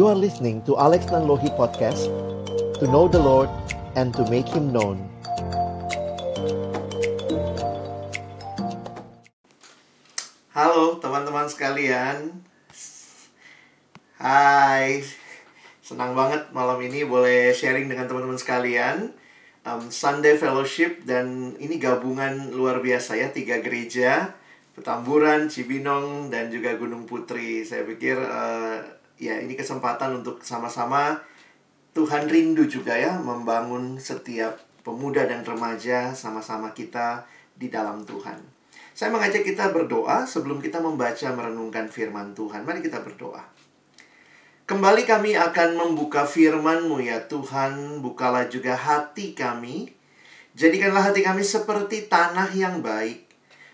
You 0.00 0.08
are 0.08 0.16
listening 0.16 0.64
to 0.64 0.80
Alex 0.80 1.12
Nanlohi 1.12 1.52
Podcast 1.60 2.08
To 2.80 2.88
know 2.88 3.04
the 3.04 3.20
Lord 3.20 3.52
and 4.00 4.16
to 4.16 4.24
make 4.32 4.48
Him 4.48 4.72
known. 4.72 4.96
Halo 10.56 10.96
teman-teman 11.04 11.52
sekalian. 11.52 12.32
Hai. 14.16 15.04
Senang 15.84 16.16
banget 16.16 16.48
malam 16.56 16.80
ini 16.80 17.04
boleh 17.04 17.52
sharing 17.52 17.84
dengan 17.84 18.08
teman-teman 18.08 18.40
sekalian. 18.40 19.12
Um, 19.68 19.92
Sunday 19.92 20.40
Fellowship 20.40 21.04
dan 21.04 21.60
ini 21.60 21.76
gabungan 21.76 22.56
luar 22.56 22.80
biasa 22.80 23.20
ya 23.20 23.28
Tiga 23.28 23.60
gereja. 23.60 24.32
Petamburan, 24.72 25.52
Cibinong, 25.52 26.32
dan 26.32 26.48
juga 26.48 26.72
Gunung 26.80 27.04
Putri. 27.04 27.68
Saya 27.68 27.84
pikir 27.84 28.16
uh, 28.16 28.99
ya 29.20 29.36
ini 29.36 29.52
kesempatan 29.52 30.24
untuk 30.24 30.40
sama-sama 30.40 31.20
Tuhan 31.92 32.30
rindu 32.30 32.64
juga 32.64 32.96
ya 32.96 33.20
Membangun 33.20 34.00
setiap 34.00 34.56
pemuda 34.80 35.28
dan 35.28 35.44
remaja 35.44 36.16
sama-sama 36.16 36.72
kita 36.72 37.28
di 37.54 37.68
dalam 37.68 38.08
Tuhan 38.08 38.60
saya 39.00 39.16
mengajak 39.16 39.46
kita 39.46 39.72
berdoa 39.72 40.28
sebelum 40.28 40.60
kita 40.60 40.76
membaca 40.76 41.24
merenungkan 41.32 41.88
firman 41.88 42.36
Tuhan. 42.36 42.68
Mari 42.68 42.84
kita 42.84 43.00
berdoa. 43.00 43.40
Kembali 44.68 45.02
kami 45.02 45.34
akan 45.34 45.74
membuka 45.74 46.28
firman-Mu 46.28 47.02
ya 47.02 47.24
Tuhan, 47.26 48.04
bukalah 48.04 48.46
juga 48.46 48.76
hati 48.76 49.34
kami. 49.34 49.90
Jadikanlah 50.54 51.10
hati 51.10 51.26
kami 51.26 51.42
seperti 51.42 52.12
tanah 52.12 52.52
yang 52.54 52.78
baik, 52.78 53.26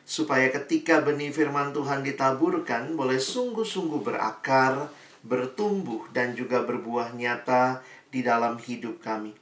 supaya 0.06 0.48
ketika 0.48 1.04
benih 1.04 1.34
firman 1.34 1.74
Tuhan 1.76 2.00
ditaburkan, 2.00 2.96
boleh 2.96 3.20
sungguh-sungguh 3.20 4.06
berakar, 4.06 4.88
bertumbuh, 5.26 6.06
dan 6.14 6.38
juga 6.38 6.62
berbuah 6.62 7.12
nyata 7.18 7.82
di 8.14 8.22
dalam 8.22 8.56
hidup 8.62 9.02
kami. 9.02 9.34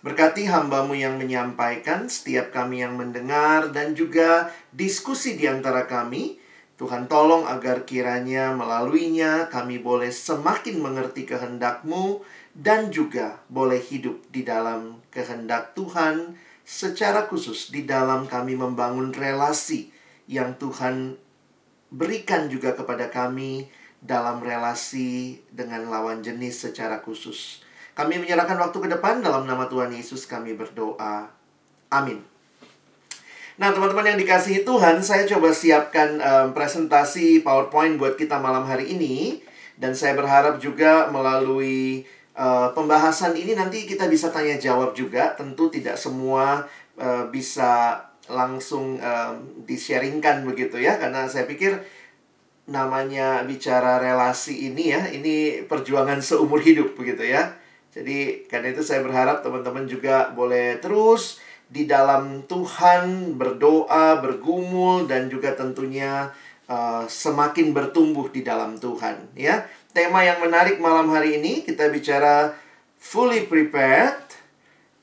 Berkati 0.00 0.48
hambamu 0.48 0.96
yang 0.96 1.20
menyampaikan, 1.20 2.08
setiap 2.08 2.52
kami 2.52 2.80
yang 2.84 2.96
mendengar, 2.96 3.68
dan 3.72 3.92
juga 3.92 4.48
diskusi 4.72 5.36
di 5.36 5.44
antara 5.48 5.84
kami. 5.84 6.40
Tuhan 6.80 7.12
tolong 7.12 7.44
agar 7.44 7.84
kiranya 7.84 8.56
melaluinya 8.56 9.52
kami 9.52 9.76
boleh 9.76 10.08
semakin 10.08 10.80
mengerti 10.80 11.28
kehendakmu 11.28 12.24
dan 12.56 12.88
juga 12.88 13.44
boleh 13.52 13.76
hidup 13.76 14.16
di 14.32 14.40
dalam 14.40 15.04
kehendak 15.12 15.76
Tuhan 15.76 16.40
secara 16.64 17.28
khusus 17.28 17.68
di 17.68 17.84
dalam 17.84 18.24
kami 18.24 18.56
membangun 18.56 19.12
relasi 19.12 19.92
yang 20.24 20.56
Tuhan 20.56 21.18
berikan 21.90 22.46
juga 22.46 22.72
kepada 22.72 23.10
kami 23.10 23.66
dalam 24.00 24.40
relasi 24.40 25.40
dengan 25.52 25.88
lawan 25.92 26.24
jenis 26.24 26.68
secara 26.68 27.04
khusus. 27.04 27.60
Kami 27.92 28.16
menyerahkan 28.16 28.56
waktu 28.56 28.78
ke 28.80 28.88
depan 28.88 29.20
dalam 29.20 29.44
nama 29.44 29.68
Tuhan 29.68 29.92
Yesus 29.92 30.24
kami 30.24 30.56
berdoa. 30.56 31.28
Amin. 31.92 32.24
Nah, 33.60 33.76
teman-teman 33.76 34.16
yang 34.16 34.16
dikasihi 34.16 34.64
Tuhan, 34.64 35.04
saya 35.04 35.28
coba 35.28 35.52
siapkan 35.52 36.16
um, 36.16 36.56
presentasi 36.56 37.44
PowerPoint 37.44 38.00
buat 38.00 38.16
kita 38.16 38.40
malam 38.40 38.64
hari 38.64 38.96
ini 38.96 39.44
dan 39.76 39.92
saya 39.92 40.16
berharap 40.16 40.56
juga 40.56 41.12
melalui 41.12 42.08
uh, 42.40 42.72
pembahasan 42.72 43.36
ini 43.36 43.52
nanti 43.52 43.84
kita 43.84 44.08
bisa 44.08 44.32
tanya 44.32 44.56
jawab 44.56 44.96
juga. 44.96 45.36
Tentu 45.36 45.68
tidak 45.68 46.00
semua 46.00 46.64
uh, 46.96 47.28
bisa 47.28 48.00
langsung 48.32 48.96
um, 48.96 49.34
di-sharingkan 49.68 50.46
begitu 50.48 50.80
ya 50.80 50.96
karena 50.96 51.28
saya 51.28 51.44
pikir 51.44 51.84
namanya 52.68 53.46
bicara 53.46 54.02
relasi 54.02 54.68
ini 54.72 54.92
ya, 54.92 55.08
ini 55.08 55.64
perjuangan 55.64 56.20
seumur 56.20 56.60
hidup 56.60 56.98
begitu 56.98 57.24
ya. 57.24 57.56
Jadi 57.90 58.46
karena 58.46 58.70
itu 58.70 58.82
saya 58.86 59.02
berharap 59.02 59.42
teman-teman 59.42 59.88
juga 59.90 60.30
boleh 60.30 60.78
terus 60.78 61.42
di 61.70 61.86
dalam 61.86 62.46
Tuhan 62.50 63.34
berdoa, 63.38 64.18
bergumul 64.18 65.06
dan 65.06 65.30
juga 65.30 65.54
tentunya 65.54 66.34
uh, 66.70 67.06
semakin 67.06 67.70
bertumbuh 67.70 68.30
di 68.30 68.42
dalam 68.42 68.78
Tuhan 68.78 69.34
ya. 69.38 69.66
Tema 69.90 70.22
yang 70.22 70.38
menarik 70.38 70.78
malam 70.78 71.10
hari 71.10 71.42
ini 71.42 71.66
kita 71.66 71.90
bicara 71.90 72.54
fully 72.98 73.50
prepared. 73.50 74.22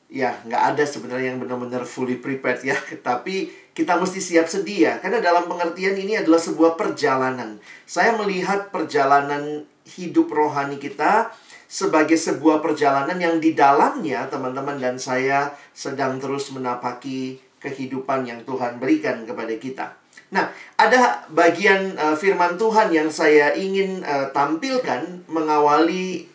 Ya, 0.08 0.40
nggak 0.48 0.64
ada 0.72 0.84
sebenarnya 0.88 1.36
yang 1.36 1.44
benar-benar 1.44 1.84
fully 1.84 2.16
prepared 2.16 2.64
ya, 2.64 2.80
tapi 3.08 3.52
kita 3.78 3.94
mesti 3.94 4.18
siap 4.18 4.50
sedia 4.50 4.98
karena 4.98 5.22
dalam 5.22 5.46
pengertian 5.46 5.94
ini 5.94 6.18
adalah 6.18 6.42
sebuah 6.42 6.74
perjalanan. 6.74 7.62
Saya 7.86 8.18
melihat 8.18 8.74
perjalanan 8.74 9.70
hidup 9.86 10.34
rohani 10.34 10.82
kita 10.82 11.30
sebagai 11.70 12.18
sebuah 12.18 12.58
perjalanan 12.58 13.22
yang 13.22 13.38
di 13.38 13.54
dalamnya 13.54 14.26
teman-teman 14.34 14.82
dan 14.82 14.98
saya 14.98 15.54
sedang 15.78 16.18
terus 16.18 16.50
menapaki 16.50 17.38
kehidupan 17.62 18.26
yang 18.26 18.42
Tuhan 18.50 18.82
berikan 18.82 19.30
kepada 19.30 19.54
kita. 19.62 19.94
Nah, 20.34 20.50
ada 20.74 21.22
bagian 21.30 21.94
uh, 22.02 22.18
firman 22.18 22.58
Tuhan 22.58 22.90
yang 22.90 23.14
saya 23.14 23.54
ingin 23.54 24.02
uh, 24.02 24.34
tampilkan 24.34 25.22
mengawali 25.30 26.26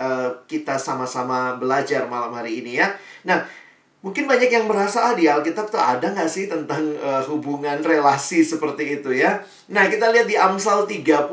uh, 0.00 0.32
kita 0.48 0.80
sama-sama 0.80 1.60
belajar 1.60 2.08
malam 2.08 2.32
hari 2.32 2.64
ini 2.64 2.80
ya. 2.80 2.88
Nah, 3.28 3.44
mungkin 4.06 4.30
banyak 4.30 4.46
yang 4.46 4.70
merasa 4.70 5.10
ah 5.10 5.14
di 5.18 5.26
Alkitab 5.26 5.66
tuh 5.66 5.82
ada 5.82 6.14
nggak 6.14 6.30
sih 6.30 6.46
tentang 6.46 6.94
uh, 7.02 7.26
hubungan 7.26 7.82
relasi 7.82 8.46
seperti 8.46 9.02
itu 9.02 9.10
ya. 9.10 9.42
Nah, 9.74 9.90
kita 9.90 10.14
lihat 10.14 10.30
di 10.30 10.38
Amsal 10.38 10.86
30 10.86 11.26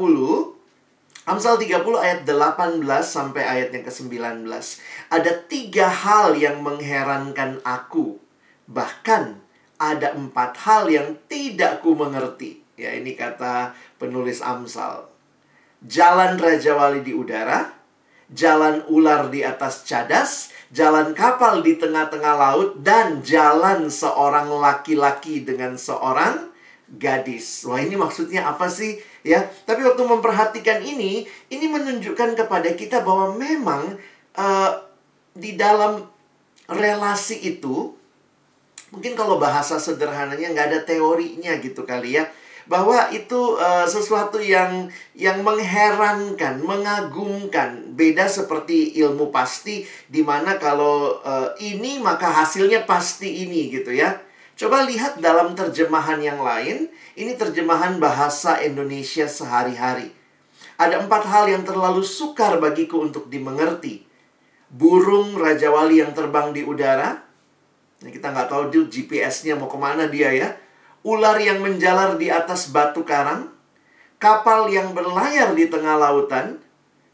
Amsal 1.23 1.55
30 1.55 1.85
ayat 2.01 2.19
18 2.27 2.83
sampai 2.99 3.47
ayat 3.47 3.69
yang 3.71 3.87
ke-19. 3.87 4.43
Ada 5.07 5.31
tiga 5.47 5.87
hal 5.87 6.35
yang 6.35 6.59
mengherankan 6.59 7.63
aku. 7.63 8.19
Bahkan 8.67 9.39
ada 9.79 10.11
empat 10.19 10.59
hal 10.67 10.91
yang 10.91 11.15
tidak 11.31 11.79
ku 11.79 11.95
mengerti. 11.95 12.59
Ya 12.75 12.91
ini 12.91 13.15
kata 13.15 13.71
penulis 14.01 14.43
Amsal. 14.43 15.07
Jalan 15.79 16.35
Raja 16.35 16.75
Wali 16.75 16.99
di 16.99 17.15
udara, 17.15 17.71
jalan 18.27 18.83
ular 18.91 19.31
di 19.31 19.47
atas 19.47 19.87
cadas, 19.87 20.51
jalan 20.73 21.13
kapal 21.13 21.61
di 21.61 21.77
tengah-tengah 21.77 22.33
laut, 22.33 22.81
dan 22.81 23.21
jalan 23.21 23.93
seorang 23.93 24.49
laki-laki 24.49 25.45
dengan 25.45 25.77
seorang 25.77 26.49
gadis. 26.97 27.61
Wah, 27.69 27.77
ini 27.77 27.93
maksudnya 27.93 28.49
apa 28.49 28.65
sih? 28.67 28.97
Ya, 29.21 29.45
tapi 29.69 29.85
waktu 29.85 30.01
memperhatikan 30.01 30.81
ini, 30.81 31.29
ini 31.53 31.65
menunjukkan 31.69 32.35
kepada 32.35 32.73
kita 32.73 33.05
bahwa 33.05 33.37
memang 33.37 34.01
uh, 34.35 34.71
di 35.37 35.53
dalam 35.53 36.09
relasi 36.65 37.37
itu, 37.39 37.93
mungkin 38.89 39.13
kalau 39.13 39.37
bahasa 39.37 39.77
sederhananya 39.77 40.51
nggak 40.53 40.67
ada 40.73 40.79
teorinya 40.83 41.53
gitu 41.61 41.85
kali 41.85 42.17
ya, 42.17 42.25
bahwa 42.65 43.11
itu 43.11 43.59
uh, 43.59 43.83
sesuatu 43.83 44.39
yang 44.39 44.87
yang 45.13 45.43
mengherankan, 45.43 46.63
mengagumkan, 46.63 47.91
beda 47.91 48.27
seperti 48.27 48.95
ilmu 49.03 49.29
pasti, 49.29 49.83
di 50.07 50.23
mana 50.23 50.55
kalau 50.55 51.19
uh, 51.23 51.51
ini 51.59 51.99
maka 51.99 52.31
hasilnya 52.31 52.87
pasti 52.87 53.43
ini 53.43 53.67
gitu 53.71 53.91
ya. 53.91 54.19
Coba 54.53 54.85
lihat 54.85 55.17
dalam 55.19 55.57
terjemahan 55.57 56.21
yang 56.21 56.39
lain, 56.39 56.87
ini 57.17 57.33
terjemahan 57.33 57.97
bahasa 57.97 58.61
Indonesia 58.61 59.25
sehari-hari. 59.25 60.13
Ada 60.77 61.03
empat 61.05 61.25
hal 61.29 61.49
yang 61.49 61.63
terlalu 61.65 62.01
sukar 62.05 62.57
bagiku 62.61 63.01
untuk 63.03 63.27
dimengerti. 63.29 64.05
Burung 64.73 65.37
Raja 65.37 65.69
Wali 65.69 66.01
yang 66.01 66.17
terbang 66.17 66.49
di 66.49 66.65
udara. 66.65 67.21
Kita 68.01 68.33
nggak 68.33 68.49
tahu 68.49 68.63
dia 68.73 68.83
GPS-nya 68.89 69.53
mau 69.53 69.69
ke 69.69 69.77
mana 69.77 70.09
dia 70.09 70.33
ya. 70.33 70.49
Ular 71.03 71.35
yang 71.39 71.59
menjalar 71.59 72.15
di 72.15 72.31
atas 72.31 72.71
batu 72.71 73.03
karang. 73.03 73.51
Kapal 74.17 74.71
yang 74.71 74.95
berlayar 74.95 75.51
di 75.51 75.67
tengah 75.67 75.99
lautan. 75.99 76.63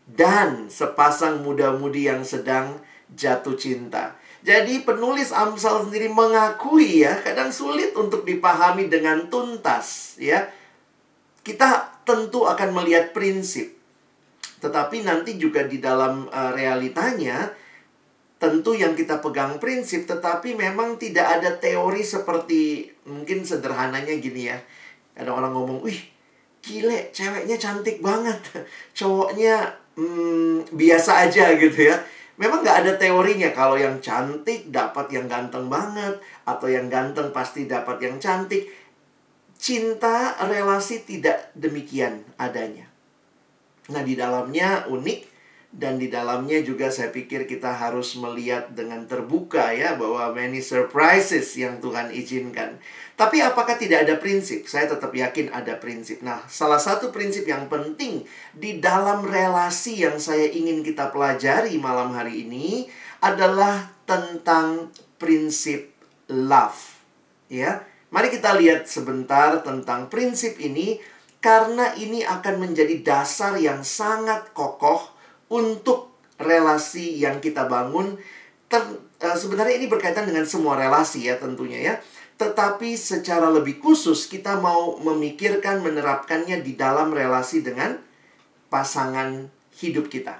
Dan 0.09 0.69
sepasang 0.69 1.45
muda-mudi 1.45 2.09
yang 2.09 2.25
sedang 2.25 2.81
jatuh 3.13 3.57
cinta. 3.57 4.17
Jadi 4.39 4.87
penulis 4.87 5.35
Amsal 5.35 5.85
sendiri 5.85 6.07
mengakui 6.07 7.03
ya, 7.03 7.19
kadang 7.19 7.51
sulit 7.51 7.91
untuk 7.93 8.23
dipahami 8.23 8.87
dengan 8.87 9.27
tuntas 9.27 10.15
ya. 10.15 10.47
Kita 11.43 11.99
tentu 12.07 12.47
akan 12.47 12.69
melihat 12.71 13.11
prinsip. 13.11 13.75
Tetapi 14.63 15.03
nanti 15.03 15.35
juga 15.35 15.67
di 15.67 15.79
dalam 15.83 16.27
uh, 16.31 16.51
realitanya 16.55 17.51
tentu 18.39 18.71
yang 18.71 18.95
kita 18.95 19.19
pegang 19.19 19.59
prinsip 19.59 20.07
tetapi 20.07 20.55
memang 20.55 20.95
tidak 20.95 21.27
ada 21.37 21.59
teori 21.59 21.99
seperti 21.99 22.87
mungkin 23.03 23.43
sederhananya 23.43 24.15
gini 24.15 24.47
ya. 24.47 24.57
Ada 25.19 25.27
orang 25.35 25.51
ngomong, 25.51 25.83
"Wih, 25.83 25.99
gile, 26.63 27.11
ceweknya 27.11 27.59
cantik 27.59 27.99
banget. 27.99 28.39
Cowoknya 28.97 29.75
hmm, 29.99 30.71
biasa 30.71 31.27
aja 31.27 31.51
gitu 31.59 31.91
ya." 31.91 31.99
Memang 32.39 32.63
nggak 32.63 32.87
ada 32.87 32.93
teorinya 32.95 33.51
kalau 33.51 33.75
yang 33.75 33.99
cantik 33.99 34.71
dapat 34.71 35.11
yang 35.11 35.27
ganteng 35.27 35.67
banget 35.67 36.15
atau 36.47 36.71
yang 36.71 36.87
ganteng 36.87 37.35
pasti 37.35 37.67
dapat 37.67 37.99
yang 37.99 38.15
cantik. 38.15 38.71
Cinta 39.59 40.39
relasi 40.47 41.03
tidak 41.03 41.51
demikian 41.51 42.23
adanya. 42.39 42.87
Nah, 43.91 44.07
di 44.07 44.15
dalamnya 44.15 44.87
unik 44.87 45.28
dan 45.69 46.01
di 46.01 46.09
dalamnya 46.09 46.65
juga 46.65 46.89
saya 46.89 47.13
pikir 47.13 47.45
kita 47.45 47.69
harus 47.69 48.17
melihat 48.17 48.73
dengan 48.73 49.05
terbuka 49.05 49.69
ya 49.69 49.93
bahwa 49.93 50.33
many 50.33 50.65
surprises 50.65 51.53
yang 51.53 51.77
Tuhan 51.77 52.09
izinkan. 52.09 52.81
Tapi 53.13 53.37
apakah 53.45 53.77
tidak 53.77 54.09
ada 54.09 54.17
prinsip? 54.17 54.65
Saya 54.65 54.89
tetap 54.89 55.13
yakin 55.13 55.53
ada 55.53 55.77
prinsip. 55.77 56.25
Nah, 56.25 56.41
salah 56.49 56.81
satu 56.81 57.13
prinsip 57.13 57.45
yang 57.45 57.69
penting 57.69 58.25
di 58.57 58.81
dalam 58.81 59.21
relasi 59.21 60.01
yang 60.01 60.17
saya 60.17 60.49
ingin 60.49 60.81
kita 60.81 61.13
pelajari 61.13 61.77
malam 61.77 62.17
hari 62.17 62.49
ini 62.49 62.89
adalah 63.21 63.93
tentang 64.09 64.89
prinsip 65.21 65.93
love. 66.33 66.97
Ya. 67.45 67.85
Mari 68.09 68.33
kita 68.33 68.57
lihat 68.57 68.89
sebentar 68.89 69.61
tentang 69.61 70.09
prinsip 70.09 70.57
ini 70.57 70.97
karena 71.45 71.93
ini 71.93 72.25
akan 72.25 72.57
menjadi 72.57 73.05
dasar 73.05 73.53
yang 73.61 73.85
sangat 73.85 74.49
kokoh 74.57 75.18
untuk 75.49 76.15
relasi 76.39 77.19
yang 77.19 77.43
kita 77.43 77.67
bangun. 77.67 78.15
Ter, 78.69 78.81
uh, 79.21 79.37
sebenarnya 79.37 79.81
ini 79.81 79.89
berkaitan 79.91 80.29
dengan 80.29 80.45
semua 80.47 80.79
relasi 80.79 81.27
ya 81.27 81.35
tentunya 81.37 81.81
ya. 81.81 81.95
Tetapi 82.39 82.95
secara 82.95 83.51
lebih 83.51 83.83
khusus 83.83 84.31
kita 84.31 84.63
mau 84.63 84.95
memikirkan 85.03 85.83
menerapkannya 85.83 86.63
di 86.63 86.79
dalam 86.79 87.11
relasi 87.11 87.59
dengan 87.59 87.99
pasangan 88.71 89.51
hidup 89.75 90.07
kita 90.07 90.39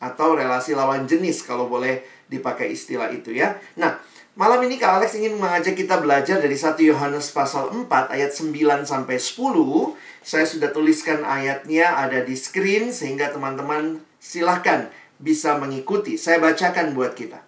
atau 0.00 0.36
relasi 0.36 0.72
lawan 0.72 1.04
jenis 1.04 1.44
kalau 1.44 1.68
boleh 1.68 2.04
dipakai 2.28 2.72
istilah 2.72 3.12
itu 3.12 3.32
ya. 3.32 3.56
Nah, 3.76 4.00
malam 4.36 4.64
ini 4.64 4.80
Kak 4.80 5.00
Alex 5.00 5.16
ingin 5.16 5.36
mengajak 5.36 5.76
kita 5.76 6.00
belajar 6.00 6.40
dari 6.40 6.56
1 6.56 6.80
Yohanes 6.80 7.32
pasal 7.32 7.72
4 7.72 7.88
ayat 8.12 8.32
9 8.32 8.84
sampai 8.88 9.16
10. 9.20 9.96
Saya 10.24 10.44
sudah 10.48 10.72
tuliskan 10.72 11.24
ayatnya 11.24 12.00
ada 12.00 12.24
di 12.24 12.32
screen 12.36 12.92
sehingga 12.92 13.32
teman-teman 13.32 14.00
Silahkan 14.24 14.88
bisa 15.20 15.60
mengikuti. 15.60 16.16
Saya 16.16 16.40
bacakan 16.40 16.96
buat 16.96 17.12
kita. 17.12 17.44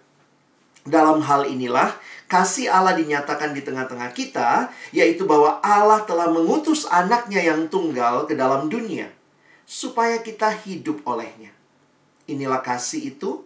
Dalam 0.85 1.25
hal 1.25 1.49
inilah 1.49 1.97
kasih 2.29 2.69
Allah 2.69 2.93
dinyatakan 2.93 3.51
di 3.57 3.65
tengah-tengah 3.65 4.13
kita, 4.13 4.69
yaitu 4.93 5.25
bahwa 5.25 5.57
Allah 5.65 6.05
telah 6.05 6.29
mengutus 6.29 6.85
anaknya 6.87 7.41
yang 7.41 7.65
tunggal 7.67 8.29
ke 8.29 8.37
dalam 8.37 8.69
dunia, 8.69 9.09
supaya 9.65 10.21
kita 10.21 10.53
hidup 10.63 11.01
olehnya. 11.03 11.49
Inilah 12.29 12.61
kasih 12.61 13.17
itu, 13.17 13.43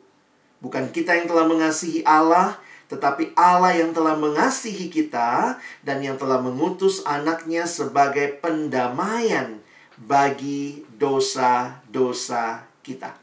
bukan 0.59 0.91
kita 0.91 1.17
yang 1.17 1.25
telah 1.31 1.47
mengasihi 1.47 2.05
Allah, 2.05 2.59
tetapi 2.91 3.31
Allah 3.39 3.73
yang 3.73 3.95
telah 3.95 4.19
mengasihi 4.19 4.91
kita 4.91 5.55
dan 5.81 6.03
yang 6.03 6.19
telah 6.19 6.43
mengutus 6.43 7.01
anaknya 7.07 7.63
sebagai 7.63 8.37
pendamaian 8.43 9.63
bagi 9.95 10.83
dosa-dosa 10.99 12.69
kita. 12.83 13.20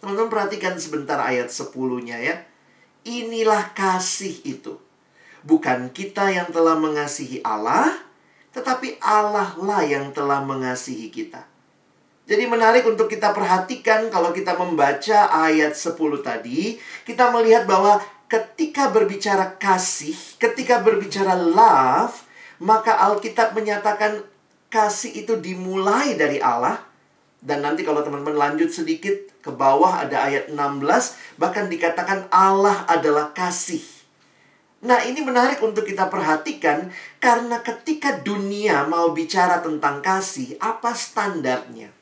Teman-teman 0.00 0.32
perhatikan 0.32 0.80
sebentar 0.80 1.20
ayat 1.20 1.52
10-nya 1.52 2.16
ya. 2.16 2.36
Inilah 3.04 3.76
kasih 3.76 4.40
itu. 4.48 4.80
Bukan 5.44 5.92
kita 5.92 6.32
yang 6.32 6.48
telah 6.48 6.76
mengasihi 6.76 7.44
Allah, 7.44 7.92
tetapi 8.56 9.00
Allah 9.00 9.56
lah 9.60 9.84
yang 9.84 10.12
telah 10.12 10.40
mengasihi 10.40 11.12
kita. 11.12 11.44
Jadi 12.30 12.44
menarik 12.46 12.86
untuk 12.86 13.10
kita 13.10 13.34
perhatikan 13.34 14.06
kalau 14.08 14.30
kita 14.30 14.54
membaca 14.56 15.32
ayat 15.32 15.74
10 15.74 15.96
tadi, 16.22 16.78
kita 17.04 17.28
melihat 17.34 17.66
bahwa 17.66 17.98
ketika 18.30 18.88
berbicara 18.88 19.58
kasih, 19.58 20.14
ketika 20.38 20.78
berbicara 20.78 21.34
love, 21.34 22.22
maka 22.62 22.94
Alkitab 23.10 23.52
menyatakan 23.56 24.22
kasih 24.70 25.26
itu 25.26 25.36
dimulai 25.42 26.14
dari 26.14 26.38
Allah. 26.38 26.78
Dan 27.40 27.64
nanti 27.66 27.82
kalau 27.82 28.04
teman-teman 28.04 28.36
lanjut 28.36 28.70
sedikit, 28.70 29.29
ke 29.40 29.50
bawah 29.52 30.04
ada 30.04 30.28
ayat 30.28 30.52
16, 30.52 31.40
bahkan 31.40 31.66
dikatakan 31.66 32.28
Allah 32.28 32.84
adalah 32.88 33.32
kasih. 33.32 33.82
Nah, 34.80 35.04
ini 35.04 35.20
menarik 35.20 35.60
untuk 35.60 35.84
kita 35.84 36.08
perhatikan 36.08 36.88
karena 37.20 37.60
ketika 37.60 38.16
dunia 38.24 38.88
mau 38.88 39.12
bicara 39.12 39.60
tentang 39.60 40.00
kasih, 40.00 40.56
apa 40.56 40.96
standarnya? 40.96 41.92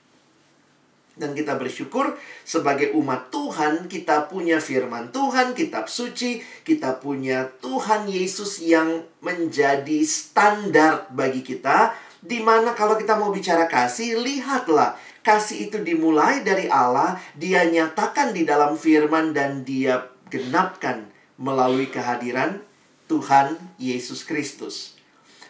Dan 1.18 1.34
kita 1.34 1.58
bersyukur 1.58 2.14
sebagai 2.46 2.94
umat 2.94 3.34
Tuhan, 3.34 3.90
kita 3.90 4.30
punya 4.30 4.62
firman 4.62 5.10
Tuhan, 5.10 5.50
kitab 5.58 5.90
suci, 5.90 6.38
kita 6.62 7.02
punya 7.02 7.50
Tuhan 7.58 8.06
Yesus 8.06 8.62
yang 8.62 9.02
menjadi 9.18 9.98
standar 10.06 11.10
bagi 11.10 11.42
kita. 11.42 11.90
Di 12.22 12.38
mana 12.38 12.70
kalau 12.78 12.94
kita 12.94 13.18
mau 13.18 13.34
bicara 13.34 13.66
kasih, 13.66 14.22
lihatlah 14.22 14.94
Kasih 15.26 15.68
itu 15.68 15.82
dimulai 15.82 16.40
dari 16.46 16.70
Allah, 16.70 17.18
dia 17.34 17.66
nyatakan 17.66 18.32
di 18.32 18.48
dalam 18.48 18.78
firman 18.78 19.34
dan 19.34 19.66
dia 19.66 20.08
genapkan 20.30 21.10
melalui 21.36 21.90
kehadiran 21.90 22.62
Tuhan 23.08 23.56
Yesus 23.80 24.22
Kristus. 24.22 24.98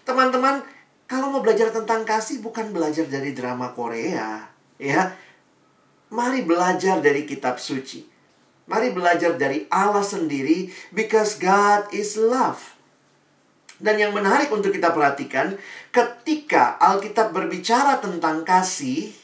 Teman-teman, 0.06 0.62
kalau 1.08 1.32
mau 1.32 1.40
belajar 1.40 1.72
tentang 1.72 2.04
kasih 2.04 2.44
bukan 2.44 2.70
belajar 2.72 3.08
dari 3.08 3.32
drama 3.32 3.72
Korea, 3.72 4.44
ya. 4.76 5.16
Mari 6.08 6.48
belajar 6.48 7.04
dari 7.04 7.28
kitab 7.28 7.60
suci. 7.60 8.08
Mari 8.68 8.92
belajar 8.92 9.36
dari 9.36 9.68
Allah 9.68 10.04
sendiri 10.04 10.72
because 10.92 11.36
God 11.36 11.92
is 11.92 12.16
love. 12.16 12.76
Dan 13.78 14.00
yang 14.00 14.12
menarik 14.12 14.50
untuk 14.50 14.74
kita 14.74 14.90
perhatikan, 14.90 15.54
ketika 15.94 16.76
Alkitab 16.82 17.30
berbicara 17.30 18.00
tentang 18.02 18.42
kasih, 18.42 19.14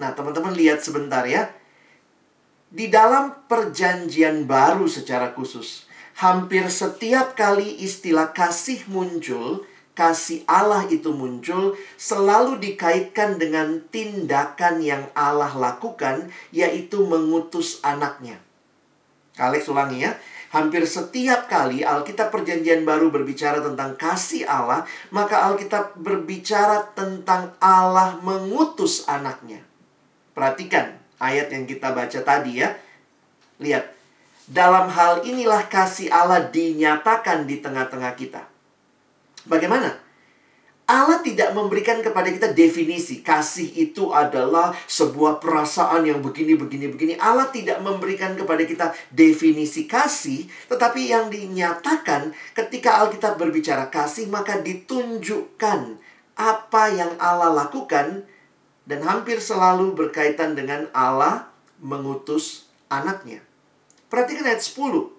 Nah, 0.00 0.16
teman-teman 0.16 0.56
lihat 0.56 0.80
sebentar 0.80 1.28
ya. 1.28 1.52
Di 2.72 2.88
dalam 2.88 3.44
perjanjian 3.44 4.48
baru 4.48 4.88
secara 4.88 5.36
khusus, 5.36 5.84
hampir 6.16 6.64
setiap 6.72 7.36
kali 7.36 7.84
istilah 7.84 8.32
kasih 8.32 8.88
muncul, 8.88 9.68
kasih 9.92 10.40
Allah 10.48 10.88
itu 10.88 11.12
muncul, 11.12 11.76
selalu 12.00 12.56
dikaitkan 12.62 13.36
dengan 13.36 13.84
tindakan 13.92 14.80
yang 14.80 15.04
Allah 15.12 15.52
lakukan, 15.52 16.32
yaitu 16.48 17.04
mengutus 17.04 17.82
anaknya. 17.84 18.40
Alex 19.36 19.68
ulangi 19.68 20.08
ya. 20.08 20.16
Hampir 20.50 20.82
setiap 20.82 21.46
kali 21.46 21.86
Alkitab 21.86 22.34
Perjanjian 22.34 22.82
Baru 22.82 23.14
berbicara 23.14 23.62
tentang 23.62 23.94
kasih 23.94 24.42
Allah, 24.50 24.82
maka 25.14 25.46
Alkitab 25.46 25.94
berbicara 25.94 26.90
tentang 26.90 27.54
Allah 27.62 28.18
mengutus 28.18 29.06
anaknya. 29.06 29.69
Perhatikan 30.40 30.96
ayat 31.20 31.52
yang 31.52 31.68
kita 31.68 31.92
baca 31.92 32.16
tadi 32.24 32.64
ya. 32.64 32.72
Lihat. 33.60 34.00
Dalam 34.48 34.88
hal 34.88 35.20
inilah 35.28 35.68
kasih 35.68 36.08
Allah 36.08 36.48
dinyatakan 36.48 37.44
di 37.44 37.60
tengah-tengah 37.60 38.16
kita. 38.16 38.48
Bagaimana? 39.44 40.00
Allah 40.88 41.20
tidak 41.20 41.52
memberikan 41.52 42.00
kepada 42.00 42.32
kita 42.32 42.56
definisi 42.56 43.20
kasih 43.20 43.68
itu 43.78 44.10
adalah 44.16 44.74
sebuah 44.88 45.38
perasaan 45.44 46.08
yang 46.08 46.24
begini 46.24 46.56
begini 46.56 46.88
begini. 46.88 47.14
Allah 47.20 47.46
tidak 47.52 47.78
memberikan 47.84 48.32
kepada 48.32 48.64
kita 48.64 48.90
definisi 49.12 49.84
kasih, 49.84 50.48
tetapi 50.72 51.12
yang 51.12 51.28
dinyatakan 51.28 52.32
ketika 52.56 53.04
Alkitab 53.04 53.36
berbicara 53.36 53.92
kasih 53.92 54.26
maka 54.32 54.56
ditunjukkan 54.58 56.00
apa 56.34 56.82
yang 56.90 57.12
Allah 57.20 57.52
lakukan 57.52 58.24
dan 58.90 59.06
hampir 59.06 59.38
selalu 59.38 59.94
berkaitan 59.94 60.58
dengan 60.58 60.90
Allah 60.90 61.46
mengutus 61.78 62.66
anaknya. 62.90 63.38
Perhatikan 64.10 64.50
ayat 64.50 64.58
10. 64.58 65.14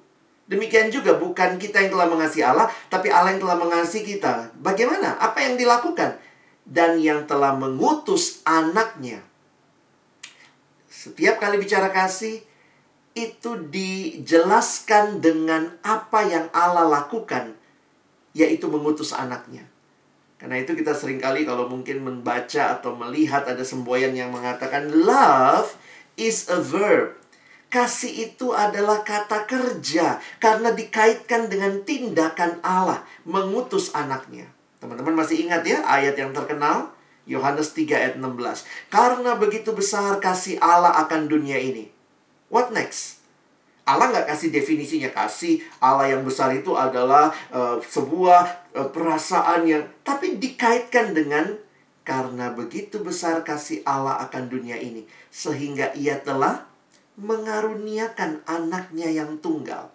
Demikian 0.51 0.91
juga 0.91 1.15
bukan 1.15 1.55
kita 1.55 1.79
yang 1.79 1.95
telah 1.95 2.11
mengasihi 2.11 2.43
Allah, 2.43 2.67
tapi 2.91 3.07
Allah 3.07 3.31
yang 3.31 3.47
telah 3.47 3.55
mengasihi 3.55 4.03
kita. 4.03 4.51
Bagaimana? 4.59 5.15
Apa 5.23 5.47
yang 5.47 5.55
dilakukan? 5.55 6.19
Dan 6.67 6.99
yang 6.99 7.23
telah 7.23 7.55
mengutus 7.55 8.43
anaknya. 8.43 9.23
Setiap 10.91 11.39
kali 11.39 11.55
bicara 11.55 11.87
kasih, 11.95 12.43
itu 13.15 13.51
dijelaskan 13.71 15.23
dengan 15.23 15.71
apa 15.79 16.27
yang 16.27 16.51
Allah 16.51 16.83
lakukan, 16.83 17.55
yaitu 18.35 18.67
mengutus 18.67 19.15
anaknya. 19.15 19.70
Karena 20.41 20.57
itu 20.57 20.73
kita 20.73 20.97
sering 20.97 21.21
kali 21.21 21.45
kalau 21.45 21.69
mungkin 21.69 22.01
membaca 22.01 22.73
atau 22.73 22.97
melihat 22.97 23.45
ada 23.45 23.61
semboyan 23.61 24.17
yang 24.17 24.33
mengatakan 24.33 24.89
love 24.89 25.77
is 26.17 26.49
a 26.49 26.57
verb. 26.57 27.13
Kasih 27.69 28.33
itu 28.33 28.49
adalah 28.51 29.05
kata 29.05 29.45
kerja 29.45 30.17
karena 30.41 30.73
dikaitkan 30.73 31.45
dengan 31.45 31.85
tindakan 31.85 32.57
Allah 32.65 33.05
mengutus 33.21 33.93
anaknya. 33.93 34.49
Teman-teman 34.81 35.13
masih 35.13 35.45
ingat 35.45 35.61
ya 35.61 35.85
ayat 35.85 36.17
yang 36.17 36.33
terkenal? 36.33 36.89
Yohanes 37.29 37.77
3 37.77 38.01
ayat 38.01 38.15
16. 38.17 38.65
Karena 38.89 39.37
begitu 39.37 39.77
besar 39.77 40.17
kasih 40.17 40.57
Allah 40.57 41.05
akan 41.05 41.29
dunia 41.29 41.61
ini. 41.61 41.93
What 42.49 42.73
next? 42.73 43.20
Allah 43.91 44.07
nggak 44.15 44.27
kasih 44.31 44.55
definisinya 44.55 45.11
kasih 45.11 45.59
Allah 45.83 46.15
yang 46.15 46.23
besar 46.23 46.55
itu 46.55 46.71
adalah 46.79 47.35
uh, 47.51 47.75
sebuah 47.83 48.71
uh, 48.71 48.87
perasaan 48.87 49.67
yang 49.67 49.83
tapi 50.07 50.39
dikaitkan 50.39 51.11
dengan 51.11 51.59
karena 52.07 52.55
begitu 52.55 53.03
besar 53.03 53.43
kasih 53.43 53.83
Allah 53.83 54.23
akan 54.23 54.47
dunia 54.47 54.79
ini 54.79 55.03
sehingga 55.27 55.91
ia 55.99 56.15
telah 56.23 56.63
mengaruniakan 57.19 58.47
anaknya 58.47 59.11
yang 59.11 59.37
tunggal 59.43 59.91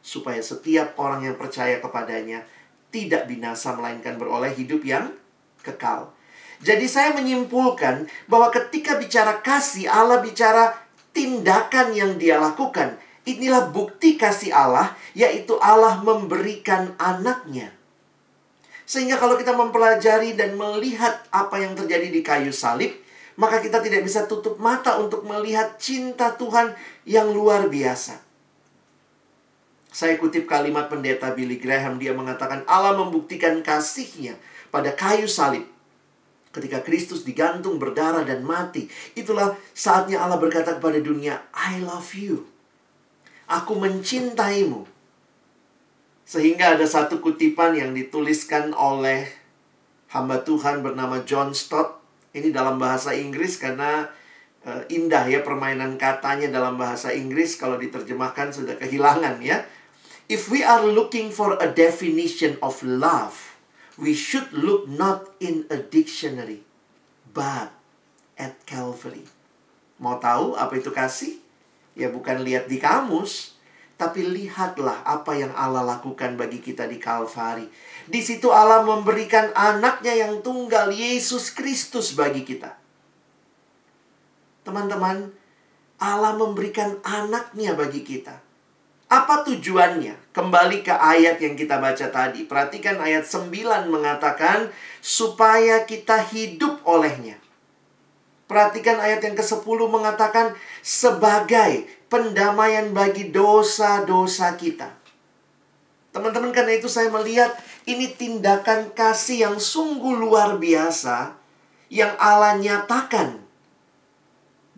supaya 0.00 0.40
setiap 0.40 0.96
orang 0.96 1.26
yang 1.28 1.36
percaya 1.36 1.82
kepadanya 1.82 2.46
tidak 2.90 3.26
binasa 3.26 3.74
melainkan 3.74 4.18
beroleh 4.18 4.50
hidup 4.54 4.82
yang 4.82 5.14
kekal. 5.62 6.10
Jadi 6.60 6.84
saya 6.84 7.16
menyimpulkan 7.16 8.04
bahwa 8.28 8.52
ketika 8.52 9.00
bicara 9.00 9.40
kasih, 9.40 9.88
Allah 9.88 10.20
bicara 10.20 10.76
tindakan 11.10 11.94
yang 11.94 12.16
dia 12.16 12.38
lakukan. 12.38 12.98
Inilah 13.28 13.70
bukti 13.70 14.16
kasih 14.16 14.50
Allah, 14.50 14.96
yaitu 15.12 15.54
Allah 15.60 16.00
memberikan 16.00 16.96
anaknya. 16.96 17.70
Sehingga 18.88 19.20
kalau 19.20 19.38
kita 19.38 19.54
mempelajari 19.54 20.34
dan 20.34 20.58
melihat 20.58 21.22
apa 21.30 21.62
yang 21.62 21.78
terjadi 21.78 22.10
di 22.10 22.26
kayu 22.26 22.50
salib, 22.50 22.90
maka 23.38 23.62
kita 23.62 23.78
tidak 23.78 24.02
bisa 24.02 24.26
tutup 24.26 24.58
mata 24.58 24.98
untuk 24.98 25.22
melihat 25.22 25.78
cinta 25.78 26.34
Tuhan 26.34 26.74
yang 27.06 27.30
luar 27.30 27.70
biasa. 27.70 28.18
Saya 29.90 30.18
kutip 30.18 30.46
kalimat 30.46 30.86
pendeta 30.86 31.34
Billy 31.34 31.58
Graham, 31.58 31.98
dia 31.98 32.14
mengatakan 32.14 32.62
Allah 32.66 32.94
membuktikan 32.94 33.58
kasihnya 33.62 34.38
pada 34.70 34.94
kayu 34.94 35.26
salib. 35.26 35.66
Ketika 36.50 36.82
Kristus 36.82 37.22
digantung, 37.22 37.78
berdarah, 37.78 38.26
dan 38.26 38.42
mati. 38.42 38.90
Itulah 39.14 39.54
saatnya 39.70 40.18
Allah 40.18 40.38
berkata 40.38 40.76
kepada 40.78 40.98
dunia, 40.98 41.46
I 41.54 41.78
love 41.78 42.10
you. 42.18 42.50
Aku 43.46 43.78
mencintaimu. 43.78 44.86
Sehingga 46.26 46.78
ada 46.78 46.86
satu 46.86 47.22
kutipan 47.22 47.74
yang 47.74 47.94
dituliskan 47.94 48.74
oleh 48.74 49.30
hamba 50.10 50.42
Tuhan 50.42 50.82
bernama 50.82 51.22
John 51.22 51.54
Stott. 51.54 52.02
Ini 52.30 52.54
dalam 52.54 52.78
bahasa 52.78 53.10
Inggris 53.10 53.58
karena 53.58 54.06
uh, 54.62 54.82
indah 54.86 55.26
ya 55.26 55.42
permainan 55.42 55.98
katanya 55.98 56.50
dalam 56.50 56.78
bahasa 56.78 57.10
Inggris. 57.10 57.58
Kalau 57.58 57.74
diterjemahkan 57.78 58.54
sudah 58.54 58.78
kehilangan 58.78 59.42
ya 59.42 59.66
If 60.30 60.46
we 60.46 60.62
are 60.62 60.86
looking 60.86 61.34
for 61.34 61.58
a 61.58 61.66
definition 61.66 62.54
of 62.62 62.86
love, 62.86 63.49
we 64.00 64.16
should 64.16 64.48
look 64.56 64.88
not 64.88 65.28
in 65.38 65.68
a 65.68 65.76
dictionary, 65.76 66.64
but 67.30 67.70
at 68.40 68.56
Calvary. 68.64 69.28
Mau 70.00 70.16
tahu 70.16 70.56
apa 70.56 70.80
itu 70.80 70.88
kasih? 70.88 71.36
Ya 71.92 72.08
bukan 72.08 72.40
lihat 72.40 72.72
di 72.72 72.80
kamus, 72.80 73.60
tapi 74.00 74.24
lihatlah 74.24 75.04
apa 75.04 75.36
yang 75.36 75.52
Allah 75.52 75.84
lakukan 75.84 76.40
bagi 76.40 76.64
kita 76.64 76.88
di 76.88 76.96
Kalvari. 76.96 77.68
Di 78.08 78.24
situ 78.24 78.48
Allah 78.48 78.80
memberikan 78.80 79.52
anaknya 79.52 80.16
yang 80.16 80.40
tunggal, 80.40 80.88
Yesus 80.88 81.52
Kristus 81.52 82.16
bagi 82.16 82.48
kita. 82.48 82.80
Teman-teman, 84.64 85.28
Allah 86.00 86.32
memberikan 86.32 86.96
anaknya 87.04 87.76
bagi 87.76 88.00
kita. 88.00 88.40
Apa 89.10 89.42
tujuannya? 89.42 90.30
Kembali 90.30 90.86
ke 90.86 90.94
ayat 90.94 91.42
yang 91.42 91.58
kita 91.58 91.82
baca 91.82 92.06
tadi. 92.14 92.46
Perhatikan 92.46 92.94
ayat 93.02 93.26
9 93.26 93.90
mengatakan 93.90 94.70
supaya 95.02 95.82
kita 95.82 96.22
hidup 96.30 96.78
olehnya. 96.86 97.34
Perhatikan 98.46 99.02
ayat 99.02 99.18
yang 99.26 99.34
ke-10 99.34 99.66
mengatakan 99.90 100.54
sebagai 100.78 101.90
pendamaian 102.06 102.94
bagi 102.94 103.34
dosa-dosa 103.34 104.54
kita. 104.54 104.94
Teman-teman 106.14 106.54
karena 106.54 106.78
itu 106.78 106.86
saya 106.86 107.10
melihat 107.10 107.50
ini 107.90 108.14
tindakan 108.14 108.94
kasih 108.94 109.50
yang 109.50 109.56
sungguh 109.58 110.22
luar 110.22 110.54
biasa 110.62 111.34
yang 111.90 112.14
Allah 112.22 112.62
nyatakan. 112.62 113.42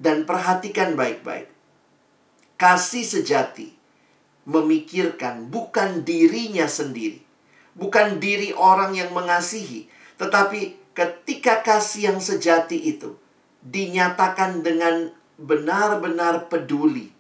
Dan 0.00 0.24
perhatikan 0.24 0.96
baik-baik. 0.96 1.52
Kasih 2.56 3.04
sejati 3.04 3.81
memikirkan 4.42 5.46
bukan 5.48 6.02
dirinya 6.02 6.66
sendiri, 6.66 7.22
bukan 7.78 8.18
diri 8.18 8.50
orang 8.54 8.94
yang 8.98 9.14
mengasihi, 9.14 9.86
tetapi 10.18 10.78
ketika 10.92 11.62
kasih 11.62 12.12
yang 12.14 12.18
sejati 12.18 12.78
itu 12.78 13.14
dinyatakan 13.62 14.66
dengan 14.66 15.14
benar-benar 15.38 16.50
peduli 16.50 17.14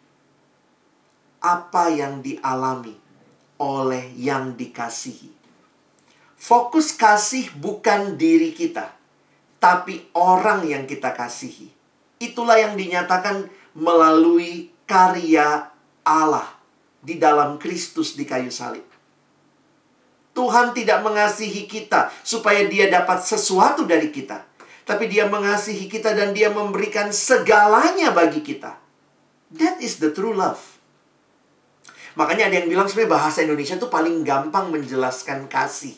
apa 1.42 1.90
yang 1.90 2.22
dialami 2.22 2.94
oleh 3.58 4.10
yang 4.18 4.58
dikasihi. 4.58 5.30
Fokus 6.42 6.98
kasih 6.98 7.54
bukan 7.54 8.18
diri 8.18 8.50
kita, 8.50 8.90
tapi 9.62 10.10
orang 10.18 10.66
yang 10.66 10.90
kita 10.90 11.14
kasihi. 11.14 11.70
Itulah 12.18 12.58
yang 12.58 12.74
dinyatakan 12.74 13.46
melalui 13.78 14.74
karya 14.90 15.70
Allah 16.02 16.61
di 17.02 17.18
dalam 17.18 17.58
Kristus 17.58 18.14
di 18.14 18.22
kayu 18.22 18.48
salib. 18.48 18.86
Tuhan 20.32 20.72
tidak 20.72 21.04
mengasihi 21.04 21.68
kita 21.68 22.08
supaya 22.24 22.64
dia 22.64 22.88
dapat 22.88 23.20
sesuatu 23.20 23.84
dari 23.84 24.08
kita. 24.08 24.48
Tapi 24.82 25.06
dia 25.06 25.28
mengasihi 25.28 25.86
kita 25.86 26.16
dan 26.16 26.32
dia 26.32 26.48
memberikan 26.48 27.12
segalanya 27.12 28.10
bagi 28.16 28.40
kita. 28.40 28.80
That 29.52 29.78
is 29.84 30.00
the 30.00 30.10
true 30.10 30.32
love. 30.32 30.58
Makanya 32.16 32.48
ada 32.48 32.64
yang 32.64 32.68
bilang 32.72 32.88
sebenarnya 32.88 33.12
bahasa 33.12 33.38
Indonesia 33.44 33.76
itu 33.76 33.88
paling 33.92 34.24
gampang 34.24 34.72
menjelaskan 34.72 35.46
kasih. 35.52 35.96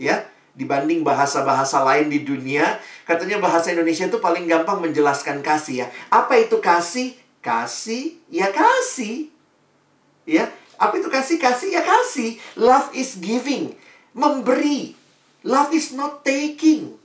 Ya, 0.00 0.26
dibanding 0.56 1.04
bahasa-bahasa 1.06 1.84
lain 1.84 2.10
di 2.10 2.22
dunia, 2.26 2.80
katanya 3.06 3.38
bahasa 3.38 3.70
Indonesia 3.70 4.06
itu 4.06 4.18
paling 4.18 4.46
gampang 4.46 4.82
menjelaskan 4.82 5.42
kasih 5.44 5.84
ya. 5.84 5.86
Apa 6.10 6.40
itu 6.40 6.58
kasih? 6.58 7.14
Kasih, 7.44 8.16
ya 8.32 8.48
kasih. 8.48 9.33
Ya, 10.24 10.48
apa 10.80 10.96
itu 10.98 11.08
kasih? 11.12 11.36
Kasih 11.36 11.72
ya 11.72 11.82
kasih. 11.84 12.40
Love 12.56 12.92
is 12.96 13.20
giving, 13.20 13.76
memberi. 14.16 14.96
Love 15.44 15.76
is 15.76 15.92
not 15.92 16.24
taking. 16.24 16.96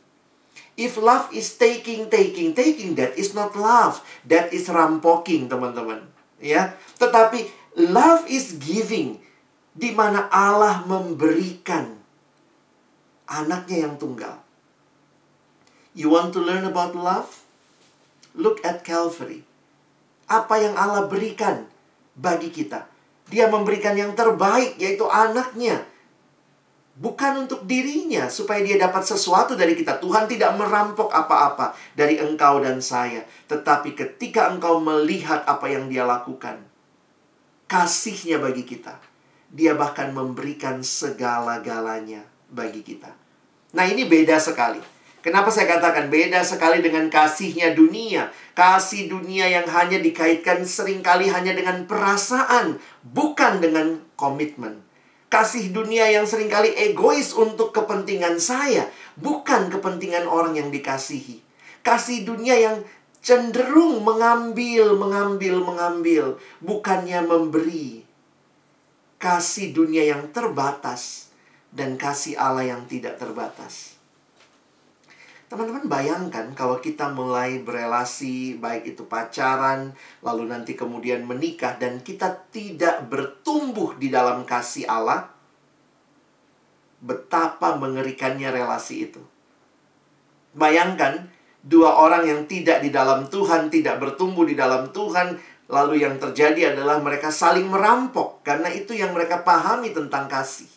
If 0.79 0.95
love 0.95 1.27
is 1.35 1.59
taking, 1.59 2.07
taking, 2.07 2.55
taking, 2.55 2.95
that 2.95 3.19
is 3.19 3.35
not 3.35 3.51
love. 3.59 3.99
That 4.23 4.55
is 4.55 4.71
rampoking, 4.71 5.51
teman-teman. 5.51 6.07
Ya, 6.39 6.79
tetapi 6.95 7.51
love 7.75 8.23
is 8.31 8.55
giving, 8.55 9.19
di 9.75 9.91
mana 9.91 10.31
Allah 10.31 10.87
memberikan 10.87 11.99
anaknya 13.27 13.91
yang 13.91 13.99
tunggal. 13.99 14.39
You 15.91 16.15
want 16.15 16.31
to 16.31 16.39
learn 16.39 16.63
about 16.63 16.95
love? 16.95 17.43
Look 18.31 18.63
at 18.63 18.87
Calvary. 18.87 19.43
Apa 20.31 20.63
yang 20.63 20.79
Allah 20.79 21.11
berikan 21.11 21.67
bagi 22.15 22.55
kita? 22.55 22.87
Dia 23.29 23.45
memberikan 23.49 23.93
yang 23.93 24.17
terbaik, 24.17 24.77
yaitu 24.81 25.05
anaknya. 25.05 25.85
Bukan 26.99 27.47
untuk 27.47 27.63
dirinya, 27.63 28.27
supaya 28.27 28.59
dia 28.59 28.75
dapat 28.75 29.07
sesuatu 29.07 29.55
dari 29.55 29.71
kita. 29.71 30.03
Tuhan 30.03 30.27
tidak 30.27 30.57
merampok 30.59 31.07
apa-apa 31.13 31.71
dari 31.95 32.19
engkau 32.19 32.59
dan 32.59 32.83
saya. 32.83 33.23
Tetapi 33.47 33.95
ketika 33.95 34.51
engkau 34.51 34.83
melihat 34.83 35.47
apa 35.47 35.71
yang 35.71 35.87
dia 35.87 36.03
lakukan, 36.03 36.59
kasihnya 37.71 38.43
bagi 38.43 38.67
kita, 38.67 38.99
dia 39.47 39.77
bahkan 39.79 40.11
memberikan 40.11 40.83
segala-galanya 40.83 42.27
bagi 42.51 42.83
kita. 42.83 43.13
Nah 43.77 43.85
ini 43.85 44.03
beda 44.09 44.41
sekali. 44.41 44.98
Kenapa 45.19 45.51
saya 45.51 45.67
katakan 45.67 46.07
beda 46.07 46.39
sekali 46.47 46.79
dengan 46.79 47.11
kasihnya 47.11 47.75
dunia? 47.75 48.31
Kasih 48.55 49.11
dunia 49.11 49.51
yang 49.51 49.67
hanya 49.67 49.99
dikaitkan 49.99 50.63
sering 50.63 51.03
kali 51.03 51.27
hanya 51.27 51.51
dengan 51.51 51.83
perasaan, 51.83 52.79
bukan 53.03 53.59
dengan 53.59 53.99
komitmen. 54.15 54.79
Kasih 55.27 55.75
dunia 55.75 56.07
yang 56.07 56.23
sering 56.23 56.47
kali 56.47 56.71
egois 56.71 57.35
untuk 57.35 57.75
kepentingan 57.75 58.39
saya, 58.39 58.87
bukan 59.19 59.67
kepentingan 59.67 60.23
orang 60.23 60.55
yang 60.55 60.71
dikasihi. 60.71 61.43
Kasih 61.83 62.23
dunia 62.23 62.55
yang 62.55 62.77
cenderung 63.19 63.99
mengambil, 64.07 64.95
mengambil, 64.95 65.59
mengambil, 65.59 66.23
bukannya 66.63 67.27
memberi. 67.27 68.07
Kasih 69.19 69.75
dunia 69.75 70.07
yang 70.15 70.31
terbatas 70.31 71.27
dan 71.75 71.99
kasih 71.99 72.39
Allah 72.39 72.71
yang 72.71 72.87
tidak 72.87 73.19
terbatas. 73.19 73.98
Teman-teman 75.49 75.89
bayangkan 75.89 76.53
kalau 76.53 76.77
kita 76.77 77.09
mulai 77.09 77.57
berelasi, 77.65 78.61
baik 78.61 78.93
itu 78.93 79.09
pacaran, 79.09 79.97
lalu 80.21 80.45
nanti 80.45 80.77
kemudian 80.77 81.25
menikah, 81.25 81.73
dan 81.81 82.05
kita 82.05 82.45
tidak 82.53 83.09
bertumbuh 83.09 83.97
di 83.97 84.13
dalam 84.13 84.45
kasih 84.45 84.85
Allah, 84.85 85.33
betapa 87.01 87.81
mengerikannya 87.81 88.53
relasi 88.53 89.09
itu. 89.09 89.25
Bayangkan, 90.53 91.25
dua 91.65 91.97
orang 91.97 92.29
yang 92.29 92.41
tidak 92.45 92.85
di 92.85 92.93
dalam 92.93 93.25
Tuhan, 93.25 93.73
tidak 93.73 93.97
bertumbuh 93.97 94.45
di 94.45 94.53
dalam 94.53 94.93
Tuhan, 94.93 95.33
lalu 95.65 96.05
yang 96.05 96.21
terjadi 96.21 96.77
adalah 96.77 97.01
mereka 97.01 97.33
saling 97.33 97.65
merampok, 97.65 98.45
karena 98.45 98.69
itu 98.69 98.93
yang 98.93 99.17
mereka 99.17 99.41
pahami 99.41 99.97
tentang 99.97 100.29
kasih. 100.29 100.69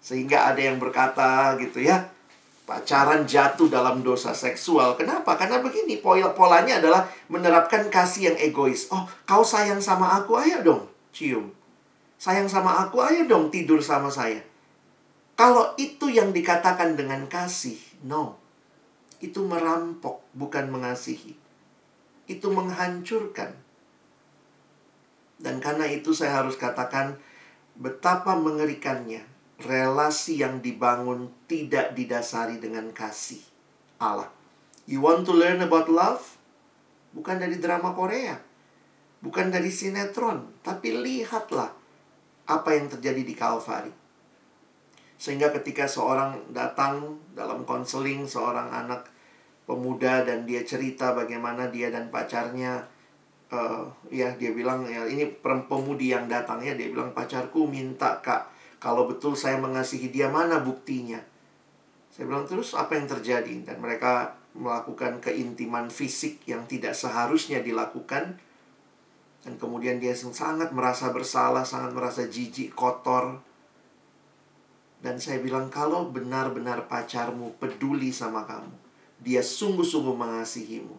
Sehingga 0.00 0.48
ada 0.48 0.60
yang 0.64 0.80
berkata 0.80 1.52
gitu 1.60 1.84
ya, 1.84 2.15
pacaran 2.66 3.22
jatuh 3.24 3.70
dalam 3.70 4.02
dosa 4.02 4.34
seksual. 4.34 4.98
Kenapa? 4.98 5.38
Karena 5.38 5.62
begini, 5.62 6.02
polanya 6.02 6.82
adalah 6.82 7.06
menerapkan 7.30 7.86
kasih 7.86 8.34
yang 8.34 8.36
egois. 8.42 8.90
Oh, 8.90 9.06
kau 9.22 9.46
sayang 9.46 9.78
sama 9.78 10.18
aku, 10.18 10.34
ayo 10.36 10.60
dong 10.66 10.82
cium. 11.14 11.48
Sayang 12.18 12.50
sama 12.50 12.84
aku, 12.84 13.00
ayo 13.00 13.24
dong 13.24 13.48
tidur 13.48 13.80
sama 13.80 14.10
saya. 14.12 14.42
Kalau 15.38 15.72
itu 15.78 16.10
yang 16.10 16.34
dikatakan 16.34 16.98
dengan 16.98 17.24
kasih, 17.30 17.78
no. 18.04 18.36
Itu 19.22 19.46
merampok, 19.46 20.26
bukan 20.36 20.68
mengasihi. 20.68 21.38
Itu 22.28 22.52
menghancurkan. 22.52 23.56
Dan 25.36 25.60
karena 25.60 25.86
itu 25.88 26.16
saya 26.16 26.40
harus 26.40 26.56
katakan 26.56 27.20
betapa 27.76 28.32
mengerikannya 28.36 29.35
relasi 29.60 30.44
yang 30.44 30.60
dibangun 30.60 31.32
tidak 31.48 31.96
didasari 31.96 32.60
dengan 32.60 32.92
kasih 32.92 33.40
Allah. 33.96 34.28
You 34.84 35.02
want 35.02 35.24
to 35.26 35.34
learn 35.34 35.64
about 35.64 35.88
love? 35.88 36.22
Bukan 37.16 37.40
dari 37.40 37.56
drama 37.56 37.96
Korea. 37.96 38.36
Bukan 39.24 39.48
dari 39.48 39.72
sinetron. 39.72 40.60
Tapi 40.60 40.92
lihatlah 40.92 41.72
apa 42.46 42.70
yang 42.76 42.86
terjadi 42.92 43.22
di 43.26 43.34
Kalvari. 43.34 43.90
Sehingga 45.16 45.50
ketika 45.50 45.88
seorang 45.88 46.52
datang 46.52 47.18
dalam 47.32 47.64
konseling 47.64 48.28
seorang 48.28 48.68
anak 48.68 49.08
pemuda 49.66 50.22
dan 50.22 50.46
dia 50.46 50.62
cerita 50.62 51.16
bagaimana 51.16 51.72
dia 51.72 51.90
dan 51.90 52.12
pacarnya 52.12 52.86
uh, 53.50 53.82
ya 54.12 54.30
dia 54.38 54.54
bilang 54.54 54.86
ya 54.86 55.08
ini 55.10 55.26
pemudi 55.42 56.14
yang 56.14 56.30
datang 56.30 56.62
ya 56.62 56.78
dia 56.78 56.86
bilang 56.86 57.10
pacarku 57.10 57.66
minta 57.66 58.22
kak 58.22 58.46
kalau 58.86 59.10
betul 59.10 59.34
saya 59.34 59.58
mengasihi 59.58 60.14
dia, 60.14 60.30
mana 60.30 60.62
buktinya? 60.62 61.18
Saya 62.14 62.30
bilang 62.30 62.46
terus 62.46 62.70
apa 62.70 62.94
yang 62.94 63.10
terjadi? 63.10 63.66
Dan 63.66 63.82
mereka 63.82 64.38
melakukan 64.54 65.18
keintiman 65.18 65.90
fisik 65.90 66.46
yang 66.46 66.70
tidak 66.70 66.94
seharusnya 66.94 67.66
dilakukan. 67.66 68.38
Dan 69.42 69.58
kemudian 69.58 69.98
dia 69.98 70.14
sangat 70.14 70.70
merasa 70.70 71.10
bersalah, 71.10 71.66
sangat 71.66 71.98
merasa 71.98 72.30
jijik, 72.30 72.78
kotor. 72.78 73.42
Dan 75.02 75.18
saya 75.18 75.42
bilang, 75.42 75.66
kalau 75.66 76.06
benar-benar 76.06 76.86
pacarmu 76.86 77.58
peduli 77.58 78.14
sama 78.14 78.46
kamu, 78.46 78.70
dia 79.18 79.42
sungguh-sungguh 79.42 80.14
mengasihimu, 80.14 80.94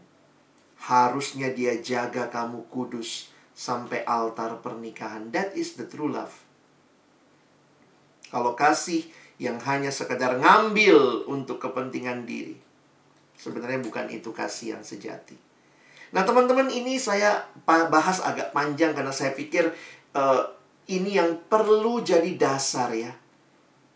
harusnya 0.91 1.55
dia 1.55 1.79
jaga 1.79 2.27
kamu 2.27 2.67
kudus 2.67 3.31
sampai 3.55 4.03
altar 4.03 4.59
pernikahan. 4.59 5.31
That 5.31 5.55
is 5.55 5.79
the 5.79 5.87
true 5.87 6.11
love. 6.11 6.46
Kalau 8.27 8.53
kasih 8.53 9.07
yang 9.37 9.61
hanya 9.63 9.93
sekedar 9.93 10.41
ngambil 10.41 11.29
untuk 11.29 11.61
kepentingan 11.61 12.25
diri. 12.25 12.57
Sebenarnya 13.37 13.79
bukan 13.85 14.09
itu 14.09 14.33
kasih 14.33 14.77
yang 14.77 14.83
sejati. 14.83 15.37
Nah 16.11 16.25
teman-teman 16.25 16.71
ini 16.73 16.97
saya 16.97 17.45
bahas 17.67 18.23
agak 18.23 18.49
panjang 18.49 18.97
karena 18.97 19.13
saya 19.13 19.37
pikir 19.37 19.69
uh, 20.17 20.43
ini 20.89 21.21
yang 21.21 21.37
perlu 21.45 22.01
jadi 22.01 22.33
dasar 22.33 22.89
ya. 22.95 23.13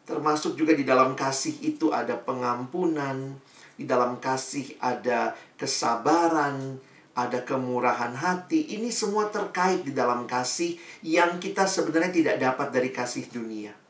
Termasuk 0.05 0.59
juga 0.59 0.77
di 0.77 0.83
dalam 0.83 1.17
kasih 1.17 1.57
itu 1.63 1.89
ada 1.89 2.19
pengampunan, 2.19 3.39
di 3.79 3.87
dalam 3.87 4.19
kasih 4.21 4.77
ada 4.77 5.33
kesabaran, 5.57 6.77
ada 7.17 7.41
kemurahan 7.41 8.13
hati. 8.13 8.77
Ini 8.77 8.91
semua 8.93 9.31
terkait 9.33 9.81
di 9.81 9.95
dalam 9.95 10.29
kasih 10.29 10.77
yang 11.01 11.41
kita 11.41 11.65
sebenarnya 11.65 12.11
tidak 12.11 12.35
dapat 12.37 12.67
dari 12.69 12.89
kasih 12.91 13.25
dunia. 13.31 13.80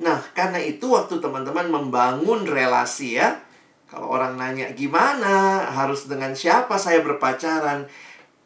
Nah, 0.00 0.18
karena 0.34 0.58
itu 0.58 0.90
waktu 0.90 1.22
teman-teman 1.22 1.70
membangun 1.70 2.42
relasi 2.48 3.18
ya, 3.18 3.38
kalau 3.86 4.10
orang 4.10 4.34
nanya 4.34 4.74
gimana, 4.74 5.70
harus 5.70 6.10
dengan 6.10 6.34
siapa 6.34 6.74
saya 6.74 6.98
berpacaran. 7.04 7.86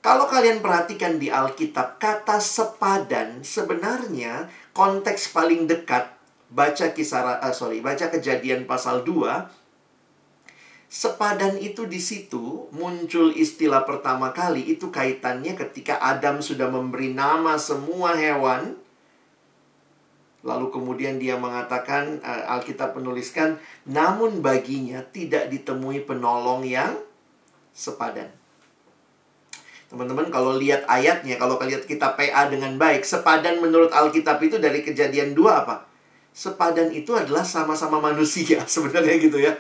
Kalau 0.05 0.29
kalian 0.29 0.61
perhatikan 0.61 1.17
di 1.17 1.33
Alkitab, 1.33 1.97
kata 1.97 2.39
sepadan 2.39 3.41
sebenarnya 3.41 4.47
konteks 4.77 5.33
paling 5.33 5.65
dekat 5.65 6.13
baca 6.53 6.93
kisah 6.93 7.41
uh, 7.41 7.53
sorry, 7.53 7.81
baca 7.85 8.09
kejadian 8.09 8.65
pasal 8.65 9.05
2 9.05 9.69
Sepadan 10.89 11.61
itu 11.61 11.85
di 11.85 12.01
situ 12.01 12.73
muncul 12.73 13.37
istilah 13.37 13.85
pertama 13.85 14.33
kali 14.33 14.73
itu 14.73 14.89
kaitannya 14.89 15.53
ketika 15.53 16.01
Adam 16.01 16.41
sudah 16.41 16.73
memberi 16.73 17.13
nama 17.13 17.61
semua 17.61 18.17
hewan 18.17 18.73
Lalu 20.49 20.73
kemudian 20.73 21.21
dia 21.21 21.37
mengatakan 21.37 22.25
uh, 22.25 22.57
Alkitab 22.57 22.97
menuliskan 22.97 23.61
namun 23.85 24.41
baginya 24.41 25.05
tidak 25.13 25.53
ditemui 25.53 26.09
penolong 26.09 26.65
yang 26.65 26.97
sepadan. 27.77 28.33
Teman-teman 29.89 30.29
kalau 30.29 30.57
lihat 30.57 30.85
ayatnya, 30.85 31.41
kalau 31.41 31.57
kalian 31.57 31.81
kita 31.85 32.13
PA 32.13 32.49
dengan 32.49 32.77
baik, 32.77 33.05
sepadan 33.05 33.61
menurut 33.61 33.89
Alkitab 33.89 34.37
itu 34.45 34.61
dari 34.61 34.85
kejadian 34.85 35.33
dua 35.33 35.65
apa? 35.65 35.89
Sepadan 36.33 36.93
itu 36.93 37.17
adalah 37.17 37.45
sama-sama 37.45 38.01
manusia 38.01 38.65
sebenarnya 38.75 39.17
gitu 39.17 39.41
ya. 39.41 39.57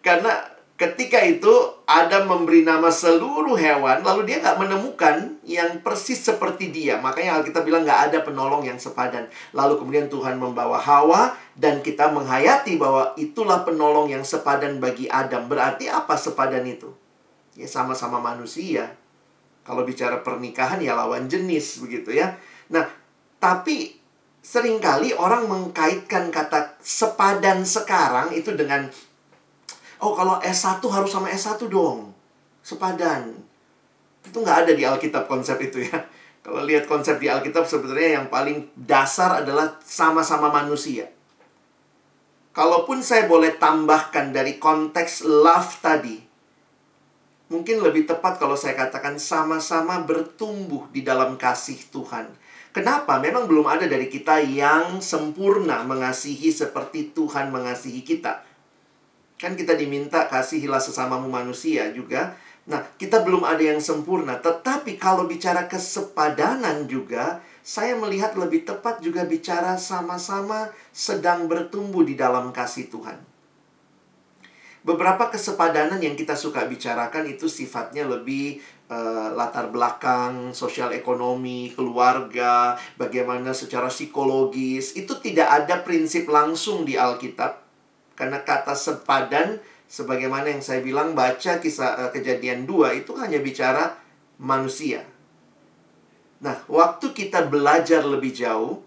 Karena 0.00 0.55
Ketika 0.76 1.24
itu 1.24 1.48
Adam 1.88 2.28
memberi 2.28 2.60
nama 2.60 2.92
seluruh 2.92 3.56
hewan, 3.56 4.04
lalu 4.04 4.28
dia 4.28 4.44
nggak 4.44 4.60
menemukan 4.60 5.40
yang 5.40 5.80
persis 5.80 6.20
seperti 6.20 6.68
dia. 6.68 7.00
Makanya 7.00 7.40
Alkitab 7.40 7.64
bilang 7.64 7.80
nggak 7.88 8.12
ada 8.12 8.18
penolong 8.20 8.60
yang 8.60 8.76
sepadan. 8.76 9.24
Lalu 9.56 9.80
kemudian 9.80 10.12
Tuhan 10.12 10.36
membawa 10.36 10.76
Hawa 10.76 11.32
dan 11.56 11.80
kita 11.80 12.12
menghayati 12.12 12.76
bahwa 12.76 13.16
itulah 13.16 13.64
penolong 13.64 14.12
yang 14.12 14.20
sepadan 14.20 14.76
bagi 14.76 15.08
Adam. 15.08 15.48
Berarti 15.48 15.88
apa 15.88 16.12
sepadan 16.12 16.68
itu? 16.68 16.92
Ya 17.56 17.64
sama-sama 17.64 18.20
manusia. 18.20 18.92
Kalau 19.64 19.80
bicara 19.80 20.20
pernikahan 20.20 20.76
ya 20.84 20.92
lawan 20.92 21.24
jenis 21.24 21.80
begitu 21.80 22.12
ya. 22.12 22.36
Nah, 22.68 22.84
tapi 23.40 23.96
sering 24.44 24.76
kali 24.78 25.16
orang 25.16 25.48
mengkaitkan 25.48 26.28
kata 26.28 26.76
sepadan 26.84 27.64
sekarang 27.64 28.36
itu 28.36 28.52
dengan 28.52 28.92
Oh 30.06 30.14
kalau 30.14 30.38
S1 30.38 30.78
harus 30.86 31.10
sama 31.10 31.26
S1 31.34 31.66
dong. 31.66 32.14
Sepadan. 32.62 33.34
Itu 34.22 34.38
nggak 34.38 34.58
ada 34.62 34.72
di 34.78 34.86
Alkitab 34.86 35.26
konsep 35.26 35.58
itu 35.58 35.82
ya. 35.82 35.98
Kalau 36.46 36.62
lihat 36.62 36.86
konsep 36.86 37.18
di 37.18 37.26
Alkitab 37.26 37.66
sebenarnya 37.66 38.22
yang 38.22 38.26
paling 38.30 38.70
dasar 38.78 39.42
adalah 39.42 39.82
sama-sama 39.82 40.46
manusia. 40.46 41.10
Kalaupun 42.54 43.02
saya 43.02 43.26
boleh 43.26 43.58
tambahkan 43.58 44.30
dari 44.30 44.62
konteks 44.62 45.26
love 45.26 45.82
tadi, 45.82 46.22
mungkin 47.50 47.82
lebih 47.82 48.06
tepat 48.06 48.38
kalau 48.38 48.54
saya 48.54 48.78
katakan 48.78 49.18
sama-sama 49.18 50.06
bertumbuh 50.06 50.86
di 50.94 51.02
dalam 51.02 51.34
kasih 51.34 51.82
Tuhan. 51.90 52.30
Kenapa? 52.70 53.18
Memang 53.18 53.50
belum 53.50 53.66
ada 53.66 53.90
dari 53.90 54.06
kita 54.06 54.38
yang 54.38 55.02
sempurna 55.02 55.82
mengasihi 55.82 56.54
seperti 56.54 57.10
Tuhan 57.10 57.50
mengasihi 57.50 58.06
kita. 58.06 58.46
Kan 59.36 59.52
kita 59.52 59.76
diminta 59.76 60.24
kasihilah 60.32 60.80
sesamamu 60.80 61.28
manusia 61.28 61.92
juga. 61.92 62.32
Nah, 62.66 62.82
kita 62.96 63.20
belum 63.22 63.44
ada 63.44 63.60
yang 63.60 63.78
sempurna. 63.78 64.40
Tetapi 64.40 64.96
kalau 64.96 65.28
bicara 65.28 65.68
kesepadanan 65.68 66.88
juga, 66.88 67.44
saya 67.60 67.94
melihat 68.00 68.32
lebih 68.34 68.64
tepat 68.64 69.04
juga 69.04 69.28
bicara 69.28 69.76
sama-sama 69.76 70.72
sedang 70.90 71.46
bertumbuh 71.50 72.02
di 72.02 72.16
dalam 72.16 72.54
kasih 72.54 72.88
Tuhan. 72.88 73.18
Beberapa 74.86 75.34
kesepadanan 75.34 75.98
yang 75.98 76.14
kita 76.14 76.38
suka 76.38 76.62
bicarakan 76.62 77.26
itu 77.26 77.50
sifatnya 77.50 78.06
lebih 78.06 78.62
uh, 78.86 79.34
latar 79.34 79.66
belakang, 79.74 80.54
sosial 80.54 80.94
ekonomi, 80.94 81.74
keluarga, 81.74 82.78
bagaimana 82.94 83.50
secara 83.50 83.90
psikologis. 83.90 84.94
Itu 84.94 85.18
tidak 85.18 85.50
ada 85.50 85.82
prinsip 85.82 86.30
langsung 86.30 86.86
di 86.86 86.94
Alkitab 86.94 87.65
karena 88.16 88.42
kata 88.42 88.72
sepadan 88.72 89.60
sebagaimana 89.86 90.50
yang 90.50 90.64
saya 90.64 90.82
bilang 90.82 91.14
baca 91.14 91.62
kisah 91.62 92.08
uh, 92.08 92.10
kejadian 92.10 92.66
dua 92.66 92.96
itu 92.96 93.14
hanya 93.14 93.38
bicara 93.38 93.94
manusia. 94.42 95.06
Nah, 96.42 96.60
waktu 96.68 97.16
kita 97.16 97.48
belajar 97.48 98.04
lebih 98.04 98.34
jauh 98.34 98.82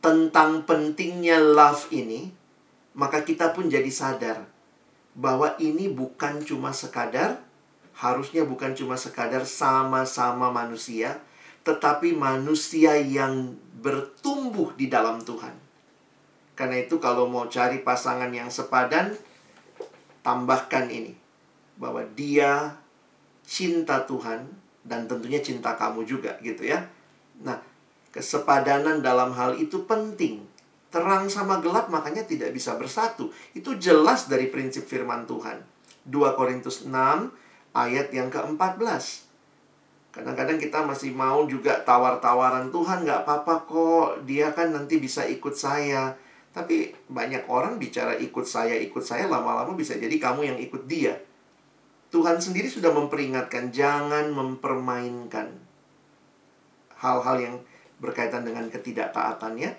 tentang 0.00 0.64
pentingnya 0.64 1.36
love 1.42 1.90
ini, 1.92 2.32
maka 2.96 3.20
kita 3.26 3.52
pun 3.52 3.68
jadi 3.68 3.90
sadar 3.90 4.48
bahwa 5.16 5.56
ini 5.60 5.90
bukan 5.92 6.44
cuma 6.44 6.72
sekadar 6.72 7.42
harusnya 7.96 8.44
bukan 8.44 8.76
cuma 8.76 9.00
sekadar 9.00 9.48
sama-sama 9.48 10.52
manusia, 10.52 11.16
tetapi 11.64 12.12
manusia 12.12 12.92
yang 13.00 13.56
bertumbuh 13.80 14.76
di 14.76 14.92
dalam 14.92 15.24
Tuhan. 15.24 15.65
Karena 16.56 16.80
itu 16.80 16.96
kalau 16.96 17.28
mau 17.28 17.46
cari 17.46 17.84
pasangan 17.84 18.32
yang 18.32 18.48
sepadan, 18.48 19.12
tambahkan 20.24 20.88
ini. 20.88 21.12
Bahwa 21.76 22.00
dia 22.16 22.80
cinta 23.44 24.02
Tuhan 24.08 24.48
dan 24.82 25.04
tentunya 25.04 25.38
cinta 25.44 25.76
kamu 25.76 26.08
juga 26.08 26.40
gitu 26.40 26.64
ya. 26.64 26.80
Nah, 27.44 27.60
kesepadanan 28.10 29.04
dalam 29.04 29.36
hal 29.36 29.60
itu 29.60 29.84
penting. 29.84 30.40
Terang 30.88 31.28
sama 31.28 31.60
gelap 31.60 31.92
makanya 31.92 32.24
tidak 32.24 32.56
bisa 32.56 32.72
bersatu. 32.80 33.28
Itu 33.52 33.76
jelas 33.76 34.32
dari 34.32 34.48
prinsip 34.48 34.88
firman 34.88 35.28
Tuhan. 35.28 35.60
2 36.08 36.38
Korintus 36.38 36.88
6 36.88 36.90
ayat 37.76 38.08
yang 38.14 38.32
ke-14. 38.32 39.26
Kadang-kadang 40.16 40.56
kita 40.56 40.80
masih 40.80 41.12
mau 41.12 41.44
juga 41.44 41.76
tawar-tawaran 41.84 42.72
Tuhan 42.72 43.04
nggak 43.04 43.28
apa-apa 43.28 43.54
kok 43.68 44.08
dia 44.24 44.48
kan 44.56 44.72
nanti 44.72 44.96
bisa 44.96 45.28
ikut 45.28 45.52
saya. 45.52 46.16
Tapi 46.56 46.88
banyak 47.12 47.52
orang 47.52 47.76
bicara 47.76 48.16
ikut 48.16 48.48
saya, 48.48 48.80
ikut 48.80 49.04
saya 49.04 49.28
lama-lama 49.28 49.76
bisa 49.76 49.92
jadi 49.92 50.16
kamu 50.16 50.40
yang 50.48 50.56
ikut 50.56 50.88
dia. 50.88 51.20
Tuhan 52.08 52.40
sendiri 52.40 52.64
sudah 52.64 52.96
memperingatkan 52.96 53.68
jangan 53.68 54.32
mempermainkan 54.32 55.52
hal-hal 56.96 57.36
yang 57.36 57.56
berkaitan 58.00 58.48
dengan 58.48 58.72
ketidaktaatannya. 58.72 59.76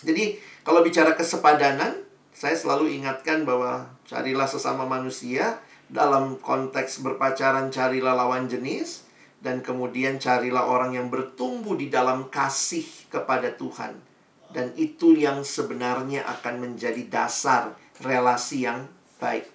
Jadi 0.00 0.40
kalau 0.64 0.80
bicara 0.80 1.12
kesepadanan, 1.12 2.00
saya 2.32 2.56
selalu 2.56 2.96
ingatkan 2.96 3.44
bahwa 3.44 3.92
carilah 4.08 4.48
sesama 4.48 4.88
manusia 4.88 5.60
dalam 5.92 6.40
konteks 6.40 7.04
berpacaran 7.04 7.68
carilah 7.68 8.16
lawan 8.16 8.48
jenis 8.48 9.04
dan 9.44 9.60
kemudian 9.60 10.16
carilah 10.16 10.64
orang 10.64 10.96
yang 10.96 11.12
bertumbuh 11.12 11.76
di 11.76 11.92
dalam 11.92 12.32
kasih 12.32 12.88
kepada 13.12 13.52
Tuhan. 13.52 14.09
Dan 14.50 14.74
itu 14.74 15.14
yang 15.14 15.46
sebenarnya 15.46 16.26
akan 16.26 16.54
menjadi 16.58 17.06
dasar 17.06 17.78
relasi 18.02 18.66
yang 18.66 18.90
baik. 19.22 19.46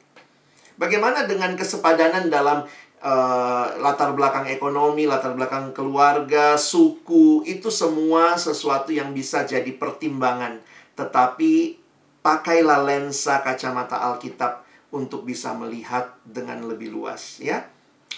Bagaimana 0.75 1.27
dengan 1.27 1.55
kesepadanan 1.55 2.27
dalam 2.27 2.67
uh, 3.03 3.65
latar 3.79 4.11
belakang 4.15 4.47
ekonomi, 4.47 5.07
latar 5.07 5.35
belakang 5.35 5.71
keluarga, 5.71 6.55
suku, 6.55 7.43
itu 7.47 7.67
semua 7.71 8.35
sesuatu 8.35 8.91
yang 8.91 9.11
bisa 9.11 9.43
jadi 9.43 9.71
pertimbangan. 9.75 10.59
Tetapi 10.95 11.79
pakailah 12.23 12.83
lensa 12.83 13.39
kacamata 13.43 13.99
Alkitab 13.99 14.65
untuk 14.95 15.27
bisa 15.27 15.51
melihat 15.53 16.15
dengan 16.23 16.63
lebih 16.65 16.91
luas, 16.95 17.43
ya. 17.43 17.67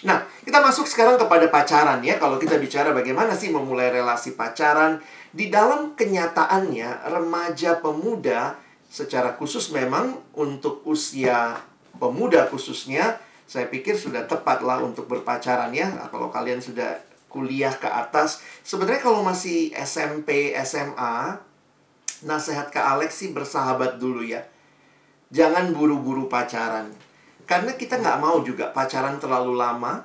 Nah, 0.05 0.21
kita 0.45 0.61
masuk 0.61 0.85
sekarang 0.85 1.17
kepada 1.17 1.49
pacaran 1.49 1.97
ya. 2.05 2.21
Kalau 2.21 2.37
kita 2.37 2.61
bicara 2.61 2.93
bagaimana 2.93 3.33
sih 3.33 3.49
memulai 3.49 3.89
relasi 3.89 4.37
pacaran, 4.37 5.01
di 5.33 5.49
dalam 5.49 5.97
kenyataannya 5.97 7.09
remaja 7.09 7.81
pemuda 7.81 8.57
secara 8.87 9.33
khusus 9.33 9.73
memang 9.73 10.21
untuk 10.37 10.85
usia 10.85 11.57
pemuda 11.97 12.45
khususnya 12.47 13.19
saya 13.49 13.67
pikir 13.67 13.97
sudah 13.97 14.29
tepat 14.29 14.61
lah 14.61 14.83
untuk 14.83 15.09
berpacaran 15.09 15.73
ya. 15.73 15.89
Nah, 15.89 16.11
kalau 16.13 16.29
kalian 16.29 16.61
sudah 16.61 16.99
kuliah 17.31 17.73
ke 17.73 17.89
atas, 17.89 18.43
sebenarnya 18.61 19.01
kalau 19.01 19.25
masih 19.25 19.73
SMP, 19.73 20.53
SMA, 20.61 21.41
nasihat 22.21 22.69
ke 22.69 22.77
Alex 22.77 23.23
sih 23.23 23.31
bersahabat 23.33 23.97
dulu 23.97 24.21
ya. 24.21 24.45
Jangan 25.33 25.73
buru-buru 25.75 26.29
pacaran 26.29 27.06
karena 27.47 27.79
kita 27.79 28.03
nggak 28.03 28.19
mau 28.19 28.43
juga 28.43 28.75
pacaran 28.75 29.15
terlalu 29.17 29.55
lama. 29.55 30.03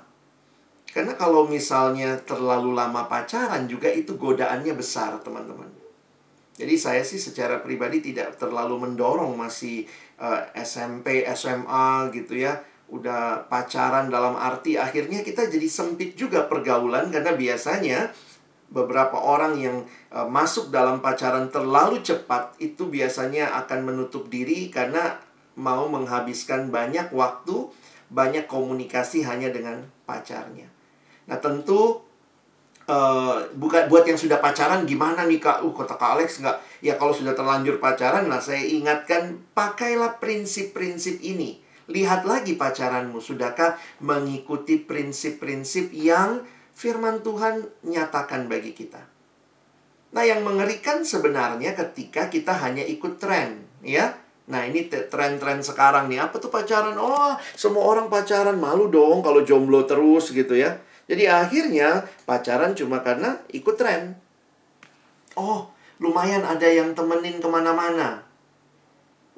Karena 0.93 1.19
kalau 1.19 1.49
misalnya 1.49 2.21
terlalu 2.23 2.71
lama 2.77 3.11
pacaran 3.11 3.67
juga 3.67 3.91
itu 3.91 4.15
godaannya 4.15 4.77
besar, 4.77 5.19
teman-teman. 5.25 5.67
Jadi 6.53 6.75
saya 6.79 7.03
sih 7.03 7.19
secara 7.19 7.65
pribadi 7.65 8.05
tidak 8.05 8.37
terlalu 8.39 8.87
mendorong 8.87 9.35
masih 9.35 9.89
uh, 10.21 10.47
eh, 10.55 10.63
SMP, 10.63 11.27
SMA 11.35 12.13
gitu 12.15 12.39
ya. 12.39 12.63
Udah 12.93 13.49
pacaran 13.49 14.13
dalam 14.13 14.37
arti 14.37 14.77
akhirnya 14.77 15.25
kita 15.25 15.49
jadi 15.49 15.65
sempit 15.65 16.13
juga 16.13 16.45
pergaulan 16.45 17.09
karena 17.09 17.33
biasanya 17.33 18.13
beberapa 18.69 19.17
orang 19.17 19.57
yang 19.57 19.77
uh, 20.13 20.29
masuk 20.29 20.69
dalam 20.69 21.01
pacaran 21.01 21.49
terlalu 21.49 22.05
cepat 22.05 22.53
itu 22.61 22.93
biasanya 22.93 23.57
akan 23.65 23.89
menutup 23.89 24.29
diri 24.29 24.69
karena 24.69 25.17
mau 25.59 25.89
menghabiskan 25.89 26.73
banyak 26.73 27.13
waktu, 27.13 27.69
banyak 28.13 28.49
komunikasi 28.49 29.25
hanya 29.25 29.49
dengan 29.53 29.85
pacarnya. 30.05 30.69
Nah, 31.29 31.39
tentu 31.39 32.03
uh, 32.89 33.37
bukan 33.57 33.89
buat 33.89 34.05
yang 34.05 34.19
sudah 34.19 34.43
pacaran 34.43 34.85
gimana 34.89 35.25
nih 35.25 35.41
Kak? 35.41 35.65
Uh, 35.65 35.73
kata 35.73 35.97
Kak 35.97 36.11
Alex 36.19 36.41
nggak? 36.43 36.57
Ya 36.83 36.99
kalau 36.99 37.15
sudah 37.15 37.33
terlanjur 37.33 37.79
pacaran, 37.79 38.27
nah 38.27 38.43
saya 38.43 38.63
ingatkan 38.65 39.39
pakailah 39.55 40.19
prinsip-prinsip 40.19 41.23
ini. 41.23 41.63
Lihat 41.91 42.25
lagi 42.25 42.55
pacaranmu, 42.55 43.19
sudahkah 43.19 43.79
mengikuti 44.03 44.79
prinsip-prinsip 44.79 45.91
yang 45.93 46.47
firman 46.73 47.21
Tuhan 47.21 47.69
nyatakan 47.85 48.49
bagi 48.49 48.73
kita. 48.73 49.03
Nah, 50.13 50.25
yang 50.29 50.45
mengerikan 50.45 51.03
sebenarnya 51.03 51.73
ketika 51.73 52.29
kita 52.29 52.53
hanya 52.61 52.85
ikut 52.85 53.17
tren, 53.17 53.65
ya. 53.81 54.22
Nah 54.51 54.67
ini 54.67 54.91
tren-tren 54.91 55.63
sekarang 55.63 56.11
nih 56.11 56.19
Apa 56.19 56.43
tuh 56.43 56.51
pacaran? 56.51 56.99
Oh 56.99 57.39
semua 57.55 57.87
orang 57.87 58.11
pacaran 58.11 58.59
Malu 58.59 58.91
dong 58.91 59.23
kalau 59.23 59.47
jomblo 59.47 59.87
terus 59.87 60.35
gitu 60.35 60.59
ya 60.59 60.75
Jadi 61.07 61.31
akhirnya 61.31 62.03
pacaran 62.27 62.75
cuma 62.75 62.99
karena 63.07 63.39
ikut 63.55 63.79
tren 63.79 64.19
Oh 65.39 65.71
lumayan 66.03 66.43
ada 66.43 66.67
yang 66.67 66.91
temenin 66.99 67.39
ke 67.39 67.47
mana-mana 67.47 68.27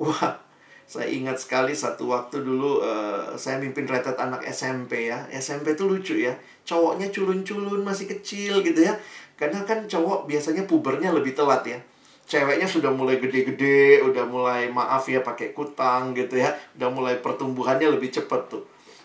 Wah 0.01 0.41
saya 0.85 1.09
ingat 1.09 1.41
sekali 1.41 1.73
satu 1.73 2.13
waktu 2.13 2.45
dulu 2.45 2.85
uh, 2.85 3.33
saya 3.41 3.57
mimpin 3.57 3.89
retret 3.89 4.21
anak 4.21 4.45
SMP 4.45 5.09
ya. 5.09 5.25
SMP 5.33 5.73
tuh 5.73 5.89
lucu 5.89 6.13
ya. 6.21 6.37
Cowoknya 6.69 7.09
culun-culun 7.09 7.81
masih 7.81 8.05
kecil 8.05 8.61
gitu 8.61 8.85
ya. 8.85 8.93
Karena 9.33 9.65
kan 9.65 9.89
cowok 9.89 10.29
biasanya 10.29 10.69
pubernya 10.69 11.09
lebih 11.09 11.33
telat 11.33 11.65
ya 11.65 11.81
ceweknya 12.25 12.65
sudah 12.65 12.91
mulai 12.91 13.21
gede-gede, 13.21 14.01
udah 14.05 14.25
mulai 14.25 14.73
maaf 14.73 15.05
ya 15.09 15.21
pakai 15.21 15.53
kutang 15.53 16.17
gitu 16.17 16.41
ya, 16.41 16.53
udah 16.77 16.89
mulai 16.91 17.15
pertumbuhannya 17.21 17.93
lebih 17.93 18.11
cepat 18.13 18.49
tuh. 18.49 18.65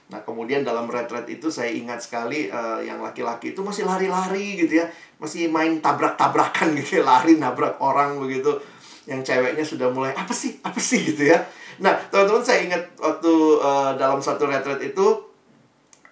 Nah 0.09 0.25
kemudian 0.25 0.65
dalam 0.65 0.89
retret 0.89 1.29
itu 1.29 1.53
saya 1.53 1.69
ingat 1.69 2.01
sekali 2.01 2.49
uh, 2.49 2.81
yang 2.81 2.97
laki-laki 2.97 3.53
itu 3.53 3.61
masih 3.61 3.85
lari-lari 3.85 4.57
gitu 4.57 4.81
ya, 4.81 4.89
masih 5.21 5.51
main 5.53 5.77
tabrak-tabrakan 5.83 6.73
gitu 6.79 6.99
ya, 6.99 7.03
lari 7.05 7.37
nabrak 7.37 7.77
orang 7.77 8.17
begitu. 8.17 8.57
Yang 9.05 9.33
ceweknya 9.33 9.65
sudah 9.65 9.87
mulai 9.93 10.13
apa 10.17 10.33
sih, 10.33 10.57
apa 10.65 10.81
sih 10.81 11.01
gitu 11.13 11.29
ya. 11.29 11.41
Nah 11.79 11.93
teman-teman 12.09 12.41
saya 12.41 12.65
ingat 12.65 12.83
waktu 12.97 13.33
uh, 13.61 13.93
dalam 13.97 14.17
satu 14.17 14.49
retret 14.49 14.81
itu 14.81 15.28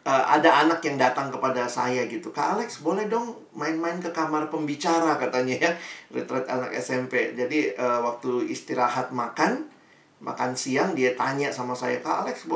uh, 0.07 0.23
ada 0.39 0.63
anak 0.63 0.79
yang 0.87 0.95
datang 0.95 1.27
kepada 1.27 1.67
saya 1.67 2.07
gitu 2.07 2.31
Kak 2.31 2.55
Alex 2.55 2.79
boleh 2.79 3.11
dong 3.11 3.35
main-main 3.51 3.99
ke 3.99 4.15
kamar 4.15 4.47
pembicara 4.47 5.19
katanya 5.19 5.67
ya 5.67 5.71
retret 6.15 6.47
anak 6.47 6.71
SMP 6.79 7.35
jadi 7.35 7.75
uh, 7.75 7.99
waktu 8.07 8.47
istirahat 8.47 9.11
makan 9.11 9.67
makan 10.17 10.57
siang 10.57 10.97
dia 10.97 11.13
tanya 11.13 11.53
sama 11.53 11.77
saya 11.77 12.01
Kak 12.01 12.25
Alex 12.25 12.49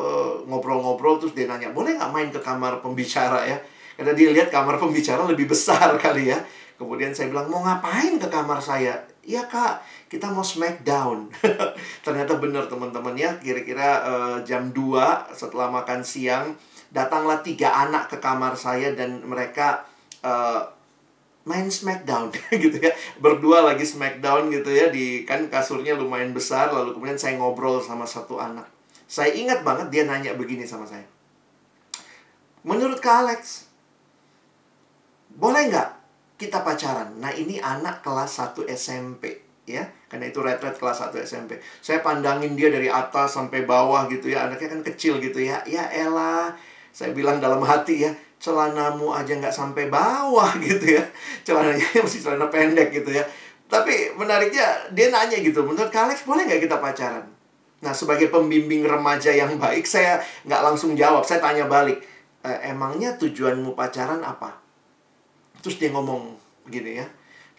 ngobrol-ngobrol 0.49 1.21
terus 1.21 1.37
dia 1.37 1.45
nanya 1.45 1.69
boleh 1.69 1.99
nggak 1.99 2.09
main 2.09 2.29
ke 2.33 2.41
kamar 2.41 2.81
pembicara 2.81 3.45
ya? 3.45 3.57
Karena 3.93 4.17
dia 4.17 4.33
lihat 4.33 4.49
kamar 4.49 4.81
pembicara 4.81 5.21
lebih 5.29 5.45
besar 5.45 5.93
kali 6.01 6.33
ya. 6.33 6.41
Kemudian 6.73 7.13
saya 7.13 7.29
bilang 7.29 7.45
mau 7.45 7.61
ngapain 7.61 8.17
ke 8.17 8.25
kamar 8.25 8.57
saya? 8.57 8.97
Iya 9.21 9.45
kak, 9.45 9.85
kita 10.09 10.33
mau 10.33 10.41
smackdown. 10.41 11.29
Ternyata 12.05 12.41
benar 12.41 12.65
teman-teman 12.65 13.13
ya, 13.13 13.37
kira-kira 13.37 14.01
uh, 14.01 14.37
jam 14.41 14.73
2 14.73 15.37
setelah 15.37 15.69
makan 15.69 16.01
siang 16.01 16.57
datanglah 16.91 17.39
tiga 17.39 17.71
anak 17.71 18.11
ke 18.11 18.19
kamar 18.19 18.53
saya 18.53 18.91
dan 18.91 19.23
mereka 19.23 19.87
uh, 20.21 20.61
main 21.47 21.65
smackdown 21.71 22.29
gitu 22.63 22.77
ya. 22.77 22.93
Berdua 23.17 23.65
lagi 23.65 23.87
smackdown 23.87 24.53
gitu 24.53 24.69
ya 24.69 24.93
di 24.93 25.25
kan 25.25 25.49
kasurnya 25.49 25.97
lumayan 25.97 26.35
besar 26.35 26.69
lalu 26.69 26.93
kemudian 26.93 27.17
saya 27.17 27.39
ngobrol 27.39 27.81
sama 27.81 28.05
satu 28.05 28.37
anak. 28.37 28.67
Saya 29.09 29.33
ingat 29.33 29.65
banget 29.65 29.89
dia 29.89 30.03
nanya 30.05 30.37
begini 30.37 30.63
sama 30.63 30.85
saya. 30.85 31.03
Menurut 32.61 33.01
kak 33.01 33.25
Alex 33.25 33.65
boleh 35.33 35.71
nggak 35.71 35.89
kita 36.37 36.61
pacaran? 36.61 37.17
Nah 37.17 37.33
ini 37.33 37.57
anak 37.57 38.05
kelas 38.05 38.37
1 38.53 38.69
SMP 38.69 39.41
ya. 39.65 39.89
Karena 40.05 40.29
itu 40.29 40.43
retret 40.43 40.77
kelas 40.77 41.09
1 41.09 41.17
SMP 41.25 41.57
saya 41.81 42.05
pandangin 42.05 42.53
dia 42.53 42.69
dari 42.69 42.91
atas 42.91 43.33
sampai 43.33 43.65
bawah 43.65 44.05
gitu 44.11 44.29
ya 44.29 44.45
anaknya 44.45 44.77
kan 44.77 44.81
kecil 44.85 45.17
gitu 45.17 45.41
ya. 45.41 45.65
Ya 45.65 45.89
elah 45.89 46.53
saya 46.91 47.15
bilang 47.15 47.39
dalam 47.39 47.63
hati 47.63 48.05
ya, 48.05 48.11
celanamu 48.37 49.15
aja 49.15 49.31
nggak 49.35 49.53
sampai 49.55 49.87
bawah 49.87 50.51
gitu 50.67 50.99
ya. 50.99 51.03
Celananya 51.47 51.87
masih 52.05 52.19
celana 52.23 52.47
pendek 52.51 52.91
gitu 52.91 53.11
ya. 53.11 53.23
Tapi 53.71 54.11
menariknya 54.19 54.91
dia 54.91 55.07
nanya 55.07 55.39
gitu, 55.39 55.63
menurut 55.63 55.87
Kalex 55.87 56.27
boleh 56.27 56.43
nggak 56.43 56.67
kita 56.67 56.83
pacaran? 56.83 57.23
Nah 57.81 57.93
sebagai 57.95 58.27
pembimbing 58.27 58.83
remaja 58.83 59.31
yang 59.31 59.55
baik, 59.55 59.87
saya 59.87 60.19
nggak 60.43 60.61
langsung 60.61 60.93
jawab. 60.93 61.23
Saya 61.23 61.39
tanya 61.39 61.71
balik, 61.71 62.03
e, 62.43 62.51
emangnya 62.67 63.15
tujuanmu 63.15 63.71
pacaran 63.71 64.19
apa? 64.21 64.59
Terus 65.63 65.79
dia 65.79 65.89
ngomong 65.95 66.35
gini 66.67 66.99
ya, 66.99 67.07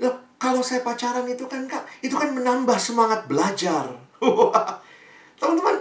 loh 0.05 0.37
kalau 0.37 0.61
saya 0.61 0.85
pacaran 0.85 1.27
itu 1.27 1.49
kan 1.49 1.64
kak, 1.64 1.88
itu 2.05 2.12
kan 2.12 2.29
menambah 2.31 2.77
semangat 2.77 3.25
belajar. 3.25 3.88
Teman-teman, 5.40 5.77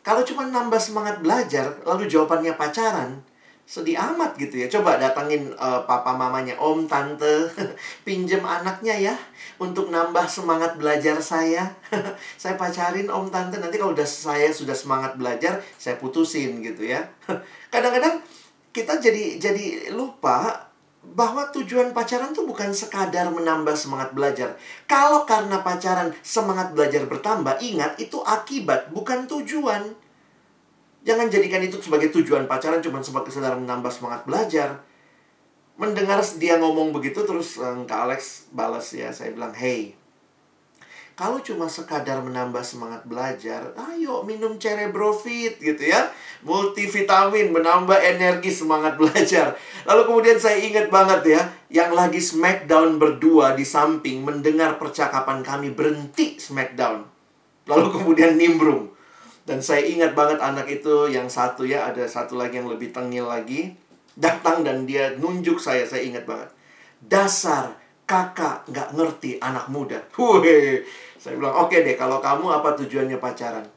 kalau 0.00 0.24
cuma 0.24 0.48
nambah 0.48 0.80
semangat 0.80 1.20
belajar, 1.20 1.76
lalu 1.84 2.08
jawabannya 2.08 2.56
pacaran, 2.56 3.20
sedih 3.68 4.00
amat 4.00 4.34
gitu 4.40 4.58
ya. 4.58 4.66
Coba 4.66 4.96
datangin 4.96 5.52
uh, 5.60 5.84
papa 5.84 6.16
mamanya, 6.16 6.56
om, 6.56 6.88
tante, 6.88 7.46
pinjem 8.06 8.40
anaknya 8.40 9.12
ya 9.12 9.14
untuk 9.60 9.92
nambah 9.92 10.24
semangat 10.24 10.80
belajar 10.80 11.20
saya. 11.20 11.68
saya 12.40 12.56
pacarin 12.56 13.12
om, 13.12 13.28
tante, 13.28 13.60
nanti 13.60 13.76
kalau 13.76 13.92
udah 13.92 14.08
saya 14.08 14.48
sudah 14.48 14.74
semangat 14.74 15.20
belajar, 15.20 15.60
saya 15.76 16.00
putusin 16.00 16.64
gitu 16.64 16.88
ya. 16.88 17.04
Kadang-kadang 17.72 18.24
kita 18.72 19.02
jadi 19.02 19.36
jadi 19.36 19.92
lupa 19.92 20.69
bahwa 21.00 21.48
tujuan 21.48 21.96
pacaran 21.96 22.36
tuh 22.36 22.44
bukan 22.44 22.76
sekadar 22.76 23.32
menambah 23.32 23.72
semangat 23.72 24.12
belajar. 24.12 24.54
Kalau 24.84 25.24
karena 25.24 25.64
pacaran 25.64 26.12
semangat 26.20 26.76
belajar 26.76 27.08
bertambah, 27.08 27.56
ingat 27.64 27.96
itu 27.96 28.20
akibat 28.20 28.92
bukan 28.92 29.24
tujuan. 29.24 29.96
Jangan 31.00 31.32
jadikan 31.32 31.64
itu 31.64 31.80
sebagai 31.80 32.12
tujuan 32.12 32.44
pacaran 32.44 32.84
cuma 32.84 33.00
sebagai 33.00 33.32
sekedar 33.32 33.56
menambah 33.56 33.88
semangat 33.88 34.28
belajar. 34.28 34.84
Mendengar 35.80 36.20
dia 36.36 36.60
ngomong 36.60 36.92
begitu 36.92 37.24
terus 37.24 37.56
um, 37.56 37.88
Kak 37.88 38.04
Alex 38.04 38.52
balas 38.52 38.92
ya, 38.92 39.08
saya 39.08 39.32
bilang, 39.32 39.56
"Hey, 39.56 39.96
kalau 41.20 41.36
cuma 41.44 41.68
sekadar 41.68 42.24
menambah 42.24 42.64
semangat 42.64 43.04
belajar, 43.04 43.76
ayo 43.76 44.24
minum 44.24 44.56
cerebrofit 44.56 45.60
gitu 45.60 45.92
ya. 45.92 46.08
Multivitamin 46.40 47.52
menambah 47.52 48.00
energi 48.00 48.48
semangat 48.48 48.96
belajar. 48.96 49.52
Lalu 49.84 50.08
kemudian 50.08 50.40
saya 50.40 50.56
ingat 50.56 50.88
banget 50.88 51.36
ya, 51.36 51.40
yang 51.68 51.92
lagi 51.92 52.24
smackdown 52.24 52.96
berdua 52.96 53.52
di 53.52 53.68
samping 53.68 54.24
mendengar 54.24 54.80
percakapan 54.80 55.44
kami 55.44 55.76
berhenti 55.76 56.40
smackdown. 56.40 57.04
Lalu 57.68 58.00
kemudian 58.00 58.40
nimbrung. 58.40 58.88
Dan 59.44 59.60
saya 59.60 59.84
ingat 59.84 60.16
banget 60.16 60.40
anak 60.40 60.72
itu 60.72 61.12
yang 61.12 61.28
satu 61.28 61.68
ya, 61.68 61.92
ada 61.92 62.08
satu 62.08 62.40
lagi 62.40 62.64
yang 62.64 62.72
lebih 62.72 62.96
tengil 62.96 63.28
lagi. 63.28 63.76
Datang 64.16 64.64
dan 64.64 64.88
dia 64.88 65.12
nunjuk 65.20 65.60
saya, 65.60 65.84
saya 65.84 66.00
ingat 66.00 66.24
banget. 66.24 66.48
Dasar 67.04 67.76
kakak 68.10 68.66
nggak 68.66 68.88
ngerti 68.98 69.38
anak 69.38 69.70
muda. 69.70 70.02
Wih, 70.18 70.82
saya 71.20 71.36
bilang, 71.36 71.52
oke 71.52 71.68
okay 71.68 71.84
deh, 71.84 72.00
kalau 72.00 72.16
kamu 72.24 72.48
apa 72.48 72.72
tujuannya 72.80 73.20
pacaran? 73.20 73.68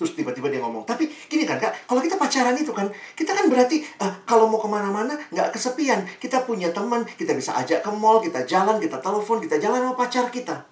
Terus 0.00 0.14
tiba-tiba 0.16 0.48
dia 0.48 0.62
ngomong, 0.62 0.86
tapi 0.88 1.10
gini 1.28 1.44
kan 1.44 1.60
kak, 1.60 1.74
kalau 1.84 2.00
kita 2.00 2.16
pacaran 2.16 2.54
itu 2.56 2.70
kan, 2.72 2.88
kita 3.12 3.34
kan 3.36 3.50
berarti 3.52 3.84
uh, 4.00 4.14
kalau 4.24 4.48
mau 4.48 4.56
ke 4.56 4.70
mana-mana 4.70 5.12
nggak 5.28 5.52
kesepian. 5.52 6.06
Kita 6.16 6.46
punya 6.48 6.72
teman, 6.72 7.04
kita 7.04 7.36
bisa 7.36 7.52
ajak 7.58 7.84
ke 7.84 7.90
mall, 7.92 8.22
kita 8.24 8.46
jalan, 8.48 8.80
kita 8.80 8.96
telepon, 9.02 9.42
kita 9.44 9.60
jalan 9.60 9.84
sama 9.84 9.94
pacar 9.98 10.30
kita. 10.30 10.64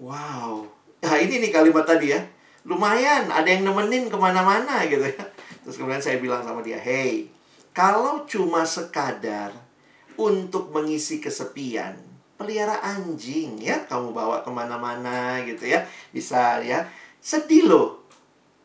Wow, 0.00 0.66
nah 1.04 1.20
ini 1.20 1.38
nih 1.38 1.52
kalimat 1.52 1.86
tadi 1.86 2.16
ya 2.16 2.20
lumayan 2.64 3.28
ada 3.28 3.44
yang 3.44 3.68
nemenin 3.68 4.08
ke 4.08 4.16
mana-mana 4.16 4.88
gitu 4.88 5.04
ya 5.04 5.24
terus 5.62 5.76
kemudian 5.76 6.00
saya 6.00 6.16
bilang 6.16 6.40
sama 6.40 6.64
dia 6.64 6.80
hey 6.80 7.28
kalau 7.76 8.24
cuma 8.24 8.64
sekadar 8.64 9.52
untuk 10.16 10.72
mengisi 10.72 11.20
kesepian 11.20 12.00
pelihara 12.36 12.80
anjing 12.82 13.58
ya. 13.58 13.82
Kamu 13.86 14.14
bawa 14.14 14.42
ke 14.42 14.50
mana-mana 14.50 15.42
gitu 15.46 15.66
ya. 15.66 15.84
Bisa 16.14 16.60
ya. 16.60 16.86
Sedih 17.22 17.66
loh. 17.66 18.04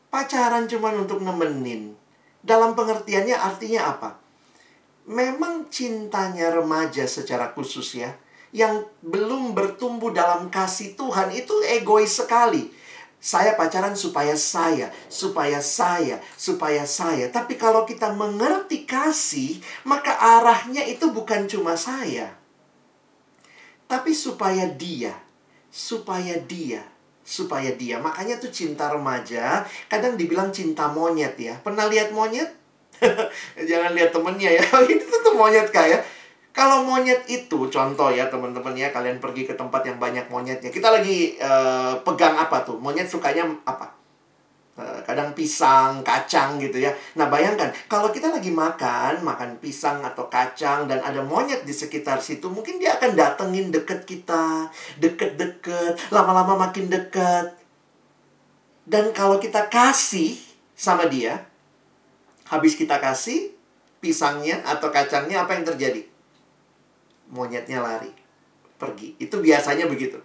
Pacaran 0.10 0.66
cuma 0.66 0.90
untuk 0.94 1.22
nemenin. 1.22 1.94
Dalam 2.42 2.74
pengertiannya 2.74 3.36
artinya 3.38 3.94
apa? 3.94 4.10
Memang 5.10 5.70
cintanya 5.70 6.54
remaja 6.54 7.06
secara 7.10 7.54
khusus 7.54 7.98
ya 7.98 8.14
yang 8.50 8.82
belum 9.06 9.54
bertumbuh 9.54 10.10
dalam 10.10 10.50
kasih 10.50 10.98
Tuhan 10.98 11.30
itu 11.34 11.54
egois 11.70 12.18
sekali. 12.18 12.74
Saya 13.20 13.60
pacaran 13.60 14.00
supaya 14.00 14.32
saya, 14.40 14.96
supaya 15.12 15.60
saya, 15.60 16.24
supaya 16.40 16.88
saya. 16.88 17.28
Tapi 17.28 17.60
kalau 17.60 17.84
kita 17.84 18.16
mengerti 18.16 18.88
kasih, 18.88 19.60
maka 19.84 20.16
arahnya 20.16 20.88
itu 20.88 21.12
bukan 21.12 21.44
cuma 21.44 21.76
saya. 21.76 22.39
Tapi 23.90 24.14
supaya 24.14 24.70
dia, 24.70 25.18
supaya 25.74 26.38
dia, 26.46 26.86
supaya 27.26 27.74
dia. 27.74 27.98
Makanya 27.98 28.38
tuh 28.38 28.54
cinta 28.54 28.86
remaja, 28.86 29.66
kadang 29.90 30.14
dibilang 30.14 30.54
cinta 30.54 30.86
monyet 30.94 31.34
ya. 31.42 31.58
Pernah 31.66 31.90
lihat 31.90 32.14
monyet? 32.14 32.54
Jangan 33.70 33.98
lihat 33.98 34.14
temennya 34.14 34.62
ya. 34.62 34.66
Itu 34.94 35.16
tuh 35.26 35.34
monyet 35.34 35.74
kayak 35.74 36.06
kalau 36.50 36.84
monyet 36.84 37.24
itu, 37.30 37.72
contoh 37.72 38.10
ya 38.12 38.28
teman-teman 38.28 38.76
ya, 38.76 38.92
kalian 38.92 39.22
pergi 39.22 39.48
ke 39.48 39.54
tempat 39.56 39.86
yang 39.86 39.96
banyak 39.96 40.28
monyetnya. 40.28 40.68
Kita 40.74 40.92
lagi 40.92 41.40
uh, 41.40 41.96
pegang 42.04 42.36
apa 42.36 42.66
tuh? 42.68 42.76
Monyet 42.76 43.08
sukanya 43.08 43.48
apa? 43.64 43.99
Uh, 44.80 45.04
kadang 45.04 45.36
pisang, 45.36 46.00
kacang 46.08 46.56
gitu 46.56 46.80
ya. 46.80 46.96
Nah 47.20 47.28
bayangkan, 47.28 47.68
kalau 47.92 48.16
kita 48.16 48.32
lagi 48.32 48.48
makan, 48.48 49.20
makan 49.28 49.60
pisang 49.60 50.00
atau 50.00 50.32
kacang 50.32 50.88
dan 50.88 51.04
ada 51.04 51.20
monyet 51.20 51.68
di 51.68 51.76
sekitar 51.76 52.24
situ, 52.24 52.48
mungkin 52.48 52.80
dia 52.80 52.96
akan 52.96 53.12
datengin 53.12 53.76
deket 53.76 54.08
kita, 54.08 54.72
deket-deket, 55.04 56.00
lama-lama 56.16 56.72
makin 56.72 56.88
deket. 56.88 57.60
Dan 58.88 59.12
kalau 59.12 59.36
kita 59.36 59.68
kasih 59.68 60.40
sama 60.80 61.12
dia, 61.12 61.44
habis 62.48 62.80
kita 62.80 63.04
kasih 63.04 63.52
pisangnya 64.00 64.64
atau 64.64 64.88
kacangnya, 64.88 65.44
apa 65.44 65.60
yang 65.60 65.68
terjadi? 65.68 66.08
monyetnya 67.30 67.80
lari 67.82 68.12
pergi 68.82 69.16
itu 69.22 69.36
biasanya 69.38 69.86
begitu 69.86 70.18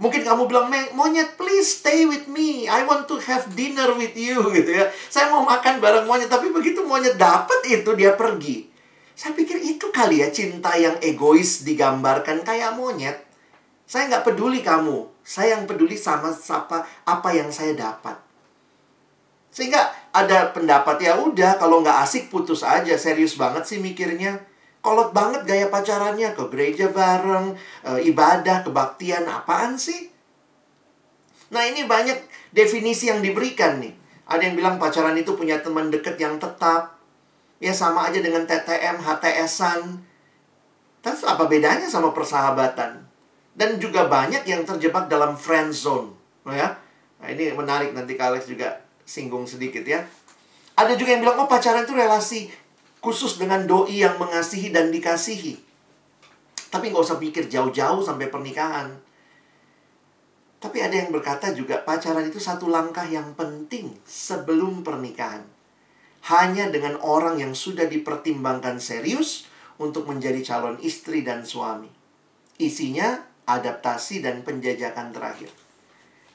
mungkin 0.00 0.24
kamu 0.24 0.48
bilang 0.48 0.72
monyet 0.96 1.36
please 1.36 1.82
stay 1.82 2.08
with 2.08 2.30
me. 2.30 2.64
I 2.68 2.84
want 2.86 3.04
to 3.10 3.20
have 3.20 3.52
dinner 3.52 3.92
with 3.96 4.16
you 4.16 4.40
gitu 4.52 4.70
ya. 4.70 4.88
Saya 5.12 5.28
mau 5.28 5.44
makan 5.44 5.82
bareng 5.82 6.06
monyet. 6.08 6.32
Tapi 6.32 6.48
begitu 6.54 6.84
monyet 6.86 7.18
dapat 7.20 7.60
itu 7.68 7.90
dia 7.92 8.14
pergi. 8.16 8.70
Saya 9.12 9.36
pikir 9.36 9.60
itu 9.60 9.92
kali 9.92 10.24
ya 10.24 10.32
cinta 10.32 10.72
yang 10.78 10.96
egois 11.04 11.66
digambarkan 11.66 12.40
kayak 12.46 12.72
monyet. 12.78 13.20
Saya 13.84 14.08
nggak 14.08 14.24
peduli 14.32 14.64
kamu. 14.64 15.08
Saya 15.20 15.60
yang 15.60 15.68
peduli 15.68 16.00
sama 16.00 16.32
siapa 16.32 16.82
apa 17.04 17.28
yang 17.36 17.52
saya 17.52 17.76
dapat. 17.76 18.16
Sehingga 19.52 19.92
ada 20.16 20.48
pendapat 20.56 20.96
ya 21.04 21.20
udah 21.20 21.60
kalau 21.60 21.84
nggak 21.84 22.00
asik 22.00 22.32
putus 22.32 22.64
aja. 22.64 22.96
Serius 22.96 23.36
banget 23.36 23.68
sih 23.68 23.78
mikirnya 23.78 24.51
kolot 24.82 25.14
banget 25.14 25.46
gaya 25.46 25.66
pacarannya 25.70 26.34
ke 26.34 26.42
gereja 26.50 26.90
bareng, 26.90 27.54
e, 27.86 27.90
ibadah, 28.10 28.66
kebaktian, 28.66 29.24
apaan 29.30 29.78
sih? 29.78 30.10
Nah 31.54 31.62
ini 31.62 31.86
banyak 31.86 32.18
definisi 32.50 33.06
yang 33.06 33.22
diberikan 33.22 33.78
nih. 33.78 33.94
Ada 34.26 34.50
yang 34.50 34.58
bilang 34.58 34.76
pacaran 34.82 35.14
itu 35.14 35.38
punya 35.38 35.62
teman 35.62 35.88
deket 35.88 36.18
yang 36.18 36.36
tetap. 36.42 36.98
Ya 37.62 37.70
sama 37.70 38.10
aja 38.10 38.18
dengan 38.18 38.42
TTM, 38.42 38.98
HTSan. 38.98 40.02
Terus 40.98 41.22
apa 41.22 41.46
bedanya 41.46 41.86
sama 41.86 42.10
persahabatan? 42.10 43.06
Dan 43.54 43.78
juga 43.78 44.10
banyak 44.10 44.42
yang 44.48 44.66
terjebak 44.66 45.06
dalam 45.06 45.38
friend 45.38 45.70
zone. 45.70 46.10
Ya? 46.48 46.74
Nah 47.22 47.28
ini 47.30 47.54
menarik 47.54 47.94
nanti 47.94 48.18
Kak 48.18 48.34
Alex 48.34 48.50
juga 48.50 48.82
singgung 49.06 49.46
sedikit 49.46 49.86
ya. 49.86 50.02
Ada 50.72 50.96
juga 50.96 51.14
yang 51.14 51.22
bilang, 51.22 51.38
oh 51.38 51.46
pacaran 51.46 51.84
itu 51.84 51.92
relasi 51.92 52.48
khusus 53.02 53.36
dengan 53.36 53.66
doi 53.66 54.06
yang 54.06 54.16
mengasihi 54.16 54.70
dan 54.70 54.94
dikasihi. 54.94 55.58
Tapi 56.70 56.88
nggak 56.88 57.02
usah 57.02 57.18
pikir 57.18 57.50
jauh-jauh 57.50 58.00
sampai 58.00 58.30
pernikahan. 58.30 58.94
Tapi 60.62 60.78
ada 60.78 60.94
yang 60.94 61.10
berkata 61.10 61.50
juga 61.50 61.82
pacaran 61.82 62.22
itu 62.30 62.38
satu 62.38 62.70
langkah 62.70 63.02
yang 63.02 63.34
penting 63.34 63.98
sebelum 64.06 64.86
pernikahan. 64.86 65.42
Hanya 66.30 66.70
dengan 66.70 67.02
orang 67.02 67.42
yang 67.42 67.50
sudah 67.50 67.90
dipertimbangkan 67.90 68.78
serius 68.78 69.50
untuk 69.82 70.06
menjadi 70.06 70.38
calon 70.46 70.78
istri 70.78 71.26
dan 71.26 71.42
suami. 71.42 71.90
Isinya 72.62 73.26
adaptasi 73.42 74.22
dan 74.22 74.46
penjajakan 74.46 75.10
terakhir. 75.10 75.50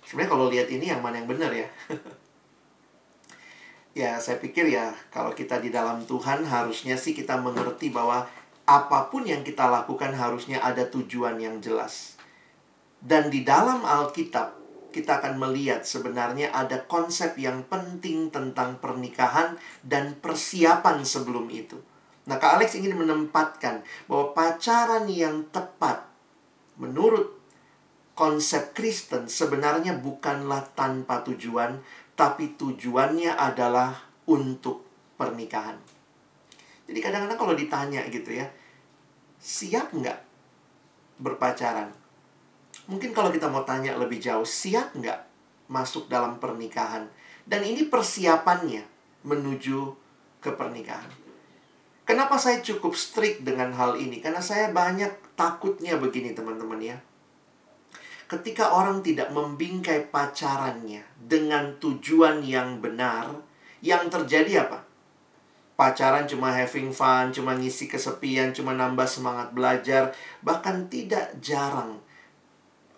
Sebenarnya 0.03 0.31
kalau 0.35 0.51
lihat 0.51 0.67
ini 0.67 0.91
yang 0.91 0.99
mana 0.99 1.23
yang 1.23 1.31
benar 1.31 1.55
ya? 1.55 1.71
ya 3.97 4.21
saya 4.21 4.37
pikir 4.37 4.69
ya 4.69 4.93
kalau 5.09 5.33
kita 5.33 5.57
di 5.57 5.73
dalam 5.73 6.05
Tuhan 6.05 6.45
harusnya 6.45 6.93
sih 6.93 7.17
kita 7.17 7.41
mengerti 7.41 7.89
bahwa 7.89 8.29
apa 8.69 9.09
pun 9.09 9.25
yang 9.25 9.41
kita 9.41 9.65
lakukan 9.65 10.13
harusnya 10.13 10.61
ada 10.61 10.85
tujuan 10.85 11.41
yang 11.41 11.57
jelas. 11.57 12.13
Dan 13.01 13.33
di 13.33 13.41
dalam 13.41 13.81
Alkitab 13.81 14.53
kita 14.93 15.17
akan 15.17 15.41
melihat 15.41 15.81
sebenarnya 15.81 16.53
ada 16.53 16.85
konsep 16.85 17.37
yang 17.41 17.65
penting 17.65 18.29
tentang 18.29 18.77
pernikahan 18.77 19.57
dan 19.81 20.17
persiapan 20.17 21.01
sebelum 21.01 21.49
itu. 21.49 21.77
Nah, 22.27 22.37
Kak 22.37 22.59
Alex 22.59 22.75
ingin 22.75 22.97
menempatkan 22.99 23.87
bahwa 24.05 24.35
pacaran 24.35 25.07
yang 25.07 25.47
tepat 25.49 26.03
menurut 26.75 27.37
konsep 28.17 28.73
Kristen 28.73 29.29
sebenarnya 29.29 29.95
bukanlah 30.01 30.65
tanpa 30.73 31.21
tujuan, 31.23 31.79
tapi 32.17 32.57
tujuannya 32.57 33.37
adalah 33.37 33.93
untuk 34.25 34.81
pernikahan. 35.21 35.77
Jadi 36.89 36.99
kadang-kadang 36.99 37.37
kalau 37.37 37.53
ditanya 37.53 38.01
gitu 38.09 38.33
ya, 38.33 38.49
siap 39.37 39.93
nggak 39.93 40.17
berpacaran? 41.21 41.93
Mungkin 42.89 43.13
kalau 43.13 43.29
kita 43.29 43.45
mau 43.47 43.61
tanya 43.61 43.93
lebih 44.01 44.17
jauh, 44.17 44.47
siap 44.47 44.97
nggak 44.97 45.19
masuk 45.69 46.09
dalam 46.09 46.41
pernikahan? 46.41 47.05
Dan 47.45 47.63
ini 47.63 47.85
persiapannya 47.85 48.81
menuju 49.21 49.93
ke 50.41 50.49
pernikahan. 50.57 51.11
Kenapa 52.07 52.39
saya 52.39 52.63
cukup 52.63 52.95
strict 52.95 53.43
dengan 53.43 53.75
hal 53.75 53.99
ini? 53.99 54.23
Karena 54.23 54.39
saya 54.39 54.71
banyak 54.71 55.35
takutnya 55.35 55.99
begini 55.99 56.31
teman-teman 56.31 56.79
ya. 56.79 56.97
Ketika 58.27 58.75
orang 58.75 58.99
tidak 58.99 59.31
membingkai 59.31 60.11
pacarannya 60.11 60.99
dengan 61.15 61.79
tujuan 61.79 62.43
yang 62.43 62.83
benar, 62.83 63.31
yang 63.79 64.11
terjadi 64.11 64.67
apa? 64.67 64.83
Pacaran 65.79 66.27
cuma 66.27 66.51
having 66.51 66.91
fun, 66.91 67.31
cuma 67.31 67.55
ngisi 67.55 67.87
kesepian, 67.87 68.51
cuma 68.51 68.75
nambah 68.75 69.07
semangat 69.07 69.55
belajar, 69.55 70.11
bahkan 70.43 70.91
tidak 70.91 71.39
jarang 71.39 72.03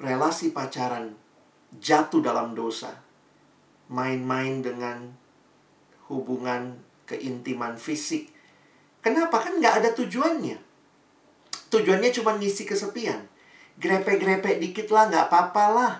relasi 0.01 0.49
pacaran 0.49 1.13
jatuh 1.77 2.25
dalam 2.25 2.57
dosa. 2.57 2.89
Main-main 3.93 4.65
dengan 4.65 5.13
hubungan 6.09 6.81
keintiman 7.05 7.77
fisik. 7.77 8.33
Kenapa? 9.05 9.45
Kan 9.45 9.61
nggak 9.61 9.85
ada 9.85 9.89
tujuannya. 9.93 10.57
Tujuannya 11.69 12.09
cuma 12.09 12.33
ngisi 12.33 12.65
kesepian. 12.65 13.28
Grepe-grepe 13.79 14.59
dikit 14.59 14.91
lah, 14.91 15.07
nggak 15.07 15.25
apa-apa 15.31 15.65
lah. 15.71 15.93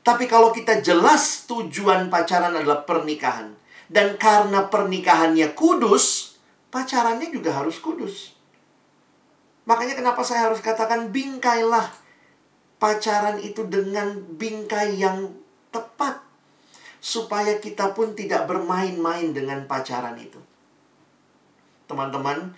Tapi 0.00 0.24
kalau 0.24 0.48
kita 0.48 0.80
jelas 0.80 1.44
tujuan 1.44 2.08
pacaran 2.08 2.56
adalah 2.56 2.88
pernikahan. 2.88 3.52
Dan 3.88 4.16
karena 4.16 4.68
pernikahannya 4.68 5.52
kudus, 5.52 6.36
pacarannya 6.72 7.28
juga 7.28 7.56
harus 7.56 7.76
kudus. 7.80 8.36
Makanya 9.68 10.00
kenapa 10.00 10.24
saya 10.24 10.48
harus 10.48 10.64
katakan 10.64 11.12
bingkailah 11.12 11.92
pacaran 12.80 13.36
itu 13.40 13.68
dengan 13.68 14.16
bingkai 14.40 14.96
yang 14.96 15.28
tepat 15.68 16.24
supaya 16.98 17.60
kita 17.60 17.92
pun 17.92 18.16
tidak 18.16 18.48
bermain-main 18.48 19.32
dengan 19.36 19.68
pacaran 19.68 20.16
itu. 20.16 20.40
Teman-teman, 21.84 22.52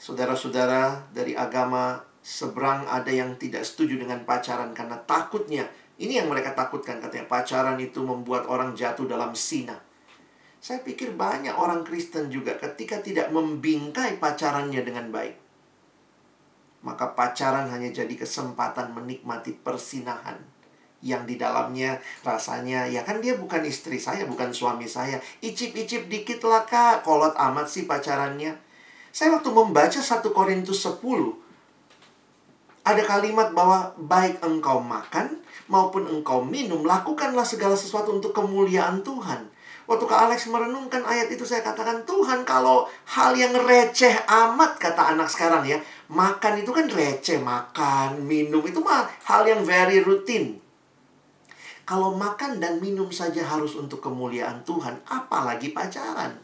saudara-saudara 0.00 1.08
dari 1.12 1.32
agama 1.36 2.07
seberang 2.28 2.84
ada 2.84 3.08
yang 3.08 3.40
tidak 3.40 3.64
setuju 3.64 3.96
dengan 3.96 4.20
pacaran 4.28 4.76
karena 4.76 5.00
takutnya 5.08 5.64
ini 5.96 6.20
yang 6.20 6.28
mereka 6.28 6.52
takutkan 6.52 7.00
katanya 7.00 7.24
pacaran 7.24 7.80
itu 7.80 8.04
membuat 8.04 8.44
orang 8.52 8.76
jatuh 8.76 9.08
dalam 9.08 9.32
sina. 9.32 9.80
Saya 10.60 10.84
pikir 10.84 11.16
banyak 11.16 11.56
orang 11.56 11.88
Kristen 11.88 12.28
juga 12.28 12.60
ketika 12.60 13.00
tidak 13.00 13.32
membingkai 13.32 14.20
pacarannya 14.20 14.84
dengan 14.84 15.08
baik. 15.08 15.40
Maka 16.84 17.16
pacaran 17.16 17.72
hanya 17.72 17.88
jadi 17.90 18.12
kesempatan 18.12 18.92
menikmati 18.92 19.56
persinahan 19.56 20.36
yang 20.98 21.22
di 21.24 21.38
dalamnya 21.38 22.02
rasanya 22.26 22.90
ya 22.90 23.06
kan 23.06 23.22
dia 23.24 23.38
bukan 23.38 23.64
istri 23.64 23.96
saya, 23.96 24.28
bukan 24.28 24.52
suami 24.52 24.84
saya. 24.84 25.16
Icip-icip 25.40 26.12
dikit 26.12 26.44
lah 26.44 26.68
kak, 26.68 27.02
kolot 27.02 27.32
amat 27.34 27.66
sih 27.72 27.88
pacarannya. 27.88 28.52
Saya 29.10 29.34
waktu 29.34 29.50
membaca 29.50 29.98
1 29.98 30.22
Korintus 30.30 30.84
10 30.84 31.47
ada 32.88 33.04
kalimat 33.04 33.52
bahwa 33.52 33.92
baik 34.00 34.40
engkau 34.40 34.80
makan 34.80 35.44
maupun 35.68 36.08
engkau 36.08 36.40
minum, 36.40 36.80
lakukanlah 36.88 37.44
segala 37.44 37.76
sesuatu 37.76 38.16
untuk 38.16 38.32
kemuliaan 38.32 39.04
Tuhan. 39.04 39.52
Waktu 39.84 40.04
Kak 40.04 40.20
Alex 40.28 40.48
merenungkan 40.48 41.04
ayat 41.04 41.28
itu 41.28 41.44
saya 41.44 41.60
katakan 41.64 42.04
Tuhan 42.08 42.48
kalau 42.48 42.88
hal 43.08 43.36
yang 43.36 43.52
receh 43.56 44.12
amat 44.24 44.80
kata 44.80 45.16
anak 45.16 45.28
sekarang 45.28 45.64
ya. 45.68 45.80
Makan 46.08 46.64
itu 46.64 46.72
kan 46.72 46.88
receh 46.88 47.36
Makan, 47.40 48.24
minum 48.24 48.64
itu 48.64 48.80
mah 48.80 49.04
hal 49.28 49.44
yang 49.44 49.60
very 49.60 50.00
rutin 50.00 50.56
Kalau 51.84 52.16
makan 52.16 52.60
dan 52.60 52.80
minum 52.80 53.12
saja 53.12 53.44
harus 53.44 53.76
untuk 53.76 54.00
kemuliaan 54.00 54.64
Tuhan 54.64 55.04
Apalagi 55.08 55.72
pacaran. 55.72 56.36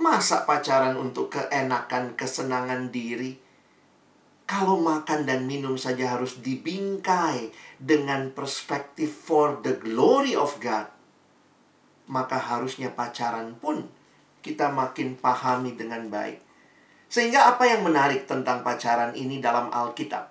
Masa 0.00 0.48
pacaran 0.48 0.96
untuk 0.96 1.32
keenakan, 1.32 2.16
kesenangan 2.16 2.88
diri 2.88 3.43
kalau 4.44 4.76
makan 4.76 5.24
dan 5.24 5.48
minum 5.48 5.80
saja 5.80 6.16
harus 6.16 6.40
dibingkai 6.44 7.48
dengan 7.80 8.28
perspektif 8.32 9.08
for 9.08 9.64
the 9.64 9.72
glory 9.80 10.36
of 10.36 10.60
God, 10.60 10.92
maka 12.12 12.36
harusnya 12.36 12.92
pacaran 12.92 13.56
pun 13.56 13.88
kita 14.44 14.68
makin 14.68 15.16
pahami 15.16 15.72
dengan 15.72 16.12
baik. 16.12 16.44
Sehingga 17.08 17.56
apa 17.56 17.64
yang 17.64 17.88
menarik 17.88 18.28
tentang 18.28 18.60
pacaran 18.60 19.16
ini 19.16 19.40
dalam 19.40 19.72
Alkitab? 19.72 20.28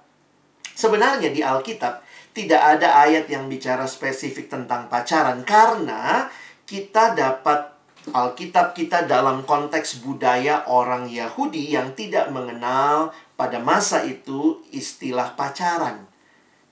Sebenarnya 0.73 1.34
di 1.34 1.41
Alkitab 1.41 2.06
tidak 2.34 2.62
ada 2.62 3.02
ayat 3.02 3.26
yang 3.30 3.49
bicara 3.49 3.86
spesifik 3.89 4.49
tentang 4.49 4.89
pacaran 4.89 5.41
karena 5.41 6.30
kita 6.65 7.13
dapat 7.17 7.73
Alkitab 8.04 8.76
kita 8.76 9.08
dalam 9.08 9.47
konteks 9.47 10.04
budaya 10.04 10.67
orang 10.67 11.08
Yahudi 11.08 11.71
yang 11.71 11.95
tidak 11.95 12.28
mengenal 12.36 13.15
pada 13.34 13.58
masa 13.58 14.06
itu 14.06 14.62
istilah 14.69 15.34
pacaran. 15.34 16.06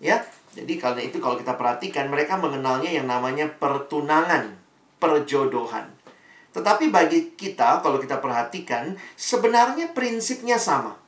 Ya, 0.01 0.25
jadi 0.51 0.75
karena 0.81 1.01
itu 1.05 1.21
kalau 1.21 1.39
kita 1.39 1.55
perhatikan 1.55 2.11
mereka 2.11 2.35
mengenalnya 2.35 2.91
yang 2.91 3.07
namanya 3.07 3.47
pertunangan 3.47 4.57
perjodohan. 5.01 5.89
Tetapi 6.51 6.91
bagi 6.91 7.33
kita, 7.39 7.79
kalau 7.79 7.97
kita 7.97 8.19
perhatikan, 8.19 8.99
sebenarnya 9.15 9.95
prinsipnya 9.95 10.59
sama. 10.59 10.99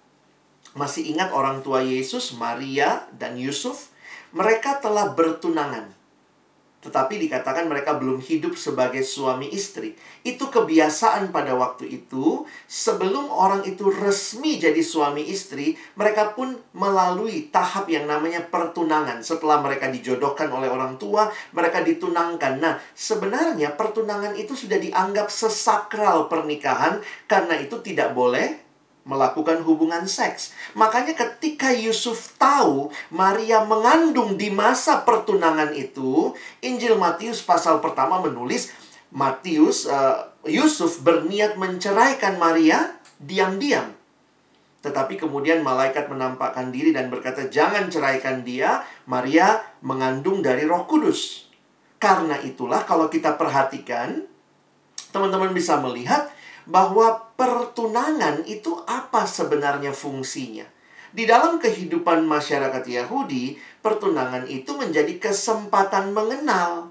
Masih 0.74 1.06
ingat 1.14 1.36
orang 1.36 1.60
tua 1.62 1.84
Yesus, 1.84 2.34
Maria, 2.34 3.06
dan 3.14 3.36
Yusuf? 3.36 3.92
Mereka 4.34 4.82
telah 4.82 5.14
bertunangan. 5.14 5.92
Tetapi 6.84 7.16
dikatakan 7.28 7.72
mereka 7.72 7.96
belum 7.96 8.20
hidup 8.20 8.60
sebagai 8.60 9.02
suami 9.02 9.48
istri. 9.56 9.96
Itu 10.22 10.52
kebiasaan 10.52 11.32
pada 11.32 11.56
waktu 11.56 11.88
itu. 11.88 12.44
Sebelum 12.68 13.32
orang 13.32 13.64
itu 13.64 13.88
resmi 13.88 14.60
jadi 14.60 14.80
suami 14.84 15.24
istri, 15.32 15.80
mereka 15.96 16.36
pun 16.36 16.60
melalui 16.76 17.48
tahap 17.48 17.88
yang 17.88 18.04
namanya 18.04 18.44
pertunangan. 18.44 19.24
Setelah 19.24 19.64
mereka 19.64 19.88
dijodohkan 19.88 20.52
oleh 20.52 20.68
orang 20.68 21.00
tua, 21.00 21.32
mereka 21.56 21.80
ditunangkan. 21.80 22.60
Nah, 22.60 22.76
sebenarnya 22.92 23.80
pertunangan 23.80 24.36
itu 24.36 24.52
sudah 24.52 24.76
dianggap 24.80 25.32
sesakral 25.32 26.28
pernikahan 26.28 27.00
karena 27.28 27.60
itu 27.60 27.80
tidak 27.80 28.12
boleh 28.12 28.63
melakukan 29.04 29.60
hubungan 29.68 30.08
seks. 30.08 30.56
Makanya 30.80 31.16
ketika 31.16 31.76
Yusuf 31.76 32.36
tahu 32.40 32.88
Maria 33.12 33.68
mengandung 33.68 34.40
di 34.40 34.48
masa 34.48 35.04
pertunangan 35.04 35.76
itu, 35.76 36.32
Injil 36.64 36.96
Matius 36.96 37.44
pasal 37.44 37.84
pertama 37.84 38.24
menulis 38.24 38.72
Matius 39.14 39.86
uh, 39.86 40.34
Yusuf 40.48 41.04
berniat 41.06 41.60
menceraikan 41.60 42.42
Maria 42.42 42.98
diam-diam. 43.22 43.94
Tetapi 44.84 45.16
kemudian 45.16 45.64
malaikat 45.64 46.12
menampakkan 46.12 46.74
diri 46.74 46.92
dan 46.92 47.08
berkata, 47.08 47.48
"Jangan 47.48 47.88
ceraikan 47.88 48.44
dia, 48.44 48.84
Maria 49.08 49.64
mengandung 49.80 50.44
dari 50.44 50.68
Roh 50.68 50.84
Kudus." 50.84 51.48
Karena 52.02 52.36
itulah 52.44 52.84
kalau 52.84 53.08
kita 53.08 53.40
perhatikan, 53.40 54.28
teman-teman 55.16 55.56
bisa 55.56 55.80
melihat 55.80 56.28
bahwa 56.68 57.32
pertunangan 57.34 58.46
itu 58.46 58.78
apa 58.86 59.26
sebenarnya 59.26 59.96
fungsinya. 59.96 60.68
Di 61.14 61.30
dalam 61.30 61.62
kehidupan 61.62 62.26
masyarakat 62.26 62.82
Yahudi, 62.90 63.58
pertunangan 63.86 64.50
itu 64.50 64.74
menjadi 64.74 65.22
kesempatan 65.22 66.10
mengenal. 66.10 66.90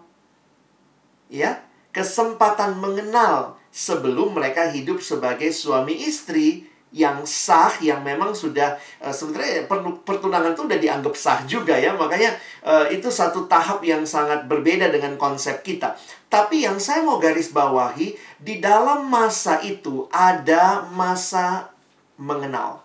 Ya, 1.27 1.67
kesempatan 1.91 2.79
mengenal 2.79 3.59
sebelum 3.75 4.37
mereka 4.37 4.71
hidup 4.71 5.03
sebagai 5.03 5.51
suami 5.51 6.07
istri 6.07 6.71
yang 6.93 7.25
sah 7.25 7.73
yang 7.81 8.05
memang 8.05 8.37
sudah 8.37 8.77
uh, 9.01 9.09
sebenarnya 9.09 9.65
pertunangan 10.05 10.53
itu 10.53 10.69
udah 10.69 10.79
dianggap 10.79 11.15
sah 11.17 11.41
juga 11.49 11.73
ya 11.75 11.97
makanya 11.97 12.37
uh, 12.63 12.85
itu 12.93 13.09
satu 13.09 13.49
tahap 13.49 13.81
yang 13.81 14.05
sangat 14.05 14.45
berbeda 14.45 14.93
dengan 14.93 15.17
konsep 15.17 15.65
kita 15.65 15.97
tapi 16.29 16.69
yang 16.69 16.77
saya 16.77 17.01
mau 17.01 17.17
garis 17.17 17.51
bawahi 17.51 18.13
di 18.37 18.61
dalam 18.61 19.09
masa 19.09 19.65
itu 19.65 20.05
ada 20.13 20.85
masa 20.93 21.73
mengenal 22.21 22.85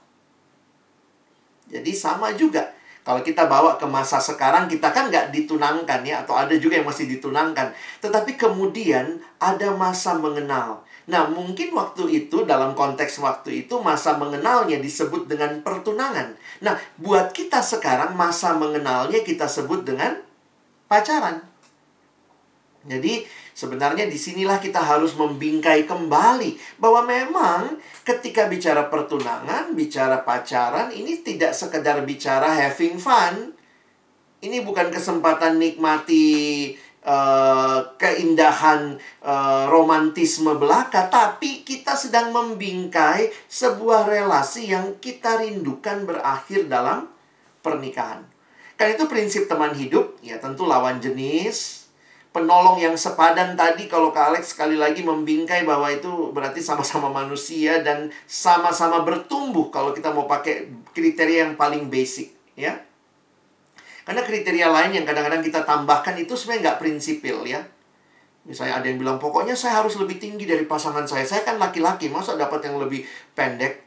jadi 1.67 1.91
sama 1.91 2.31
juga 2.31 2.77
kalau 3.07 3.23
kita 3.23 3.47
bawa 3.47 3.79
ke 3.79 3.87
masa 3.87 4.19
sekarang, 4.19 4.67
kita 4.67 4.91
kan 4.91 5.07
nggak 5.07 5.31
ditunangkan 5.31 6.03
ya, 6.03 6.27
atau 6.27 6.35
ada 6.35 6.51
juga 6.59 6.75
yang 6.75 6.83
masih 6.83 7.07
ditunangkan. 7.07 7.71
Tetapi 8.03 8.35
kemudian 8.35 9.23
ada 9.39 9.71
masa 9.71 10.19
mengenal. 10.19 10.83
Nah, 11.07 11.31
mungkin 11.31 11.71
waktu 11.71 12.27
itu, 12.27 12.43
dalam 12.43 12.75
konteks 12.75 13.23
waktu 13.23 13.63
itu, 13.63 13.79
masa 13.79 14.19
mengenalnya 14.19 14.75
disebut 14.75 15.31
dengan 15.31 15.63
pertunangan. 15.63 16.35
Nah, 16.59 16.75
buat 16.99 17.31
kita 17.31 17.63
sekarang, 17.63 18.11
masa 18.19 18.51
mengenalnya 18.59 19.23
kita 19.23 19.47
sebut 19.47 19.87
dengan 19.87 20.19
pacaran. 20.91 21.39
Jadi, 22.83 23.23
sebenarnya 23.55 24.03
di 24.11 24.19
sinilah 24.19 24.59
kita 24.59 24.83
harus 24.83 25.15
membingkai 25.15 25.87
kembali 25.87 26.79
bahwa 26.79 27.07
memang 27.07 27.79
ketika 28.03 28.51
bicara 28.51 28.91
pertunangan, 28.91 29.71
bicara 29.79 30.27
pacaran, 30.27 30.91
ini 30.91 31.23
tidak 31.23 31.55
sekedar 31.55 32.03
bicara 32.03 32.51
having 32.51 32.99
fun. 32.99 33.55
Ini 34.43 34.61
bukan 34.61 34.91
kesempatan 34.93 35.57
nikmati 35.57 36.75
uh, 37.07 37.79
keindahan 37.95 38.99
uh, 39.23 39.71
romantisme 39.71 40.59
belaka, 40.59 41.07
tapi 41.07 41.63
kita 41.63 41.95
sedang 41.95 42.35
membingkai 42.35 43.31
sebuah 43.47 44.11
relasi 44.11 44.75
yang 44.75 44.99
kita 44.99 45.39
rindukan 45.39 46.03
berakhir 46.03 46.67
dalam 46.67 47.07
pernikahan. 47.63 48.27
Kan 48.77 48.93
itu 48.93 49.09
prinsip 49.09 49.49
teman 49.49 49.73
hidup, 49.73 50.19
ya 50.21 50.37
tentu 50.37 50.69
lawan 50.69 51.01
jenis, 51.01 51.89
penolong 52.29 52.77
yang 52.77 52.93
sepadan 52.93 53.57
tadi 53.57 53.89
kalau 53.89 54.13
Kak 54.13 54.35
Alex 54.35 54.53
sekali 54.53 54.77
lagi 54.77 55.01
membingkai 55.01 55.65
bahwa 55.65 55.89
itu 55.89 56.29
berarti 56.29 56.61
sama-sama 56.61 57.09
manusia 57.09 57.81
dan 57.81 58.13
sama-sama 58.29 59.01
bertumbuh 59.01 59.73
kalau 59.73 59.95
kita 59.97 60.13
mau 60.13 60.29
pakai 60.29 60.69
kriteria 60.93 61.49
yang 61.49 61.53
paling 61.57 61.89
basic, 61.89 62.37
ya. 62.53 62.86
Karena 64.07 64.23
kriteria 64.23 64.71
lain 64.71 64.95
yang 64.95 65.03
kadang-kadang 65.03 65.43
kita 65.43 65.67
tambahkan 65.67 66.15
itu 66.15 66.31
sebenarnya 66.31 66.71
nggak 66.71 66.79
prinsipil 66.79 67.43
ya. 67.43 67.59
Misalnya 68.47 68.79
ada 68.79 68.87
yang 68.87 69.03
bilang, 69.03 69.19
pokoknya 69.19 69.51
saya 69.51 69.83
harus 69.83 69.99
lebih 69.99 70.15
tinggi 70.15 70.47
dari 70.47 70.63
pasangan 70.63 71.03
saya. 71.03 71.27
Saya 71.27 71.43
kan 71.43 71.59
laki-laki, 71.59 72.07
masa 72.07 72.39
dapat 72.39 72.63
yang 72.63 72.79
lebih 72.79 73.03
pendek? 73.35 73.83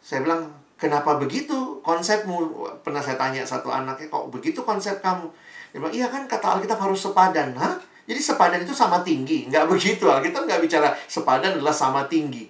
Saya 0.00 0.24
bilang, 0.24 0.48
kenapa 0.80 1.20
begitu 1.20 1.84
konsepmu? 1.84 2.64
Pernah 2.80 3.04
saya 3.04 3.20
tanya 3.20 3.44
satu 3.44 3.68
anaknya, 3.68 4.08
kok 4.08 4.32
begitu 4.32 4.64
konsep 4.64 5.04
kamu? 5.04 5.28
Dia 5.76 5.78
bilang, 5.84 5.92
iya 5.92 6.08
kan 6.08 6.24
kata 6.24 6.56
Alkitab 6.56 6.80
harus 6.80 7.04
sepadan. 7.04 7.52
Hah? 7.60 7.76
Jadi 8.08 8.16
sepadan 8.16 8.64
itu 8.64 8.72
sama 8.72 9.04
tinggi. 9.04 9.52
Nggak 9.52 9.68
begitu, 9.76 10.08
Alkitab 10.08 10.48
nggak 10.48 10.64
bicara 10.64 10.96
sepadan 11.04 11.60
adalah 11.60 11.76
sama 11.76 12.08
tinggi. 12.08 12.48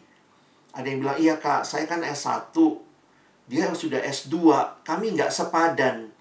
Ada 0.71 0.87
yang 0.87 1.03
bilang, 1.03 1.19
iya 1.19 1.35
kak, 1.35 1.67
saya 1.67 1.91
kan 1.91 2.07
S1. 2.07 2.55
Dia 3.51 3.75
sudah 3.75 3.99
S2. 3.99 4.39
Kami 4.87 5.19
nggak 5.19 5.35
sepadan. 5.35 6.15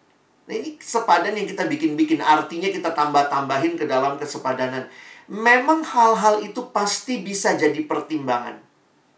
Nah 0.46 0.54
ini 0.54 0.78
sepadan 0.78 1.34
yang 1.34 1.50
kita 1.50 1.66
bikin-bikin 1.66 2.22
Artinya 2.22 2.70
kita 2.70 2.94
tambah-tambahin 2.94 3.78
ke 3.78 3.90
dalam 3.90 4.18
kesepadanan. 4.22 4.86
Memang 5.26 5.82
hal-hal 5.82 6.46
itu 6.46 6.70
pasti 6.70 7.26
bisa 7.26 7.58
jadi 7.58 7.82
pertimbangan. 7.90 8.62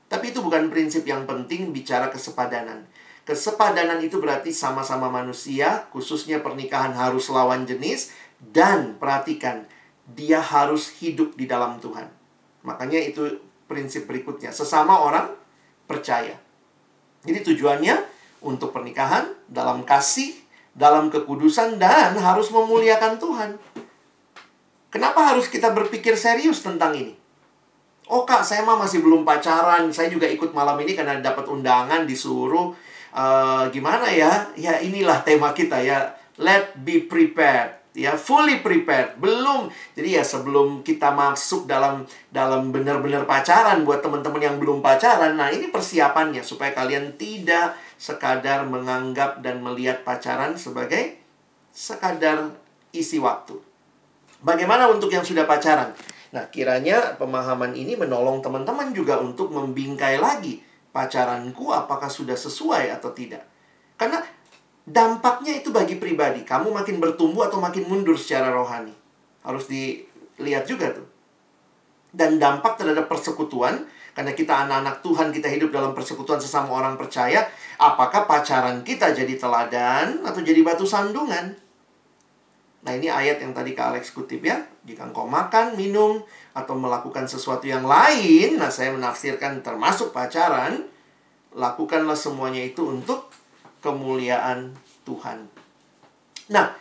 Tapi 0.07 0.32
itu 0.32 0.39
bukan 0.39 0.71
prinsip 0.71 1.03
yang 1.03 1.28
penting 1.28 1.75
bicara 1.75 2.07
kesepadanan. 2.07 2.88
Kesepadanan 3.28 3.99
itu 3.99 4.23
berarti 4.23 4.55
sama-sama 4.55 5.11
manusia 5.11 5.84
Khususnya 5.91 6.39
pernikahan 6.39 6.95
harus 6.95 7.28
lawan 7.28 7.67
jenis 7.67 8.15
Dan 8.39 8.95
perhatikan 8.95 9.67
Dia 10.07 10.39
harus 10.39 10.88
hidup 11.03 11.36
di 11.36 11.43
dalam 11.43 11.75
Tuhan. 11.84 12.07
Makanya 12.63 13.03
itu 13.03 13.43
prinsip 13.67 14.07
berikutnya 14.07 14.55
Sesama 14.55 15.03
orang 15.03 15.36
percaya. 15.91 16.39
Jadi 17.28 17.51
tujuannya 17.51 17.95
untuk 18.47 18.71
pernikahan 18.71 19.28
dalam 19.51 19.84
kasih 19.84 20.47
dalam 20.78 21.09
kekudusan 21.09 21.82
dan 21.82 22.13
harus 22.13 22.53
memuliakan 22.53 23.17
Tuhan. 23.17 23.57
Kenapa 24.93 25.34
harus 25.34 25.49
kita 25.49 25.73
berpikir 25.73 26.13
serius 26.15 26.61
tentang 26.63 26.95
ini? 26.95 27.17
Oh 28.07 28.23
kak, 28.23 28.45
saya 28.45 28.63
mah 28.63 28.80
masih 28.80 29.03
belum 29.03 29.28
pacaran. 29.28 29.91
Saya 29.91 30.07
juga 30.07 30.30
ikut 30.32 30.55
malam 30.55 30.80
ini 30.80 30.95
karena 30.95 31.19
dapat 31.19 31.49
undangan 31.51 32.07
disuruh. 32.07 32.71
Uh, 33.11 33.67
gimana 33.73 34.07
ya? 34.07 34.47
Ya 34.55 34.80
inilah 34.80 35.28
tema 35.28 35.51
kita 35.51 35.84
ya. 35.84 36.15
Let 36.39 36.78
be 36.88 37.03
prepared. 37.03 37.75
Ya, 37.97 38.13
fully 38.13 38.61
prepared. 38.61 39.17
Belum. 39.17 39.73
Jadi 39.97 40.21
ya 40.21 40.23
sebelum 40.23 40.86
kita 40.86 41.09
masuk 41.09 41.65
dalam 41.65 42.05
dalam 42.30 42.69
benar-benar 42.69 43.25
pacaran 43.25 43.82
buat 43.82 44.05
teman-teman 44.05 44.38
yang 44.38 44.55
belum 44.61 44.86
pacaran. 44.86 45.34
Nah, 45.34 45.49
ini 45.49 45.73
persiapannya 45.73 46.45
supaya 46.45 46.78
kalian 46.78 47.17
tidak 47.17 47.73
sekadar 47.98 48.66
menganggap 48.70 49.41
dan 49.41 49.60
melihat 49.66 50.06
pacaran 50.06 50.54
sebagai 50.56 51.18
sekadar 51.74 52.54
isi 52.93 53.18
waktu. 53.18 53.58
Bagaimana 54.41 54.89
untuk 54.89 55.10
yang 55.10 55.26
sudah 55.26 55.50
pacaran? 55.50 55.93
Nah, 56.30 56.45
kiranya 56.54 57.18
pemahaman 57.18 57.74
ini 57.74 57.98
menolong 57.98 58.45
teman-teman 58.45 58.93
juga 58.93 59.18
untuk 59.18 59.50
membingkai 59.50 60.22
lagi 60.22 60.62
pacaranku 60.93 61.70
apakah 61.74 62.10
sudah 62.10 62.34
sesuai 62.34 62.89
atau 62.93 63.14
tidak. 63.14 63.45
Karena 63.98 64.22
dampaknya 64.82 65.58
itu 65.62 65.70
bagi 65.70 66.02
pribadi. 66.02 66.41
Kamu 66.41 66.74
makin 66.74 66.98
bertumbuh 66.98 67.45
atau 67.45 67.62
makin 67.62 67.86
mundur 67.86 68.18
secara 68.18 68.50
rohani. 68.50 68.93
Harus 69.45 69.70
dilihat 69.70 70.66
juga 70.66 70.98
tuh. 70.98 71.08
Dan 72.10 72.41
dampak 72.41 72.82
terhadap 72.82 73.06
persekutuan 73.06 73.86
karena 74.18 74.34
kita 74.34 74.65
anak-anak 74.65 75.05
Tuhan, 75.05 75.30
kita 75.30 75.45
hidup 75.45 75.70
dalam 75.70 75.93
persekutuan 75.93 76.41
sesama 76.41 76.74
orang 76.74 76.97
percaya. 76.97 77.45
Apakah 77.78 78.26
pacaran 78.26 78.82
kita 78.82 79.13
jadi 79.13 79.38
teladan 79.38 80.26
atau 80.26 80.41
jadi 80.41 80.57
batu 80.65 80.89
sandungan? 80.89 81.53
Nah 82.82 82.91
ini 82.97 83.13
ayat 83.13 83.38
yang 83.38 83.53
tadi 83.53 83.78
Kak 83.78 83.93
Alex 83.93 84.18
kutip 84.18 84.41
ya. 84.41 84.57
Jika 84.89 85.05
engkau 85.05 85.30
makan, 85.30 85.78
minum, 85.78 86.18
atau 86.57 86.74
melakukan 86.74 87.30
sesuatu 87.30 87.70
yang 87.70 87.86
lain. 87.86 88.57
Nah 88.57 88.74
saya 88.74 88.89
menafsirkan 88.89 89.61
termasuk 89.61 90.09
pacaran. 90.09 90.89
Lakukanlah 91.53 92.18
semuanya 92.18 92.65
itu 92.65 92.89
untuk 92.89 93.30
kemuliaan 93.86 94.74
Tuhan. 95.05 95.45
Nah, 96.49 96.74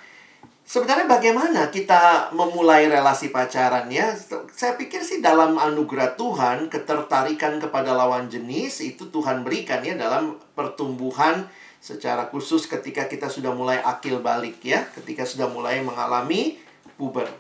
Sebenarnya 0.66 1.06
bagaimana 1.06 1.70
kita 1.70 2.34
memulai 2.34 2.90
relasi 2.90 3.30
pacaran 3.30 3.86
ya? 3.86 4.10
Saya 4.50 4.74
pikir 4.74 4.98
sih 4.98 5.22
dalam 5.22 5.54
anugerah 5.54 6.18
Tuhan, 6.18 6.66
ketertarikan 6.66 7.62
kepada 7.62 7.94
lawan 7.94 8.26
jenis 8.26 8.82
itu 8.82 9.06
Tuhan 9.14 9.46
berikan 9.46 9.78
ya 9.86 9.94
dalam 9.94 10.34
pertumbuhan 10.58 11.46
secara 11.78 12.26
khusus 12.34 12.66
ketika 12.66 13.06
kita 13.06 13.30
sudah 13.30 13.54
mulai 13.54 13.78
akil 13.78 14.18
balik 14.18 14.58
ya, 14.66 14.82
ketika 14.90 15.22
sudah 15.22 15.46
mulai 15.46 15.86
mengalami 15.86 16.58
puber. 16.98 17.30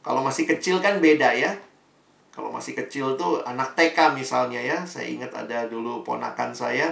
Kalau 0.00 0.24
masih 0.24 0.48
kecil 0.48 0.80
kan 0.80 0.96
beda 1.04 1.36
ya. 1.36 1.52
Kalau 2.32 2.48
masih 2.48 2.72
kecil 2.72 3.20
tuh 3.20 3.44
anak 3.44 3.76
TK 3.76 4.16
misalnya 4.16 4.64
ya, 4.64 4.80
saya 4.88 5.04
ingat 5.04 5.28
ada 5.36 5.68
dulu 5.68 6.00
ponakan 6.00 6.56
saya, 6.56 6.88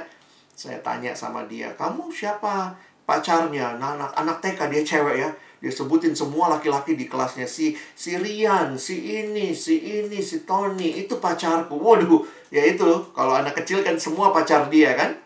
saya 0.52 0.76
tanya 0.84 1.16
sama 1.16 1.48
dia, 1.48 1.72
"Kamu 1.72 2.12
siapa?" 2.12 2.76
pacarnya. 3.04 3.76
Nah, 3.76 3.96
anak 3.96 4.12
anak 4.16 4.36
TK 4.40 4.60
dia 4.72 4.82
cewek 4.84 5.16
ya 5.20 5.30
dia 5.62 5.72
sebutin 5.72 6.12
semua 6.12 6.52
laki-laki 6.52 6.92
di 6.98 7.08
kelasnya 7.08 7.48
si 7.48 7.72
si 7.96 8.18
Rian, 8.18 8.76
si 8.76 9.22
ini, 9.24 9.56
si 9.56 9.80
ini, 9.80 10.20
si 10.20 10.44
Tony 10.44 11.00
itu 11.00 11.16
pacarku. 11.16 11.78
Waduh, 11.78 12.22
ya 12.52 12.62
itu 12.64 12.84
kalau 13.16 13.32
anak 13.32 13.56
kecil 13.62 13.80
kan 13.80 13.96
semua 13.96 14.28
pacar 14.34 14.68
dia 14.68 14.92
kan. 14.92 15.16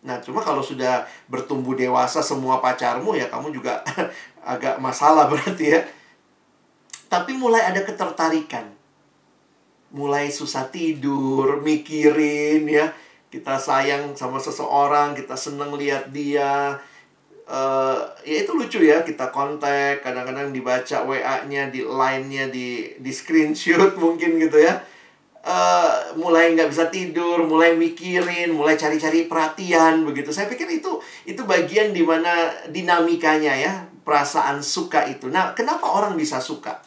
Nah, 0.00 0.16
cuma 0.24 0.40
kalau 0.40 0.64
sudah 0.64 1.04
bertumbuh 1.28 1.76
dewasa 1.76 2.24
semua 2.24 2.56
pacarmu 2.58 3.12
ya 3.12 3.28
kamu 3.28 3.52
juga 3.52 3.84
agak 4.52 4.80
masalah 4.80 5.28
berarti 5.28 5.76
ya. 5.76 5.80
Tapi 7.10 7.36
mulai 7.36 7.66
ada 7.66 7.82
ketertarikan. 7.84 8.70
Mulai 9.90 10.30
susah 10.30 10.70
tidur, 10.70 11.60
mikirin 11.60 12.66
ya. 12.70 12.94
Kita 13.30 13.58
sayang 13.58 14.14
sama 14.18 14.42
seseorang, 14.42 15.14
kita 15.14 15.34
seneng 15.38 15.74
lihat 15.74 16.10
dia, 16.10 16.78
uh, 17.50 17.98
ya 18.22 18.46
itu 18.46 18.54
lucu 18.54 18.78
ya 18.86 19.02
kita 19.02 19.34
kontak 19.34 20.00
kadang-kadang 20.06 20.54
dibaca 20.54 21.02
WA-nya 21.02 21.68
di 21.68 21.82
line-nya 21.82 22.48
di 22.48 22.94
di 22.96 23.10
screenshot 23.10 23.98
mungkin 24.02 24.38
gitu 24.38 24.62
ya 24.62 24.78
uh, 25.42 26.14
mulai 26.14 26.54
nggak 26.54 26.70
bisa 26.70 26.86
tidur 26.88 27.42
mulai 27.44 27.74
mikirin 27.74 28.54
mulai 28.54 28.78
cari-cari 28.78 29.26
perhatian 29.26 30.06
begitu 30.06 30.30
saya 30.30 30.46
pikir 30.46 30.70
itu 30.70 31.02
itu 31.26 31.42
bagian 31.42 31.90
di 31.90 32.06
mana 32.06 32.54
dinamikanya 32.70 33.52
ya 33.58 33.72
perasaan 34.06 34.62
suka 34.62 35.10
itu 35.10 35.26
nah 35.28 35.52
kenapa 35.52 35.90
orang 35.90 36.14
bisa 36.14 36.38
suka 36.38 36.86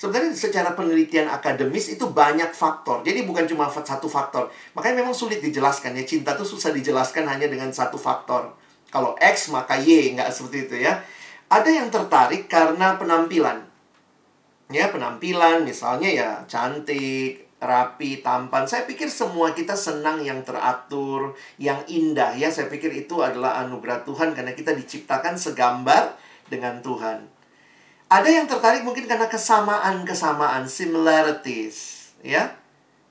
Sebenarnya 0.00 0.32
secara 0.32 0.72
penelitian 0.72 1.28
akademis 1.28 1.92
itu 1.92 2.08
banyak 2.08 2.56
faktor. 2.56 3.04
Jadi 3.04 3.20
bukan 3.28 3.44
cuma 3.44 3.68
satu 3.68 4.08
faktor. 4.08 4.48
Makanya 4.72 5.04
memang 5.04 5.12
sulit 5.12 5.44
dijelaskan 5.44 5.92
ya. 5.92 6.08
Cinta 6.08 6.32
itu 6.32 6.40
susah 6.40 6.72
dijelaskan 6.72 7.28
hanya 7.28 7.44
dengan 7.52 7.68
satu 7.68 8.00
faktor. 8.00 8.48
Kalau 8.90 9.14
X 9.16 9.54
maka 9.54 9.78
Y, 9.78 10.12
nggak 10.18 10.30
seperti 10.34 10.66
itu 10.66 10.76
ya. 10.84 11.00
Ada 11.50 11.70
yang 11.70 11.88
tertarik 11.90 12.46
karena 12.46 12.98
penampilan. 12.98 13.66
Ya, 14.70 14.90
penampilan 14.90 15.66
misalnya 15.66 16.10
ya 16.10 16.30
cantik, 16.46 17.50
rapi, 17.58 18.24
tampan. 18.24 18.64
Saya 18.66 18.88
pikir 18.88 19.06
semua 19.06 19.52
kita 19.52 19.76
senang 19.76 20.24
yang 20.24 20.42
teratur, 20.42 21.34
yang 21.60 21.82
indah 21.86 22.34
ya. 22.34 22.48
Saya 22.48 22.72
pikir 22.72 22.90
itu 22.94 23.20
adalah 23.20 23.60
anugerah 23.62 24.02
Tuhan 24.02 24.32
karena 24.32 24.56
kita 24.56 24.72
diciptakan 24.74 25.36
segambar 25.36 26.16
dengan 26.48 26.80
Tuhan. 26.80 27.28
Ada 28.10 28.26
yang 28.26 28.50
tertarik 28.50 28.82
mungkin 28.82 29.06
karena 29.06 29.30
kesamaan-kesamaan, 29.30 30.66
similarities, 30.66 32.10
ya. 32.26 32.58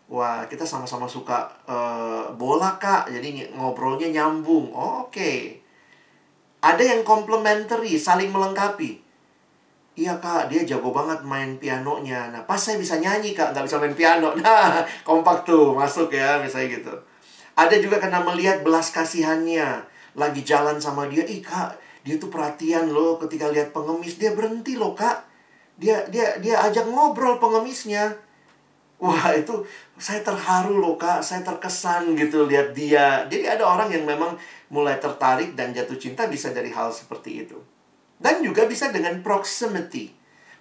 Wah, 0.09 0.43
kita 0.49 0.65
sama-sama 0.65 1.05
suka 1.05 1.47
uh, 1.69 2.33
bola, 2.35 2.75
Kak. 2.81 3.07
Jadi 3.07 3.53
ngobrolnya 3.55 4.09
nyambung. 4.11 4.73
Oh, 4.73 5.07
Oke. 5.07 5.13
Okay. 5.13 5.39
Ada 6.59 6.83
yang 6.83 7.01
complementary, 7.07 7.95
saling 7.95 8.35
melengkapi. 8.35 8.99
Iya 9.99 10.15
kak, 10.19 10.47
dia 10.47 10.63
jago 10.63 10.95
banget 10.95 11.23
main 11.27 11.59
pianonya. 11.59 12.31
Nah, 12.31 12.43
pas 12.47 12.59
saya 12.59 12.79
bisa 12.79 12.99
nyanyi 12.99 13.35
kak, 13.35 13.51
nggak 13.51 13.67
bisa 13.67 13.79
main 13.79 13.95
piano. 13.95 14.31
Nah, 14.39 14.83
kompak 15.03 15.43
tuh, 15.43 15.75
masuk 15.75 16.11
ya, 16.11 16.39
misalnya 16.39 16.79
gitu. 16.79 16.93
Ada 17.55 17.75
juga 17.79 17.99
karena 17.99 18.23
melihat 18.23 18.63
belas 18.63 18.91
kasihannya. 18.95 19.83
Lagi 20.15 20.41
jalan 20.43 20.79
sama 20.79 21.07
dia, 21.07 21.23
ih 21.27 21.43
kak, 21.43 21.79
dia 22.03 22.15
tuh 22.15 22.31
perhatian 22.31 22.91
loh 22.91 23.19
ketika 23.19 23.51
lihat 23.51 23.75
pengemis. 23.75 24.15
Dia 24.15 24.31
berhenti 24.35 24.79
loh 24.79 24.95
kak. 24.95 25.27
Dia 25.79 26.03
dia 26.11 26.39
dia 26.43 26.59
ajak 26.63 26.87
ngobrol 26.87 27.39
pengemisnya. 27.39 28.15
Wah, 28.99 29.31
itu 29.31 29.63
saya 29.95 30.19
terharu 30.19 30.75
loh, 30.75 30.99
Kak. 30.99 31.23
Saya 31.23 31.39
terkesan 31.39 32.19
gitu 32.19 32.43
lihat 32.43 32.75
dia. 32.75 33.23
Jadi 33.31 33.47
ada 33.47 33.63
orang 33.63 33.87
yang 33.87 34.03
memang 34.03 34.35
mulai 34.69 35.01
tertarik 35.01 35.57
dan 35.57 35.73
jatuh 35.73 35.97
cinta 35.97 36.29
bisa 36.29 36.53
dari 36.53 36.69
hal 36.69 36.93
seperti 36.93 37.45
itu. 37.45 37.57
Dan 38.19 38.45
juga 38.45 38.65
bisa 38.69 38.93
dengan 38.93 39.21
proximity. 39.25 40.19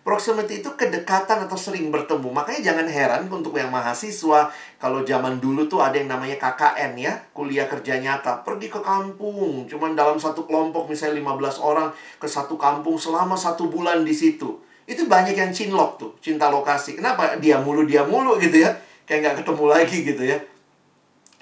Proximity 0.08 0.64
itu 0.64 0.72
kedekatan 0.72 1.44
atau 1.44 1.58
sering 1.58 1.92
bertemu. 1.92 2.32
Makanya 2.32 2.72
jangan 2.72 2.86
heran 2.88 3.22
untuk 3.28 3.52
yang 3.60 3.68
mahasiswa, 3.68 4.48
kalau 4.80 5.04
zaman 5.04 5.36
dulu 5.36 5.68
tuh 5.68 5.84
ada 5.84 6.00
yang 6.00 6.08
namanya 6.08 6.40
KKN 6.40 6.96
ya, 6.96 7.12
kuliah 7.36 7.68
kerja 7.68 8.00
nyata. 8.00 8.40
Pergi 8.40 8.72
ke 8.72 8.80
kampung, 8.80 9.68
cuman 9.68 9.92
dalam 9.92 10.16
satu 10.16 10.48
kelompok 10.48 10.88
misalnya 10.88 11.20
15 11.20 11.60
orang 11.60 11.92
ke 12.16 12.24
satu 12.24 12.56
kampung 12.56 12.96
selama 12.96 13.36
satu 13.36 13.68
bulan 13.68 14.00
di 14.00 14.16
situ. 14.16 14.56
Itu 14.88 15.04
banyak 15.04 15.36
yang 15.36 15.52
cinlok 15.52 16.00
tuh, 16.00 16.16
cinta 16.24 16.48
lokasi. 16.48 16.96
Kenapa? 16.96 17.36
Dia 17.36 17.60
mulu, 17.60 17.84
dia 17.84 18.08
mulu 18.08 18.40
gitu 18.40 18.64
ya. 18.64 18.72
Kayak 19.04 19.20
nggak 19.20 19.36
ketemu 19.44 19.64
lagi 19.68 19.98
gitu 20.08 20.22
ya. 20.24 20.38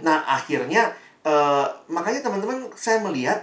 Nah, 0.02 0.26
akhirnya, 0.26 0.90
uh, 1.26 1.66
makanya 1.90 2.22
teman-teman 2.22 2.70
saya 2.78 3.02
melihat 3.02 3.42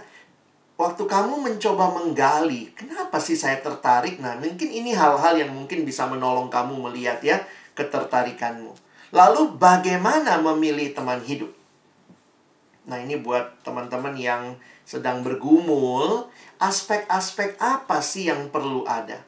waktu 0.80 1.04
kamu 1.06 1.44
mencoba 1.44 1.92
menggali, 1.92 2.72
kenapa 2.74 3.20
sih 3.20 3.38
saya 3.38 3.60
tertarik? 3.60 4.18
Nah, 4.24 4.40
mungkin 4.40 4.72
ini 4.72 4.96
hal-hal 4.96 5.38
yang 5.38 5.52
mungkin 5.54 5.86
bisa 5.86 6.08
menolong 6.08 6.48
kamu 6.48 6.90
melihat 6.90 7.20
ya 7.22 7.44
ketertarikanmu. 7.76 8.74
Lalu 9.14 9.60
bagaimana 9.62 10.42
memilih 10.42 10.96
teman 10.96 11.22
hidup? 11.22 11.52
Nah, 12.90 12.98
ini 13.00 13.22
buat 13.22 13.62
teman-teman 13.62 14.18
yang 14.18 14.58
sedang 14.84 15.24
bergumul, 15.24 16.28
aspek-aspek 16.60 17.56
apa 17.62 18.02
sih 18.04 18.28
yang 18.28 18.52
perlu 18.52 18.84
ada? 18.84 19.22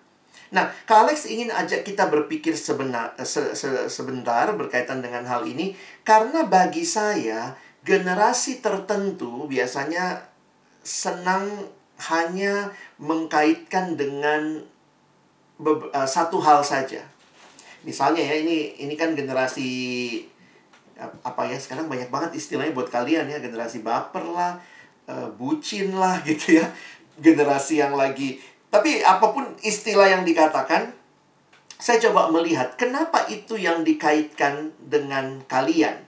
Nah, 0.52 0.72
Kak 0.88 1.08
Alex 1.08 1.26
ingin 1.30 1.50
ajak 1.50 1.88
kita 1.88 2.08
berpikir 2.12 2.54
sebenar, 2.54 3.16
se, 3.24 3.56
se, 3.56 3.88
sebentar 3.88 4.52
berkaitan 4.54 5.00
dengan 5.02 5.26
hal 5.26 5.44
ini 5.48 5.74
karena 6.06 6.46
bagi 6.46 6.86
saya 6.86 7.56
generasi 7.86 8.66
tertentu 8.66 9.46
biasanya 9.46 10.26
senang 10.82 11.70
hanya 12.10 12.74
mengkaitkan 12.98 13.96
dengan 13.96 14.66
uh, 15.62 16.08
satu 16.10 16.42
hal 16.42 16.66
saja. 16.66 17.06
Misalnya 17.86 18.26
ya 18.26 18.42
ini 18.42 18.82
ini 18.82 18.98
kan 18.98 19.14
generasi 19.14 19.70
apa 21.22 21.46
ya 21.52 21.60
sekarang 21.60 21.92
banyak 21.92 22.08
banget 22.10 22.40
istilahnya 22.40 22.74
buat 22.74 22.90
kalian 22.90 23.30
ya 23.30 23.38
generasi 23.38 23.86
baper 23.86 24.26
lah, 24.26 24.58
uh, 25.06 25.30
bucin 25.38 25.94
lah 25.96 26.20
gitu 26.28 26.60
ya. 26.60 26.68
Generasi 27.16 27.80
yang 27.80 27.96
lagi 27.96 28.42
tapi 28.76 29.00
apa 29.00 29.32
pun 29.32 29.56
istilah 29.64 30.12
yang 30.12 30.28
dikatakan 30.28 30.92
saya 31.80 31.96
coba 32.04 32.28
melihat 32.28 32.76
kenapa 32.76 33.24
itu 33.32 33.56
yang 33.56 33.88
dikaitkan 33.88 34.76
dengan 34.84 35.40
kalian. 35.48 36.05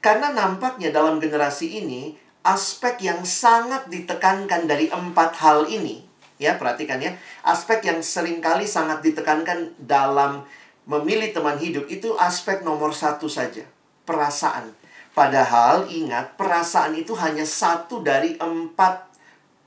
Karena 0.00 0.32
nampaknya 0.32 0.88
dalam 0.88 1.20
generasi 1.20 1.84
ini 1.84 2.16
aspek 2.40 3.04
yang 3.04 3.20
sangat 3.24 3.92
ditekankan 3.92 4.64
dari 4.64 4.88
empat 4.88 5.36
hal 5.44 5.68
ini, 5.68 6.00
ya 6.40 6.56
perhatikan 6.56 6.96
ya, 7.04 7.12
aspek 7.44 7.84
yang 7.84 8.00
sering 8.00 8.40
kali 8.40 8.64
sangat 8.64 9.04
ditekankan 9.04 9.76
dalam 9.76 10.48
memilih 10.88 11.36
teman 11.36 11.60
hidup 11.60 11.84
itu 11.92 12.16
aspek 12.16 12.64
nomor 12.64 12.96
satu 12.96 13.28
saja, 13.28 13.68
perasaan. 14.08 14.72
Padahal 15.12 15.84
ingat, 15.92 16.40
perasaan 16.40 16.96
itu 16.96 17.12
hanya 17.20 17.44
satu 17.44 18.00
dari 18.00 18.40
empat 18.40 19.04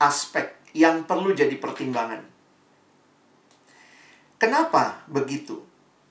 aspek 0.02 0.50
yang 0.74 1.06
perlu 1.06 1.30
jadi 1.30 1.54
pertimbangan. 1.62 2.26
Kenapa 4.34 5.06
begitu? 5.06 5.62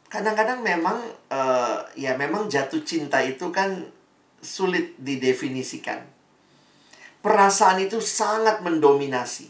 Kadang-kadang 0.07 0.63
memang 0.63 0.95
uh, 1.27 1.83
ya 1.93 2.15
memang 2.15 2.47
jatuh 2.47 2.81
cinta 2.87 3.19
itu 3.19 3.51
kan 3.51 3.83
sulit 4.43 4.99
didefinisikan 4.99 6.13
perasaan 7.23 7.79
itu 7.79 8.03
sangat 8.03 8.59
mendominasi. 8.59 9.47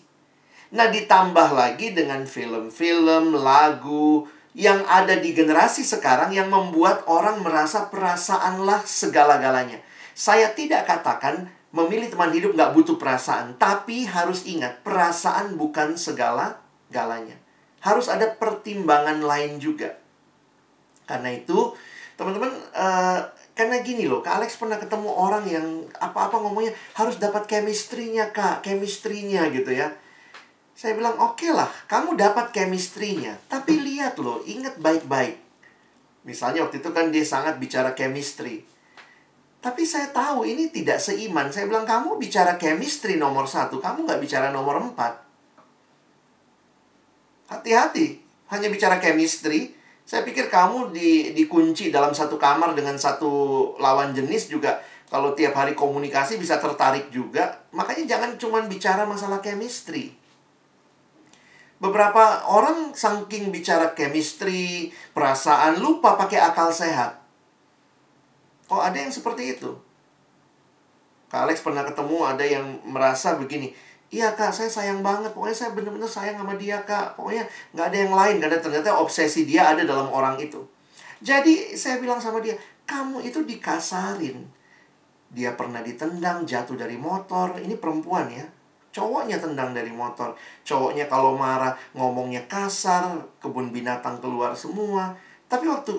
Nah, 0.78 0.88
ditambah 0.94 1.50
lagi 1.58 1.98
dengan 1.98 2.30
film-film, 2.30 3.34
lagu 3.42 4.30
yang 4.54 4.86
ada 4.86 5.18
di 5.18 5.34
generasi 5.34 5.82
sekarang 5.82 6.30
yang 6.30 6.54
membuat 6.54 7.10
orang 7.10 7.42
merasa 7.42 7.90
perasaanlah 7.90 8.86
segala-galanya. 8.86 9.82
Saya 10.14 10.54
tidak 10.54 10.86
katakan 10.86 11.50
memilih 11.74 12.14
teman 12.14 12.30
hidup 12.30 12.54
nggak 12.54 12.74
butuh 12.78 13.02
perasaan, 13.02 13.58
tapi 13.58 14.06
harus 14.06 14.46
ingat 14.46 14.86
perasaan 14.86 15.58
bukan 15.58 15.98
segala-galanya. 15.98 17.42
Harus 17.82 18.10
ada 18.10 18.30
pertimbangan 18.30 19.26
lain 19.26 19.58
juga. 19.58 19.98
Karena 21.10 21.34
itu, 21.34 21.74
teman-teman, 22.16 22.54
uh, 22.78 23.20
karena 23.54 23.86
gini 23.86 24.10
loh, 24.10 24.26
Kak 24.26 24.42
Alex 24.42 24.58
pernah 24.58 24.82
ketemu 24.82 25.14
orang 25.14 25.46
yang 25.46 25.86
apa-apa 26.02 26.42
ngomongnya 26.42 26.74
harus 26.98 27.22
dapat 27.22 27.46
chemistry-nya, 27.46 28.34
Kak. 28.34 28.66
Chemistry-nya 28.66 29.46
gitu 29.54 29.70
ya. 29.70 29.94
Saya 30.74 30.98
bilang, 30.98 31.22
oke 31.22 31.38
okay 31.38 31.54
lah, 31.54 31.70
kamu 31.86 32.18
dapat 32.18 32.50
chemistry-nya. 32.50 33.38
Tapi 33.46 33.78
lihat 33.78 34.18
loh, 34.18 34.42
ingat 34.42 34.82
baik-baik. 34.82 35.38
Misalnya 36.26 36.66
waktu 36.66 36.82
itu 36.82 36.90
kan 36.90 37.14
dia 37.14 37.22
sangat 37.22 37.62
bicara 37.62 37.94
chemistry. 37.94 38.66
Tapi 39.62 39.86
saya 39.86 40.10
tahu 40.10 40.50
ini 40.50 40.74
tidak 40.74 40.98
seiman. 40.98 41.54
Saya 41.54 41.70
bilang, 41.70 41.86
kamu 41.86 42.18
bicara 42.18 42.58
chemistry 42.58 43.22
nomor 43.22 43.46
satu, 43.46 43.78
kamu 43.78 44.10
nggak 44.10 44.20
bicara 44.20 44.50
nomor 44.50 44.82
empat. 44.82 45.14
Hati-hati, 47.54 48.18
hanya 48.50 48.68
bicara 48.74 48.98
chemistry, 48.98 49.78
saya 50.04 50.28
pikir 50.28 50.52
kamu 50.52 50.92
di, 50.92 51.32
dikunci 51.32 51.88
dalam 51.88 52.12
satu 52.12 52.36
kamar 52.36 52.76
dengan 52.76 53.00
satu 53.00 53.74
lawan 53.80 54.12
jenis 54.12 54.52
juga 54.52 54.84
kalau 55.08 55.32
tiap 55.38 55.56
hari 55.56 55.78
komunikasi 55.78 56.36
bisa 56.42 56.60
tertarik 56.60 57.14
juga. 57.14 57.64
Makanya 57.72 58.18
jangan 58.18 58.32
cuma 58.36 58.60
bicara 58.66 59.08
masalah 59.08 59.40
chemistry. 59.40 60.12
Beberapa 61.78 62.48
orang 62.48 62.96
saking 62.96 63.52
bicara 63.52 63.92
chemistry, 63.94 64.90
perasaan, 65.12 65.84
lupa 65.84 66.16
pakai 66.16 66.40
akal 66.40 66.72
sehat. 66.72 67.20
Oh, 68.72 68.80
ada 68.80 68.96
yang 68.96 69.12
seperti 69.12 69.60
itu. 69.60 69.76
Kak 71.28 71.50
Alex 71.50 71.60
pernah 71.60 71.84
ketemu 71.84 72.18
ada 72.24 72.46
yang 72.46 72.82
merasa 72.88 73.36
begini, 73.36 73.76
Iya 74.14 74.38
kak, 74.38 74.54
saya 74.54 74.70
sayang 74.70 75.02
banget. 75.02 75.34
Pokoknya 75.34 75.58
saya 75.58 75.74
bener-bener 75.74 76.06
sayang 76.06 76.38
sama 76.38 76.54
dia 76.54 76.78
kak. 76.86 77.18
Pokoknya 77.18 77.50
nggak 77.74 77.86
ada 77.90 77.98
yang 77.98 78.14
lain. 78.14 78.36
Karena 78.38 78.62
ternyata 78.62 78.94
obsesi 78.94 79.42
dia 79.50 79.74
ada 79.74 79.82
dalam 79.82 80.06
orang 80.14 80.38
itu. 80.38 80.62
Jadi 81.18 81.74
saya 81.74 81.98
bilang 81.98 82.22
sama 82.22 82.38
dia, 82.38 82.54
kamu 82.86 83.26
itu 83.26 83.42
dikasarin. 83.42 84.46
Dia 85.34 85.58
pernah 85.58 85.82
ditendang, 85.82 86.46
jatuh 86.46 86.78
dari 86.78 86.94
motor. 86.94 87.58
Ini 87.58 87.74
perempuan 87.82 88.30
ya. 88.30 88.46
Cowoknya 88.94 89.42
tendang 89.42 89.74
dari 89.74 89.90
motor. 89.90 90.38
Cowoknya 90.62 91.10
kalau 91.10 91.34
marah 91.34 91.74
ngomongnya 91.98 92.46
kasar, 92.46 93.18
kebun 93.42 93.74
binatang 93.74 94.22
keluar 94.22 94.54
semua. 94.54 95.18
Tapi 95.50 95.66
waktu 95.66 95.90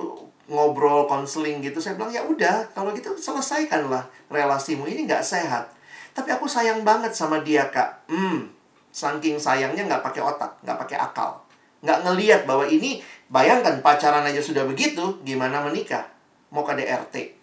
ngobrol, 0.47 1.11
konseling 1.11 1.59
gitu, 1.67 1.83
saya 1.83 1.99
bilang 1.99 2.15
ya 2.15 2.23
udah, 2.23 2.71
kalau 2.71 2.95
gitu 2.95 3.11
selesaikanlah 3.19 4.07
relasimu. 4.31 4.87
Ini 4.87 5.03
nggak 5.03 5.27
sehat. 5.27 5.74
Tapi 6.15 6.31
aku 6.31 6.47
sayang 6.47 6.87
banget 6.87 7.11
sama 7.11 7.43
dia, 7.43 7.67
Kak. 7.75 8.07
Hmm, 8.07 8.47
saking 8.95 9.35
sayangnya 9.35 9.83
nggak 9.83 10.07
pakai 10.07 10.23
otak, 10.23 10.63
nggak 10.63 10.79
pakai 10.87 10.97
akal. 11.03 11.43
Nggak 11.83 11.99
ngeliat 12.07 12.41
bahwa 12.47 12.65
ini, 12.71 13.03
bayangkan 13.27 13.83
pacaran 13.83 14.23
aja 14.23 14.39
sudah 14.39 14.63
begitu, 14.63 15.19
gimana 15.27 15.67
menikah? 15.67 16.07
Mau 16.55 16.63
KDRT. 16.63 17.35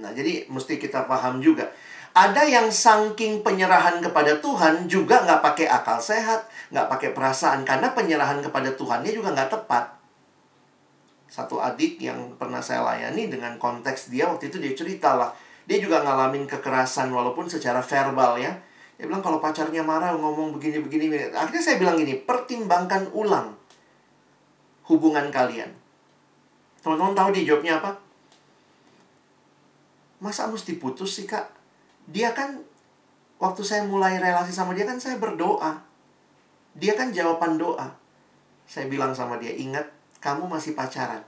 Nah, 0.00 0.16
jadi 0.16 0.48
mesti 0.48 0.80
kita 0.80 1.04
paham 1.04 1.44
juga. 1.44 1.68
Ada 2.16 2.42
yang 2.48 2.72
saking 2.72 3.44
penyerahan 3.44 4.02
kepada 4.02 4.40
Tuhan 4.40 4.90
juga 4.90 5.22
nggak 5.22 5.44
pakai 5.44 5.68
akal 5.70 6.00
sehat, 6.00 6.48
nggak 6.72 6.88
pakai 6.90 7.10
perasaan. 7.12 7.62
Karena 7.62 7.92
penyerahan 7.92 8.40
kepada 8.40 8.72
Tuhannya 8.74 9.12
juga 9.12 9.36
nggak 9.36 9.52
tepat. 9.52 10.00
Satu 11.30 11.62
adik 11.62 12.02
yang 12.02 12.34
pernah 12.34 12.58
saya 12.58 12.82
layani 12.82 13.30
dengan 13.30 13.54
konteks 13.60 14.10
dia 14.10 14.26
waktu 14.26 14.50
itu 14.50 14.58
dia 14.58 14.74
cerita 14.74 15.14
lah 15.14 15.30
dia 15.70 15.78
juga 15.78 16.02
ngalamin 16.02 16.50
kekerasan 16.50 17.14
walaupun 17.14 17.46
secara 17.46 17.78
verbal 17.78 18.42
ya. 18.42 18.58
Dia 18.98 19.06
bilang 19.06 19.22
kalau 19.22 19.38
pacarnya 19.38 19.86
marah 19.86 20.18
ngomong 20.18 20.58
begini-begini. 20.58 21.30
Akhirnya 21.30 21.62
saya 21.62 21.78
bilang 21.78 21.94
gini, 21.94 22.18
pertimbangkan 22.18 23.14
ulang 23.14 23.54
hubungan 24.90 25.30
kalian. 25.30 25.70
Teman-teman 26.82 27.14
tahu 27.14 27.30
dia 27.38 27.54
jawabnya 27.54 27.78
apa? 27.78 28.02
Masa 30.18 30.50
mesti 30.50 30.74
putus 30.74 31.22
sih 31.22 31.30
kak? 31.30 31.46
Dia 32.10 32.34
kan, 32.34 32.66
waktu 33.38 33.62
saya 33.62 33.86
mulai 33.86 34.18
relasi 34.18 34.50
sama 34.50 34.74
dia 34.74 34.82
kan 34.82 34.98
saya 34.98 35.22
berdoa. 35.22 35.86
Dia 36.74 36.98
kan 36.98 37.14
jawaban 37.14 37.62
doa. 37.62 37.94
Saya 38.66 38.90
bilang 38.90 39.14
sama 39.14 39.38
dia, 39.38 39.54
ingat 39.54 39.86
kamu 40.18 40.50
masih 40.50 40.74
pacaran 40.74 41.22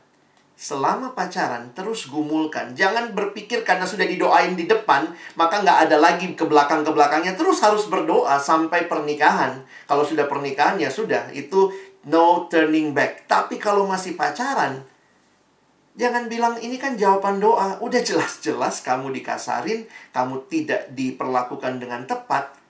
selama 0.56 1.16
pacaran 1.18 1.74
terus 1.74 2.06
gumulkan. 2.06 2.78
Jangan 2.78 3.12
berpikir 3.16 3.66
karena 3.66 3.82
sudah 3.82 4.06
didoain 4.06 4.54
di 4.54 4.70
depan, 4.70 5.10
maka 5.34 5.58
nggak 5.60 5.90
ada 5.90 5.96
lagi 5.98 6.32
ke 6.38 6.44
belakang 6.46 6.86
ke 6.86 6.90
belakangnya. 6.94 7.34
Terus 7.34 7.58
harus 7.60 7.90
berdoa 7.90 8.38
sampai 8.38 8.86
pernikahan. 8.86 9.66
Kalau 9.90 10.06
sudah 10.06 10.30
pernikahan 10.30 10.78
ya 10.78 10.88
sudah, 10.88 11.34
itu 11.34 11.72
no 12.06 12.46
turning 12.46 12.94
back. 12.94 13.26
Tapi 13.26 13.58
kalau 13.58 13.90
masih 13.90 14.14
pacaran, 14.14 14.86
jangan 15.98 16.30
bilang 16.30 16.54
ini 16.62 16.78
kan 16.78 16.94
jawaban 16.94 17.42
doa. 17.42 17.82
Udah 17.82 17.98
jelas-jelas 17.98 18.86
kamu 18.86 19.10
dikasarin, 19.18 19.90
kamu 20.14 20.46
tidak 20.46 20.94
diperlakukan 20.94 21.82
dengan 21.82 22.06
tepat. 22.06 22.61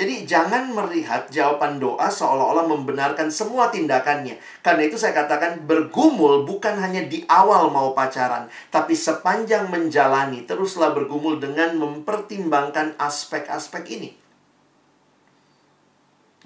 Jadi 0.00 0.24
jangan 0.24 0.72
melihat 0.72 1.28
jawaban 1.28 1.76
doa 1.76 2.08
seolah-olah 2.08 2.64
membenarkan 2.64 3.28
semua 3.28 3.68
tindakannya. 3.68 4.40
Karena 4.64 4.88
itu 4.88 4.96
saya 4.96 5.12
katakan 5.12 5.68
bergumul 5.68 6.48
bukan 6.48 6.80
hanya 6.80 7.04
di 7.04 7.20
awal 7.28 7.68
mau 7.68 7.92
pacaran, 7.92 8.48
tapi 8.72 8.96
sepanjang 8.96 9.68
menjalani 9.68 10.48
teruslah 10.48 10.96
bergumul 10.96 11.36
dengan 11.36 11.76
mempertimbangkan 11.76 12.96
aspek-aspek 12.96 13.84
ini. 13.92 14.16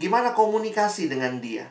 Gimana 0.02 0.34
komunikasi 0.34 1.06
dengan 1.06 1.38
dia? 1.38 1.70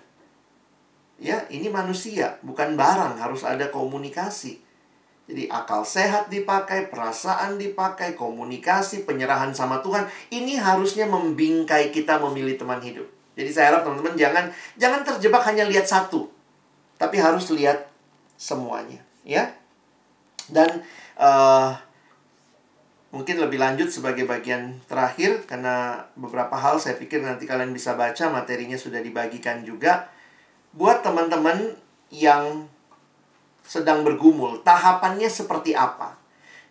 Ya, 1.20 1.44
ini 1.52 1.68
manusia, 1.68 2.40
bukan 2.48 2.80
barang, 2.80 3.20
harus 3.20 3.44
ada 3.44 3.68
komunikasi. 3.68 4.63
Jadi 5.34 5.50
akal 5.50 5.82
sehat 5.82 6.30
dipakai, 6.30 6.94
perasaan 6.94 7.58
dipakai, 7.58 8.14
komunikasi, 8.14 9.02
penyerahan 9.02 9.50
sama 9.50 9.82
Tuhan. 9.82 10.06
Ini 10.30 10.62
harusnya 10.62 11.10
membingkai 11.10 11.90
kita 11.90 12.22
memilih 12.22 12.54
teman 12.54 12.78
hidup. 12.78 13.10
Jadi 13.34 13.50
saya 13.50 13.74
harap 13.74 13.82
teman-teman 13.82 14.14
jangan 14.14 14.46
jangan 14.78 15.02
terjebak 15.02 15.42
hanya 15.50 15.66
lihat 15.66 15.90
satu. 15.90 16.30
Tapi 17.02 17.18
harus 17.18 17.50
lihat 17.50 17.90
semuanya, 18.38 19.02
ya. 19.26 19.50
Dan 20.54 20.86
uh, 21.18 21.74
mungkin 23.10 23.42
lebih 23.42 23.58
lanjut 23.58 23.90
sebagai 23.90 24.30
bagian 24.30 24.86
terakhir 24.86 25.50
karena 25.50 26.06
beberapa 26.14 26.54
hal 26.54 26.78
saya 26.78 26.94
pikir 27.02 27.26
nanti 27.26 27.50
kalian 27.50 27.74
bisa 27.74 27.98
baca 27.98 28.30
materinya 28.30 28.78
sudah 28.78 29.02
dibagikan 29.02 29.66
juga 29.66 30.14
buat 30.78 31.02
teman-teman 31.02 31.74
yang 32.14 32.70
sedang 33.64 34.04
bergumul, 34.04 34.62
tahapannya 34.62 35.32
seperti 35.32 35.74
apa? 35.74 36.20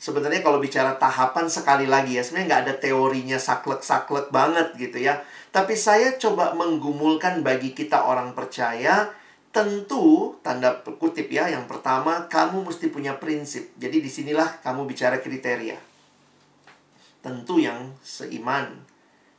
Sebenarnya 0.02 0.42
kalau 0.42 0.58
bicara 0.58 0.98
tahapan 0.98 1.46
sekali 1.46 1.86
lagi 1.86 2.18
ya, 2.18 2.22
sebenarnya 2.26 2.48
nggak 2.50 2.62
ada 2.66 2.74
teorinya 2.82 3.38
saklek-saklek 3.38 4.34
banget 4.34 4.74
gitu 4.74 4.98
ya. 4.98 5.22
Tapi 5.54 5.78
saya 5.78 6.18
coba 6.18 6.58
menggumulkan 6.58 7.40
bagi 7.46 7.70
kita 7.70 8.02
orang 8.02 8.34
percaya, 8.34 9.14
tentu 9.54 10.34
tanda 10.42 10.82
kutip 10.98 11.30
ya, 11.30 11.46
yang 11.46 11.70
pertama 11.70 12.26
kamu 12.26 12.66
mesti 12.66 12.90
punya 12.90 13.14
prinsip. 13.14 13.70
Jadi 13.78 14.02
di 14.02 14.10
sinilah 14.10 14.58
kamu 14.66 14.90
bicara 14.90 15.22
kriteria. 15.22 15.78
Tentu 17.22 17.62
yang 17.62 17.94
seiman. 18.02 18.74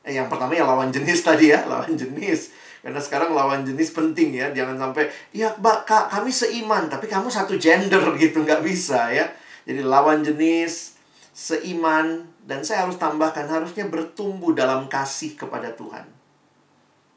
Eh, 0.07 0.15
yang 0.15 0.31
pertama 0.31 0.55
ya 0.55 0.63
lawan 0.63 0.95
jenis 0.95 1.23
tadi 1.27 1.51
ya, 1.51 1.67
lawan 1.67 1.91
jenis 1.99 2.55
karena 2.83 2.99
sekarang 2.99 3.31
lawan 3.31 3.63
jenis 3.63 3.95
penting 3.95 4.35
ya. 4.35 4.51
Jangan 4.51 4.75
sampai, 4.75 5.07
ya 5.31 5.55
mbak, 5.55 5.87
kak, 5.87 6.11
kami 6.11 6.27
seiman, 6.35 6.91
tapi 6.91 7.07
kamu 7.07 7.31
satu 7.31 7.55
gender 7.55 8.03
gitu. 8.19 8.43
Nggak 8.43 8.59
bisa 8.59 9.07
ya. 9.07 9.23
Jadi 9.63 9.79
lawan 9.79 10.19
jenis, 10.19 10.99
seiman, 11.31 12.27
dan 12.43 12.59
saya 12.59 12.83
harus 12.83 12.99
tambahkan, 12.99 13.47
harusnya 13.47 13.87
bertumbuh 13.87 14.51
dalam 14.51 14.91
kasih 14.91 15.39
kepada 15.39 15.71
Tuhan. 15.71 16.03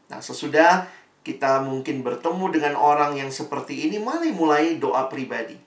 Nah, 0.06 0.22
sesudah 0.22 0.86
kita 1.26 1.66
mungkin 1.66 2.06
bertemu 2.06 2.46
dengan 2.54 2.78
orang 2.78 3.18
yang 3.18 3.34
seperti 3.34 3.90
ini, 3.90 3.98
mari 3.98 4.30
mulai 4.30 4.78
doa 4.78 5.10
pribadi. 5.10 5.58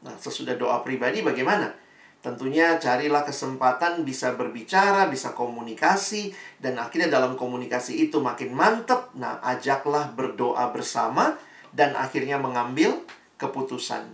Nah, 0.00 0.16
sesudah 0.16 0.56
doa 0.56 0.80
pribadi 0.80 1.20
bagaimana? 1.20 1.81
Tentunya 2.22 2.78
carilah 2.78 3.26
kesempatan 3.26 4.06
bisa 4.06 4.38
berbicara, 4.38 5.10
bisa 5.10 5.34
komunikasi, 5.34 6.30
dan 6.62 6.78
akhirnya 6.78 7.10
dalam 7.10 7.34
komunikasi 7.34 8.06
itu 8.06 8.22
makin 8.22 8.54
mantep. 8.54 9.10
Nah, 9.18 9.42
ajaklah 9.42 10.14
berdoa 10.14 10.70
bersama, 10.70 11.34
dan 11.74 11.98
akhirnya 11.98 12.38
mengambil 12.38 13.02
keputusan. 13.42 14.06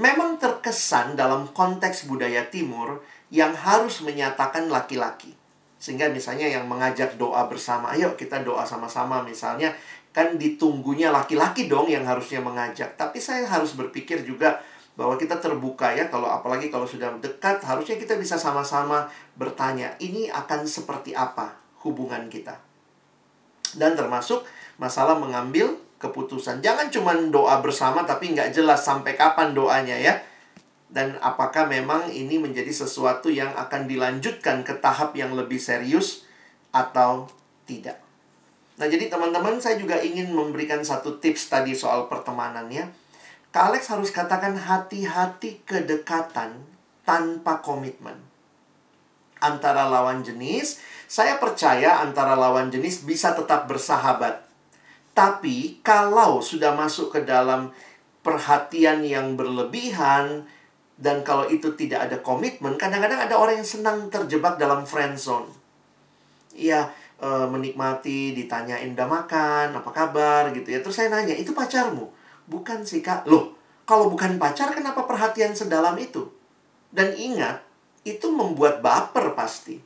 Memang 0.00 0.40
terkesan 0.40 1.12
dalam 1.12 1.52
konteks 1.52 2.08
budaya 2.08 2.48
timur 2.48 3.04
yang 3.28 3.52
harus 3.52 4.00
menyatakan 4.00 4.72
laki-laki. 4.72 5.36
Sehingga 5.76 6.08
misalnya 6.08 6.48
yang 6.48 6.64
mengajak 6.64 7.20
doa 7.20 7.44
bersama, 7.52 7.92
ayo 7.92 8.16
kita 8.16 8.40
doa 8.40 8.64
sama-sama 8.64 9.20
misalnya, 9.20 9.76
kan 10.16 10.40
ditunggunya 10.40 11.12
laki-laki 11.12 11.68
dong 11.68 11.92
yang 11.92 12.08
harusnya 12.08 12.40
mengajak. 12.40 12.96
Tapi 12.96 13.20
saya 13.20 13.44
harus 13.44 13.76
berpikir 13.76 14.24
juga, 14.24 14.64
bahwa 14.92 15.16
kita 15.16 15.40
terbuka 15.40 15.88
ya 15.96 16.12
kalau 16.12 16.28
apalagi 16.28 16.68
kalau 16.68 16.84
sudah 16.84 17.16
dekat 17.16 17.64
harusnya 17.64 17.96
kita 17.96 18.20
bisa 18.20 18.36
sama-sama 18.36 19.08
bertanya 19.40 19.96
ini 20.04 20.28
akan 20.28 20.68
seperti 20.68 21.16
apa 21.16 21.56
hubungan 21.80 22.28
kita? 22.28 22.60
Dan 23.72 23.96
termasuk 23.96 24.44
masalah 24.76 25.16
mengambil 25.16 25.80
keputusan. 25.96 26.60
Jangan 26.60 26.92
cuma 26.92 27.16
doa 27.16 27.62
bersama 27.64 28.04
tapi 28.04 28.36
nggak 28.36 28.52
jelas 28.52 28.84
sampai 28.84 29.16
kapan 29.16 29.56
doanya 29.56 29.96
ya. 29.96 30.20
Dan 30.92 31.16
apakah 31.24 31.72
memang 31.72 32.12
ini 32.12 32.36
menjadi 32.36 32.68
sesuatu 32.68 33.32
yang 33.32 33.48
akan 33.56 33.88
dilanjutkan 33.88 34.60
ke 34.60 34.76
tahap 34.76 35.16
yang 35.16 35.32
lebih 35.32 35.56
serius 35.56 36.28
atau 36.68 37.32
tidak? 37.64 37.96
Nah 38.76 38.84
jadi 38.92 39.08
teman-teman 39.08 39.56
saya 39.56 39.80
juga 39.80 39.96
ingin 40.04 40.28
memberikan 40.36 40.84
satu 40.84 41.16
tips 41.16 41.48
tadi 41.48 41.72
soal 41.72 42.12
pertemanannya 42.12 43.01
Kak 43.52 43.68
Alex 43.68 43.92
harus 43.92 44.08
katakan 44.08 44.56
hati-hati 44.56 45.60
kedekatan 45.68 46.56
tanpa 47.04 47.60
komitmen. 47.60 48.16
Antara 49.44 49.84
lawan 49.92 50.24
jenis, 50.24 50.80
saya 51.04 51.36
percaya 51.36 52.00
antara 52.00 52.32
lawan 52.32 52.72
jenis 52.72 53.04
bisa 53.04 53.36
tetap 53.36 53.68
bersahabat. 53.68 54.40
Tapi 55.12 55.84
kalau 55.84 56.40
sudah 56.40 56.72
masuk 56.72 57.12
ke 57.12 57.20
dalam 57.28 57.68
perhatian 58.24 59.04
yang 59.04 59.36
berlebihan, 59.36 60.48
dan 60.96 61.20
kalau 61.20 61.44
itu 61.52 61.76
tidak 61.76 62.08
ada 62.08 62.16
komitmen, 62.24 62.80
kadang-kadang 62.80 63.20
ada 63.20 63.36
orang 63.36 63.60
yang 63.60 63.68
senang 63.68 64.08
terjebak 64.08 64.56
dalam 64.56 64.88
friend 64.88 65.20
zone. 65.20 65.52
Iya, 66.56 66.88
e, 67.20 67.28
menikmati, 67.52 68.32
ditanyain 68.32 68.96
udah 68.96 69.08
makan, 69.10 69.76
apa 69.76 69.90
kabar 69.92 70.48
gitu 70.56 70.72
ya. 70.72 70.80
Terus 70.80 70.96
saya 70.96 71.12
nanya, 71.12 71.36
itu 71.36 71.52
pacarmu? 71.52 72.21
Bukan 72.46 72.82
sih 72.86 73.04
kak. 73.04 73.26
Loh, 73.28 73.54
kalau 73.82 74.08
bukan 74.08 74.38
pacar 74.38 74.70
kenapa 74.72 75.04
perhatian 75.04 75.52
sedalam 75.52 75.98
itu? 75.98 76.30
Dan 76.92 77.12
ingat, 77.18 77.62
itu 78.06 78.30
membuat 78.30 78.78
baper 78.82 79.34
pasti. 79.34 79.80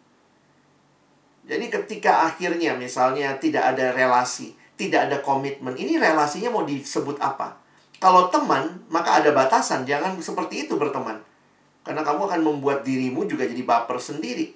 Jadi 1.46 1.66
ketika 1.70 2.26
akhirnya 2.26 2.74
misalnya 2.74 3.38
tidak 3.38 3.74
ada 3.74 3.94
relasi, 3.94 4.58
tidak 4.74 5.08
ada 5.08 5.16
komitmen, 5.22 5.78
ini 5.78 5.96
relasinya 5.96 6.50
mau 6.50 6.66
disebut 6.66 7.22
apa? 7.22 7.56
Kalau 7.96 8.28
teman, 8.28 8.84
maka 8.92 9.24
ada 9.24 9.32
batasan. 9.32 9.88
Jangan 9.88 10.20
seperti 10.20 10.68
itu 10.68 10.76
berteman. 10.76 11.16
Karena 11.80 12.04
kamu 12.04 12.28
akan 12.28 12.40
membuat 12.44 12.84
dirimu 12.84 13.24
juga 13.24 13.48
jadi 13.48 13.62
baper 13.64 13.96
sendiri. 13.96 14.52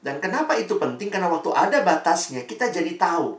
Dan 0.00 0.22
kenapa 0.22 0.56
itu 0.56 0.78
penting? 0.80 1.12
Karena 1.12 1.28
waktu 1.28 1.50
ada 1.52 1.84
batasnya, 1.84 2.48
kita 2.48 2.72
jadi 2.72 2.96
tahu. 2.96 3.36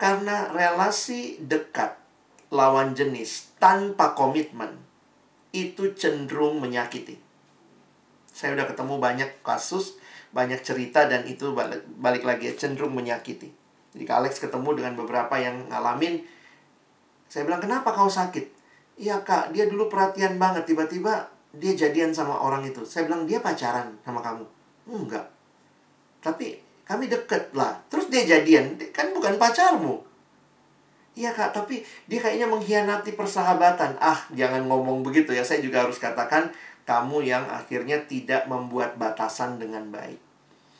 Karena 0.00 0.50
relasi 0.50 1.38
dekat 1.38 2.01
lawan 2.52 2.92
jenis 2.92 3.56
tanpa 3.56 4.12
komitmen 4.12 4.76
itu 5.56 5.96
cenderung 5.96 6.60
menyakiti. 6.60 7.16
Saya 8.28 8.52
udah 8.56 8.68
ketemu 8.68 9.00
banyak 9.00 9.30
kasus, 9.40 9.96
banyak 10.36 10.60
cerita 10.60 11.08
dan 11.08 11.24
itu 11.24 11.56
balik, 11.56 11.84
balik 11.96 12.24
lagi 12.28 12.52
cenderung 12.52 12.92
menyakiti. 12.92 13.48
Jadi 13.92 14.04
Alex 14.08 14.40
ketemu 14.40 14.76
dengan 14.76 14.92
beberapa 14.96 15.36
yang 15.36 15.68
ngalamin, 15.68 16.24
saya 17.28 17.48
bilang 17.48 17.60
kenapa 17.60 17.92
kau 17.92 18.08
sakit? 18.08 18.52
Iya 19.00 19.24
kak, 19.24 19.56
dia 19.56 19.68
dulu 19.68 19.88
perhatian 19.88 20.36
banget, 20.36 20.68
tiba-tiba 20.68 21.28
dia 21.52 21.72
jadian 21.72 22.12
sama 22.12 22.36
orang 22.36 22.64
itu. 22.64 22.84
Saya 22.84 23.08
bilang 23.08 23.24
dia 23.24 23.40
pacaran 23.40 23.92
sama 24.04 24.20
kamu. 24.24 24.44
Enggak. 24.88 25.28
Tapi 26.24 26.56
kami 26.84 27.08
deket 27.08 27.52
lah. 27.56 27.76
Terus 27.88 28.08
dia 28.08 28.24
jadian, 28.24 28.76
kan 28.92 29.12
bukan 29.12 29.36
pacarmu. 29.36 30.11
Iya 31.12 31.36
kak, 31.36 31.52
tapi 31.52 31.84
dia 32.08 32.18
kayaknya 32.24 32.48
mengkhianati 32.48 33.12
persahabatan. 33.12 34.00
Ah, 34.00 34.24
jangan 34.32 34.64
ngomong 34.64 35.04
begitu 35.04 35.36
ya. 35.36 35.44
Saya 35.44 35.60
juga 35.60 35.84
harus 35.84 36.00
katakan 36.00 36.48
kamu 36.88 37.28
yang 37.28 37.44
akhirnya 37.52 38.00
tidak 38.08 38.48
membuat 38.48 38.96
batasan 38.96 39.60
dengan 39.60 39.92
baik. 39.92 40.16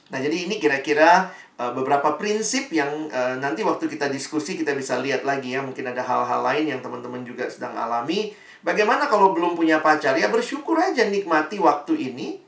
Nah, 0.09 0.21
jadi 0.21 0.45
ini 0.49 0.57
kira-kira 0.57 1.33
uh, 1.57 1.73
beberapa 1.73 2.17
prinsip 2.17 2.69
yang 2.73 3.09
uh, 3.13 3.37
nanti 3.41 3.65
waktu 3.65 3.89
kita 3.89 4.13
diskusi 4.13 4.57
kita 4.57 4.73
bisa 4.73 5.01
lihat 5.01 5.25
lagi 5.25 5.53
ya. 5.53 5.61
Mungkin 5.61 5.85
ada 5.89 6.01
hal-hal 6.01 6.41
lain 6.41 6.65
yang 6.77 6.81
teman-teman 6.81 7.25
juga 7.29 7.49
sedang 7.53 7.77
alami. 7.77 8.33
Bagaimana 8.65 9.09
kalau 9.13 9.37
belum 9.37 9.53
punya 9.53 9.85
pacar? 9.85 10.17
Ya 10.17 10.33
bersyukur 10.33 10.81
aja 10.81 11.09
nikmati 11.09 11.61
waktu 11.61 12.13
ini. 12.13 12.41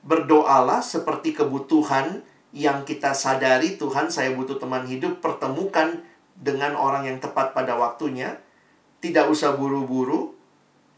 Berdoalah 0.00 0.80
seperti 0.80 1.36
kebutuhan 1.36 2.24
yang 2.56 2.88
kita 2.88 3.12
sadari 3.12 3.76
Tuhan 3.76 4.08
saya 4.08 4.32
butuh 4.32 4.56
teman 4.56 4.88
hidup 4.88 5.20
pertemukan 5.20 6.00
dengan 6.38 6.78
orang 6.78 7.10
yang 7.10 7.18
tepat 7.18 7.50
pada 7.50 7.74
waktunya, 7.74 8.38
tidak 9.02 9.26
usah 9.26 9.58
buru-buru, 9.58 10.34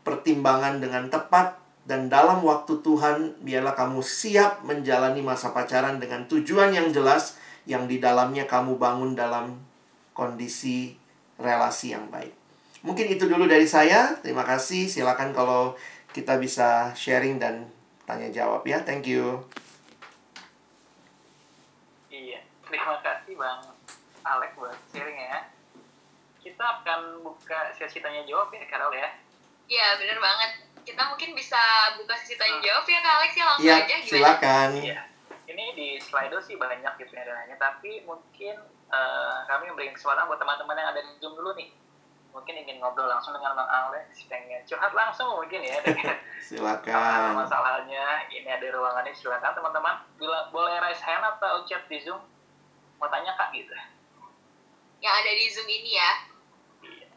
pertimbangan 0.04 0.80
dengan 0.80 1.08
tepat, 1.08 1.60
dan 1.88 2.12
dalam 2.12 2.44
waktu 2.44 2.84
Tuhan, 2.84 3.40
biarlah 3.40 3.72
kamu 3.72 4.04
siap 4.04 4.62
menjalani 4.62 5.24
masa 5.24 5.50
pacaran 5.50 5.96
dengan 5.96 6.28
tujuan 6.28 6.70
yang 6.70 6.92
jelas, 6.92 7.40
yang 7.64 7.88
di 7.88 7.98
dalamnya 7.98 8.44
kamu 8.44 8.76
bangun 8.76 9.16
dalam 9.16 9.58
kondisi 10.12 10.94
relasi 11.40 11.96
yang 11.96 12.06
baik. 12.12 12.30
Mungkin 12.84 13.12
itu 13.12 13.28
dulu 13.28 13.48
dari 13.48 13.68
saya. 13.68 14.16
Terima 14.20 14.44
kasih. 14.44 14.88
Silakan 14.88 15.36
kalau 15.36 15.76
kita 16.12 16.40
bisa 16.40 16.92
sharing 16.96 17.36
dan 17.36 17.68
tanya 18.08 18.28
jawab 18.32 18.64
ya. 18.64 18.80
Thank 18.80 19.08
you. 19.08 19.44
Iya, 22.08 22.40
terima 22.66 22.98
kasih 23.04 23.36
Bang 23.36 23.69
Alex 24.22 24.50
buat 24.54 24.76
sharingnya. 24.90 25.48
Kita 26.36 26.64
akan 26.80 27.20
buka 27.20 27.68
sesi 27.70 28.00
tanya 28.00 28.24
jawab 28.24 28.48
ya, 28.48 28.64
Carol 28.64 28.92
ya. 28.92 29.08
Iya, 29.66 29.86
bener 29.96 30.16
banget. 30.16 30.50
Kita 30.80 31.02
mungkin 31.06 31.32
bisa 31.32 31.60
buka 31.94 32.16
sesi 32.16 32.34
tanya 32.34 32.56
jawab 32.58 32.84
ya, 32.84 32.98
Kak 32.98 33.14
Alex 33.18 33.30
ya 33.32 33.44
langsung 33.46 33.66
Iya, 33.66 33.76
aja 33.78 33.94
gimana? 33.94 34.08
silakan. 34.08 34.68
Iya. 34.78 35.00
Ini 35.44 35.64
di 35.74 35.88
Slido 35.98 36.38
sih 36.38 36.54
banyak 36.54 36.94
gitu 36.96 37.10
ya 37.10 37.24
dananya, 37.24 37.56
tapi 37.56 38.02
mungkin 38.02 38.54
eh, 38.88 39.36
kami 39.44 39.66
memberikan 39.66 39.92
kesempatan 39.92 40.26
buat 40.26 40.38
teman-teman 40.38 40.74
yang 40.74 40.88
ada 40.88 41.00
di 41.00 41.12
Zoom 41.18 41.34
dulu 41.34 41.52
nih. 41.54 41.70
Mungkin 42.30 42.54
ingin 42.56 42.78
ngobrol 42.78 43.06
langsung 43.06 43.30
dengan 43.30 43.52
Bang 43.52 43.66
Alex, 43.66 44.22
pengen 44.26 44.62
curhat 44.62 44.90
langsung 44.90 45.26
mungkin 45.32 45.58
ya 45.60 45.82
Silakan. 46.46 47.34
masalahnya. 47.34 48.22
Ini 48.26 48.46
ada 48.48 48.66
ruangannya, 48.70 49.10
silakan 49.10 49.50
teman-teman. 49.52 49.94
Bila 50.16 50.46
boleh 50.48 50.78
raise 50.78 51.02
hand 51.02 51.26
atau 51.26 51.62
chat 51.64 51.82
di 51.84 51.98
Zoom, 51.98 52.22
mau 52.96 53.06
tanya 53.06 53.34
Kak 53.34 53.50
gitu. 53.50 53.74
Yang 55.00 55.14
ada 55.16 55.30
di 55.32 55.44
Zoom 55.48 55.68
ini 55.68 55.90
ya. 55.96 56.12
Iya. 56.84 57.08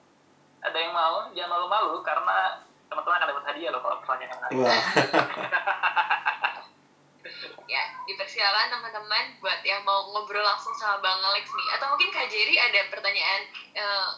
Ada 0.63 0.77
yang 0.79 0.93
mau, 0.95 1.27
jangan 1.35 1.51
malu-malu 1.51 1.99
karena 2.03 2.63
teman-teman 2.87 3.17
akan 3.19 3.29
dapat 3.35 3.45
hadiah 3.51 3.69
loh 3.71 3.81
kalau 3.83 3.97
pertanyaan 4.03 4.31
menarik. 4.39 4.57
Wah. 4.63 4.83
Ya, 7.63 7.79
dipersilakan 8.05 8.69
teman-teman 8.69 9.39
buat 9.39 9.63
yang 9.63 9.81
mau 9.87 10.05
ngobrol 10.11 10.43
langsung 10.43 10.75
sama 10.75 10.99
Bang 10.99 11.23
Alex 11.23 11.47
nih. 11.47 11.67
Atau 11.73 11.89
mungkin 11.95 12.11
Kak 12.11 12.27
Jerry 12.27 12.59
ada 12.59 12.85
pertanyaan 12.91 13.41
eh, 13.73 14.09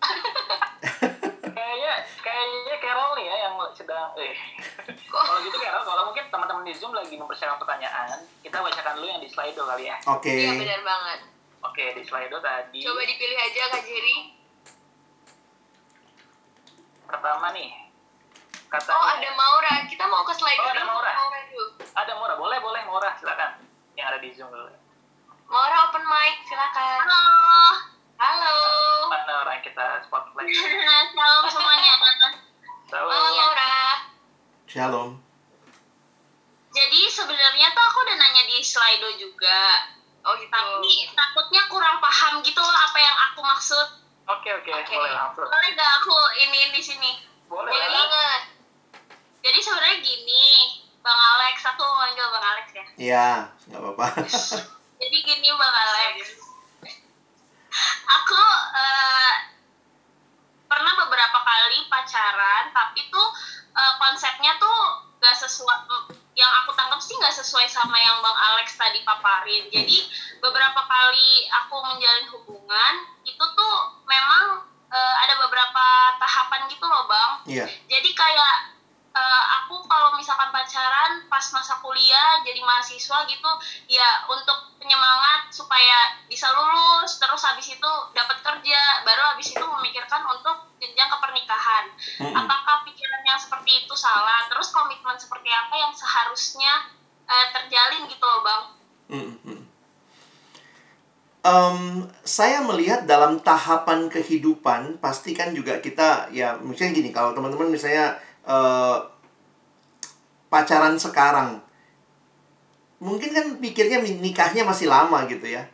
kayaknya 1.56 1.92
kayaknya 2.24 2.76
Carol 2.82 3.10
nih 3.16 3.26
ya 3.28 3.36
yang 3.48 3.54
sedang 3.76 4.10
eh 4.18 4.34
kalau 5.12 5.38
gitu 5.44 5.56
Carol 5.60 5.82
kalau 5.84 6.02
mungkin 6.10 6.24
teman-teman 6.28 6.64
di 6.66 6.74
Zoom 6.74 6.92
lagi 6.96 7.14
mempersiapkan 7.14 7.60
pertanyaan 7.60 8.08
kita 8.42 8.58
bacakan 8.58 8.96
dulu 8.98 9.06
yang 9.06 9.20
di 9.22 9.28
Slido 9.28 9.62
kali 9.64 9.88
ya 9.88 9.96
Oke. 10.08 10.32
Iya, 10.32 10.56
benar 10.56 10.80
banget. 10.82 11.20
Oke 11.62 11.84
di 11.92 12.02
Slido 12.02 12.38
tadi 12.38 12.80
Coba 12.80 13.02
dipilih 13.02 13.38
aja 13.38 13.62
Kak 13.68 13.82
Jerry. 13.82 14.18
pertama 17.04 17.50
nih 17.50 17.70
katanya 18.66 18.94
Oh, 18.94 19.06
ada 19.10 19.30
Maura. 19.32 19.74
Kita 19.84 20.06
mau 20.06 20.22
ke 20.22 20.30
slide 20.30 20.54
Oh, 20.56 20.62
dulu. 20.62 20.70
ada 20.70 20.82
Maura. 20.84 21.12
dulu. 21.44 21.64
ada 21.90 22.12
Mora 22.14 22.34
boleh 22.36 22.58
boleh 22.60 22.82
Mora 22.84 23.10
silakan 23.14 23.58
yang 23.92 24.06
ada 24.08 24.18
di 24.18 24.30
Zoom 24.30 24.46
dulu 24.48 24.70
Maura 25.44 25.76
open 25.84 26.04
mic, 26.04 26.46
silakan. 26.46 27.02
Halo, 27.02 27.24
Halo. 28.16 28.56
mana 29.10 29.32
orang 29.42 29.58
kita 29.60 29.98
spotlight 30.00 30.46
salam 31.10 31.42
semuanya. 31.44 31.94
Halo. 32.86 33.10
Halo 33.10 33.30
Maura. 33.34 33.74
Shalom. 34.64 35.10
Jadi 36.70 37.00
sebenarnya 37.04 37.66
tuh 37.68 37.82
aku 37.82 37.98
udah 38.00 38.16
nanya 38.16 38.46
di 38.46 38.62
Slido 38.62 39.10
juga, 39.18 39.90
Oh 40.20 40.34
gitu. 40.36 40.52
tapi 40.52 40.92
takutnya 41.10 41.62
kurang 41.66 41.96
paham 41.98 42.40
gitu 42.40 42.58
loh 42.58 42.76
apa 42.78 42.98
yang 42.98 43.16
aku 43.26 43.40
maksud. 43.40 43.86
oke 44.26 44.48
oke 44.52 44.70
Oke. 44.70 44.92
boleh 44.92 45.10
langsung 45.10 45.44
Boleh 45.44 45.68
gak 45.72 45.90
aku 45.98 46.12
ini 46.38 46.60
di 46.70 46.80
sini? 46.80 47.10
boleh 47.46 47.66
Boleh 47.66 47.82
lah. 47.82 47.96
banget. 48.06 48.42
Jadi 49.40 49.58
sebenarnya 49.58 49.96
gini, 49.98 50.46
Bang 51.00 51.16
Alex, 51.16 51.64
aku 51.64 51.80
mau 51.80 51.98
manggil 51.98 52.28
Bang 52.28 52.44
Alex 52.44 52.66
ya. 52.70 52.84
Iya, 52.94 53.28
nggak 53.66 53.80
apa-apa. 53.80 54.06
Jadi 55.00 55.16
gini 55.18 55.48
Bang 55.50 55.72
Alex, 55.74 56.16
aku 58.06 58.40
eh, 58.76 59.34
pernah 60.68 60.92
beberapa 61.00 61.38
kali 61.40 61.88
pacaran, 61.88 62.68
tapi 62.70 63.08
tuh 63.08 63.28
eh, 63.72 63.92
konsepnya 63.98 64.60
tuh 64.60 64.78
gak 65.18 65.34
sesuai. 65.34 66.19
Yang 66.34 66.52
aku 66.62 66.70
tangkap 66.72 67.00
sih 67.02 67.14
gak 67.18 67.34
sesuai 67.34 67.66
sama 67.66 67.96
yang 67.98 68.18
Bang 68.22 68.36
Alex 68.36 68.74
tadi 68.74 69.02
paparin. 69.02 69.66
Jadi 69.68 69.98
beberapa 70.38 70.80
kali 70.80 71.46
aku 71.50 71.76
menjalin 71.84 72.26
hubungan 72.32 72.94
itu 73.22 73.44
tuh 73.44 73.74
memang 74.08 74.64
eh, 74.90 75.14
ada 75.22 75.34
beberapa 75.38 75.86
tahapan 76.18 76.66
gitu 76.66 76.82
loh 76.82 77.06
Bang 77.06 77.30
Iya. 77.46 77.66
jadi 77.86 78.10
kayak 78.10 78.56
eh, 79.10 79.44
aku 79.62 79.82
kalau 79.90 80.14
misalkan 80.14 80.54
pacaran 80.54 81.26
pas 81.26 81.42
masa 81.50 81.78
kuliah 81.82 82.42
jadi 82.46 82.62
mahasiswa 82.62 83.26
gitu 83.26 83.50
ya 83.90 84.24
untuk 84.30 84.74
penyemangat 84.78 85.50
supaya 85.50 86.18
bisa 86.30 86.46
lulus 86.54 87.18
terus 87.18 87.42
habis 87.42 87.74
itu 87.74 87.90
dapat 88.14 88.38
kerja 88.40 88.80
baru 89.02 89.34
habis 89.34 89.50
itu 89.50 89.64
memikirkan 89.64 90.22
untuk 90.24 90.70
jenjang 90.78 91.10
ke 91.10 91.18
pernikahan 91.18 91.84
Mm-mm. 92.22 92.34
apakah 92.34 92.86
pikiran 92.86 93.22
yang 93.26 93.38
seperti 93.38 93.84
itu 93.84 93.94
salah 93.98 94.46
terus 94.46 94.70
komitmen 94.70 95.18
seperti 95.18 95.50
apa 95.50 95.74
yang 95.74 95.92
seharusnya 95.92 96.88
eh, 97.26 97.46
terjalin 97.52 98.06
gitu 98.06 98.24
loh 98.24 98.42
bang 98.42 98.64
Mm, 99.10 99.34
mm. 99.42 99.62
Em, 101.40 102.04
saya 102.20 102.60
melihat 102.60 103.08
dalam 103.08 103.40
tahapan 103.40 104.12
kehidupan 104.12 105.00
pasti 105.00 105.32
kan 105.32 105.56
juga 105.56 105.80
kita 105.80 106.28
ya 106.36 106.60
misalnya 106.60 107.00
gini 107.00 107.10
kalau 107.10 107.32
teman-teman 107.32 107.72
misalnya 107.72 108.20
eh, 108.50 108.98
pacaran 110.50 110.98
sekarang. 110.98 111.62
Mungkin 113.00 113.30
kan 113.32 113.46
pikirnya 113.62 114.02
nikahnya 114.02 114.66
masih 114.66 114.90
lama 114.90 115.24
gitu 115.30 115.46
ya. 115.46 115.64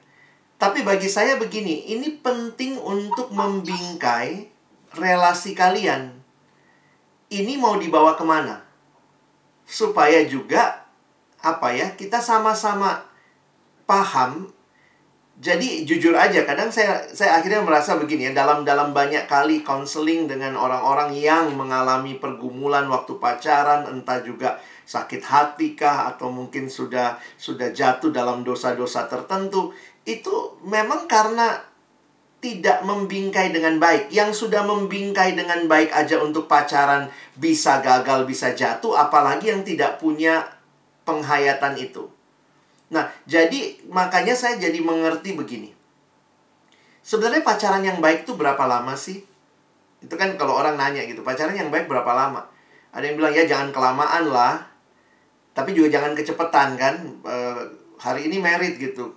Tapi 0.57 0.87
bagi 0.87 1.09
saya 1.11 1.37
begini 1.37 1.89
ini 1.91 2.17
penting 2.21 2.81
untuk 2.81 3.33
membingkai 3.33 4.49
relasi 4.97 5.53
kalian. 5.53 6.17
Ini 7.29 7.59
mau 7.59 7.75
dibawa 7.77 8.15
ke 8.15 8.23
mana? 8.23 8.63
Supaya 9.67 10.23
juga 10.25 10.87
apa 11.43 11.75
ya 11.75 11.93
kita 11.99 12.23
sama-sama 12.23 13.05
paham 13.85 14.56
jadi 15.37 15.85
jujur 15.85 16.17
aja 16.17 16.49
kadang 16.49 16.73
saya 16.73 17.05
saya 17.13 17.37
akhirnya 17.37 17.61
merasa 17.61 18.01
begini 18.01 18.33
ya 18.33 18.33
dalam 18.33 18.65
dalam 18.65 18.97
banyak 18.97 19.29
kali 19.29 19.61
konseling 19.61 20.25
dengan 20.25 20.57
orang-orang 20.57 21.13
yang 21.13 21.53
mengalami 21.53 22.17
pergumulan 22.17 22.89
waktu 22.89 23.21
pacaran 23.21 23.85
entah 23.85 24.25
juga 24.25 24.57
sakit 24.89 25.21
hati 25.21 25.77
kah 25.77 26.09
atau 26.15 26.33
mungkin 26.33 26.73
sudah 26.73 27.21
sudah 27.37 27.69
jatuh 27.69 28.09
dalam 28.09 28.49
dosa-dosa 28.49 29.05
tertentu 29.13 29.77
itu 30.09 30.57
memang 30.65 31.05
karena 31.05 31.61
tidak 32.41 32.87
membingkai 32.87 33.51
dengan 33.51 33.83
baik. 33.83 34.15
Yang 34.15 34.47
sudah 34.47 34.63
membingkai 34.63 35.35
dengan 35.35 35.67
baik 35.67 35.91
aja 35.91 36.23
untuk 36.23 36.47
pacaran 36.47 37.11
bisa 37.35 37.83
gagal, 37.83 38.23
bisa 38.29 38.55
jatuh, 38.55 38.95
apalagi 38.95 39.51
yang 39.51 39.67
tidak 39.67 39.99
punya 39.99 40.47
penghayatan 41.03 41.75
itu. 41.81 42.07
Nah, 42.91 43.11
jadi 43.27 43.83
makanya 43.91 44.39
saya 44.39 44.61
jadi 44.63 44.79
mengerti 44.79 45.35
begini. 45.35 45.75
Sebenarnya 47.03 47.43
pacaran 47.43 47.83
yang 47.83 47.99
baik 47.99 48.27
itu 48.27 48.35
berapa 48.35 48.63
lama 48.67 48.95
sih? 48.95 49.23
Itu 50.03 50.15
kan 50.15 50.35
kalau 50.39 50.59
orang 50.59 50.79
nanya 50.79 51.03
gitu, 51.07 51.23
pacaran 51.27 51.55
yang 51.55 51.71
baik 51.71 51.91
berapa 51.91 52.11
lama? 52.15 52.47
Ada 52.95 53.11
yang 53.11 53.17
bilang 53.19 53.35
ya 53.35 53.45
jangan 53.47 53.71
kelamaan 53.75 54.31
lah. 54.31 54.63
Tapi 55.55 55.75
juga 55.75 55.99
jangan 55.99 56.15
kecepetan 56.15 56.75
kan. 56.79 56.95
Eh, 57.27 57.63
hari 57.99 58.31
ini 58.31 58.39
merit 58.39 58.79
gitu. 58.79 59.15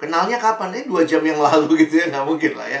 Kenalnya 0.00 0.40
kapan? 0.40 0.72
Eh 0.72 0.84
dua 0.88 1.04
jam 1.04 1.20
yang 1.24 1.40
lalu 1.40 1.76
gitu 1.84 2.00
ya, 2.00 2.08
nggak 2.08 2.26
mungkin 2.26 2.52
lah 2.56 2.68
ya. 2.68 2.80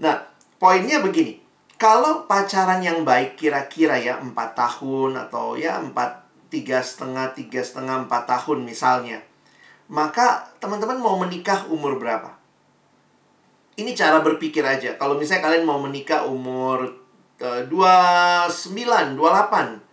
Nah, 0.00 0.16
poinnya 0.60 1.00
begini. 1.00 1.40
Kalau 1.76 2.24
pacaran 2.24 2.80
yang 2.80 3.04
baik 3.04 3.36
kira-kira 3.36 4.00
ya 4.00 4.16
empat 4.16 4.56
tahun 4.56 5.28
atau 5.28 5.60
ya 5.60 5.76
empat 5.76 6.24
tiga 6.48 6.80
setengah 6.80 7.36
tiga 7.36 7.60
setengah 7.60 8.08
empat 8.08 8.24
tahun 8.24 8.64
misalnya, 8.64 9.20
maka 9.86 10.50
teman-teman 10.58 10.98
mau 10.98 11.14
menikah 11.18 11.66
umur 11.70 11.98
berapa? 11.98 12.34
Ini 13.76 13.92
cara 13.92 14.24
berpikir 14.24 14.64
aja. 14.64 14.96
Kalau 14.96 15.20
misalnya 15.20 15.46
kalian 15.46 15.68
mau 15.68 15.78
menikah 15.78 16.24
umur 16.26 16.90
eh, 17.38 17.62
29, 17.68 19.14
28. 19.14 19.86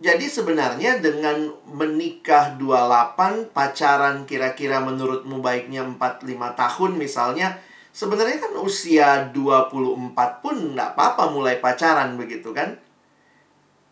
Jadi 0.00 0.26
sebenarnya 0.32 0.96
dengan 0.96 1.52
menikah 1.68 2.56
28, 2.56 3.52
pacaran 3.52 4.24
kira-kira 4.24 4.80
menurutmu 4.80 5.44
baiknya 5.44 5.84
4-5 5.84 6.56
tahun 6.56 6.90
misalnya, 6.96 7.60
sebenarnya 7.92 8.40
kan 8.40 8.56
usia 8.64 9.28
24 9.28 10.40
pun 10.40 10.56
nggak 10.72 10.96
apa-apa 10.96 11.28
mulai 11.28 11.60
pacaran 11.60 12.16
begitu 12.16 12.48
kan? 12.56 12.80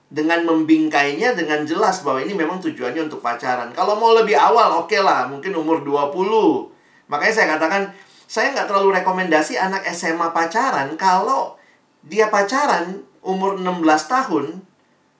Dengan 0.08 0.40
membingkainya 0.48 1.36
dengan 1.36 1.68
jelas 1.68 2.00
bahwa 2.00 2.24
ini 2.24 2.32
memang 2.32 2.56
tujuannya 2.64 3.12
untuk 3.12 3.20
pacaran. 3.20 3.68
Kalau 3.76 4.00
mau 4.00 4.16
lebih 4.16 4.40
awal, 4.40 4.80
oke 4.80 4.96
lah, 4.96 5.28
mungkin 5.28 5.52
umur 5.52 5.84
20. 5.84 7.12
Makanya 7.12 7.34
saya 7.34 7.46
katakan, 7.60 7.92
saya 8.24 8.56
nggak 8.56 8.68
terlalu 8.72 8.96
rekomendasi 9.00 9.60
anak 9.60 9.84
SMA 9.92 10.32
pacaran 10.32 10.96
kalau 10.96 11.60
dia 12.00 12.32
pacaran 12.32 13.04
umur 13.20 13.60
16 13.60 13.84
tahun, 14.08 14.46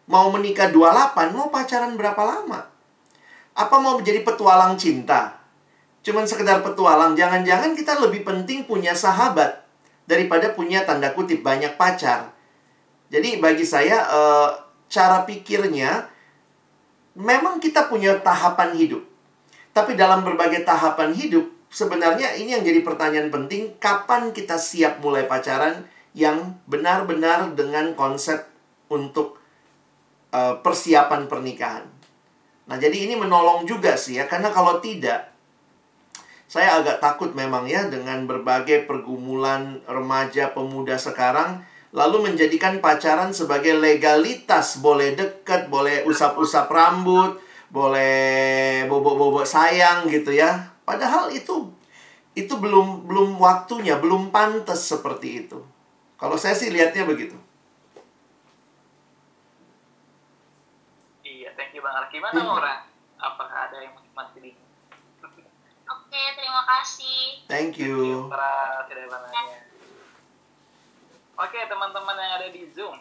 mau 0.09 0.33
menikah 0.33 0.73
28, 0.73 1.37
mau 1.37 1.53
pacaran 1.53 1.93
berapa 2.01 2.23
lama? 2.25 2.73
Apa 3.53 3.77
mau 3.77 4.01
menjadi 4.01 4.25
petualang 4.25 4.81
cinta? 4.81 5.39
cuman 6.09 6.25
sekedar 6.25 6.65
petualang. 6.65 7.13
Jangan-jangan 7.13 7.77
kita 7.77 8.01
lebih 8.01 8.25
penting 8.25 8.65
punya 8.65 8.97
sahabat 8.97 9.67
daripada 10.09 10.57
punya 10.57 10.89
tanda 10.89 11.13
kutip 11.13 11.45
banyak 11.45 11.77
pacar. 11.77 12.33
Jadi 13.13 13.41
bagi 13.41 13.65
saya 13.65 14.05
uh, 14.09 14.51
cara 14.89 15.25
pikirnya 15.29 16.09
memang 17.15 17.61
kita 17.61 17.87
punya 17.93 18.19
tahapan 18.21 18.75
hidup. 18.75 19.05
Tapi 19.77 19.95
dalam 19.95 20.27
berbagai 20.27 20.67
tahapan 20.67 21.15
hidup, 21.15 21.47
sebenarnya 21.71 22.35
ini 22.35 22.57
yang 22.57 22.65
jadi 22.67 22.83
pertanyaan 22.83 23.31
penting, 23.31 23.77
kapan 23.79 24.35
kita 24.35 24.59
siap 24.59 24.99
mulai 24.99 25.29
pacaran 25.29 25.87
yang 26.17 26.57
benar-benar 26.67 27.55
dengan 27.55 27.95
konsep 27.95 28.49
untuk 28.91 29.39
uh, 30.35 30.59
persiapan 30.65 31.31
pernikahan. 31.31 31.85
Nah, 32.67 32.77
jadi 32.77 33.07
ini 33.07 33.15
menolong 33.15 33.69
juga 33.69 33.95
sih 33.95 34.19
ya, 34.19 34.27
karena 34.27 34.51
kalau 34.51 34.81
tidak, 34.83 35.31
saya 36.49 36.81
agak 36.81 36.99
takut 36.99 37.37
memang 37.37 37.69
ya 37.69 37.87
dengan 37.93 38.25
berbagai 38.25 38.89
pergumulan 38.89 39.85
remaja 39.85 40.51
pemuda 40.57 40.97
sekarang, 40.97 41.63
lalu 41.93 42.31
menjadikan 42.33 42.85
pacaran 42.85 43.33
sebagai 43.33 43.77
legalitas, 43.77 44.81
boleh 44.81 45.17
deket, 45.17 45.73
boleh 45.73 46.05
usap-usap 46.05 46.69
rambut, 46.69 47.41
boleh 47.73 48.85
bobok-bobok 48.89 49.49
sayang 49.49 50.09
gitu 50.09 50.33
ya. 50.33 50.69
Padahal 50.85 51.33
itu 51.33 51.73
itu 52.37 52.55
belum 52.55 53.09
belum 53.09 53.41
waktunya, 53.41 53.97
belum 53.97 54.29
pantas 54.29 54.85
seperti 54.85 55.47
itu. 55.47 55.59
Kalau 56.19 56.37
saya 56.37 56.55
sih 56.55 56.69
lihatnya 56.69 57.09
begitu. 57.09 57.37
Iya, 61.25 61.55
thank 61.57 61.73
you 61.73 61.81
Bang 61.81 61.95
Arki. 61.95 62.21
Gimana 62.21 62.41
hmm. 62.41 62.57
orang? 62.59 62.81
Apakah 63.19 63.71
ada 63.71 63.79
yang 63.83 63.95
masih 64.15 64.41
di 64.43 64.53
Oke, 65.89 66.25
terima 66.37 66.63
kasih. 66.69 67.45
Thank 67.49 67.81
you. 67.81 68.29
Para 68.29 68.85
tidak 68.89 69.09
Oke, 71.39 71.59
teman-teman 71.71 72.19
yang 72.19 72.33
ada 72.43 72.49
di 72.51 72.67
Zoom, 72.75 72.99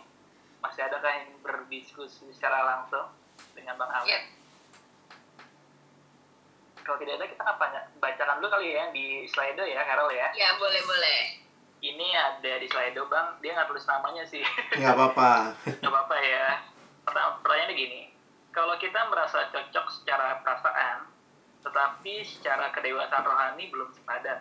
masih 0.62 0.86
adakah 0.86 1.10
yang 1.10 1.42
berdiskusi 1.42 2.30
secara 2.30 2.62
langsung 2.70 3.10
dengan 3.58 3.82
Bang 3.82 3.90
Alex? 3.90 4.14
Yep. 4.14 4.24
Kalau 6.86 6.98
tidak 7.02 7.18
ada, 7.18 7.26
kita 7.34 7.44
apa 7.44 7.66
bacakan 7.98 8.38
dulu 8.38 8.48
kali 8.54 8.78
ya 8.78 8.94
di 8.94 9.26
Slido 9.26 9.66
ya, 9.66 9.82
Carol 9.84 10.14
ya? 10.14 10.30
Ya, 10.38 10.54
boleh, 10.62 10.86
boleh. 10.86 11.20
Ini 11.82 12.08
ada 12.14 12.54
di 12.62 12.68
Slido 12.70 13.10
bang. 13.10 13.42
Dia 13.42 13.58
nggak 13.58 13.70
tulis 13.74 13.86
namanya 13.86 14.24
sih. 14.26 14.42
Nggak 14.82 14.98
apa-apa. 14.98 15.54
Nggak 15.78 15.92
apa-apa 15.94 16.18
ya. 16.26 16.46
Pertanyaannya 17.06 17.76
gini. 17.78 18.02
Kalau 18.50 18.74
kita 18.82 18.98
merasa 19.14 19.46
cocok 19.54 19.86
secara 19.94 20.42
perasaan 20.42 21.06
tetapi 21.68 22.24
secara 22.24 22.72
kedewasaan 22.72 23.28
rohani 23.28 23.68
belum 23.68 23.92
sepadan 23.92 24.40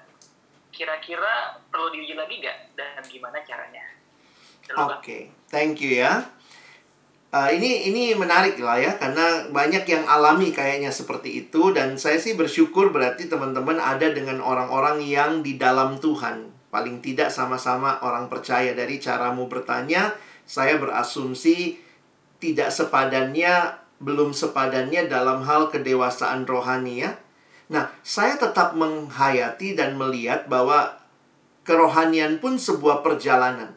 kira-kira 0.76 1.56
perlu 1.72 1.88
diuji 1.88 2.12
lagi 2.12 2.44
nggak? 2.44 2.76
Dan 2.76 3.00
gimana 3.08 3.40
caranya? 3.40 3.84
Oke 4.76 4.92
okay. 5.00 5.22
thank 5.48 5.80
you 5.80 5.96
ya. 5.96 6.28
Uh, 7.32 7.50
ini 7.50 7.90
ini 7.90 8.14
menarik 8.14 8.56
lah 8.62 8.78
ya 8.78 8.96
karena 8.96 9.50
banyak 9.50 9.82
yang 9.88 10.04
alami 10.06 10.54
kayaknya 10.54 10.94
seperti 10.94 11.44
itu 11.44 11.74
dan 11.74 11.98
saya 11.98 12.16
sih 12.22 12.38
bersyukur 12.38 12.94
berarti 12.94 13.26
teman-teman 13.26 13.76
ada 13.82 14.08
dengan 14.14 14.38
orang-orang 14.44 15.02
yang 15.02 15.40
di 15.40 15.56
dalam 15.58 15.98
Tuhan. 15.98 16.52
Paling 16.70 17.00
tidak 17.00 17.32
sama-sama 17.32 17.98
orang 18.04 18.28
percaya. 18.28 18.76
Dari 18.76 19.00
caramu 19.00 19.48
bertanya, 19.48 20.12
saya 20.44 20.76
berasumsi 20.76 21.80
tidak 22.36 22.68
sepadannya, 22.68 23.80
belum 23.98 24.36
sepadannya 24.36 25.08
dalam 25.08 25.40
hal 25.46 25.72
kedewasaan 25.72 26.44
rohani 26.44 27.06
ya. 27.06 27.16
Nah, 27.66 27.90
saya 28.06 28.38
tetap 28.38 28.78
menghayati 28.78 29.74
dan 29.74 29.98
melihat 29.98 30.46
bahwa 30.46 30.94
kerohanian 31.66 32.38
pun 32.38 32.54
sebuah 32.54 33.02
perjalanan. 33.02 33.74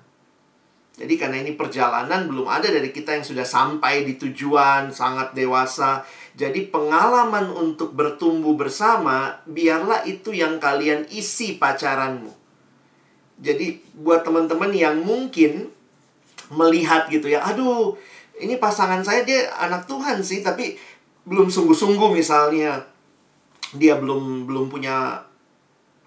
Jadi 1.00 1.16
karena 1.16 1.40
ini 1.40 1.56
perjalanan 1.56 2.28
belum 2.28 2.44
ada 2.44 2.68
dari 2.68 2.92
kita 2.92 3.16
yang 3.16 3.24
sudah 3.24 3.48
sampai 3.48 4.04
di 4.04 4.20
tujuan 4.20 4.92
sangat 4.92 5.32
dewasa. 5.32 6.04
Jadi 6.36 6.68
pengalaman 6.68 7.50
untuk 7.56 7.96
bertumbuh 7.96 8.60
bersama 8.60 9.40
biarlah 9.48 10.04
itu 10.04 10.36
yang 10.36 10.60
kalian 10.60 11.08
isi 11.08 11.56
pacaranmu. 11.56 12.36
Jadi 13.40 13.80
buat 13.96 14.28
teman-teman 14.28 14.76
yang 14.76 15.00
mungkin 15.00 15.72
melihat 16.52 17.08
gitu 17.08 17.32
ya, 17.32 17.48
aduh 17.48 17.96
ini 18.36 18.60
pasangan 18.60 19.00
saya 19.00 19.24
dia 19.24 19.48
anak 19.56 19.88
Tuhan 19.88 20.20
sih, 20.20 20.44
tapi 20.44 20.76
belum 21.24 21.48
sungguh-sungguh 21.48 22.12
misalnya 22.12 22.84
dia 23.76 23.98
belum 23.98 24.50
belum 24.50 24.72
punya 24.72 25.26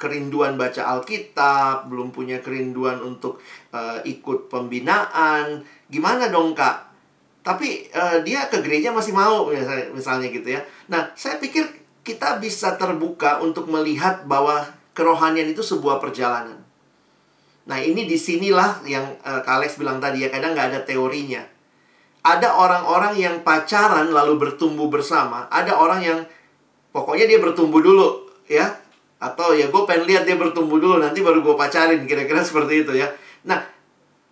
kerinduan 0.01 0.59
baca 0.59 0.83
Alkitab, 0.99 1.87
belum 1.87 2.11
punya 2.11 2.43
kerinduan 2.43 2.99
untuk 2.99 3.39
uh, 3.71 4.03
ikut 4.03 4.51
pembinaan, 4.51 5.63
gimana 5.87 6.27
dong 6.27 6.59
kak? 6.59 6.91
Tapi 7.47 7.87
uh, 7.95 8.19
dia 8.27 8.51
ke 8.51 8.59
gereja 8.63 8.91
masih 8.91 9.15
mau 9.15 9.47
misalnya, 9.47 9.87
misalnya 9.95 10.27
gitu 10.35 10.59
ya. 10.59 10.61
Nah, 10.91 11.15
saya 11.15 11.39
pikir 11.39 11.71
kita 12.03 12.43
bisa 12.43 12.75
terbuka 12.75 13.39
untuk 13.39 13.71
melihat 13.71 14.27
bahwa 14.27 14.67
kerohanian 14.91 15.55
itu 15.55 15.63
sebuah 15.63 16.03
perjalanan. 16.03 16.59
Nah 17.63 17.79
ini 17.79 18.11
di 18.11 18.19
sinilah 18.19 18.83
yang 18.83 19.07
uh, 19.23 19.39
Kalex 19.47 19.79
bilang 19.79 20.03
tadi 20.03 20.27
ya 20.27 20.29
kadang 20.35 20.55
nggak 20.55 20.75
ada 20.75 20.81
teorinya. 20.83 21.43
Ada 22.23 22.55
orang-orang 22.55 23.19
yang 23.19 23.35
pacaran 23.43 24.11
lalu 24.11 24.39
bertumbuh 24.39 24.87
bersama. 24.87 25.51
Ada 25.51 25.75
orang 25.75 26.01
yang 26.03 26.19
pokoknya 26.93 27.27
dia 27.27 27.41
bertumbuh 27.41 27.81
dulu 27.81 28.29
ya. 28.47 28.69
Atau 29.23 29.55
ya 29.55 29.71
gue 29.71 29.83
pengen 29.87 30.07
lihat 30.07 30.27
dia 30.27 30.35
bertumbuh 30.37 30.79
dulu 30.79 30.99
nanti 30.99 31.23
baru 31.23 31.41
gue 31.41 31.55
pacarin 31.57 32.05
kira-kira 32.07 32.45
seperti 32.49 32.87
itu 32.87 32.93
ya. 32.95 33.09
Nah 33.49 33.59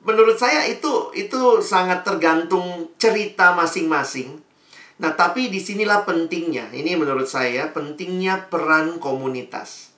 menurut 0.04 0.36
saya 0.36 0.64
itu 0.68 1.12
itu 1.16 1.60
sangat 1.64 2.06
tergantung 2.06 2.92
cerita 3.00 3.56
masing-masing. 3.56 4.38
Nah 5.00 5.16
tapi 5.16 5.48
di 5.48 5.58
sinilah 5.58 6.04
pentingnya. 6.04 6.68
Ini 6.70 6.94
menurut 7.00 7.26
saya 7.26 7.72
pentingnya 7.72 8.52
peran 8.52 9.00
komunitas. 9.00 9.90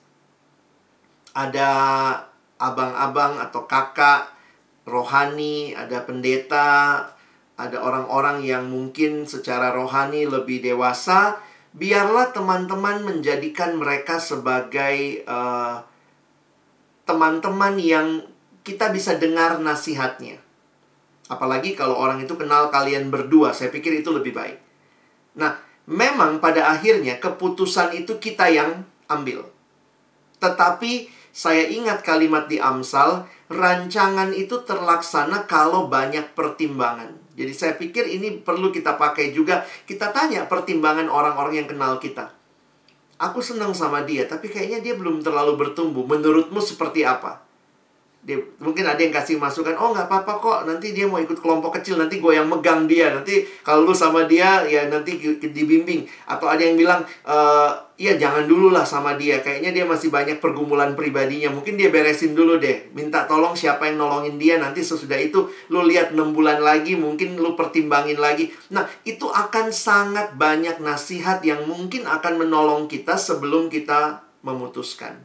Ada 1.33 1.69
abang-abang 2.61 3.41
atau 3.41 3.65
kakak 3.65 4.31
rohani, 4.87 5.75
ada 5.75 6.03
pendeta, 6.03 7.09
ada 7.55 7.77
orang-orang 7.79 8.43
yang 8.43 8.67
mungkin 8.67 9.23
secara 9.23 9.71
rohani 9.71 10.27
lebih 10.27 10.59
dewasa, 10.63 11.39
biarlah 11.73 12.29
teman-teman 12.29 13.01
menjadikan 13.01 13.75
mereka 13.77 14.21
sebagai 14.21 15.25
eh, 15.25 15.75
teman-teman 17.03 17.75
yang 17.81 18.07
kita 18.63 18.93
bisa 18.93 19.19
dengar 19.19 19.59
nasihatnya. 19.59 20.39
Apalagi 21.27 21.75
kalau 21.75 21.97
orang 21.97 22.23
itu 22.23 22.37
kenal 22.37 22.69
kalian 22.69 23.11
berdua, 23.11 23.51
saya 23.51 23.73
pikir 23.73 23.99
itu 23.99 24.13
lebih 24.13 24.31
baik. 24.35 24.59
Nah, 25.39 25.57
memang 25.89 26.39
pada 26.39 26.71
akhirnya 26.71 27.19
keputusan 27.19 27.95
itu 27.95 28.21
kita 28.21 28.47
yang 28.51 28.85
ambil. 29.09 29.47
Tetapi 30.39 31.09
saya 31.33 31.65
ingat 31.67 32.05
kalimat 32.05 32.45
di 32.45 32.61
Amsal, 32.61 33.25
rancangan 33.49 34.35
itu 34.35 34.61
terlaksana 34.63 35.49
kalau 35.49 35.89
banyak 35.89 36.37
pertimbangan. 36.37 37.22
Jadi 37.33 37.53
saya 37.53 37.73
pikir 37.75 38.07
ini 38.07 38.41
perlu 38.41 38.71
kita 38.71 38.95
pakai 38.95 39.35
juga. 39.35 39.61
Kita 39.85 40.09
tanya 40.15 40.47
pertimbangan 40.47 41.11
orang-orang 41.11 41.61
yang 41.61 41.67
kenal 41.69 41.99
kita. 41.99 42.31
Aku 43.21 43.43
senang 43.45 43.77
sama 43.77 44.01
dia, 44.07 44.25
tapi 44.25 44.49
kayaknya 44.49 44.81
dia 44.81 44.93
belum 44.97 45.21
terlalu 45.21 45.53
bertumbuh. 45.59 46.01
Menurutmu 46.07 46.57
seperti 46.63 47.05
apa? 47.05 47.42
Dia 48.23 48.39
mungkin 48.63 48.87
ada 48.87 49.03
yang 49.03 49.11
kasih 49.11 49.35
masukan 49.35 49.75
oh 49.75 49.91
nggak 49.91 50.07
apa-apa 50.07 50.33
kok 50.39 50.59
nanti 50.63 50.95
dia 50.95 51.03
mau 51.03 51.19
ikut 51.19 51.43
kelompok 51.43 51.75
kecil 51.75 51.99
nanti 51.99 52.23
gue 52.23 52.31
yang 52.31 52.47
megang 52.47 52.87
dia 52.87 53.11
nanti 53.11 53.43
kalau 53.67 53.83
lu 53.83 53.91
sama 53.91 54.23
dia 54.23 54.63
ya 54.63 54.87
nanti 54.87 55.19
dibimbing. 55.43 56.07
Atau 56.23 56.47
ada 56.47 56.63
yang 56.63 56.79
bilang 56.79 57.03
e, 57.03 57.37
ya 57.99 58.15
jangan 58.15 58.47
dulu 58.47 58.71
lah 58.71 58.87
sama 58.87 59.19
dia 59.19 59.43
kayaknya 59.43 59.75
dia 59.75 59.83
masih 59.83 60.07
banyak 60.07 60.39
pergumulan 60.39 60.95
pribadinya 60.95 61.51
mungkin 61.51 61.75
dia 61.75 61.91
beresin 61.91 62.31
dulu 62.31 62.63
deh 62.63 62.95
minta 62.95 63.27
tolong 63.27 63.59
siapa 63.59 63.91
yang 63.91 63.99
nolongin 63.99 64.39
dia 64.39 64.55
nanti 64.55 64.79
sesudah 64.79 65.19
itu 65.19 65.51
lu 65.67 65.83
lihat 65.83 66.15
6 66.15 66.31
bulan 66.31 66.63
lagi 66.63 66.95
mungkin 66.95 67.35
lu 67.35 67.59
pertimbangin 67.59 68.23
lagi. 68.23 68.55
Nah 68.71 68.87
itu 69.03 69.27
akan 69.27 69.75
sangat 69.75 70.39
banyak 70.39 70.79
nasihat 70.79 71.43
yang 71.43 71.67
mungkin 71.67 72.07
akan 72.07 72.39
menolong 72.39 72.87
kita 72.87 73.19
sebelum 73.19 73.67
kita 73.67 74.23
memutuskan. 74.47 75.19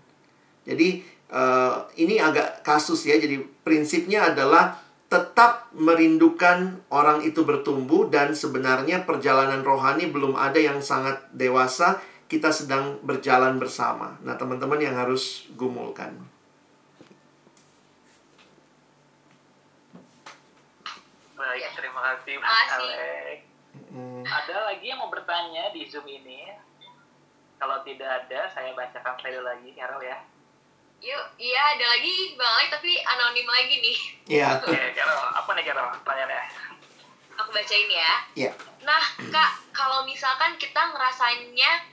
Jadi 0.67 1.18
uh, 1.33 1.89
ini 1.97 2.21
agak 2.21 2.65
kasus 2.65 3.05
ya. 3.09 3.17
Jadi 3.17 3.41
prinsipnya 3.65 4.33
adalah 4.33 4.77
tetap 5.09 5.73
merindukan 5.73 6.85
orang 6.93 7.25
itu 7.25 7.41
bertumbuh 7.41 8.13
dan 8.13 8.37
sebenarnya 8.37 9.09
perjalanan 9.09 9.65
rohani 9.65 10.13
belum 10.13 10.37
ada 10.37 10.61
yang 10.61 10.85
sangat 10.85 11.17
dewasa, 11.33 11.97
kita 12.29 12.53
sedang 12.53 13.01
berjalan 13.01 13.57
bersama. 13.57 14.21
Nah, 14.21 14.37
teman-teman 14.37 14.77
yang 14.77 14.93
harus 14.93 15.49
gumulkan. 15.57 16.13
Baik, 21.41 21.73
terima 21.73 22.01
kasih 22.13 22.37
Mas 22.37 22.69
Alex. 22.77 23.39
Hmm. 23.89 24.21
Ada 24.29 24.69
lagi 24.69 24.93
yang 24.93 25.01
mau 25.01 25.09
bertanya 25.09 25.73
di 25.73 25.89
Zoom 25.89 26.05
ini? 26.05 26.53
Kalau 27.57 27.81
tidak 27.81 28.29
ada, 28.29 28.45
saya 28.53 28.77
bacakan 28.77 29.17
slide 29.17 29.41
lagi, 29.41 29.73
Carol 29.73 30.05
ya. 30.05 30.21
Yuk, 30.99 31.25
iya 31.39 31.79
ada 31.79 31.85
lagi 31.95 32.35
Bang 32.35 32.51
Alex 32.59 32.75
tapi 32.75 32.99
anonim 32.99 33.47
lagi 33.47 33.77
nih. 33.79 33.99
Iya. 34.27 34.47
Oke, 34.59 34.75
apa 34.75 35.51
nih 35.55 35.65
Carol 35.71 35.87
pertanyaannya? 36.03 36.43
Aku 37.39 37.51
bacain 37.55 37.87
ya. 37.87 38.13
Iya. 38.35 38.53
Nah, 38.83 39.05
Kak, 39.31 39.51
kalau 39.71 40.03
misalkan 40.03 40.59
kita 40.59 40.91
ngerasanya 40.91 41.87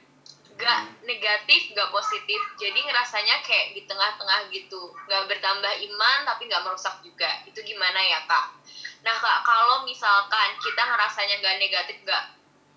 gak 0.58 0.82
negatif, 1.06 1.70
gak 1.78 1.94
positif, 1.94 2.42
jadi 2.58 2.80
ngerasanya 2.82 3.46
kayak 3.46 3.78
di 3.78 3.86
tengah-tengah 3.86 4.50
gitu, 4.50 4.90
gak 5.06 5.30
bertambah 5.30 5.70
iman 5.70 6.18
tapi 6.26 6.50
gak 6.50 6.66
merusak 6.66 6.98
juga. 7.06 7.30
Itu 7.46 7.62
gimana 7.62 8.02
ya, 8.02 8.26
Kak? 8.26 8.58
Nah, 9.06 9.14
Kak, 9.22 9.46
kalau 9.46 9.86
misalkan 9.86 10.58
kita 10.58 10.82
ngerasanya 10.82 11.36
gak 11.46 11.58
negatif, 11.62 11.98
gak... 12.10 12.24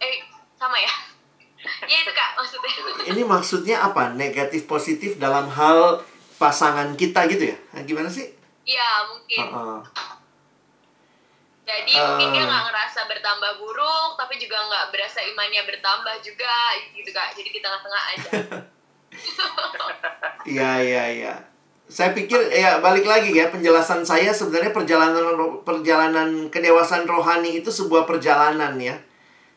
Eh, 0.04 0.28
sama 0.60 0.76
ya? 0.76 0.92
ya 1.90 1.96
itu, 2.04 2.12
Kak, 2.12 2.36
maksudnya. 2.36 2.72
Ini 3.16 3.22
maksudnya 3.24 3.76
apa? 3.80 4.12
Negatif 4.12 4.68
positif 4.68 5.16
dalam 5.16 5.48
hal 5.48 6.04
pasangan 6.38 6.94
kita 6.94 7.26
gitu 7.28 7.50
ya? 7.52 7.56
Nah, 7.74 7.82
gimana 7.82 8.08
sih? 8.08 8.30
Iya, 8.62 8.88
mungkin. 9.10 9.44
Heeh. 9.44 9.80
Jadi 11.68 11.92
mungkin 12.00 12.32
dia 12.32 12.44
nggak 12.48 12.64
ngerasa 12.72 13.00
bertambah 13.04 13.52
buruk, 13.60 14.16
tapi 14.16 14.40
juga 14.40 14.56
nggak 14.56 14.88
berasa 14.88 15.20
imannya 15.20 15.68
bertambah 15.68 16.16
juga, 16.24 16.72
gitu 16.96 17.10
kak. 17.12 17.36
Jadi 17.36 17.48
di 17.52 17.60
tengah-tengah 17.60 18.02
aja. 18.14 18.30
Iya, 20.48 20.80
iya, 20.80 21.04
iya. 21.12 21.34
Saya 21.88 22.12
pikir 22.12 22.52
ya 22.52 22.84
balik 22.84 23.08
lagi 23.08 23.32
ya 23.32 23.48
penjelasan 23.48 24.04
saya 24.04 24.32
sebenarnya 24.32 24.72
perjalanan 24.76 25.24
perjalanan 25.64 26.52
kedewasaan 26.52 27.08
rohani 27.08 27.60
itu 27.60 27.72
sebuah 27.72 28.04
perjalanan 28.04 28.76
ya. 28.76 28.96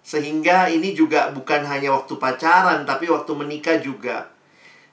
Sehingga 0.03 0.71
ini 0.71 0.95
juga 0.95 1.31
bukan 1.35 1.67
hanya 1.67 1.91
waktu 1.91 2.15
pacaran 2.15 2.87
tapi 2.87 3.11
waktu 3.11 3.31
menikah 3.35 3.79
juga. 3.83 4.30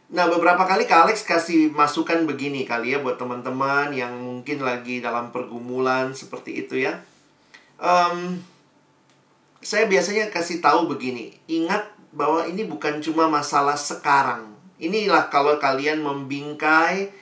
Nah, 0.09 0.25
beberapa 0.25 0.65
kali 0.65 0.89
Kak 0.89 1.05
Alex 1.05 1.21
kasih 1.29 1.69
masukan 1.69 2.25
begini 2.25 2.65
kali 2.65 2.97
ya 2.97 3.05
buat 3.05 3.21
teman-teman 3.21 3.93
yang 3.93 4.17
mungkin 4.17 4.65
lagi 4.65 5.05
dalam 5.05 5.29
pergumulan 5.29 6.17
seperti 6.17 6.65
itu 6.65 6.81
ya. 6.81 6.97
Em, 7.77 8.41
saya 9.61 9.85
biasanya 9.85 10.33
kasih 10.33 10.65
tahu 10.65 10.89
begini, 10.89 11.37
ingat 11.45 11.93
bahwa 12.17 12.49
ini 12.49 12.65
bukan 12.65 13.05
cuma 13.05 13.29
masalah 13.29 13.77
sekarang. 13.77 14.57
Inilah 14.81 15.29
kalau 15.29 15.61
kalian 15.61 16.01
membingkai 16.01 17.13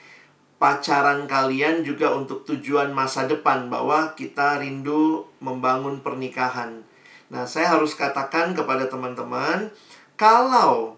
pacaran 0.62 1.26
kalian 1.26 1.82
juga 1.82 2.14
untuk 2.14 2.47
tujuan 2.47 2.95
masa 2.95 3.26
depan 3.26 3.66
bahwa 3.66 4.14
kita 4.14 4.62
rindu 4.62 5.26
membangun 5.43 6.07
pernikahan. 6.07 6.87
Nah, 7.34 7.51
saya 7.51 7.74
harus 7.74 7.99
katakan 7.99 8.55
kepada 8.55 8.87
teman-teman, 8.87 9.74
kalau 10.14 10.95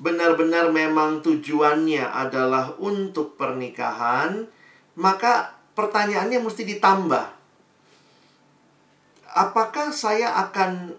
benar-benar 0.00 0.72
memang 0.72 1.20
tujuannya 1.20 2.08
adalah 2.08 2.72
untuk 2.80 3.36
pernikahan, 3.36 4.48
maka 4.96 5.52
pertanyaannya 5.76 6.40
mesti 6.40 6.64
ditambah. 6.64 7.26
Apakah 9.30 9.92
saya 9.92 10.34
akan 10.48 10.96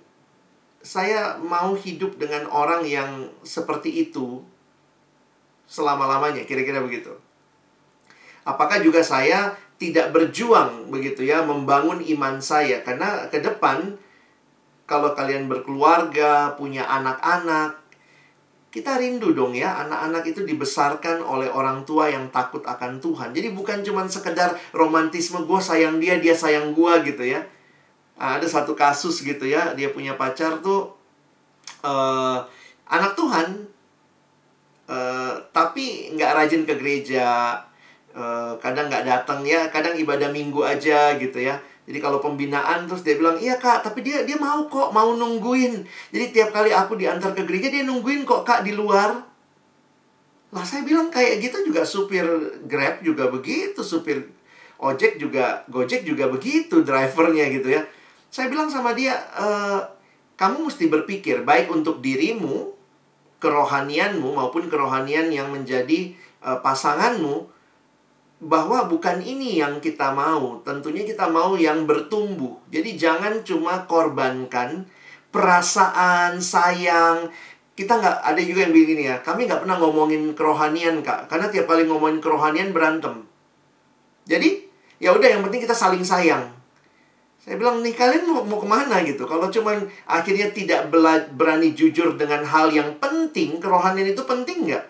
saya 0.81 1.37
mau 1.41 1.73
hidup 1.73 2.17
dengan 2.21 2.45
orang 2.49 2.85
yang 2.85 3.29
seperti 3.41 4.09
itu 4.09 4.41
selama-lamanya, 5.65 6.45
kira-kira 6.45 6.81
begitu. 6.81 7.13
Apakah 8.45 8.81
juga 8.81 9.01
saya 9.01 9.57
tidak 9.81 10.13
berjuang 10.13 10.93
begitu 10.93 11.25
ya 11.25 11.41
membangun 11.41 12.05
iman 12.05 12.37
saya 12.37 12.85
karena 12.85 13.25
ke 13.33 13.41
depan 13.41 13.97
kalau 14.85 15.17
kalian 15.17 15.49
berkeluarga, 15.49 16.53
punya 16.53 16.85
anak-anak, 16.85 17.80
kita 18.71 18.95
rindu 18.95 19.35
dong 19.35 19.51
ya 19.51 19.83
anak-anak 19.83 20.23
itu 20.31 20.47
dibesarkan 20.47 21.19
oleh 21.19 21.51
orang 21.51 21.83
tua 21.83 22.07
yang 22.07 22.31
takut 22.31 22.63
akan 22.63 23.03
Tuhan. 23.03 23.35
Jadi 23.35 23.51
bukan 23.51 23.83
cuma 23.83 24.07
sekedar 24.07 24.55
romantisme 24.71 25.43
gue 25.43 25.59
sayang 25.59 25.99
dia, 25.99 26.15
dia 26.23 26.31
sayang 26.31 26.71
gue 26.71 26.93
gitu 27.03 27.27
ya. 27.27 27.43
Nah, 28.15 28.39
ada 28.39 28.47
satu 28.47 28.71
kasus 28.71 29.27
gitu 29.27 29.43
ya, 29.43 29.75
dia 29.75 29.91
punya 29.91 30.15
pacar 30.15 30.63
tuh 30.63 30.95
eh 31.83 32.39
anak 32.87 33.11
Tuhan, 33.19 33.47
eh 34.87 35.33
tapi 35.51 36.15
nggak 36.15 36.31
rajin 36.31 36.63
ke 36.63 36.73
gereja, 36.79 37.59
eh, 38.15 38.53
kadang 38.63 38.87
nggak 38.87 39.03
datang 39.03 39.43
ya, 39.43 39.67
kadang 39.67 39.99
ibadah 39.99 40.31
minggu 40.31 40.63
aja 40.63 41.19
gitu 41.19 41.43
ya. 41.43 41.59
Jadi 41.91 41.99
kalau 41.99 42.23
pembinaan 42.23 42.87
terus 42.87 43.03
dia 43.03 43.19
bilang, 43.19 43.35
iya 43.35 43.59
kak, 43.59 43.83
tapi 43.83 43.99
dia 43.99 44.23
dia 44.23 44.39
mau 44.39 44.63
kok, 44.71 44.95
mau 44.95 45.11
nungguin. 45.11 45.83
Jadi 46.15 46.25
tiap 46.31 46.55
kali 46.55 46.71
aku 46.71 46.95
diantar 46.95 47.35
ke 47.35 47.43
gereja 47.43 47.67
dia 47.67 47.83
nungguin 47.83 48.23
kok 48.23 48.47
kak 48.47 48.63
di 48.63 48.71
luar. 48.71 49.11
Lah 50.55 50.63
saya 50.63 50.87
bilang 50.87 51.11
kayak 51.11 51.43
gitu 51.43 51.67
juga 51.67 51.83
supir 51.83 52.23
Grab 52.63 53.03
juga 53.03 53.27
begitu, 53.27 53.83
supir 53.83 54.23
ojek 54.79 55.19
juga, 55.19 55.67
Gojek 55.67 56.07
juga 56.07 56.31
begitu, 56.31 56.79
drivernya 56.79 57.51
gitu 57.51 57.75
ya. 57.75 57.83
Saya 58.31 58.47
bilang 58.47 58.71
sama 58.71 58.95
dia, 58.95 59.11
"Eh, 59.35 59.79
kamu 60.39 60.71
mesti 60.71 60.87
berpikir 60.87 61.43
baik 61.43 61.67
untuk 61.75 61.99
dirimu, 61.99 62.71
kerohanianmu 63.43 64.31
maupun 64.31 64.71
kerohanian 64.71 65.27
yang 65.27 65.51
menjadi 65.51 66.15
eh, 66.41 66.59
pasanganmu 66.63 67.51
bahwa 68.41 68.89
bukan 68.89 69.21
ini 69.21 69.61
yang 69.61 69.77
kita 69.77 70.09
mau. 70.17 70.57
Tentunya 70.65 71.05
kita 71.05 71.29
mau 71.29 71.53
yang 71.53 71.85
bertumbuh. 71.85 72.57
Jadi 72.73 72.97
jangan 72.97 73.45
cuma 73.45 73.85
korbankan 73.85 74.89
perasaan, 75.29 76.41
sayang. 76.41 77.29
Kita 77.77 78.01
nggak 78.01 78.17
ada 78.25 78.41
juga 78.41 78.65
yang 78.65 78.73
begini 78.73 79.03
ya. 79.07 79.21
Kami 79.21 79.45
nggak 79.45 79.63
pernah 79.63 79.77
ngomongin 79.77 80.33
kerohanian 80.33 81.05
kak, 81.05 81.29
karena 81.29 81.47
tiap 81.53 81.69
kali 81.69 81.85
ngomongin 81.85 82.19
kerohanian 82.19 82.73
berantem. 82.73 83.29
Jadi 84.25 84.65
ya 84.97 85.13
udah 85.13 85.29
yang 85.37 85.41
penting 85.45 85.61
kita 85.61 85.77
saling 85.77 86.01
sayang. 86.01 86.49
Saya 87.41 87.57
bilang 87.57 87.81
nih 87.81 87.97
kalian 87.97 88.29
mau, 88.29 88.45
mau 88.45 88.61
ke 88.61 88.69
mana 88.69 89.01
gitu? 89.01 89.25
Kalau 89.25 89.49
cuman 89.49 89.81
akhirnya 90.05 90.53
tidak 90.53 90.93
bela- 90.93 91.25
berani 91.33 91.73
jujur 91.73 92.13
dengan 92.13 92.45
hal 92.45 92.69
yang 92.69 93.01
penting, 93.01 93.57
kerohanian 93.57 94.13
itu 94.13 94.21
penting 94.29 94.69
nggak? 94.69 94.85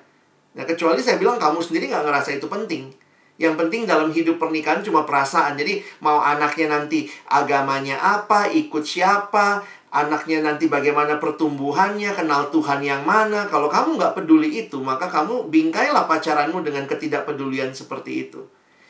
Nah 0.60 0.64
kecuali 0.68 1.00
saya 1.00 1.16
bilang 1.16 1.40
kamu 1.40 1.64
sendiri 1.64 1.88
nggak 1.88 2.04
ngerasa 2.04 2.36
itu 2.36 2.52
penting. 2.52 2.92
Yang 3.40 3.56
penting 3.58 3.82
dalam 3.90 4.10
hidup 4.12 4.38
pernikahan 4.38 4.84
cuma 4.84 5.08
perasaan. 5.08 5.56
Jadi 5.58 5.82
mau 6.04 6.20
anaknya 6.20 6.72
nanti 6.72 7.08
agamanya 7.30 7.98
apa, 7.98 8.52
ikut 8.52 8.84
siapa, 8.86 9.66
anaknya 9.92 10.40
nanti 10.42 10.72
bagaimana 10.72 11.20
pertumbuhannya, 11.20 12.16
kenal 12.16 12.48
Tuhan 12.50 12.80
yang 12.82 13.04
mana. 13.04 13.46
Kalau 13.52 13.68
kamu 13.68 14.00
nggak 14.00 14.16
peduli 14.16 14.68
itu, 14.68 14.80
maka 14.80 15.12
kamu 15.12 15.52
bingkailah 15.52 16.08
pacaranmu 16.08 16.64
dengan 16.64 16.88
ketidakpedulian 16.88 17.76
seperti 17.76 18.30
itu. 18.30 18.42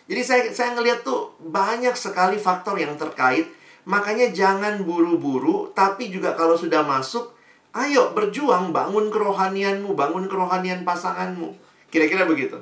Jadi 0.06 0.22
saya 0.22 0.44
saya 0.52 0.70
ngelihat 0.78 1.02
tuh 1.08 1.34
banyak 1.42 1.98
sekali 1.98 2.38
faktor 2.38 2.78
yang 2.78 2.96
terkait. 2.96 3.50
Makanya 3.82 4.30
jangan 4.30 4.86
buru-buru, 4.86 5.74
tapi 5.74 6.14
juga 6.14 6.38
kalau 6.38 6.54
sudah 6.54 6.86
masuk, 6.86 7.34
ayo 7.74 8.14
berjuang 8.14 8.70
bangun 8.70 9.10
kerohanianmu, 9.10 9.98
bangun 9.98 10.30
kerohanian 10.30 10.86
pasanganmu. 10.86 11.58
Kira-kira 11.90 12.30
begitu. 12.30 12.62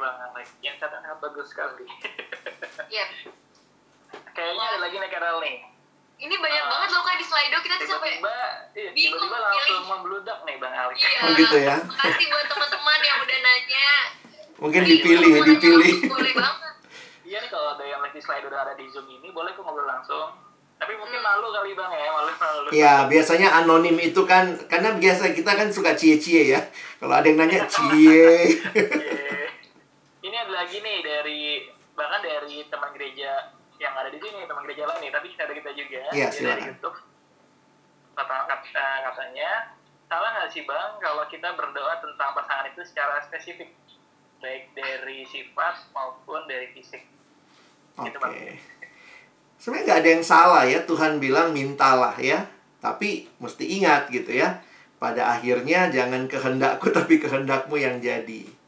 Wah, 0.00 0.08
thank 0.10 0.16
you 0.16 0.16
Bang 0.16 0.16
Alex. 0.26 0.46
Yang 0.60 0.76
sangat 0.80 1.16
bagus 1.20 1.46
sekali. 1.46 1.84
Iya. 2.90 3.06
Kayaknya 4.32 4.64
ada 4.64 4.78
lagi 4.80 4.96
nih 4.96 5.10
Carol 5.10 5.36
nih. 5.38 5.56
Ini 6.18 6.34
banyak 6.34 6.62
Ah. 6.62 6.68
banget 6.70 6.88
loh 6.90 7.02
kak 7.02 7.16
di 7.16 7.24
Slido 7.24 7.58
kita 7.60 7.74
tuh 7.76 7.88
sampai 7.88 8.10
Tiba-tiba, 8.12 8.36
iya, 8.74 8.90
bingung 8.90 9.20
tiba-tiba 9.22 9.38
langsung 9.38 9.82
membludak 9.86 10.38
nih 10.42 10.56
Bang 10.58 10.74
Alex. 10.74 10.96
Iya. 10.98 11.20
Oh, 11.20 11.30
gitu 11.34 11.56
ya? 11.60 11.76
Makasih 11.78 12.26
buat 12.26 12.46
teman-teman 12.46 12.98
yang 13.00 13.18
udah 13.20 13.38
nanya. 13.40 13.90
Mungkin 14.58 14.82
Ini 14.82 14.90
dipilih, 14.90 15.30
nanya 15.30 15.44
dipilih. 15.46 15.94
Boleh 16.06 16.32
banget. 16.34 16.72
Iya 17.22 17.36
nih 17.38 17.48
kalau 17.48 17.68
ada 17.72 17.84
yang 17.86 18.00
lagi 18.00 18.18
slide 18.18 18.42
udah 18.42 18.60
ada 18.60 18.72
di 18.74 18.84
Zoom 18.86 19.06
ini, 19.06 19.28
boleh 19.30 19.52
kok 19.52 19.62
ngobrol 19.62 19.86
langsung. 19.86 20.28
Tapi 20.76 20.92
Hmm. 20.92 21.00
mungkin 21.00 21.20
malu 21.20 21.46
kali 21.50 21.72
Bang 21.72 21.92
ya, 21.92 22.08
malu 22.10 22.32
malu. 22.34 22.68
Ya, 22.72 22.94
biasanya 23.06 23.48
anonim 23.54 23.96
itu 23.96 24.24
kan 24.24 24.44
karena 24.66 24.90
biasa 24.92 25.30
kita 25.30 25.52
kan 25.52 25.68
suka 25.68 25.92
cie-cie 25.92 26.50
ya. 26.50 26.60
Kalau 26.98 27.14
ada 27.14 27.24
yang 27.24 27.38
nanya 27.38 27.64
cie. 27.64 28.56
Ini 30.20 30.36
ada 30.36 30.52
lagi 30.52 30.76
nih 30.84 30.98
dari 31.00 31.42
bahkan 31.96 32.20
dari 32.20 32.64
teman 32.68 32.92
gereja 32.92 33.56
yang 33.80 33.96
ada 33.96 34.12
di 34.12 34.20
sini, 34.20 34.44
teman 34.44 34.62
gereja 34.68 34.84
lain 34.84 35.08
nih, 35.08 35.12
tapi 35.12 35.32
ada 35.32 35.52
kita 35.56 35.70
juga. 35.72 36.00
Dia 36.12 36.28
dari. 36.28 36.62
YouTube. 36.68 36.98
Kata, 38.12 38.36
kata, 38.44 38.88
katanya, 39.08 39.72
salah 40.04 40.30
nggak 40.36 40.50
sih 40.52 40.68
Bang 40.68 41.00
kalau 41.00 41.24
kita 41.24 41.56
berdoa 41.56 42.04
tentang 42.04 42.36
pasangan 42.36 42.68
itu 42.68 42.82
secara 42.84 43.16
spesifik? 43.24 43.72
Baik 44.44 44.76
dari 44.76 45.24
sifat 45.24 45.88
maupun 45.96 46.44
dari 46.44 46.68
fisik. 46.76 47.08
Oke. 47.96 48.12
Gitu, 48.12 48.18
Bang. 48.20 48.32
Sebenarnya 49.56 49.84
nggak 49.88 50.00
ada 50.04 50.10
yang 50.12 50.24
salah 50.24 50.64
ya. 50.68 50.84
Tuhan 50.84 51.16
bilang 51.16 51.56
mintalah 51.56 52.16
ya. 52.20 52.44
Tapi 52.80 53.28
mesti 53.40 53.64
ingat 53.80 54.12
gitu 54.12 54.36
ya. 54.36 54.60
Pada 55.00 55.36
akhirnya 55.36 55.88
jangan 55.88 56.28
kehendakku 56.28 56.92
tapi 56.98 57.16
kehendakmu 57.16 57.80
yang 57.80 58.00
jadi. 58.04 58.59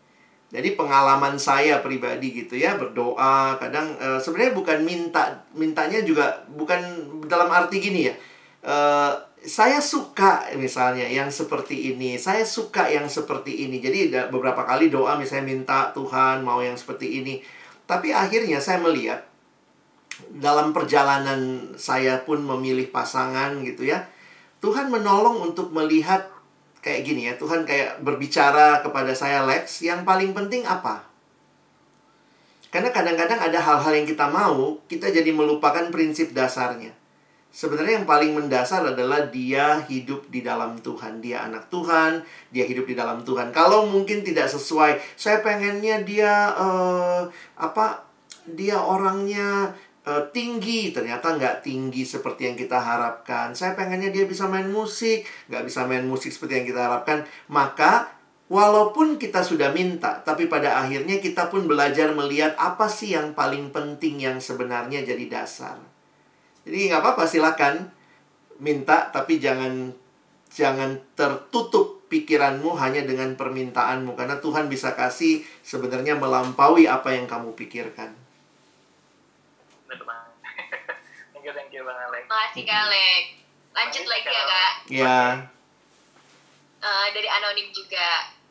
Jadi 0.52 0.76
pengalaman 0.76 1.40
saya 1.40 1.80
pribadi 1.80 2.44
gitu 2.44 2.60
ya 2.60 2.76
berdoa 2.76 3.56
kadang 3.56 3.96
eh, 3.96 4.20
sebenarnya 4.20 4.52
bukan 4.52 4.78
minta 4.84 5.40
mintanya 5.56 6.04
juga 6.04 6.44
bukan 6.52 6.80
dalam 7.24 7.48
arti 7.48 7.80
gini 7.80 8.12
ya. 8.12 8.14
Eh, 8.62 9.12
saya 9.42 9.82
suka 9.82 10.54
misalnya 10.54 11.02
yang 11.08 11.26
seperti 11.26 11.96
ini, 11.96 12.14
saya 12.14 12.46
suka 12.46 12.86
yang 12.86 13.10
seperti 13.10 13.66
ini. 13.66 13.82
Jadi 13.82 14.14
beberapa 14.30 14.62
kali 14.62 14.86
doa 14.86 15.18
misalnya 15.18 15.50
minta 15.50 15.78
Tuhan 15.90 16.46
mau 16.46 16.62
yang 16.62 16.78
seperti 16.78 17.24
ini. 17.24 17.42
Tapi 17.88 18.14
akhirnya 18.14 18.62
saya 18.62 18.78
melihat 18.78 19.26
dalam 20.30 20.70
perjalanan 20.70 21.72
saya 21.74 22.22
pun 22.22 22.44
memilih 22.44 22.92
pasangan 22.94 23.58
gitu 23.66 23.88
ya. 23.88 24.06
Tuhan 24.62 24.94
menolong 24.94 25.42
untuk 25.42 25.74
melihat 25.74 26.30
kayak 26.82 27.00
gini 27.06 27.30
ya. 27.30 27.38
Tuhan 27.38 27.62
kayak 27.62 28.02
berbicara 28.02 28.82
kepada 28.82 29.14
saya 29.14 29.46
Lex, 29.46 29.80
yang 29.86 30.02
paling 30.02 30.34
penting 30.34 30.66
apa? 30.66 31.06
Karena 32.72 32.90
kadang-kadang 32.90 33.38
ada 33.38 33.58
hal-hal 33.60 33.92
yang 33.94 34.08
kita 34.08 34.26
mau, 34.32 34.80
kita 34.90 35.12
jadi 35.12 35.30
melupakan 35.30 35.92
prinsip 35.92 36.34
dasarnya. 36.34 36.90
Sebenarnya 37.52 38.00
yang 38.00 38.08
paling 38.08 38.32
mendasar 38.32 38.80
adalah 38.80 39.28
dia 39.28 39.84
hidup 39.84 40.32
di 40.32 40.40
dalam 40.40 40.80
Tuhan. 40.80 41.20
Dia 41.20 41.44
anak 41.44 41.68
Tuhan, 41.68 42.24
dia 42.48 42.64
hidup 42.64 42.88
di 42.88 42.96
dalam 42.96 43.20
Tuhan. 43.20 43.52
Kalau 43.52 43.84
mungkin 43.84 44.24
tidak 44.24 44.48
sesuai, 44.48 44.96
saya 45.20 45.44
pengennya 45.44 46.00
dia 46.00 46.56
uh, 46.56 47.28
apa? 47.60 48.08
Dia 48.48 48.80
orangnya 48.80 49.76
uh, 50.06 50.24
tinggi, 50.30 50.90
ternyata 50.94 51.34
nggak 51.34 51.66
tinggi 51.66 52.02
seperti 52.06 52.50
yang 52.52 52.56
kita 52.56 52.78
harapkan. 52.78 53.52
Saya 53.52 53.74
pengennya 53.76 54.10
dia 54.10 54.24
bisa 54.26 54.46
main 54.46 54.68
musik, 54.70 55.26
nggak 55.50 55.64
bisa 55.66 55.84
main 55.84 56.06
musik 56.06 56.30
seperti 56.30 56.62
yang 56.62 56.66
kita 56.68 56.80
harapkan. 56.88 57.26
Maka 57.50 58.22
Walaupun 58.52 59.16
kita 59.16 59.40
sudah 59.40 59.72
minta, 59.72 60.20
tapi 60.20 60.44
pada 60.44 60.84
akhirnya 60.84 61.24
kita 61.24 61.48
pun 61.48 61.64
belajar 61.64 62.12
melihat 62.12 62.52
apa 62.60 62.84
sih 62.84 63.16
yang 63.16 63.32
paling 63.32 63.72
penting 63.72 64.20
yang 64.20 64.44
sebenarnya 64.44 65.00
jadi 65.08 65.24
dasar. 65.24 65.80
Jadi 66.68 66.92
nggak 66.92 67.00
apa-apa 67.00 67.24
silakan 67.24 67.88
minta 68.60 69.08
tapi 69.08 69.40
jangan 69.40 69.96
jangan 70.52 71.00
tertutup 71.16 72.04
pikiranmu 72.12 72.76
hanya 72.76 73.08
dengan 73.08 73.34
permintaanmu 73.40 74.12
karena 74.12 74.36
Tuhan 74.36 74.68
bisa 74.68 74.92
kasih 74.92 75.40
sebenarnya 75.64 76.20
melampaui 76.20 76.84
apa 76.84 77.16
yang 77.16 77.24
kamu 77.24 77.56
pikirkan. 77.56 78.21
thank 81.32 81.44
you, 81.44 81.52
thank 81.52 81.72
you 81.72 81.84
Bang 81.84 82.00
Alex. 82.00 82.24
Makasih 82.24 82.62
Kak 82.64 82.78
Alex. 82.88 83.22
Lanjut 83.72 84.04
lagi 84.08 84.28
ya 84.28 84.44
Kak. 84.48 84.72
Ya. 84.88 85.20
Uh, 86.82 87.06
dari 87.12 87.28
anonim 87.28 87.68
juga. 87.76 88.08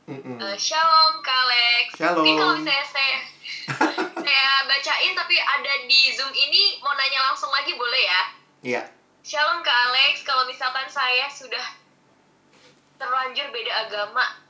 Mm-mm. 0.09 0.37
Uh, 0.37 0.57
shalom 0.57 1.21
Kak 1.25 1.33
Alex. 1.33 1.85
Shalom. 1.97 2.25
Ini 2.25 2.31
kalau 2.37 2.53
misalnya 2.61 2.85
saya 2.89 3.17
saya 4.25 4.47
bacain 4.69 5.13
tapi 5.17 5.35
ada 5.37 5.73
di 5.89 6.01
Zoom 6.13 6.29
ini 6.29 6.77
mau 6.85 6.93
nanya 6.93 7.33
langsung 7.33 7.49
lagi 7.49 7.73
boleh 7.73 8.03
ya? 8.05 8.21
Iya. 8.61 8.83
Shalom 9.21 9.61
Kak 9.61 9.77
Alex, 9.89 10.25
kalau 10.25 10.49
misalkan 10.49 10.89
saya 10.89 11.29
sudah 11.29 11.65
terlanjur 12.97 13.49
beda 13.49 13.89
agama, 13.89 14.41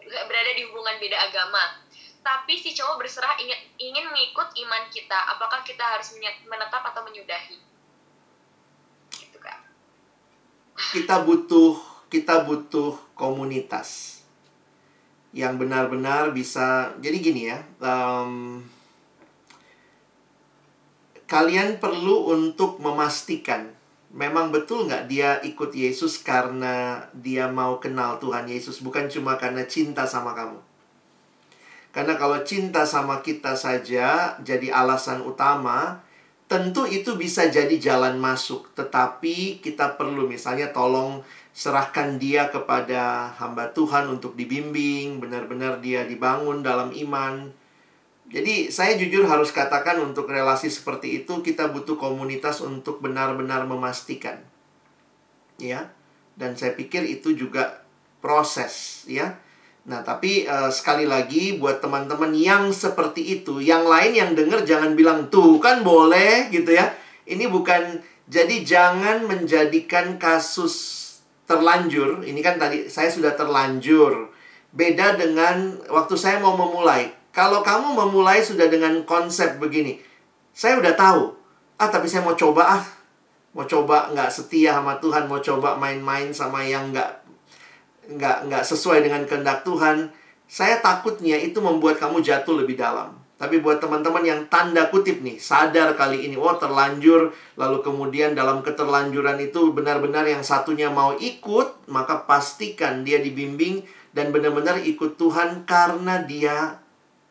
berada 0.00 0.52
di 0.56 0.64
hubungan 0.68 0.96
beda 1.00 1.28
agama, 1.28 1.83
tapi 2.24 2.56
si 2.56 2.72
cowok 2.72 3.04
berserah 3.04 3.36
ingin, 3.36 3.60
ingin 3.76 4.08
mengikut 4.08 4.48
iman 4.64 4.88
kita, 4.88 5.18
apakah 5.36 5.60
kita 5.60 5.84
harus 5.84 6.16
menetap 6.48 6.80
atau 6.80 7.04
menyudahi? 7.04 7.60
Gitu 9.12 9.36
Kak. 9.36 9.60
Kita 10.96 11.20
butuh 11.20 11.94
kita 12.08 12.46
butuh 12.46 12.94
komunitas 13.18 14.22
yang 15.34 15.58
benar-benar 15.58 16.30
bisa 16.30 16.94
jadi 17.02 17.18
gini 17.18 17.50
ya 17.50 17.58
um, 17.82 18.62
kalian 21.26 21.82
perlu 21.82 22.30
untuk 22.30 22.78
memastikan 22.78 23.66
memang 24.14 24.54
betul 24.54 24.86
nggak 24.86 25.10
dia 25.10 25.42
ikut 25.42 25.74
Yesus 25.74 26.22
karena 26.22 27.02
dia 27.10 27.50
mau 27.50 27.82
kenal 27.82 28.22
Tuhan 28.22 28.46
Yesus 28.46 28.78
bukan 28.78 29.10
cuma 29.10 29.34
karena 29.34 29.66
cinta 29.66 30.06
sama 30.06 30.38
kamu 30.38 30.62
karena 31.94 32.18
kalau 32.18 32.42
cinta 32.42 32.82
sama 32.82 33.22
kita 33.22 33.54
saja 33.54 34.34
jadi 34.42 34.74
alasan 34.74 35.22
utama 35.22 36.02
tentu 36.50 36.84
itu 36.84 37.14
bisa 37.14 37.46
jadi 37.48 37.78
jalan 37.78 38.18
masuk 38.18 38.74
tetapi 38.74 39.62
kita 39.62 39.94
perlu 39.94 40.26
misalnya 40.26 40.74
tolong 40.74 41.22
serahkan 41.54 42.18
dia 42.18 42.50
kepada 42.50 43.30
hamba 43.38 43.70
Tuhan 43.70 44.10
untuk 44.10 44.34
dibimbing, 44.34 45.22
benar-benar 45.22 45.78
dia 45.78 46.02
dibangun 46.02 46.66
dalam 46.66 46.90
iman. 46.90 47.54
Jadi 48.26 48.74
saya 48.74 48.98
jujur 48.98 49.30
harus 49.30 49.54
katakan 49.54 50.02
untuk 50.02 50.26
relasi 50.26 50.66
seperti 50.66 51.22
itu 51.22 51.46
kita 51.46 51.70
butuh 51.70 51.94
komunitas 51.94 52.58
untuk 52.58 52.98
benar-benar 52.98 53.62
memastikan. 53.70 54.42
Ya. 55.62 55.94
Dan 56.34 56.58
saya 56.58 56.74
pikir 56.74 57.06
itu 57.06 57.30
juga 57.38 57.86
proses, 58.18 59.06
ya. 59.06 59.38
Nah, 59.84 60.00
tapi 60.00 60.48
uh, 60.48 60.72
sekali 60.72 61.04
lagi 61.04 61.60
buat 61.60 61.84
teman-teman 61.84 62.32
yang 62.32 62.72
seperti 62.72 63.40
itu, 63.40 63.60
yang 63.60 63.84
lain 63.84 64.16
yang 64.16 64.30
dengar 64.32 64.64
jangan 64.64 64.96
bilang 64.96 65.28
tuh 65.28 65.60
kan 65.60 65.84
boleh 65.84 66.48
gitu 66.48 66.72
ya. 66.72 66.88
Ini 67.28 67.52
bukan 67.52 68.00
jadi 68.24 68.64
jangan 68.64 69.28
menjadikan 69.28 70.16
kasus 70.16 71.04
terlanjur, 71.44 72.24
ini 72.24 72.40
kan 72.40 72.56
tadi 72.56 72.88
saya 72.88 73.12
sudah 73.12 73.36
terlanjur. 73.36 74.32
Beda 74.72 75.20
dengan 75.20 75.76
waktu 75.92 76.16
saya 76.16 76.40
mau 76.40 76.56
memulai. 76.56 77.12
Kalau 77.28 77.60
kamu 77.60 77.92
memulai 77.92 78.40
sudah 78.40 78.72
dengan 78.72 79.04
konsep 79.04 79.60
begini, 79.60 80.00
saya 80.56 80.80
udah 80.80 80.96
tahu. 80.96 81.22
Ah, 81.76 81.92
tapi 81.92 82.08
saya 82.08 82.24
mau 82.24 82.32
coba 82.32 82.80
ah. 82.80 82.84
Mau 83.52 83.68
coba 83.68 84.10
nggak 84.10 84.32
setia 84.32 84.80
sama 84.80 84.96
Tuhan, 84.98 85.28
mau 85.28 85.38
coba 85.38 85.76
main-main 85.76 86.32
sama 86.32 86.64
yang 86.64 86.90
nggak 86.90 87.23
nggak 88.08 88.50
nggak 88.50 88.64
sesuai 88.64 89.04
dengan 89.04 89.22
kehendak 89.24 89.64
Tuhan. 89.64 90.12
Saya 90.44 90.78
takutnya 90.84 91.40
itu 91.40 91.58
membuat 91.58 91.96
kamu 91.96 92.20
jatuh 92.20 92.60
lebih 92.60 92.76
dalam. 92.76 93.24
Tapi 93.34 93.58
buat 93.58 93.82
teman-teman 93.82 94.22
yang 94.22 94.40
tanda 94.46 94.86
kutip 94.88 95.18
nih, 95.18 95.42
sadar 95.42 95.98
kali 95.98 96.22
ini, 96.22 96.38
oh 96.38 96.54
terlanjur, 96.54 97.34
lalu 97.58 97.78
kemudian 97.82 98.30
dalam 98.30 98.62
keterlanjuran 98.62 99.42
itu 99.42 99.74
benar-benar 99.74 100.22
yang 100.22 100.46
satunya 100.46 100.86
mau 100.86 101.18
ikut, 101.18 101.90
maka 101.90 102.22
pastikan 102.30 103.02
dia 103.02 103.18
dibimbing 103.18 103.82
dan 104.14 104.30
benar-benar 104.30 104.78
ikut 104.86 105.18
Tuhan 105.18 105.66
karena 105.66 106.22
dia 106.22 106.78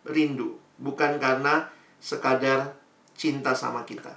rindu, 0.04 0.60
bukan 0.76 1.24
karena 1.24 1.72
sekadar 2.04 2.76
cinta 3.16 3.56
sama 3.56 3.88
kita. 3.88 4.12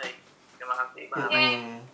Baik, 0.00 0.16
terima 0.56 0.74
kasih. 0.80 1.04
Alex. 1.12 1.30
Hmm. 1.36 1.89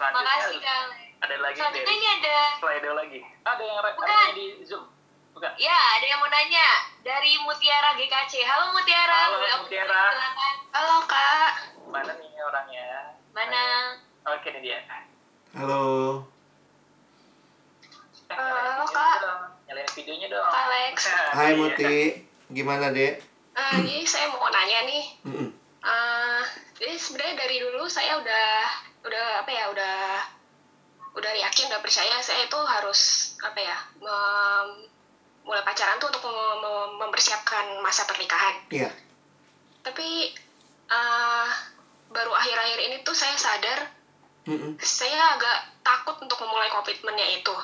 Selanjutnya 0.00 0.24
Makasih 0.24 0.56
Alex. 0.56 0.96
ada 1.20 1.36
lagi 1.36 1.56
Selanjutnya 1.60 1.84
dari 1.84 1.92
ini 1.92 2.08
ada, 2.08 2.38
Slido 2.56 2.90
lagi. 2.96 3.18
Ada 3.44 3.60
yang 3.60 3.76
ada 3.76 3.90
Bukan. 3.92 4.08
yang 4.08 4.32
di 4.32 4.46
Zoom. 4.64 4.84
Bukan. 5.30 5.52
ya 5.60 5.76
ada 5.94 6.06
yang 6.08 6.18
mau 6.18 6.26
nanya 6.26 6.68
dari 7.00 7.36
Mutiara 7.38 7.92
GKC. 7.94 8.32
Halo 8.42 8.72
Mutiara. 8.72 9.20
Halo, 9.28 9.36
Mutiara. 9.60 10.02
silakan? 10.08 10.54
Halo 10.72 10.96
Kak. 11.04 11.52
Mana 11.86 12.12
nih 12.16 12.32
orangnya? 12.40 12.86
Mana? 13.30 13.64
Oke 14.26 14.48
nih 14.50 14.62
dia. 14.64 14.78
Halo. 15.52 15.82
Eh, 18.26 18.34
Halo, 18.34 18.84
Kak. 18.88 19.16
dong. 19.20 19.42
Nyalain 19.68 19.90
videonya 19.92 20.28
dong. 20.30 20.48
Kak 20.48 20.64
Alex. 20.64 20.96
Hai 21.36 21.52
Iya. 21.52 21.58
Muti, 21.60 21.96
gimana 22.48 22.88
dek? 22.88 23.20
Eh, 23.52 23.72
ini 23.76 24.00
saya 24.02 24.32
mau 24.32 24.48
nanya 24.48 24.80
nih. 24.82 25.04
Eh, 25.80 26.42
jadi 26.74 26.94
sebenarnya 26.96 27.34
dari 27.36 27.56
dulu 27.60 27.84
saya 27.84 28.16
udah 28.16 28.48
udah 29.00 29.26
apa 29.44 29.50
ya 29.50 29.64
udah 29.72 29.96
udah 31.16 31.32
yakin 31.34 31.66
udah 31.72 31.80
percaya 31.82 32.20
saya 32.22 32.46
itu 32.46 32.58
harus 32.58 33.34
apa 33.42 33.58
ya 33.58 33.76
mem- 33.98 34.86
mulai 35.42 35.64
pacaran 35.66 35.98
tuh 35.98 36.12
untuk 36.12 36.22
mem- 36.22 36.60
mem- 36.62 36.96
mempersiapkan 37.02 37.80
masa 37.82 38.06
pernikahan. 38.06 38.60
Iya. 38.70 38.90
Tapi 39.82 40.36
eh, 40.90 41.48
baru 42.10 42.32
akhir-akhir 42.34 42.78
ini 42.90 42.96
tuh 43.02 43.16
saya 43.16 43.34
sadar 43.34 43.90
Mm-mm. 44.46 44.76
saya 44.82 45.36
agak 45.36 45.58
takut 45.82 46.16
untuk 46.22 46.38
memulai 46.44 46.70
komitmennya 46.70 47.40
itu. 47.40 47.56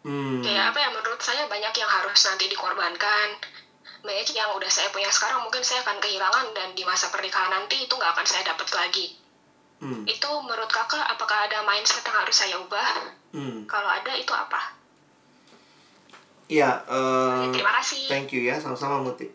Hmm. 0.00 0.40
Kayak 0.40 0.72
apa 0.72 0.78
ya 0.80 0.88
menurut 0.96 1.20
saya 1.20 1.44
banyak 1.44 1.74
yang 1.76 1.90
harus 1.90 2.20
nanti 2.24 2.48
dikorbankan. 2.48 3.28
Banyak 4.00 4.32
yang 4.32 4.56
udah 4.56 4.70
saya 4.72 4.88
punya 4.88 5.12
sekarang 5.12 5.44
mungkin 5.44 5.60
saya 5.60 5.84
akan 5.84 6.00
kehilangan 6.00 6.56
dan 6.56 6.72
di 6.72 6.88
masa 6.88 7.12
pernikahan 7.12 7.52
nanti 7.52 7.84
itu 7.84 7.92
nggak 7.92 8.16
akan 8.16 8.24
saya 8.24 8.48
dapat 8.48 8.68
lagi. 8.72 9.19
Hmm. 9.80 10.04
Itu 10.04 10.30
menurut 10.44 10.68
kakak 10.68 11.08
apakah 11.08 11.48
ada 11.48 11.64
mindset 11.64 12.04
yang 12.04 12.20
harus 12.20 12.36
saya 12.36 12.54
ubah? 12.60 13.16
Hmm. 13.32 13.64
Kalau 13.64 13.88
ada 13.88 14.12
itu 14.12 14.30
apa? 14.30 14.76
Iya, 16.50 16.84
eh, 16.84 17.48
Terima 17.54 17.72
kasih. 17.80 18.10
Thank 18.10 18.36
you 18.36 18.44
ya, 18.44 18.60
sama-sama 18.60 19.00
Muti. 19.00 19.30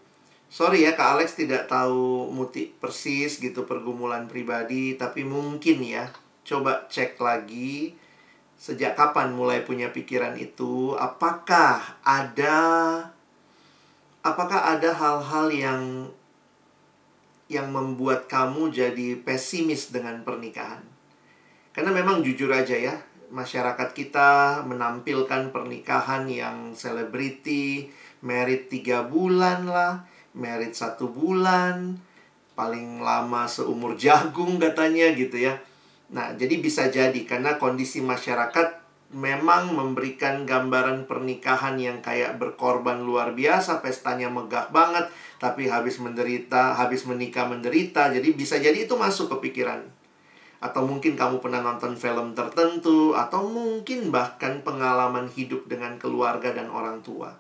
Sorry 0.52 0.86
ya, 0.86 0.94
Kak 0.94 1.18
Alex 1.18 1.34
tidak 1.40 1.66
tahu 1.66 2.30
Muti 2.30 2.70
persis 2.78 3.42
gitu 3.42 3.66
pergumulan 3.66 4.30
pribadi, 4.30 4.94
tapi 5.00 5.26
mungkin 5.26 5.82
ya, 5.82 6.12
coba 6.46 6.86
cek 6.88 7.18
lagi 7.18 7.98
sejak 8.56 8.96
kapan 8.96 9.36
mulai 9.36 9.66
punya 9.66 9.92
pikiran 9.92 10.38
itu, 10.40 10.96
apakah 10.96 12.00
ada 12.06 12.58
apakah 14.26 14.74
ada 14.78 14.90
hal-hal 14.96 15.48
yang 15.54 15.82
yang 17.52 17.70
membuat 17.70 18.26
kamu 18.30 18.74
jadi 18.74 19.20
pesimis 19.22 19.94
dengan 19.94 20.22
pernikahan? 20.26 20.82
Karena 21.76 21.92
memang 21.92 22.24
jujur 22.24 22.50
aja 22.56 22.78
ya, 22.78 22.96
masyarakat 23.34 23.92
kita 23.92 24.64
menampilkan 24.64 25.52
pernikahan 25.52 26.30
yang 26.32 26.72
selebriti, 26.72 27.92
merit 28.24 28.72
tiga 28.72 29.04
bulan 29.04 29.68
lah, 29.68 30.08
merit 30.32 30.72
satu 30.72 31.12
bulan, 31.12 32.00
paling 32.56 33.04
lama 33.04 33.44
seumur 33.50 33.98
jagung 34.02 34.62
katanya 34.62 35.12
gitu 35.12 35.36
ya. 35.36 35.60
Nah, 36.16 36.38
jadi 36.38 36.62
bisa 36.62 36.88
jadi 36.88 37.18
karena 37.26 37.58
kondisi 37.58 38.00
masyarakat 38.00 38.85
memang 39.16 39.72
memberikan 39.72 40.44
gambaran 40.44 41.08
pernikahan 41.08 41.80
yang 41.80 42.04
kayak 42.04 42.36
berkorban 42.36 43.00
luar 43.00 43.32
biasa, 43.32 43.80
pestanya 43.80 44.28
megah 44.28 44.68
banget, 44.76 45.08
tapi 45.40 45.72
habis 45.72 46.04
menderita, 46.04 46.76
habis 46.76 47.08
menikah 47.08 47.48
menderita. 47.48 48.12
Jadi 48.12 48.36
bisa 48.36 48.60
jadi 48.60 48.76
itu 48.76 49.00
masuk 49.00 49.32
ke 49.32 49.50
pikiran. 49.50 49.88
Atau 50.60 50.84
mungkin 50.84 51.16
kamu 51.16 51.40
pernah 51.40 51.64
nonton 51.64 51.96
film 51.96 52.36
tertentu, 52.36 53.16
atau 53.16 53.48
mungkin 53.48 54.12
bahkan 54.12 54.60
pengalaman 54.68 55.32
hidup 55.32 55.64
dengan 55.72 55.96
keluarga 55.96 56.52
dan 56.52 56.68
orang 56.68 57.00
tua. 57.00 57.32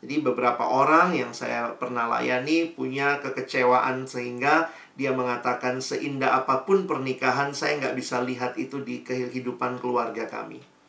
Jadi 0.00 0.24
beberapa 0.24 0.64
orang 0.64 1.12
yang 1.12 1.36
saya 1.36 1.76
pernah 1.76 2.08
layani 2.08 2.72
punya 2.72 3.20
kekecewaan 3.20 4.08
sehingga 4.08 4.72
dia 4.96 5.12
mengatakan 5.12 5.84
seindah 5.84 6.40
apa 6.40 6.64
pun 6.64 6.88
pernikahan 6.88 7.52
saya 7.52 7.76
nggak 7.76 7.96
bisa 8.00 8.24
lihat 8.24 8.56
itu 8.56 8.80
di 8.80 9.04
kehidupan 9.04 9.76
keluarga 9.76 10.24
kami. 10.24 10.79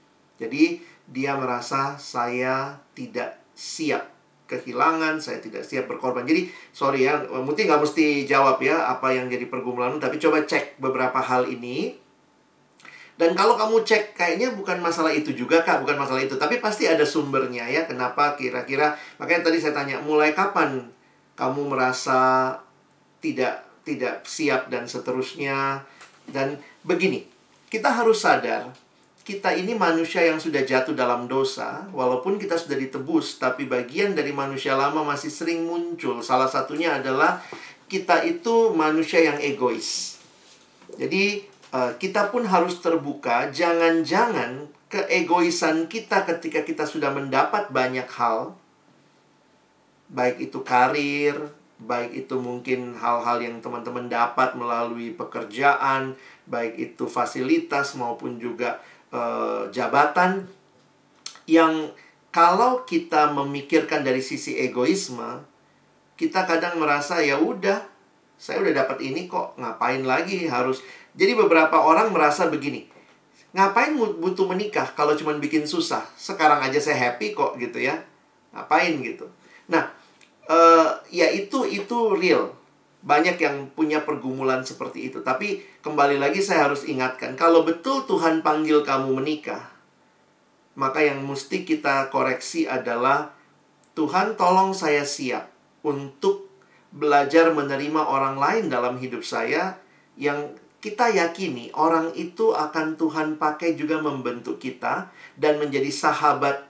Jadi 0.41 0.81
dia 1.05 1.37
merasa 1.37 1.93
saya 2.01 2.81
tidak 2.97 3.37
siap 3.53 4.09
kehilangan, 4.49 5.21
saya 5.21 5.37
tidak 5.37 5.61
siap 5.61 5.85
berkorban. 5.85 6.25
Jadi 6.25 6.49
sorry 6.73 7.05
ya, 7.05 7.21
mungkin 7.29 7.69
nggak 7.69 7.81
mesti 7.85 8.25
jawab 8.25 8.57
ya 8.59 8.89
apa 8.89 9.13
yang 9.13 9.29
jadi 9.29 9.45
pergumulan, 9.45 10.01
tapi 10.01 10.17
coba 10.17 10.41
cek 10.41 10.81
beberapa 10.81 11.21
hal 11.21 11.45
ini 11.45 12.01
dan 13.21 13.37
kalau 13.37 13.53
kamu 13.53 13.85
cek 13.85 14.17
kayaknya 14.17 14.49
bukan 14.57 14.81
masalah 14.81 15.13
itu 15.13 15.29
juga 15.37 15.61
Kak, 15.61 15.85
bukan 15.85 15.93
masalah 15.93 16.25
itu, 16.25 16.41
tapi 16.41 16.57
pasti 16.57 16.89
ada 16.89 17.05
sumbernya 17.05 17.69
ya. 17.69 17.85
Kenapa 17.85 18.33
kira-kira 18.33 18.97
makanya 19.21 19.45
tadi 19.45 19.61
saya 19.61 19.77
tanya 19.77 20.01
mulai 20.01 20.33
kapan 20.33 20.89
kamu 21.37 21.69
merasa 21.69 22.49
tidak 23.21 23.61
tidak 23.85 24.25
siap 24.25 24.73
dan 24.73 24.89
seterusnya. 24.89 25.85
Dan 26.25 26.57
begini, 26.81 27.21
kita 27.69 27.93
harus 27.93 28.25
sadar 28.25 28.73
kita 29.21 29.53
ini 29.53 29.77
manusia 29.77 30.25
yang 30.25 30.41
sudah 30.41 30.65
jatuh 30.65 30.97
dalam 30.97 31.29
dosa, 31.29 31.85
walaupun 31.93 32.41
kita 32.41 32.57
sudah 32.57 32.77
ditebus, 32.77 33.37
tapi 33.37 33.69
bagian 33.69 34.17
dari 34.17 34.33
manusia 34.33 34.73
lama 34.73 35.05
masih 35.05 35.29
sering 35.29 35.69
muncul. 35.69 36.25
Salah 36.25 36.49
satunya 36.49 36.97
adalah 36.97 37.37
kita 37.85 38.25
itu 38.25 38.73
manusia 38.73 39.21
yang 39.21 39.37
egois. 39.37 40.17
Jadi 40.97 41.45
uh, 41.71 41.93
kita 42.01 42.33
pun 42.33 42.49
harus 42.49 42.81
terbuka. 42.81 43.53
Jangan-jangan 43.53 44.67
keegoisan 44.91 45.87
kita 45.87 46.25
ketika 46.27 46.65
kita 46.65 46.83
sudah 46.89 47.13
mendapat 47.13 47.69
banyak 47.69 48.09
hal, 48.11 48.57
baik 50.11 50.51
itu 50.51 50.59
karir, 50.65 51.53
baik 51.81 52.25
itu 52.25 52.35
mungkin 52.37 52.93
hal-hal 52.97 53.41
yang 53.41 53.57
teman-teman 53.63 54.11
dapat 54.11 54.53
melalui 54.57 55.13
pekerjaan, 55.15 56.13
baik 56.49 56.77
itu 56.77 57.05
fasilitas 57.07 57.95
maupun 57.95 58.37
juga 58.37 58.83
uh, 59.11 59.67
jabatan, 59.69 60.47
yang 61.45 61.91
kalau 62.31 62.87
kita 62.87 63.31
memikirkan 63.35 64.07
dari 64.07 64.23
sisi 64.23 64.55
egoisme, 64.55 65.43
kita 66.15 66.47
kadang 66.47 66.79
merasa 66.79 67.19
ya 67.19 67.37
udah, 67.37 67.83
saya 68.39 68.63
udah 68.63 68.73
dapat 68.73 69.03
ini 69.03 69.27
kok, 69.27 69.59
ngapain 69.59 70.01
lagi 70.07 70.47
harus 70.47 70.79
jadi 71.11 71.35
beberapa 71.35 71.75
orang 71.75 72.15
merasa 72.15 72.47
begini, 72.47 72.87
ngapain 73.51 73.91
butuh 73.99 74.47
menikah 74.47 74.95
kalau 74.95 75.11
cuma 75.19 75.35
bikin 75.35 75.67
susah? 75.67 76.07
Sekarang 76.15 76.63
aja 76.63 76.79
saya 76.79 77.11
happy 77.11 77.35
kok 77.35 77.59
gitu 77.59 77.83
ya. 77.83 77.99
Ngapain 78.55 78.95
gitu. 79.03 79.27
Nah, 79.67 79.91
uh, 80.47 80.95
ya 81.11 81.27
itu 81.31 81.67
itu 81.67 82.15
real. 82.15 82.55
Banyak 83.01 83.37
yang 83.41 83.73
punya 83.73 84.05
pergumulan 84.05 84.61
seperti 84.61 85.09
itu. 85.09 85.25
Tapi 85.25 85.61
kembali 85.81 86.21
lagi 86.21 86.41
saya 86.41 86.69
harus 86.69 86.85
ingatkan, 86.85 87.33
kalau 87.33 87.65
betul 87.65 88.05
Tuhan 88.05 88.45
panggil 88.45 88.85
kamu 88.85 89.17
menikah, 89.17 89.73
maka 90.77 91.03
yang 91.03 91.25
mesti 91.25 91.65
kita 91.65 92.13
koreksi 92.13 92.69
adalah 92.69 93.33
Tuhan 93.97 94.39
tolong 94.39 94.71
saya 94.71 95.03
siap 95.03 95.51
untuk 95.83 96.47
belajar 96.91 97.51
menerima 97.51 98.01
orang 98.03 98.35
lain 98.39 98.65
dalam 98.67 98.99
hidup 98.99 99.23
saya 99.23 99.79
yang 100.15 100.55
kita 100.81 101.13
yakini 101.13 101.69
orang 101.77 102.11
itu 102.17 102.57
akan 102.57 102.97
Tuhan 102.97 103.37
pakai 103.37 103.77
juga 103.77 104.01
membentuk 104.01 104.57
kita 104.57 105.13
dan 105.37 105.61
menjadi 105.61 105.87
sahabat 105.93 106.67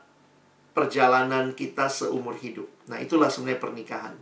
perjalanan 0.75 1.55
kita 1.55 1.87
seumur 1.87 2.35
hidup. 2.35 2.67
Nah, 2.91 2.99
itulah 2.99 3.31
sebenarnya 3.31 3.63
pernikahan. 3.63 4.15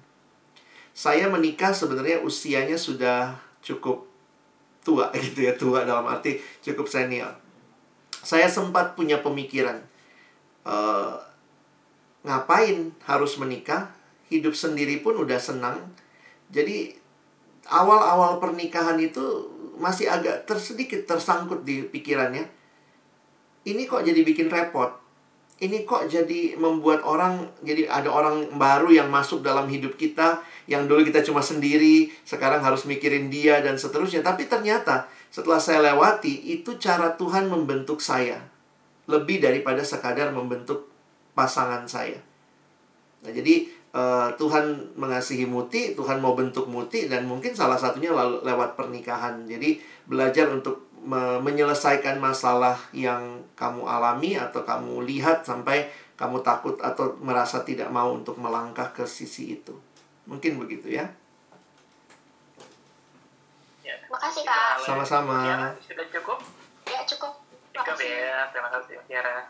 Saya 1.00 1.32
menikah 1.32 1.72
sebenarnya 1.72 2.20
usianya 2.20 2.76
sudah 2.76 3.32
cukup 3.64 4.04
tua 4.84 5.08
gitu 5.24 5.48
ya, 5.48 5.56
tua 5.56 5.88
dalam 5.88 6.04
arti 6.04 6.44
cukup 6.60 6.92
senior. 6.92 7.32
Saya 8.20 8.52
sempat 8.52 9.00
punya 9.00 9.24
pemikiran 9.24 9.80
uh, 10.68 11.16
ngapain 12.28 12.92
harus 13.08 13.40
menikah? 13.40 13.96
Hidup 14.28 14.52
sendiri 14.52 15.00
pun 15.00 15.16
udah 15.16 15.40
senang. 15.40 15.80
Jadi 16.52 16.94
awal-awal 17.72 18.44
pernikahan 18.44 19.00
itu 19.00 19.48
masih 19.80 20.12
agak 20.12 20.44
tersedikit 20.44 21.08
tersangkut 21.08 21.64
di 21.64 21.88
pikirannya. 21.88 22.44
Ini 23.64 23.88
kok 23.88 24.04
jadi 24.04 24.22
bikin 24.22 24.52
repot. 24.52 25.00
Ini 25.60 25.84
kok 25.84 26.08
jadi 26.08 26.56
membuat 26.56 27.04
orang 27.04 27.50
jadi 27.64 27.90
ada 27.90 28.08
orang 28.12 28.54
baru 28.56 28.92
yang 28.94 29.10
masuk 29.12 29.44
dalam 29.44 29.68
hidup 29.68 29.98
kita 30.00 30.40
yang 30.70 30.86
dulu 30.86 31.02
kita 31.02 31.26
cuma 31.26 31.42
sendiri, 31.42 32.14
sekarang 32.22 32.62
harus 32.62 32.86
mikirin 32.86 33.34
dia 33.34 33.58
dan 33.66 33.74
seterusnya. 33.74 34.22
Tapi 34.22 34.46
ternyata 34.46 35.10
setelah 35.34 35.58
saya 35.58 35.82
lewati 35.82 36.54
itu 36.54 36.78
cara 36.78 37.18
Tuhan 37.18 37.50
membentuk 37.50 37.98
saya 37.98 38.38
lebih 39.10 39.42
daripada 39.42 39.82
sekadar 39.82 40.30
membentuk 40.30 40.86
pasangan 41.34 41.90
saya. 41.90 42.22
Nah, 43.26 43.34
jadi 43.34 43.66
uh, 43.98 44.30
Tuhan 44.38 44.94
mengasihi 44.94 45.50
Muti, 45.50 45.98
Tuhan 45.98 46.22
mau 46.22 46.38
bentuk 46.38 46.70
Muti 46.70 47.10
dan 47.10 47.26
mungkin 47.26 47.58
salah 47.58 47.76
satunya 47.76 48.14
lewat 48.46 48.78
pernikahan. 48.78 49.50
Jadi 49.50 49.82
belajar 50.06 50.54
untuk 50.54 50.86
me 51.00 51.40
menyelesaikan 51.40 52.20
masalah 52.20 52.76
yang 52.92 53.42
kamu 53.56 53.88
alami 53.88 54.36
atau 54.36 54.62
kamu 54.62 55.08
lihat 55.08 55.48
sampai 55.48 55.88
kamu 56.20 56.44
takut 56.44 56.76
atau 56.84 57.16
merasa 57.24 57.64
tidak 57.64 57.88
mau 57.88 58.12
untuk 58.12 58.36
melangkah 58.36 58.92
ke 58.92 59.08
sisi 59.08 59.56
itu. 59.56 59.72
Mungkin 60.30 60.62
begitu 60.62 60.94
ya. 60.94 61.10
ya. 63.82 63.96
Makasih 64.14 64.46
Kak. 64.46 64.86
Sama-sama. 64.86 65.42
Ya, 65.42 65.58
sudah 65.82 66.06
cukup? 66.14 66.40
Ya 66.86 67.02
cukup. 67.10 67.34
Cukup 67.74 67.98
ya, 67.98 68.46
terima 68.54 68.70
kasih 68.78 69.02
Tiara. 69.10 69.50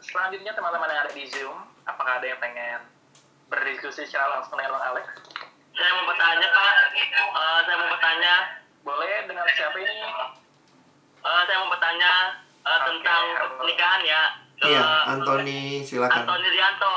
Selanjutnya 0.00 0.52
teman-teman 0.52 0.88
yang 0.92 1.00
ada 1.04 1.12
di 1.12 1.24
Zoom, 1.28 1.56
apakah 1.84 2.20
ada 2.20 2.26
yang 2.28 2.40
pengen 2.40 2.80
berdiskusi 3.48 4.04
secara 4.08 4.40
langsung 4.40 4.56
dengan 4.56 4.76
Bang 4.76 4.84
Alex? 4.92 5.06
Saya 5.76 5.90
mau 5.96 6.04
bertanya 6.08 6.48
Pak, 6.52 6.74
uh, 7.32 7.58
saya 7.64 7.76
mau 7.80 7.88
bertanya. 7.96 8.34
Boleh 8.80 9.28
dengan 9.28 9.44
siapa 9.52 9.76
ini? 9.76 9.96
Uh, 11.20 11.42
saya 11.44 11.56
mau 11.60 11.68
bertanya 11.68 12.40
uh, 12.64 12.70
Oke, 12.80 12.84
tentang 12.88 13.24
halo. 13.36 13.56
pernikahan 13.60 14.00
ya. 14.04 14.22
Iya, 14.60 14.88
Anthony 15.08 15.84
silakan. 15.84 16.24
Antoni 16.24 16.48
Rianto. 16.48 16.96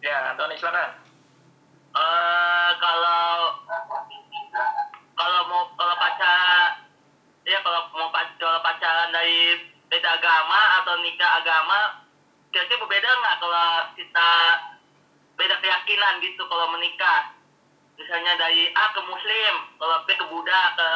Ya, 0.00 0.32
Tony 0.38 0.54
silakan. 0.56 0.90
Eh, 1.90 2.70
kalau 2.78 3.58
kalau 5.18 5.40
mau 5.50 5.66
kalau 5.74 5.94
pacar 5.98 6.86
ya 7.42 7.58
kalau 7.66 7.90
mau 7.98 8.14
kalau 8.14 8.60
pacaran 8.62 9.10
dari 9.10 9.58
beda 9.90 10.22
agama 10.22 10.60
atau 10.78 11.02
nikah 11.02 11.42
agama 11.42 12.06
kira-kira 12.54 12.78
berbeda 12.86 13.10
nggak 13.10 13.36
kalau 13.42 13.68
kita 13.98 14.30
beda 15.34 15.56
keyakinan 15.58 16.22
gitu 16.22 16.46
kalau 16.46 16.70
menikah? 16.70 17.34
Misalnya 17.98 18.38
dari 18.38 18.70
A 18.70 18.94
ke 18.94 19.02
Muslim 19.10 19.54
kalau 19.82 20.06
B 20.06 20.14
ke 20.14 20.24
Buddha 20.30 20.62
ke 20.78 20.88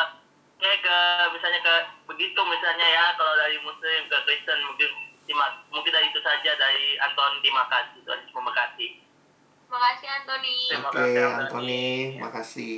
C 0.62 0.78
ke 0.78 0.98
misalnya 1.34 1.58
ke 1.58 1.74
begitu 2.06 2.38
misalnya 2.38 2.86
ya 2.86 3.18
kalau 3.18 3.34
dari 3.34 3.58
Muslim 3.66 4.00
ke 4.06 4.16
Kristen 4.30 4.62
mungkin 4.62 4.90
mungkin 5.74 5.90
dari 5.90 6.06
itu 6.06 6.22
saja 6.22 6.54
dari 6.54 7.02
Anton 7.02 7.42
kasih 7.42 7.98
Tuhan 8.06 8.22
Yesus 8.22 8.30
memberkati 8.30 9.03
Makasih 9.70 10.08
Anthony. 10.08 10.56
Oke, 10.70 10.96
kasih, 10.96 11.26
Anthony, 11.26 11.84
makasih. 12.20 12.76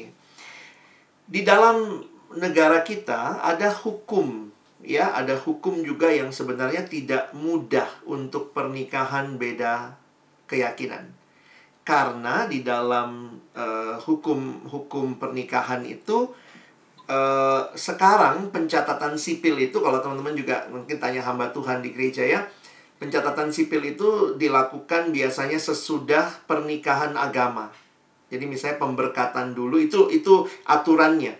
Di 1.26 1.40
dalam 1.42 2.06
negara 2.34 2.80
kita 2.86 3.42
ada 3.42 3.68
hukum, 3.70 4.50
ya, 4.82 5.12
ada 5.14 5.34
hukum 5.36 5.82
juga 5.82 6.08
yang 6.10 6.30
sebenarnya 6.30 6.86
tidak 6.86 7.30
mudah 7.34 7.86
untuk 8.06 8.54
pernikahan 8.56 9.36
beda 9.36 9.96
keyakinan. 10.46 11.16
karena 11.86 12.50
di 12.50 12.66
dalam 12.66 13.38
eh, 13.54 13.94
hukum 14.02 14.66
hukum 14.66 15.22
pernikahan 15.22 15.86
itu 15.86 16.34
eh, 17.06 17.62
sekarang 17.78 18.50
pencatatan 18.50 19.14
sipil 19.14 19.54
itu 19.62 19.78
kalau 19.78 20.02
teman-teman 20.02 20.34
juga 20.34 20.66
mungkin 20.66 20.98
tanya 20.98 21.22
hamba 21.22 21.54
Tuhan 21.54 21.78
di 21.86 21.94
gereja 21.94 22.26
ya 22.26 22.42
pencatatan 22.96 23.52
sipil 23.52 23.82
itu 23.84 24.34
dilakukan 24.40 25.12
biasanya 25.12 25.60
sesudah 25.60 26.44
pernikahan 26.48 27.14
agama 27.14 27.72
jadi 28.32 28.44
misalnya 28.48 28.82
pemberkatan 28.82 29.52
dulu 29.52 29.76
itu 29.78 30.08
itu 30.10 30.48
aturannya 30.64 31.36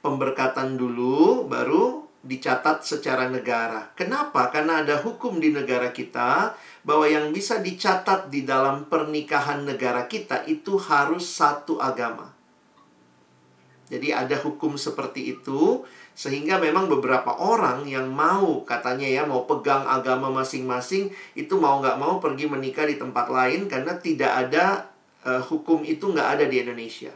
pemberkatan 0.00 0.78
dulu 0.78 1.44
baru 1.50 2.08
dicatat 2.18 2.82
secara 2.82 3.30
negara. 3.30 3.94
Kenapa? 3.94 4.50
Karena 4.50 4.82
ada 4.82 4.98
hukum 4.98 5.38
di 5.38 5.54
negara 5.54 5.94
kita 5.94 6.54
bahwa 6.82 7.06
yang 7.06 7.30
bisa 7.30 7.62
dicatat 7.62 8.26
di 8.28 8.42
dalam 8.42 8.90
pernikahan 8.90 9.62
negara 9.62 10.10
kita 10.10 10.42
itu 10.50 10.76
harus 10.82 11.24
satu 11.24 11.78
agama. 11.78 12.34
Jadi 13.88 14.12
ada 14.12 14.36
hukum 14.36 14.76
seperti 14.76 15.38
itu 15.38 15.86
sehingga 16.18 16.58
memang 16.58 16.90
beberapa 16.90 17.30
orang 17.30 17.86
yang 17.86 18.10
mau 18.10 18.66
katanya 18.66 19.06
ya 19.06 19.22
mau 19.22 19.46
pegang 19.46 19.86
agama 19.86 20.26
masing-masing 20.34 21.14
itu 21.38 21.54
mau 21.54 21.78
nggak 21.78 21.94
mau 21.94 22.18
pergi 22.18 22.50
menikah 22.50 22.90
di 22.90 22.98
tempat 22.98 23.30
lain 23.30 23.70
karena 23.70 23.94
tidak 24.02 24.26
ada 24.34 24.90
uh, 25.22 25.38
hukum 25.38 25.86
itu 25.86 26.10
nggak 26.10 26.28
ada 26.34 26.44
di 26.50 26.58
Indonesia. 26.58 27.14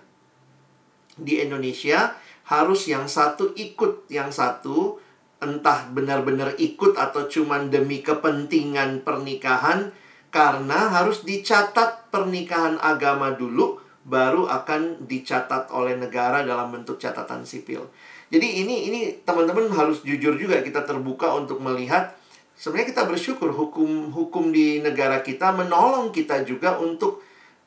Di 1.19 1.43
Indonesia 1.43 2.15
harus 2.47 2.87
yang 2.87 3.11
satu 3.11 3.51
ikut 3.59 4.07
yang 4.07 4.31
satu 4.31 5.03
entah 5.43 5.91
benar-benar 5.91 6.55
ikut 6.63 6.95
atau 6.95 7.27
cuman 7.27 7.75
demi 7.75 8.07
kepentingan 8.07 9.03
pernikahan 9.03 9.91
karena 10.31 10.95
harus 10.95 11.27
dicatat 11.27 12.07
pernikahan 12.15 12.79
agama 12.79 13.35
dulu 13.35 13.83
baru 14.07 14.47
akan 14.47 15.11
dicatat 15.11 15.75
oleh 15.75 15.99
negara 15.99 16.47
dalam 16.47 16.71
bentuk 16.71 17.03
catatan 17.03 17.43
sipil. 17.43 17.91
Jadi 18.33 18.65
ini 18.65 18.89
ini 18.89 19.01
teman-teman 19.29 19.69
harus 19.77 20.01
jujur 20.01 20.33
juga 20.41 20.65
kita 20.65 20.89
terbuka 20.89 21.37
untuk 21.37 21.61
melihat 21.61 22.17
sebenarnya 22.57 22.97
kita 22.97 23.03
bersyukur 23.05 23.53
hukum 23.53 24.09
hukum 24.09 24.49
di 24.49 24.81
negara 24.81 25.21
kita 25.21 25.53
menolong 25.53 26.09
kita 26.09 26.41
juga 26.41 26.81
untuk 26.81 27.21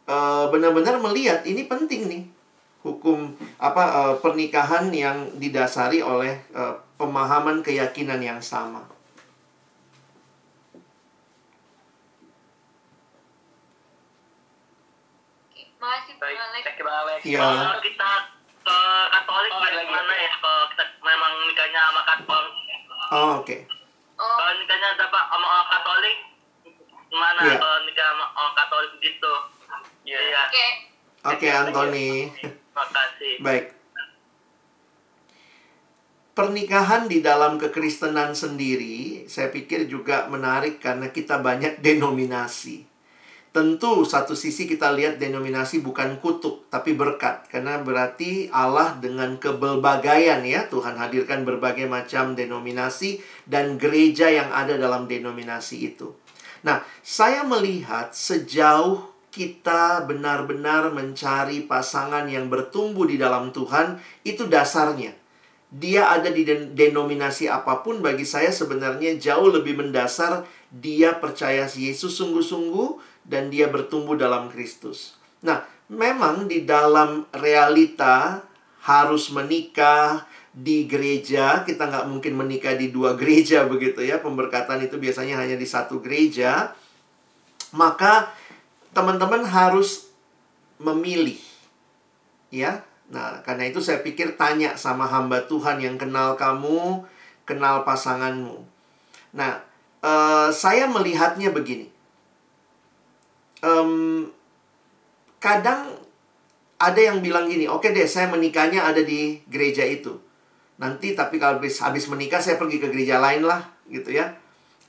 uh, 0.09 0.49
benar-benar 0.49 0.97
melihat 0.97 1.45
ini 1.45 1.69
penting 1.69 2.09
nih 2.09 2.23
hukum 2.81 3.37
apa 3.61 3.83
uh, 3.85 4.15
pernikahan 4.17 4.89
yang 4.89 5.37
didasari 5.37 6.01
oleh 6.01 6.41
uh, 6.57 6.81
pemahaman 6.97 7.61
keyakinan 7.61 8.17
yang 8.25 8.41
sama. 8.41 8.81
Baik, 16.25 16.41
Alex. 16.41 16.65
thank 16.65 16.79
you 16.81 16.89
Alex. 16.89 17.19
Iya. 17.21 17.45
Kalau 17.45 17.81
kita 17.85 18.09
ke 18.65 18.77
Katolik 19.13 19.51
Oh, 19.53 19.61
lagi. 19.61 19.85
Oh, 23.15 23.39
oke. 23.39 23.57
Oh, 24.19 24.35
kalau 24.35 24.53
nikahnya 24.59 24.99
dapat 24.99 25.23
sama 25.31 25.45
orang 25.47 25.67
Katolik, 25.71 26.17
gimana 27.07 27.39
Iya. 27.47 27.55
kalau 27.63 27.79
nikah 27.87 28.05
sama 28.11 28.25
orang 28.35 28.55
Katolik 28.59 28.93
gitu? 28.99 29.33
Iya. 30.03 30.19
Iya. 30.19 30.41
oke. 30.51 30.65
Oke, 31.25 31.47
Anthony. 31.47 32.09
Makasih. 32.75 33.33
Baik. 33.39 33.65
Pernikahan 36.35 37.07
di 37.07 37.23
dalam 37.23 37.55
kekristenan 37.55 38.35
sendiri, 38.35 39.23
saya 39.31 39.47
pikir 39.47 39.87
juga 39.87 40.27
menarik 40.27 40.83
karena 40.83 41.07
kita 41.07 41.39
banyak 41.39 41.79
denominasi. 41.79 42.83
Tentu 43.55 44.03
satu 44.03 44.35
sisi 44.35 44.67
kita 44.67 44.91
lihat 44.91 45.15
denominasi 45.15 45.79
bukan 45.79 46.19
kutuk, 46.19 46.67
tapi 46.67 46.91
berkat. 46.91 47.47
Karena 47.47 47.79
berarti 47.79 48.51
Allah 48.51 48.99
dengan 48.99 49.39
kebelbagaian 49.39 50.43
ya, 50.43 50.67
Tuhan 50.67 50.99
hadirkan 50.99 51.47
berbagai 51.47 51.87
macam 51.87 52.35
denominasi 52.35 53.23
dan 53.47 53.79
gereja 53.79 54.27
yang 54.27 54.51
ada 54.51 54.75
dalam 54.75 55.07
denominasi 55.07 55.87
itu. 55.87 56.11
Nah, 56.67 56.83
saya 56.99 57.47
melihat 57.47 58.11
sejauh 58.11 59.07
kita 59.31 60.03
benar-benar 60.03 60.91
mencari 60.91 61.63
pasangan 61.63 62.27
yang 62.27 62.51
bertumbuh 62.51 63.07
di 63.07 63.15
dalam 63.15 63.55
Tuhan, 63.55 64.03
itu 64.27 64.51
dasarnya. 64.51 65.15
Dia 65.71 66.11
ada 66.11 66.27
di 66.27 66.43
den- 66.43 66.75
denominasi 66.75 67.47
apa 67.47 67.87
pun 67.87 68.03
bagi 68.03 68.27
saya 68.27 68.51
sebenarnya 68.51 69.15
jauh 69.15 69.47
lebih 69.47 69.79
mendasar 69.79 70.43
dia 70.75 71.15
percaya 71.15 71.63
Yesus 71.67 72.19
sungguh-sungguh 72.19 73.14
dan 73.25 73.49
dia 73.49 73.67
bertumbuh 73.67 74.13
dalam 74.13 74.47
Kristus. 74.53 75.17
Nah, 75.41 75.65
memang 75.89 76.45
di 76.45 76.63
dalam 76.63 77.25
realita 77.33 78.45
harus 78.85 79.33
menikah 79.33 80.29
di 80.55 80.87
gereja, 80.87 81.67
kita 81.67 81.89
nggak 81.89 82.07
mungkin 82.07 82.37
menikah 82.37 82.77
di 82.77 82.93
dua 82.93 83.17
gereja 83.19 83.67
begitu 83.67 84.05
ya. 84.05 84.21
Pemberkatan 84.21 84.79
itu 84.85 84.95
biasanya 84.95 85.41
hanya 85.41 85.57
di 85.59 85.67
satu 85.67 85.99
gereja. 85.99 86.71
Maka 87.75 88.31
teman-teman 88.95 89.43
harus 89.43 90.07
memilih. 90.79 91.35
Ya. 92.53 92.87
Nah, 93.11 93.43
karena 93.43 93.69
itu 93.69 93.83
saya 93.83 94.01
pikir 94.01 94.39
tanya 94.39 94.79
sama 94.79 95.05
hamba 95.05 95.43
Tuhan 95.45 95.77
yang 95.77 95.99
kenal 95.99 96.39
kamu, 96.39 97.05
kenal 97.43 97.85
pasanganmu. 97.85 98.65
Nah, 99.35 99.61
eh, 100.01 100.49
saya 100.55 100.87
melihatnya 100.87 101.51
begini. 101.51 101.94
Em, 103.65 104.29
kadang 105.41 105.97
ada 106.77 107.01
yang 107.01 107.25
bilang 107.25 107.49
gini, 107.49 107.65
oke 107.65 107.89
deh 107.89 108.05
saya 108.05 108.29
menikahnya 108.29 108.85
ada 108.85 109.01
di 109.01 109.41
gereja 109.49 109.81
itu. 109.81 110.21
Nanti 110.77 111.17
tapi 111.17 111.41
kalau 111.41 111.57
habis, 111.57 111.81
habis 111.81 112.05
menikah 112.05 112.43
saya 112.43 112.61
pergi 112.61 112.77
ke 112.77 112.93
gereja 112.93 113.17
lain 113.17 113.47
lah 113.47 113.65
gitu 113.89 114.13
ya. 114.13 114.37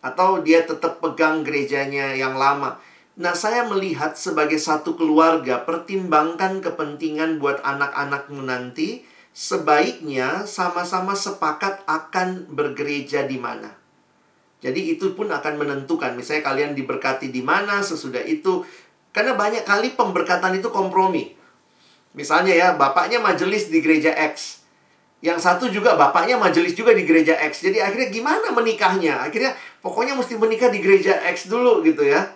Atau 0.05 0.45
dia 0.45 0.67
tetap 0.69 1.01
pegang 1.01 1.41
gerejanya 1.41 2.13
yang 2.13 2.37
lama. 2.37 2.77
Nah 3.17 3.33
saya 3.33 3.65
melihat 3.65 4.13
sebagai 4.13 4.61
satu 4.61 4.93
keluarga 4.93 5.65
pertimbangkan 5.65 6.61
kepentingan 6.61 7.41
buat 7.41 7.65
anak-anakmu 7.65 8.45
nanti. 8.45 9.09
Sebaiknya 9.37 10.49
sama-sama 10.49 11.13
sepakat 11.13 11.85
akan 11.85 12.49
bergereja 12.49 13.29
di 13.29 13.37
mana. 13.37 13.76
Jadi 14.65 14.97
itu 14.97 15.13
pun 15.13 15.29
akan 15.29 15.61
menentukan. 15.61 16.17
Misalnya 16.17 16.43
kalian 16.49 16.73
diberkati 16.73 17.29
di 17.29 17.45
mana 17.45 17.85
sesudah 17.85 18.25
itu. 18.25 18.65
Karena 19.13 19.37
banyak 19.37 19.65
kali 19.65 19.97
pemberkatan 19.97 20.57
itu 20.61 20.69
kompromi. 20.73 21.33
Misalnya 22.17 22.53
ya, 22.57 22.69
bapaknya 22.77 23.21
majelis 23.21 23.69
di 23.69 23.85
gereja 23.85 24.13
X. 24.17 24.65
Yang 25.25 25.39
satu 25.45 25.65
juga 25.73 25.97
bapaknya 25.97 26.37
majelis 26.37 26.77
juga 26.77 26.93
di 26.93 27.05
gereja 27.05 27.37
X. 27.37 27.65
Jadi 27.65 27.81
akhirnya 27.81 28.09
gimana 28.13 28.53
menikahnya? 28.53 29.25
Akhirnya 29.25 29.57
pokoknya 29.81 30.17
mesti 30.17 30.37
menikah 30.37 30.69
di 30.69 30.81
gereja 30.81 31.21
X 31.33 31.49
dulu 31.49 31.81
gitu 31.85 32.05
ya. 32.05 32.33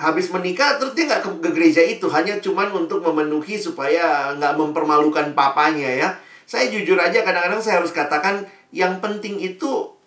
Habis 0.00 0.32
menikah 0.32 0.80
terus 0.80 0.96
dia 0.96 1.04
nggak 1.04 1.20
ke, 1.20 1.30
gereja 1.52 1.84
itu. 1.84 2.08
Hanya 2.08 2.40
cuman 2.40 2.72
untuk 2.72 3.04
memenuhi 3.04 3.60
supaya 3.60 4.32
nggak 4.36 4.56
mempermalukan 4.56 5.36
papanya 5.36 5.92
ya. 5.92 6.08
Saya 6.48 6.72
jujur 6.72 6.96
aja 6.96 7.20
kadang-kadang 7.20 7.60
saya 7.60 7.84
harus 7.84 7.92
katakan 7.92 8.48
yang 8.72 8.98
penting 9.04 9.36
itu 9.36 9.99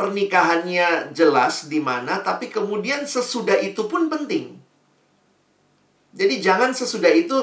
pernikahannya 0.00 1.12
jelas 1.12 1.68
di 1.68 1.76
mana, 1.76 2.24
tapi 2.24 2.48
kemudian 2.48 3.04
sesudah 3.04 3.60
itu 3.60 3.84
pun 3.84 4.08
penting. 4.08 4.56
Jadi 6.16 6.40
jangan 6.40 6.72
sesudah 6.72 7.12
itu 7.12 7.36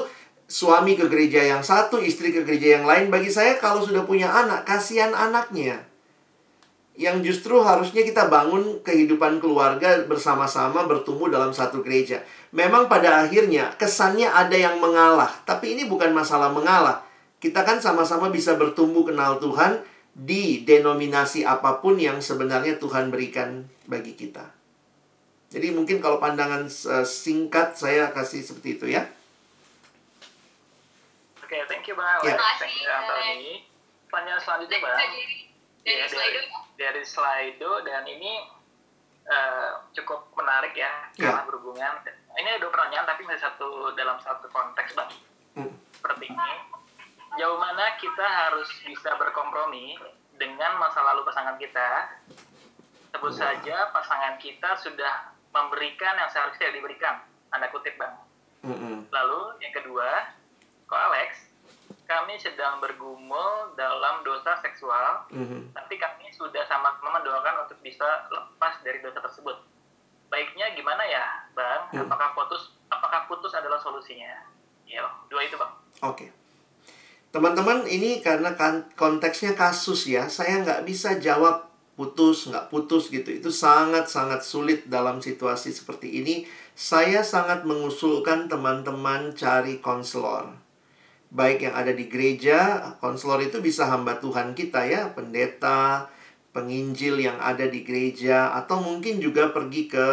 suami 0.50 0.98
ke 0.98 1.06
gereja 1.06 1.38
yang 1.46 1.62
satu, 1.62 2.02
istri 2.02 2.34
ke 2.34 2.42
gereja 2.42 2.82
yang 2.82 2.84
lain. 2.90 3.14
Bagi 3.14 3.30
saya 3.30 3.54
kalau 3.62 3.78
sudah 3.78 4.02
punya 4.02 4.26
anak, 4.26 4.66
kasihan 4.66 5.14
anaknya. 5.14 5.86
Yang 6.98 7.30
justru 7.30 7.62
harusnya 7.62 8.02
kita 8.02 8.26
bangun 8.26 8.82
kehidupan 8.82 9.38
keluarga 9.38 10.02
bersama-sama 10.02 10.82
bertumbuh 10.82 11.30
dalam 11.30 11.54
satu 11.54 11.78
gereja. 11.78 12.26
Memang 12.50 12.90
pada 12.90 13.22
akhirnya 13.22 13.70
kesannya 13.78 14.26
ada 14.26 14.58
yang 14.58 14.82
mengalah, 14.82 15.30
tapi 15.46 15.78
ini 15.78 15.86
bukan 15.86 16.10
masalah 16.10 16.50
mengalah. 16.50 17.06
Kita 17.38 17.62
kan 17.62 17.78
sama-sama 17.78 18.34
bisa 18.34 18.58
bertumbuh 18.58 19.06
kenal 19.06 19.38
Tuhan 19.38 19.78
di 20.18 20.66
denominasi 20.66 21.46
apa 21.46 21.78
pun 21.78 21.94
yang 21.94 22.18
sebenarnya 22.18 22.82
Tuhan 22.82 23.14
berikan 23.14 23.70
bagi 23.86 24.18
kita. 24.18 24.50
Jadi 25.48 25.70
mungkin 25.70 26.02
kalau 26.02 26.18
pandangan 26.18 26.66
uh, 26.66 27.06
singkat 27.06 27.78
saya 27.78 28.10
kasih 28.10 28.42
seperti 28.42 28.68
itu 28.76 28.86
ya. 28.90 29.06
Oke, 31.40 31.56
thank 31.70 31.86
you 31.86 31.94
Bang 31.94 32.20
Alex. 32.20 32.34
Ya. 32.34 32.36
Thank 32.58 32.76
you 32.76 32.90
Anthony. 32.90 33.52
Pertanyaan 34.10 34.40
selanjutnya 34.42 34.78
Bang. 34.82 34.98
Dari, 34.98 35.24
dari 35.86 35.96
Iya, 35.96 36.04
Slido. 36.04 36.40
dari 36.76 37.02
Slido 37.02 37.72
dan 37.80 38.04
ini 38.04 38.32
eh, 39.24 39.70
cukup 39.96 40.28
menarik 40.36 40.76
ya 40.76 41.08
Ya. 41.16 41.32
karena 41.32 41.48
berhubungan. 41.48 42.04
Ini 42.36 42.48
ada 42.52 42.60
dua 42.60 42.68
pertanyaan 42.68 43.06
tapi 43.06 43.24
masih 43.24 43.48
satu 43.48 43.94
dalam 43.94 44.20
satu 44.20 44.50
konteks 44.50 44.92
bang. 44.92 45.10
Hmm. 45.56 45.72
Seperti 45.96 46.28
ini. 46.28 46.36
Jauh 47.38 47.54
mana 47.54 47.94
kita 47.96 48.26
harus 48.26 48.66
bisa 48.82 49.14
berkompromi 49.14 49.94
dengan 50.34 50.74
masa 50.82 51.06
lalu 51.06 51.22
pasangan 51.22 51.54
kita? 51.54 52.18
Sebut 53.14 53.30
saja 53.30 53.94
pasangan 53.94 54.42
kita 54.42 54.74
sudah 54.82 55.30
memberikan 55.54 56.18
yang 56.18 56.28
seharusnya 56.28 56.74
diberikan. 56.74 57.22
tanda 57.48 57.64
kutip 57.72 57.96
bang. 57.96 58.12
Lalu 59.08 59.40
yang 59.64 59.72
kedua, 59.72 60.36
kok 60.84 61.00
Alex, 61.00 61.48
kami 62.04 62.36
sedang 62.36 62.76
bergumul 62.76 63.72
dalam 63.72 64.20
dosa 64.20 64.60
seksual, 64.60 65.24
Mhm. 65.32 65.72
tapi 65.72 65.96
kami 65.96 66.28
sudah 66.36 66.68
sama-sama 66.68 67.16
mendoakan 67.16 67.64
untuk 67.64 67.80
bisa 67.80 68.04
lepas 68.28 68.84
dari 68.84 69.00
dosa 69.00 69.24
tersebut. 69.24 69.56
Baiknya 70.28 70.76
gimana 70.76 71.00
ya, 71.08 71.24
bang? 71.56 71.88
Hmm. 71.88 72.04
Apakah 72.04 72.36
putus? 72.36 72.76
Apakah 72.92 73.24
putus 73.24 73.56
adalah 73.56 73.80
solusinya? 73.80 74.44
Ya, 74.84 75.08
dua 75.32 75.48
itu 75.48 75.56
bang. 75.56 75.72
Oke. 76.04 76.28
Teman-teman, 77.28 77.84
ini 77.84 78.24
karena 78.24 78.56
kan 78.56 78.88
konteksnya 78.96 79.52
kasus 79.52 80.08
ya, 80.08 80.32
saya 80.32 80.64
nggak 80.64 80.88
bisa 80.88 81.20
jawab 81.20 81.68
putus, 81.92 82.48
nggak 82.48 82.72
putus 82.72 83.12
gitu. 83.12 83.28
Itu 83.28 83.52
sangat-sangat 83.52 84.40
sulit 84.40 84.88
dalam 84.88 85.20
situasi 85.20 85.74
seperti 85.74 86.24
ini. 86.24 86.48
Saya 86.72 87.20
sangat 87.20 87.68
mengusulkan 87.68 88.48
teman-teman 88.48 89.36
cari 89.36 89.82
konselor. 89.82 90.56
Baik 91.28 91.68
yang 91.68 91.76
ada 91.76 91.92
di 91.92 92.08
gereja, 92.08 92.80
konselor 93.02 93.44
itu 93.44 93.60
bisa 93.60 93.84
hamba 93.92 94.16
Tuhan 94.16 94.56
kita 94.56 94.88
ya, 94.88 95.12
pendeta, 95.12 96.08
penginjil 96.56 97.20
yang 97.20 97.36
ada 97.36 97.68
di 97.68 97.84
gereja, 97.84 98.56
atau 98.56 98.80
mungkin 98.80 99.20
juga 99.20 99.52
pergi 99.52 99.84
ke 99.84 100.08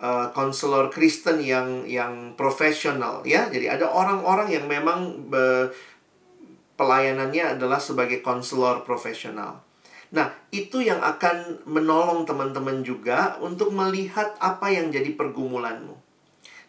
eh, 0.00 0.26
konselor 0.32 0.88
Kristen 0.88 1.44
yang 1.44 1.84
yang 1.84 2.32
profesional 2.40 3.20
ya. 3.28 3.52
Jadi 3.52 3.68
ada 3.68 3.92
orang-orang 3.92 4.48
yang 4.48 4.64
memang 4.64 5.28
be- 5.28 5.68
pelayanannya 6.74 7.58
adalah 7.58 7.78
sebagai 7.78 8.20
konselor 8.20 8.82
profesional. 8.82 9.62
Nah, 10.14 10.30
itu 10.54 10.78
yang 10.78 11.02
akan 11.02 11.66
menolong 11.66 12.22
teman-teman 12.22 12.86
juga 12.86 13.34
untuk 13.42 13.74
melihat 13.74 14.38
apa 14.38 14.70
yang 14.70 14.94
jadi 14.94 15.10
pergumulanmu. 15.18 15.98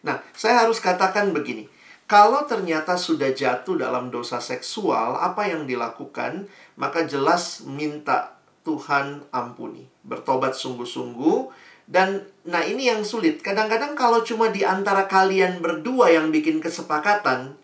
Nah, 0.02 0.18
saya 0.34 0.66
harus 0.66 0.82
katakan 0.82 1.30
begini. 1.30 1.70
Kalau 2.06 2.46
ternyata 2.46 2.94
sudah 2.94 3.34
jatuh 3.34 3.74
dalam 3.74 4.14
dosa 4.14 4.38
seksual, 4.38 5.18
apa 5.18 5.50
yang 5.50 5.66
dilakukan? 5.66 6.46
Maka 6.78 7.02
jelas 7.06 7.66
minta 7.66 8.38
Tuhan 8.62 9.26
ampuni. 9.34 9.86
Bertobat 10.06 10.54
sungguh-sungguh. 10.54 11.50
Dan 11.86 12.22
nah 12.46 12.62
ini 12.62 12.90
yang 12.90 13.02
sulit. 13.06 13.42
Kadang-kadang 13.42 13.94
kalau 13.94 14.22
cuma 14.26 14.50
di 14.50 14.66
antara 14.66 15.06
kalian 15.06 15.62
berdua 15.62 16.14
yang 16.14 16.30
bikin 16.34 16.58
kesepakatan, 16.58 17.58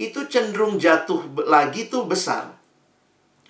itu 0.00 0.24
cenderung 0.28 0.80
jatuh 0.80 1.24
lagi 1.44 1.88
tuh 1.88 2.08
besar. 2.08 2.54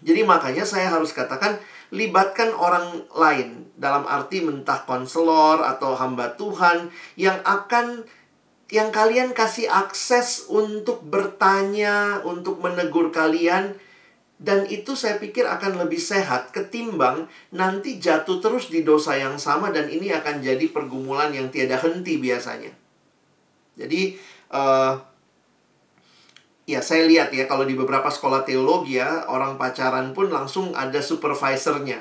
Jadi 0.02 0.27
makanya 0.27 0.66
saya 0.66 0.90
harus 0.90 1.14
katakan 1.14 1.62
libatkan 1.94 2.51
orang 2.56 3.06
lain 3.14 3.70
dalam 3.78 4.02
arti 4.09 4.43
mentah 4.43 4.82
konselor 4.82 5.62
atau 5.62 5.94
hamba 5.94 6.35
Tuhan 6.35 6.90
yang 7.14 7.39
akan 7.47 8.02
yang 8.73 8.89
kalian 8.89 9.36
kasih 9.36 9.69
akses 9.69 10.48
untuk 10.48 11.05
bertanya, 11.05 12.24
untuk 12.24 12.59
menegur 12.64 13.12
kalian 13.12 13.77
dan 14.43 14.66
itu 14.66 14.98
saya 14.98 15.23
pikir 15.23 15.47
akan 15.47 15.86
lebih 15.86 16.02
sehat 16.02 16.51
ketimbang 16.51 17.31
nanti 17.55 18.02
jatuh 18.02 18.43
terus 18.43 18.74
di 18.74 18.82
dosa 18.82 19.14
yang 19.14 19.39
sama 19.39 19.70
dan 19.70 19.86
ini 19.86 20.10
akan 20.10 20.43
jadi 20.43 20.66
pergumulan 20.74 21.31
yang 21.31 21.47
tiada 21.52 21.78
henti 21.78 22.19
biasanya. 22.19 22.74
Jadi 23.78 24.19
eh 24.51 24.93
Ya, 26.63 26.79
saya 26.79 27.11
lihat 27.11 27.35
ya 27.35 27.51
kalau 27.51 27.67
di 27.67 27.75
beberapa 27.75 28.07
sekolah 28.07 28.47
teologi 28.47 29.03
ya, 29.03 29.27
orang 29.27 29.59
pacaran 29.59 30.15
pun 30.15 30.31
langsung 30.31 30.71
ada 30.79 31.03
supervisornya. 31.03 31.99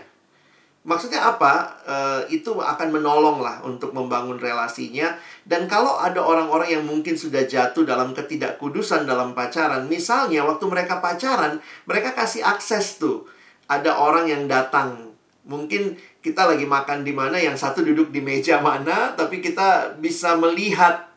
Maksudnya 0.81 1.21
apa? 1.21 1.77
Eh, 1.85 2.41
itu 2.41 2.57
akan 2.57 2.89
menolong 2.89 3.41
lah 3.41 3.61
untuk 3.65 3.93
membangun 3.93 4.37
relasinya. 4.41 5.13
Dan 5.45 5.69
kalau 5.69 5.97
ada 6.01 6.21
orang-orang 6.21 6.77
yang 6.77 6.83
mungkin 6.85 7.13
sudah 7.13 7.45
jatuh 7.45 7.85
dalam 7.85 8.13
ketidakkudusan 8.17 9.05
dalam 9.05 9.37
pacaran, 9.37 9.85
misalnya 9.85 10.41
waktu 10.45 10.65
mereka 10.65 10.97
pacaran, 10.97 11.61
mereka 11.85 12.17
kasih 12.17 12.45
akses 12.45 12.97
tuh. 13.01 13.29
Ada 13.69 13.93
orang 13.97 14.29
yang 14.29 14.49
datang. 14.49 15.13
Mungkin 15.45 15.97
kita 16.21 16.49
lagi 16.49 16.69
makan 16.69 17.01
di 17.05 17.13
mana, 17.13 17.37
yang 17.37 17.57
satu 17.57 17.81
duduk 17.85 18.13
di 18.13 18.21
meja 18.21 18.61
mana, 18.61 19.13
tapi 19.17 19.41
kita 19.41 19.97
bisa 20.01 20.33
melihat 20.37 21.10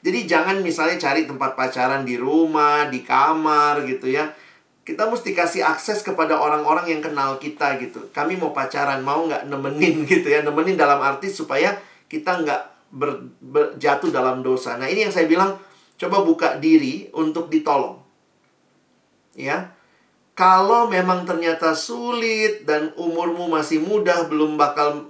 jadi 0.00 0.24
jangan 0.24 0.64
misalnya 0.64 0.96
cari 0.96 1.28
tempat 1.28 1.52
pacaran 1.52 2.08
di 2.08 2.16
rumah, 2.16 2.88
di 2.88 3.04
kamar 3.04 3.84
gitu 3.84 4.08
ya. 4.08 4.32
Kita 4.80 5.06
mesti 5.06 5.36
kasih 5.36 5.60
akses 5.60 6.00
kepada 6.00 6.40
orang-orang 6.40 6.88
yang 6.88 7.04
kenal 7.04 7.36
kita 7.36 7.76
gitu. 7.76 8.08
Kami 8.10 8.40
mau 8.40 8.56
pacaran, 8.56 9.04
mau 9.04 9.28
nggak 9.28 9.44
nemenin 9.44 10.04
gitu 10.10 10.32
ya. 10.32 10.40
Nemenin 10.40 10.80
dalam 10.80 11.04
arti 11.04 11.28
supaya 11.28 11.76
kita 12.08 12.40
nggak 12.40 12.62
ber, 12.96 13.28
ber- 13.44 13.76
jatuh 13.76 14.08
dalam 14.08 14.40
dosa. 14.40 14.80
Nah 14.80 14.88
ini 14.88 15.04
yang 15.04 15.12
saya 15.12 15.28
bilang, 15.28 15.60
coba 16.00 16.24
buka 16.24 16.56
diri 16.56 17.12
untuk 17.12 17.52
ditolong. 17.52 18.00
Ya, 19.36 19.70
kalau 20.34 20.88
memang 20.88 21.28
ternyata 21.28 21.76
sulit 21.76 22.64
dan 22.64 22.96
umurmu 22.96 23.52
masih 23.52 23.84
muda, 23.84 24.26
belum 24.26 24.56
bakal, 24.56 25.06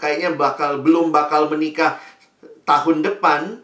kayaknya 0.00 0.34
bakal, 0.34 0.80
belum 0.80 1.12
bakal 1.12 1.52
menikah 1.52 2.00
tahun 2.64 3.04
depan, 3.04 3.60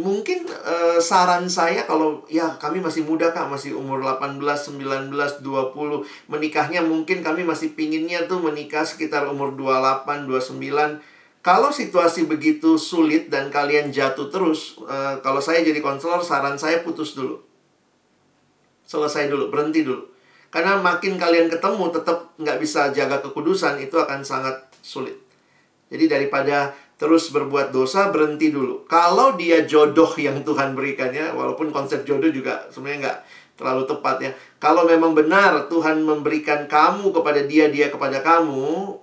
mungkin 0.00 0.48
eh, 0.48 0.98
saran 0.98 1.46
saya 1.46 1.84
kalau 1.84 2.24
ya 2.26 2.56
kami 2.56 2.80
masih 2.80 3.04
muda 3.04 3.30
kak 3.30 3.46
masih 3.52 3.76
umur 3.76 4.00
18, 4.00 4.40
19, 4.40 5.12
20 5.12 6.32
menikahnya 6.32 6.80
mungkin 6.80 7.20
kami 7.20 7.44
masih 7.44 7.76
pinginnya 7.76 8.24
tuh 8.24 8.40
menikah 8.40 8.82
sekitar 8.82 9.28
umur 9.28 9.52
28, 9.52 10.26
29 10.26 11.04
kalau 11.40 11.72
situasi 11.72 12.28
begitu 12.28 12.76
sulit 12.76 13.32
dan 13.32 13.48
kalian 13.48 13.88
jatuh 13.88 14.28
terus 14.28 14.76
eh, 14.84 15.16
kalau 15.24 15.40
saya 15.40 15.64
jadi 15.64 15.80
konselor 15.80 16.20
saran 16.20 16.60
saya 16.60 16.84
putus 16.84 17.16
dulu. 17.16 17.40
Selesai 18.84 19.32
dulu 19.32 19.48
berhenti 19.48 19.80
dulu. 19.80 20.04
Karena 20.52 20.76
makin 20.82 21.16
kalian 21.16 21.48
ketemu 21.48 21.94
tetap 21.94 22.34
nggak 22.36 22.58
bisa 22.60 22.90
jaga 22.92 23.22
kekudusan 23.24 23.80
itu 23.80 23.96
akan 23.96 24.20
sangat 24.20 24.68
sulit. 24.84 25.16
Jadi 25.88 26.12
daripada 26.12 26.76
terus 27.00 27.32
berbuat 27.32 27.72
dosa 27.72 28.12
berhenti 28.12 28.52
dulu. 28.52 28.84
Kalau 28.84 29.32
dia 29.32 29.64
jodoh 29.64 30.12
yang 30.20 30.44
Tuhan 30.44 30.76
berikan 30.76 31.08
ya, 31.08 31.32
walaupun 31.32 31.72
konsep 31.72 32.04
jodoh 32.04 32.28
juga 32.28 32.68
sebenarnya 32.68 32.98
nggak 33.00 33.18
terlalu 33.56 33.82
tepat 33.88 34.16
ya. 34.20 34.30
Kalau 34.60 34.84
memang 34.84 35.16
benar 35.16 35.64
Tuhan 35.72 36.04
memberikan 36.04 36.68
kamu 36.68 37.08
kepada 37.08 37.40
dia, 37.48 37.72
dia 37.72 37.88
kepada 37.88 38.20
kamu, 38.20 39.00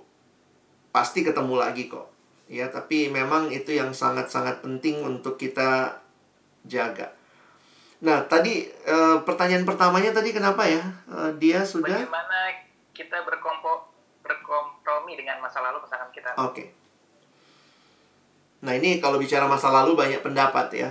pasti 0.94 1.26
ketemu 1.26 1.58
lagi 1.58 1.90
kok. 1.90 2.06
Ya, 2.46 2.70
tapi 2.70 3.10
memang 3.10 3.50
itu 3.50 3.74
yang 3.74 3.90
sangat-sangat 3.90 4.62
penting 4.62 5.02
untuk 5.02 5.34
kita 5.34 5.98
jaga. 6.70 7.18
Nah, 7.98 8.22
tadi 8.30 8.62
eh, 8.70 9.16
pertanyaan 9.26 9.66
pertamanya 9.66 10.14
tadi 10.14 10.30
kenapa 10.30 10.70
ya? 10.70 10.86
Eh, 11.10 11.30
dia 11.42 11.66
sudah 11.66 12.06
Bagaimana 12.06 12.62
kita 12.94 13.26
berkompo, 13.26 13.90
berkompromi 14.22 15.18
dengan 15.18 15.42
masa 15.42 15.58
lalu 15.66 15.82
pasangan 15.82 16.14
kita? 16.14 16.38
Oke. 16.38 16.87
Nah, 18.58 18.74
ini 18.74 18.98
kalau 18.98 19.22
bicara 19.22 19.46
masa 19.46 19.70
lalu 19.70 19.94
banyak 19.94 20.18
pendapat 20.18 20.68
ya. 20.74 20.90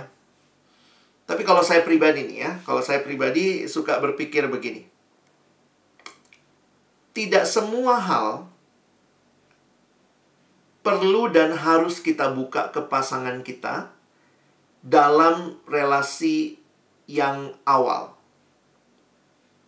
Tapi 1.28 1.44
kalau 1.44 1.60
saya 1.60 1.84
pribadi 1.84 2.24
nih 2.24 2.38
ya, 2.40 2.52
kalau 2.64 2.80
saya 2.80 3.04
pribadi 3.04 3.68
suka 3.68 4.00
berpikir 4.00 4.48
begini. 4.48 4.88
Tidak 7.12 7.44
semua 7.44 8.00
hal 8.00 8.48
perlu 10.80 11.28
dan 11.28 11.52
harus 11.52 12.00
kita 12.00 12.32
buka 12.32 12.72
ke 12.72 12.80
pasangan 12.80 13.44
kita 13.44 13.92
dalam 14.80 15.60
relasi 15.68 16.56
yang 17.04 17.52
awal. 17.68 18.16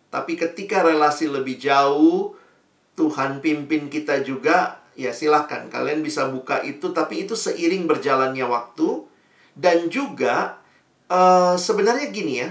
Tapi 0.09 0.33
ketika 0.33 0.81
relasi 0.81 1.29
lebih 1.29 1.61
jauh, 1.61 2.33
Tuhan 2.97 3.37
pimpin 3.37 3.85
kita 3.93 4.25
juga, 4.25 4.80
ya 4.95 5.11
silahkan. 5.15 5.67
Kalian 5.71 6.03
bisa 6.03 6.27
buka 6.27 6.63
itu, 6.63 6.91
tapi 6.91 7.23
itu 7.27 7.37
seiring 7.37 7.87
berjalannya 7.87 8.45
waktu. 8.47 9.05
Dan 9.51 9.91
juga, 9.91 10.59
eh, 11.11 11.55
sebenarnya 11.59 12.07
gini 12.09 12.33
ya. 12.41 12.49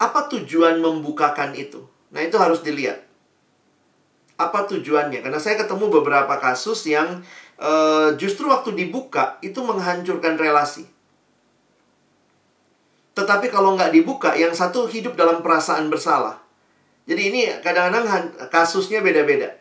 Apa 0.00 0.32
tujuan 0.32 0.80
membukakan 0.80 1.52
itu? 1.52 1.84
Nah, 2.10 2.24
itu 2.24 2.40
harus 2.40 2.64
dilihat. 2.64 3.04
Apa 4.40 4.64
tujuannya? 4.64 5.20
Karena 5.20 5.36
saya 5.36 5.60
ketemu 5.60 5.92
beberapa 6.00 6.40
kasus 6.40 6.88
yang 6.88 7.20
eh, 7.60 8.16
justru 8.16 8.48
waktu 8.48 8.72
dibuka, 8.72 9.36
itu 9.44 9.60
menghancurkan 9.60 10.40
relasi. 10.40 10.88
Tetapi 13.12 13.52
kalau 13.52 13.76
nggak 13.76 13.92
dibuka, 13.92 14.32
yang 14.32 14.56
satu 14.56 14.88
hidup 14.88 15.12
dalam 15.12 15.44
perasaan 15.44 15.92
bersalah. 15.92 16.40
Jadi 17.04 17.22
ini 17.28 17.40
kadang-kadang 17.60 18.32
kasusnya 18.48 19.04
beda-beda. 19.04 19.59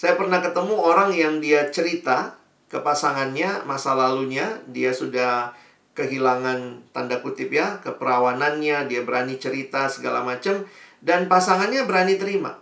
Saya 0.00 0.16
pernah 0.16 0.40
ketemu 0.40 0.80
orang 0.80 1.12
yang 1.12 1.44
dia 1.44 1.68
cerita 1.68 2.40
ke 2.72 2.80
pasangannya 2.80 3.68
masa 3.68 3.92
lalunya, 3.92 4.64
dia 4.64 4.96
sudah 4.96 5.52
kehilangan 5.92 6.88
tanda 6.96 7.20
kutip 7.20 7.52
ya, 7.52 7.84
keperawanannya, 7.84 8.88
dia 8.88 9.04
berani 9.04 9.36
cerita 9.36 9.92
segala 9.92 10.24
macam 10.24 10.64
dan 11.04 11.28
pasangannya 11.28 11.84
berani 11.84 12.16
terima. 12.16 12.56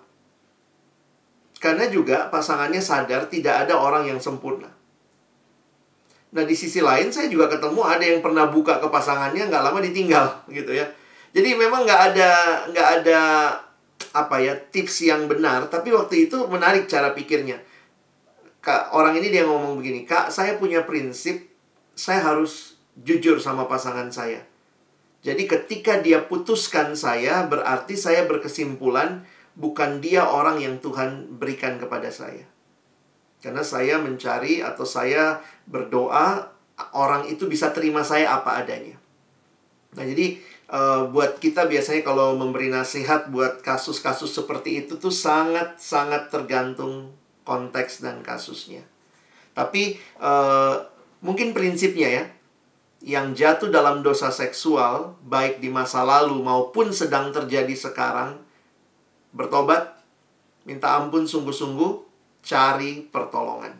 Karena 1.62 1.86
juga 1.86 2.26
pasangannya 2.26 2.82
sadar 2.82 3.30
tidak 3.30 3.70
ada 3.70 3.78
orang 3.78 4.10
yang 4.10 4.18
sempurna. 4.18 4.74
Nah 6.34 6.42
di 6.42 6.58
sisi 6.58 6.82
lain 6.82 7.14
saya 7.14 7.30
juga 7.30 7.54
ketemu 7.54 7.86
ada 7.86 8.02
yang 8.02 8.18
pernah 8.18 8.50
buka 8.50 8.82
ke 8.82 8.90
pasangannya 8.90 9.46
nggak 9.46 9.62
lama 9.62 9.78
ditinggal 9.78 10.26
gitu 10.50 10.74
ya. 10.74 10.90
Jadi 11.30 11.54
memang 11.54 11.86
nggak 11.86 12.02
ada 12.02 12.30
nggak 12.74 12.88
ada 12.98 13.20
apa 14.14 14.40
ya 14.42 14.54
tips 14.56 15.06
yang 15.06 15.26
benar. 15.26 15.68
Tapi 15.68 15.92
waktu 15.92 16.30
itu 16.30 16.46
menarik 16.46 16.86
cara 16.86 17.12
pikirnya. 17.12 17.60
Kak 18.58 18.92
orang 18.92 19.16
ini 19.18 19.30
dia 19.30 19.46
ngomong 19.46 19.78
begini, 19.78 20.02
kak 20.02 20.34
saya 20.34 20.58
punya 20.58 20.82
prinsip 20.82 21.46
saya 21.94 22.22
harus 22.22 22.78
jujur 22.98 23.38
sama 23.38 23.66
pasangan 23.66 24.10
saya. 24.10 24.42
Jadi 25.22 25.50
ketika 25.50 25.98
dia 25.98 26.22
putuskan 26.22 26.94
saya 26.94 27.42
berarti 27.46 27.98
saya 27.98 28.22
berkesimpulan 28.26 29.26
bukan 29.58 29.98
dia 29.98 30.26
orang 30.30 30.62
yang 30.62 30.78
Tuhan 30.78 31.38
berikan 31.42 31.82
kepada 31.82 32.14
saya. 32.14 32.46
Karena 33.42 33.62
saya 33.66 33.98
mencari 33.98 34.62
atau 34.62 34.86
saya 34.86 35.42
berdoa 35.66 36.54
orang 36.94 37.26
itu 37.26 37.50
bisa 37.50 37.74
terima 37.74 38.06
saya 38.06 38.38
apa 38.38 38.62
adanya. 38.62 38.98
Nah, 39.98 40.04
jadi 40.06 40.38
uh, 40.68 41.08
buat 41.08 41.40
kita 41.40 41.66
biasanya 41.66 42.04
kalau 42.04 42.36
memberi 42.36 42.68
nasihat 42.68 43.32
buat 43.32 43.64
kasus-kasus 43.64 44.30
seperti 44.32 44.84
itu 44.84 45.00
tuh 45.00 45.12
sangat-sangat 45.12 46.28
tergantung 46.28 47.12
konteks 47.42 48.04
dan 48.04 48.20
kasusnya. 48.20 48.84
Tapi 49.56 49.98
uh, 50.20 50.84
mungkin 51.24 51.56
prinsipnya 51.56 52.08
ya, 52.08 52.24
yang 53.02 53.32
jatuh 53.32 53.72
dalam 53.72 54.04
dosa 54.04 54.28
seksual 54.28 55.16
baik 55.24 55.58
di 55.58 55.72
masa 55.72 56.04
lalu 56.04 56.38
maupun 56.38 56.92
sedang 56.92 57.32
terjadi 57.32 57.72
sekarang 57.74 58.38
bertobat, 59.32 59.98
minta 60.68 60.98
ampun 60.98 61.24
sungguh-sungguh, 61.24 62.04
cari 62.44 63.06
pertolongan. 63.08 63.74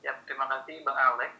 Ya, 0.00 0.14
terima 0.24 0.46
kasih 0.46 0.80
Bang 0.86 0.94
Alex. 0.94 1.35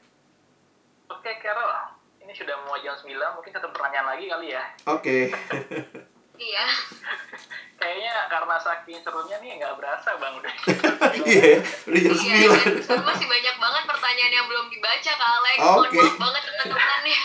Oke, 1.27 1.43
Carol, 1.43 1.74
ini 2.23 2.31
sudah 2.31 2.55
mau 2.62 2.78
jam 2.78 2.94
9, 2.94 3.11
mungkin 3.35 3.51
satu 3.51 3.66
pertanyaan 3.74 4.15
lagi 4.15 4.31
kali 4.31 4.55
ya. 4.55 4.62
Oke. 4.86 5.27
Iya. 6.39 6.69
Kayaknya 7.82 8.31
karena 8.31 8.55
saking 8.62 9.03
serunya 9.03 9.35
nih 9.43 9.59
nggak 9.59 9.74
berasa 9.74 10.15
Bang 10.23 10.39
udah. 10.39 10.55
Iya, 11.27 11.59
udah 11.82 11.98
jam 11.98 12.15
Iya, 12.15 12.51
9. 12.78 12.86
dan 12.86 13.03
masih 13.03 13.27
banyak 13.27 13.57
banget 13.59 13.82
pertanyaan 13.90 14.32
yang 14.39 14.47
belum 14.47 14.66
dibaca 14.70 15.12
Kak 15.19 15.31
Alex. 15.43 15.59
Oke. 15.59 15.98
maaf 15.98 16.15
banget 16.15 16.43
teman-teman 16.47 17.03
ya. 17.11 17.23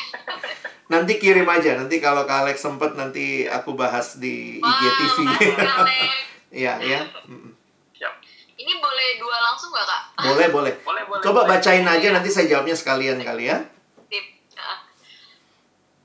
Nanti 0.89 1.13
kirim 1.21 1.45
aja, 1.45 1.71
nanti 1.77 1.95
kalau 2.01 2.25
Kak 2.25 2.49
Alex 2.49 2.57
sempet 2.57 2.97
nanti 2.97 3.45
aku 3.45 3.77
bahas 3.77 4.17
di 4.17 4.57
Wah, 4.57 4.81
IGTV. 4.81 5.17
makasih 5.29 5.53
Kak 5.53 5.77
Alex. 5.77 6.09
Iya, 6.49 6.73
ya. 6.81 6.99
Ini 8.57 8.73
boleh 8.81 9.09
dua 9.21 9.37
langsung 9.45 9.69
nggak 9.69 9.85
Kak? 9.85 10.01
Boleh, 10.25 10.47
boleh. 10.49 10.73
Boleh, 10.81 11.03
boleh. 11.05 11.21
Coba 11.21 11.45
boleh. 11.45 11.61
bacain 11.61 11.85
aja 11.85 12.07
nanti 12.09 12.33
saya 12.33 12.49
jawabnya 12.49 12.73
sekalian 12.73 13.21
kali 13.21 13.45
ya. 13.45 13.61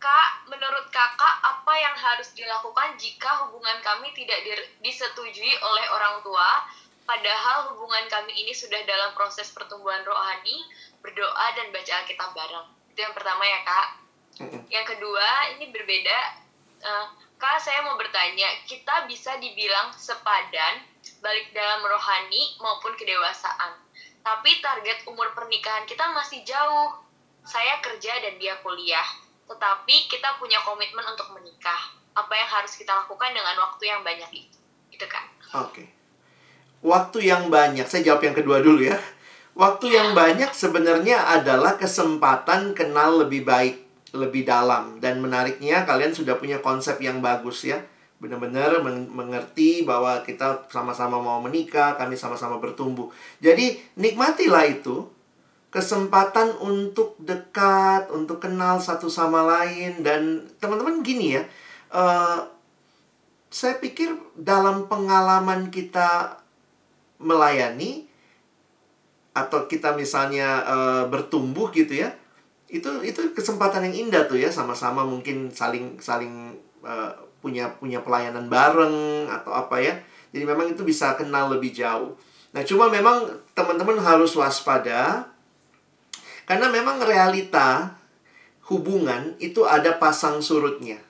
Kak, 0.06 0.46
menurut 0.46 0.86
kakak 0.94 1.34
apa 1.42 1.74
yang 1.74 1.98
harus 1.98 2.30
dilakukan 2.30 2.94
jika 2.94 3.42
hubungan 3.42 3.74
kami 3.82 4.14
tidak 4.14 4.38
di- 4.46 4.70
disetujui 4.86 5.50
oleh 5.58 5.86
orang 5.90 6.22
tua, 6.22 6.62
padahal 7.02 7.74
hubungan 7.74 8.06
kami 8.06 8.30
ini 8.38 8.54
sudah 8.54 8.86
dalam 8.86 9.18
proses 9.18 9.50
pertumbuhan 9.50 10.06
rohani, 10.06 10.62
berdoa 11.02 11.58
dan 11.58 11.74
baca 11.74 12.06
Alkitab 12.06 12.30
bareng. 12.38 12.70
Itu 12.94 13.02
yang 13.02 13.18
pertama 13.18 13.50
ya 13.50 13.60
kak. 13.66 13.88
Yang 14.70 14.94
kedua 14.94 15.58
ini 15.58 15.74
berbeda. 15.74 16.18
Eh, 16.86 17.06
kak, 17.42 17.58
saya 17.58 17.82
mau 17.82 17.98
bertanya, 17.98 18.62
kita 18.62 19.10
bisa 19.10 19.34
dibilang 19.42 19.90
sepadan 19.90 20.86
balik 21.18 21.50
dalam 21.50 21.82
rohani 21.82 22.54
maupun 22.62 22.94
kedewasaan. 22.94 23.74
Tapi 24.22 24.62
target 24.62 25.02
umur 25.10 25.34
pernikahan 25.34 25.82
kita 25.82 26.14
masih 26.14 26.46
jauh. 26.46 26.94
Saya 27.42 27.82
kerja 27.82 28.22
dan 28.22 28.38
dia 28.38 28.54
kuliah. 28.62 29.25
Tetapi 29.46 30.10
kita 30.10 30.38
punya 30.42 30.58
komitmen 30.66 31.06
untuk 31.06 31.30
menikah. 31.34 31.94
Apa 32.16 32.32
yang 32.32 32.48
harus 32.48 32.74
kita 32.74 32.92
lakukan 32.92 33.30
dengan 33.30 33.54
waktu 33.60 33.92
yang 33.92 34.00
banyak 34.02 34.30
itu? 34.34 34.58
Itu 34.90 35.06
kan. 35.06 35.24
Oke. 35.66 35.86
Waktu 36.82 37.18
yang 37.28 37.48
banyak, 37.48 37.86
saya 37.88 38.12
jawab 38.12 38.22
yang 38.24 38.36
kedua 38.36 38.60
dulu 38.60 38.84
ya. 38.84 38.98
Waktu 39.56 39.88
yang 39.88 40.12
banyak 40.12 40.52
sebenarnya 40.52 41.32
adalah 41.32 41.80
kesempatan 41.80 42.76
kenal 42.76 43.24
lebih 43.24 43.48
baik, 43.48 43.80
lebih 44.12 44.44
dalam. 44.44 45.00
Dan 45.00 45.24
menariknya 45.24 45.88
kalian 45.88 46.12
sudah 46.12 46.36
punya 46.36 46.60
konsep 46.60 47.00
yang 47.00 47.24
bagus 47.24 47.64
ya. 47.64 47.80
Benar-benar 48.20 48.84
men- 48.84 49.08
mengerti 49.08 49.84
bahwa 49.84 50.20
kita 50.24 50.68
sama-sama 50.68 51.16
mau 51.20 51.40
menikah, 51.40 51.96
kami 51.96 52.16
sama-sama 52.16 52.60
bertumbuh. 52.60 53.08
Jadi 53.40 53.80
nikmatilah 53.96 54.68
itu. 54.68 55.08
Kesempatan 55.76 56.56
untuk 56.64 57.20
dekat, 57.20 58.08
untuk 58.08 58.40
kenal 58.40 58.80
satu 58.80 59.12
sama 59.12 59.44
lain. 59.44 60.00
Dan 60.00 60.48
teman-teman 60.56 61.04
gini 61.04 61.36
ya. 61.36 61.44
eh, 61.92 62.40
saya 63.52 63.76
pikir 63.76 64.16
dalam 64.36 64.88
pengalaman 64.88 65.68
kita 65.68 66.40
melayani 67.20 68.04
atau 69.36 69.68
kita 69.68 69.92
misalnya 69.92 70.64
eh, 70.64 71.04
bertumbuh 71.12 71.68
gitu 71.72 71.92
ya 71.92 72.08
itu 72.66 72.88
itu 73.06 73.30
kesempatan 73.30 73.86
yang 73.86 74.08
indah 74.08 74.26
tuh 74.26 74.40
ya 74.40 74.50
sama-sama 74.50 75.06
mungkin 75.06 75.52
saling 75.52 76.00
saling 76.00 76.56
eh, 76.82 77.12
punya 77.44 77.68
punya 77.76 78.00
pelayanan 78.00 78.48
bareng 78.48 79.28
atau 79.28 79.52
apa 79.52 79.76
ya 79.78 79.94
jadi 80.32 80.48
memang 80.48 80.72
itu 80.72 80.82
bisa 80.82 81.14
kenal 81.14 81.52
lebih 81.52 81.70
jauh 81.70 82.16
nah 82.50 82.64
cuma 82.64 82.88
memang 82.88 83.28
teman-teman 83.52 84.00
harus 84.00 84.32
waspada 84.34 85.28
karena 86.46 86.70
memang 86.70 87.02
realita 87.02 87.98
hubungan 88.70 89.34
itu 89.42 89.66
ada 89.66 89.98
pasang 90.00 90.40
surutnya 90.40 91.02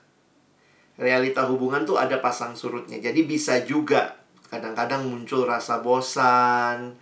realita 0.96 1.44
hubungan 1.46 1.84
tuh 1.84 2.00
ada 2.00 2.18
pasang 2.20 2.56
surutnya. 2.56 2.98
Jadi 2.98 3.24
bisa 3.28 3.60
juga 3.64 4.16
kadang-kadang 4.48 5.04
muncul 5.04 5.44
rasa 5.44 5.80
bosan, 5.84 6.96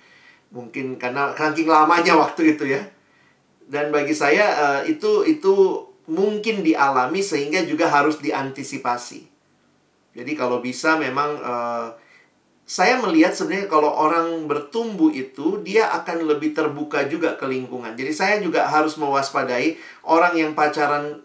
mungkin 0.51 0.98
karena 0.98 1.35
saking 1.35 1.70
lamanya 1.70 2.19
waktu 2.19 2.59
itu 2.59 2.74
ya. 2.74 2.82
Dan 3.65 3.94
bagi 3.94 4.12
saya 4.12 4.44
eh, 4.85 4.93
itu 4.93 5.24
itu 5.24 5.86
mungkin 6.11 6.61
dialami 6.61 7.24
sehingga 7.24 7.65
juga 7.65 7.89
harus 7.89 8.20
diantisipasi. 8.20 9.32
Jadi 10.15 10.32
kalau 10.36 10.61
bisa 10.61 10.98
memang 10.98 11.31
eh, 11.39 11.86
saya 12.65 12.97
melihat 12.97 13.36
sebenarnya 13.36 13.69
kalau 13.69 13.93
orang 13.93 14.49
bertumbuh 14.49 15.12
itu 15.12 15.61
dia 15.61 15.93
akan 16.01 16.24
lebih 16.24 16.57
terbuka 16.57 17.05
juga 17.05 17.36
ke 17.36 17.45
lingkungan. 17.45 17.93
Jadi 17.93 18.12
saya 18.16 18.36
juga 18.41 18.65
harus 18.65 18.97
mewaspadai 18.97 19.77
orang 20.01 20.32
yang 20.32 20.51
pacaran 20.57 21.20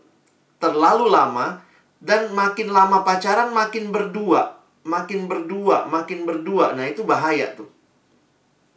terlalu 0.59 1.07
lama 1.07 1.63
dan 2.03 2.35
makin 2.35 2.75
lama 2.75 3.07
pacaran 3.07 3.55
makin 3.55 3.95
berdua, 3.95 4.59
makin 4.83 5.31
berdua, 5.31 5.87
makin 5.87 6.27
berdua. 6.27 6.75
Nah, 6.75 6.91
itu 6.91 7.07
bahaya 7.07 7.55
tuh. 7.55 7.71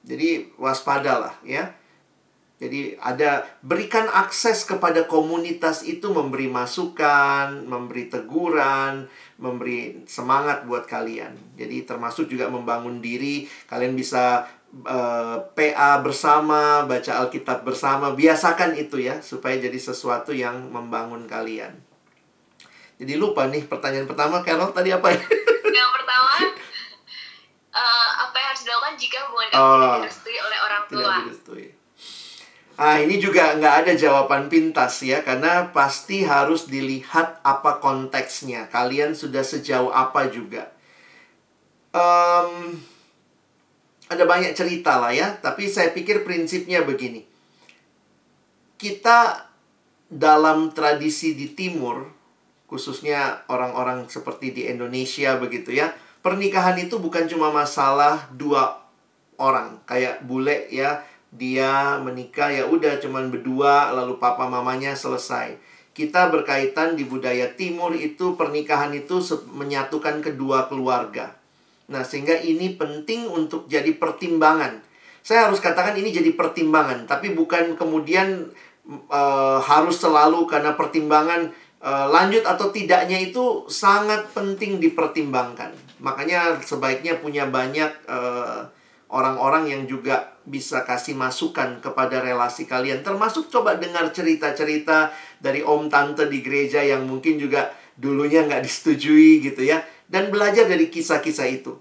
Jadi 0.07 0.55
waspadalah 0.59 1.39
ya. 1.43 1.75
Jadi 2.63 2.95
ada 3.03 3.43
berikan 3.59 4.07
akses 4.07 4.63
kepada 4.63 5.11
komunitas 5.11 5.83
itu 5.83 6.15
memberi 6.15 6.47
masukan, 6.47 7.67
memberi 7.67 8.07
teguran, 8.07 9.11
memberi 9.43 10.07
semangat 10.07 10.63
buat 10.63 10.87
kalian. 10.87 11.35
Jadi 11.59 11.83
termasuk 11.83 12.31
juga 12.31 12.47
membangun 12.47 13.03
diri, 13.03 13.43
kalian 13.67 13.93
bisa 13.93 14.47
eh, 14.73 15.37
PA 15.43 15.99
bersama, 15.99 16.87
baca 16.87 17.13
Alkitab 17.21 17.67
bersama, 17.67 18.15
biasakan 18.15 18.79
itu 18.79 19.03
ya 19.03 19.19
supaya 19.19 19.59
jadi 19.59 19.75
sesuatu 19.75 20.31
yang 20.31 20.71
membangun 20.71 21.27
kalian. 21.27 21.75
Jadi 22.97 23.19
lupa 23.19 23.51
nih 23.51 23.67
pertanyaan 23.67 24.07
pertama 24.07 24.41
Carol 24.41 24.71
tadi 24.71 24.95
apa 24.95 25.11
ya? 25.11 25.19
Yang 25.83 25.91
pertama, 25.91 26.33
eh, 27.73 28.09
apa 28.23 28.37
yang 28.37 28.49
harus 28.49 28.63
dilakukan 28.63 28.95
jika 28.95 29.19
hubungan 29.27 29.49
kami 29.49 29.59
Oh. 29.59 29.75
tidak 29.75 29.97
direstui 29.99 30.37
oleh 30.39 30.59
orang 30.61 30.83
Tidak 30.85 30.95
tua? 30.95 31.15
direstui. 31.25 31.67
Ah, 32.83 32.99
ini 32.99 33.23
juga 33.23 33.55
nggak 33.55 33.87
ada 33.87 33.93
jawaban 33.95 34.51
pintas 34.51 35.07
ya, 35.07 35.23
karena 35.23 35.71
pasti 35.71 36.27
harus 36.27 36.67
dilihat 36.67 37.39
apa 37.47 37.79
konteksnya. 37.79 38.67
Kalian 38.75 39.15
sudah 39.15 39.47
sejauh 39.47 39.95
apa 39.95 40.27
juga. 40.27 40.67
Em, 41.95 42.83
ada 44.11 44.25
banyak 44.27 44.59
cerita 44.59 44.99
lah 44.99 45.15
ya, 45.15 45.39
tapi 45.39 45.71
saya 45.71 45.95
pikir 45.95 46.27
prinsipnya 46.27 46.83
begini. 46.83 47.23
Kita 48.75 49.47
dalam 50.11 50.75
tradisi 50.75 51.39
di 51.39 51.55
timur, 51.55 52.11
khususnya 52.67 53.47
orang-orang 53.47 54.11
seperti 54.11 54.51
di 54.51 54.67
Indonesia 54.67 55.39
begitu 55.39 55.71
ya, 55.71 55.95
pernikahan 56.19 56.75
itu 56.83 56.99
bukan 56.99 57.31
cuma 57.31 57.55
masalah 57.55 58.27
dua 58.35 58.83
orang 59.39 59.79
kayak 59.87 60.27
bule 60.27 60.67
ya 60.75 61.03
dia 61.33 61.97
menikah 61.97 62.53
ya 62.53 62.69
udah 62.69 63.01
cuman 63.01 63.33
berdua 63.33 63.89
lalu 63.97 64.21
papa 64.21 64.45
mamanya 64.45 64.93
selesai. 64.93 65.57
Kita 65.93 66.29
berkaitan 66.29 66.97
di 66.97 67.09
budaya 67.09 67.53
timur 67.53 67.97
itu 67.97 68.37
pernikahan 68.37 68.93
itu 68.93 69.21
menyatukan 69.53 70.21
kedua 70.21 70.69
keluarga. 70.69 71.37
Nah 71.89 72.05
sehingga 72.05 72.37
ini 72.37 72.77
penting 72.77 73.29
untuk 73.29 73.65
jadi 73.65 73.97
pertimbangan. 73.97 74.85
Saya 75.25 75.49
harus 75.49 75.63
katakan 75.63 75.97
ini 75.97 76.11
jadi 76.11 76.35
pertimbangan, 76.35 77.07
tapi 77.07 77.31
bukan 77.31 77.79
kemudian 77.79 78.51
uh, 79.09 79.63
harus 79.63 80.03
selalu 80.03 80.51
karena 80.51 80.75
pertimbangan 80.75 81.55
uh, 81.79 82.11
lanjut 82.11 82.43
atau 82.43 82.75
tidaknya 82.75 83.23
itu 83.23 83.65
sangat 83.71 84.27
penting 84.35 84.83
dipertimbangkan. 84.83 85.73
Makanya 86.03 86.59
sebaiknya 86.59 87.23
punya 87.23 87.47
banyak 87.47 87.91
uh, 88.11 88.67
orang-orang 89.13 89.69
yang 89.69 89.83
juga 89.85 90.41
bisa 90.49 90.83
kasih 90.89 91.15
masukan 91.15 91.79
kepada 91.85 92.25
relasi 92.25 92.65
kalian. 92.65 93.05
Termasuk 93.05 93.53
coba 93.53 93.77
dengar 93.77 94.11
cerita-cerita 94.11 95.13
dari 95.39 95.61
om 95.61 95.87
tante 95.93 96.27
di 96.27 96.41
gereja 96.41 96.81
yang 96.81 97.05
mungkin 97.05 97.37
juga 97.37 97.71
dulunya 97.95 98.43
nggak 98.49 98.65
disetujui 98.65 99.45
gitu 99.45 99.63
ya. 99.63 99.85
Dan 100.09 100.33
belajar 100.33 100.65
dari 100.65 100.89
kisah-kisah 100.89 101.49
itu. 101.53 101.77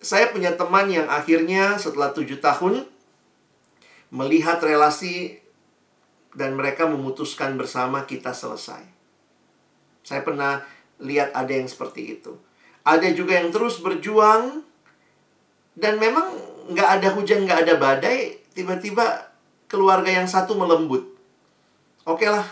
Saya 0.00 0.32
punya 0.32 0.56
teman 0.56 0.88
yang 0.88 1.08
akhirnya 1.08 1.76
setelah 1.76 2.12
tujuh 2.12 2.40
tahun 2.40 2.84
melihat 4.12 4.60
relasi 4.60 5.40
dan 6.36 6.52
mereka 6.56 6.84
memutuskan 6.84 7.56
bersama 7.56 8.04
kita 8.04 8.32
selesai. 8.36 8.84
Saya 10.04 10.20
pernah 10.20 10.62
lihat 11.00 11.32
ada 11.32 11.52
yang 11.52 11.68
seperti 11.68 12.20
itu. 12.20 12.36
Ada 12.86 13.10
juga 13.16 13.40
yang 13.40 13.50
terus 13.50 13.82
berjuang 13.82 14.65
dan 15.76 16.00
memang 16.00 16.32
nggak 16.72 16.88
ada 16.98 17.08
hujan, 17.12 17.44
nggak 17.44 17.68
ada 17.68 17.74
badai, 17.78 18.40
tiba-tiba 18.56 19.28
keluarga 19.68 20.08
yang 20.08 20.26
satu 20.26 20.56
melembut. 20.56 21.04
Oke 22.08 22.26
lah, 22.26 22.42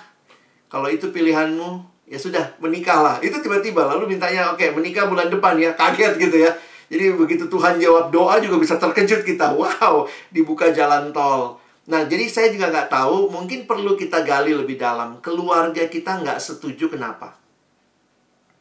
kalau 0.68 0.92
itu 0.92 1.08
pilihanmu, 1.10 1.82
ya 2.04 2.18
sudah 2.20 2.54
menikahlah. 2.60 3.18
Itu 3.24 3.40
tiba-tiba 3.40 3.88
lalu 3.88 4.14
mintanya, 4.14 4.52
oke 4.52 4.62
menikah 4.76 5.08
bulan 5.08 5.32
depan 5.32 5.56
ya, 5.56 5.72
kaget 5.74 6.20
gitu 6.20 6.36
ya. 6.44 6.52
Jadi 6.92 7.16
begitu 7.16 7.48
Tuhan 7.48 7.80
jawab 7.80 8.12
doa 8.12 8.38
juga 8.38 8.60
bisa 8.60 8.76
terkejut 8.76 9.24
kita. 9.24 9.56
Wow, 9.56 10.06
dibuka 10.30 10.70
jalan 10.70 11.10
tol. 11.10 11.58
Nah, 11.84 12.04
jadi 12.08 12.28
saya 12.28 12.48
juga 12.48 12.72
nggak 12.72 12.88
tahu, 12.92 13.28
mungkin 13.28 13.68
perlu 13.68 13.96
kita 13.96 14.24
gali 14.24 14.56
lebih 14.56 14.80
dalam. 14.80 15.20
Keluarga 15.20 15.84
kita 15.88 16.20
nggak 16.20 16.40
setuju 16.40 16.88
kenapa? 16.88 17.36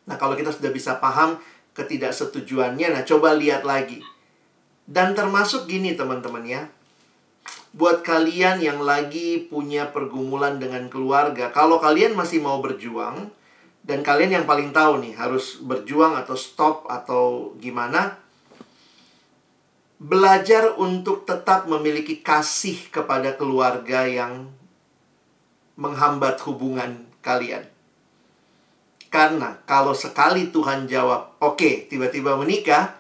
Nah, 0.04 0.20
kalau 0.20 0.36
kita 0.36 0.52
sudah 0.52 0.72
bisa 0.72 1.00
paham 1.00 1.40
ketidaksetujuannya, 1.72 2.92
nah 2.92 3.02
coba 3.08 3.32
lihat 3.36 3.64
lagi. 3.64 4.04
Dan 4.84 5.16
termasuk 5.16 5.66
gini 5.72 5.96
teman-teman 5.96 6.44
ya. 6.44 6.62
Buat 7.74 8.06
kalian 8.06 8.62
yang 8.62 8.86
lagi 8.86 9.50
punya 9.50 9.90
pergumulan 9.90 10.62
dengan 10.62 10.86
keluarga, 10.92 11.50
kalau 11.50 11.82
kalian 11.82 12.14
masih 12.14 12.38
mau 12.38 12.62
berjuang, 12.62 13.34
dan 13.84 14.00
kalian 14.06 14.40
yang 14.42 14.46
paling 14.46 14.70
tahu 14.70 15.02
nih, 15.02 15.18
harus 15.18 15.60
berjuang 15.60 16.14
atau 16.16 16.38
stop 16.38 16.86
atau 16.86 17.52
gimana, 17.58 18.22
belajar 19.98 20.76
untuk 20.78 21.26
tetap 21.26 21.66
memiliki 21.66 22.22
kasih 22.22 22.92
kepada 22.94 23.34
keluarga 23.40 24.06
yang 24.06 24.54
menghambat 25.80 26.38
hubungan 26.46 27.10
kalian. 27.26 27.66
Karena 29.10 29.62
kalau 29.66 29.94
sekali 29.94 30.50
Tuhan 30.50 30.90
jawab, 30.90 31.38
oke, 31.42 31.58
okay, 31.58 31.74
tiba-tiba 31.86 32.34
menikah, 32.34 32.98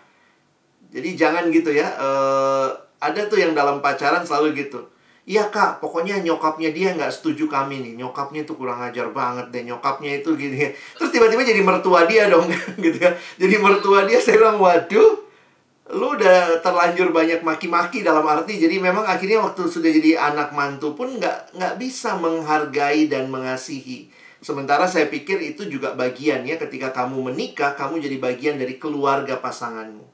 jadi 0.94 1.10
jangan 1.18 1.50
gitu 1.50 1.74
ya. 1.74 1.90
Uh, 1.98 2.70
ada 3.02 3.26
tuh 3.26 3.42
yang 3.42 3.58
dalam 3.58 3.82
pacaran 3.82 4.22
selalu 4.24 4.64
gitu. 4.64 4.86
Iya 5.24 5.48
kak, 5.50 5.80
pokoknya 5.80 6.20
nyokapnya 6.20 6.70
dia 6.76 6.94
nggak 6.94 7.10
setuju 7.10 7.50
kami 7.50 7.82
nih. 7.82 7.94
Nyokapnya 8.06 8.46
itu 8.46 8.54
kurang 8.54 8.84
ajar 8.86 9.10
banget 9.10 9.50
deh. 9.50 9.64
Nyokapnya 9.66 10.22
itu 10.22 10.36
gini. 10.38 10.70
Terus 11.00 11.10
tiba-tiba 11.10 11.42
jadi 11.42 11.64
mertua 11.66 12.06
dia 12.06 12.30
dong, 12.30 12.46
gitu 12.86 13.00
ya. 13.02 13.12
Jadi 13.42 13.56
mertua 13.58 14.06
dia 14.06 14.20
saya 14.20 14.38
bilang, 14.38 14.60
waduh, 14.60 15.24
lu 15.92 16.16
udah 16.16 16.64
terlanjur 16.64 17.12
banyak 17.12 17.44
maki-maki 17.44 18.08
dalam 18.08 18.24
arti 18.24 18.56
jadi 18.56 18.80
memang 18.80 19.04
akhirnya 19.04 19.44
waktu 19.44 19.68
sudah 19.68 19.92
jadi 19.92 20.16
anak 20.16 20.56
mantu 20.56 20.96
pun 20.96 21.20
nggak 21.20 21.60
nggak 21.60 21.76
bisa 21.76 22.16
menghargai 22.16 23.12
dan 23.12 23.28
mengasihi 23.28 24.08
sementara 24.40 24.88
saya 24.88 25.12
pikir 25.12 25.44
itu 25.44 25.68
juga 25.68 25.92
bagian 25.92 26.48
ya 26.48 26.56
ketika 26.56 26.96
kamu 26.96 27.28
menikah 27.28 27.76
kamu 27.76 28.00
jadi 28.00 28.16
bagian 28.16 28.56
dari 28.56 28.80
keluarga 28.80 29.44
pasanganmu 29.44 30.13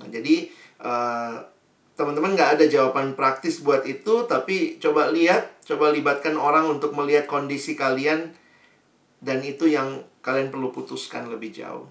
nah 0.00 0.08
jadi 0.10 0.50
uh, 0.82 1.38
teman-teman 1.94 2.34
nggak 2.34 2.58
ada 2.58 2.64
jawaban 2.66 3.14
praktis 3.14 3.62
buat 3.62 3.86
itu 3.86 4.26
tapi 4.26 4.82
coba 4.82 5.14
lihat 5.14 5.62
coba 5.62 5.94
libatkan 5.94 6.34
orang 6.34 6.66
untuk 6.66 6.90
melihat 6.94 7.30
kondisi 7.30 7.78
kalian 7.78 8.34
dan 9.22 9.38
itu 9.40 9.70
yang 9.70 10.02
kalian 10.20 10.50
perlu 10.50 10.74
putuskan 10.74 11.30
lebih 11.30 11.54
jauh 11.54 11.86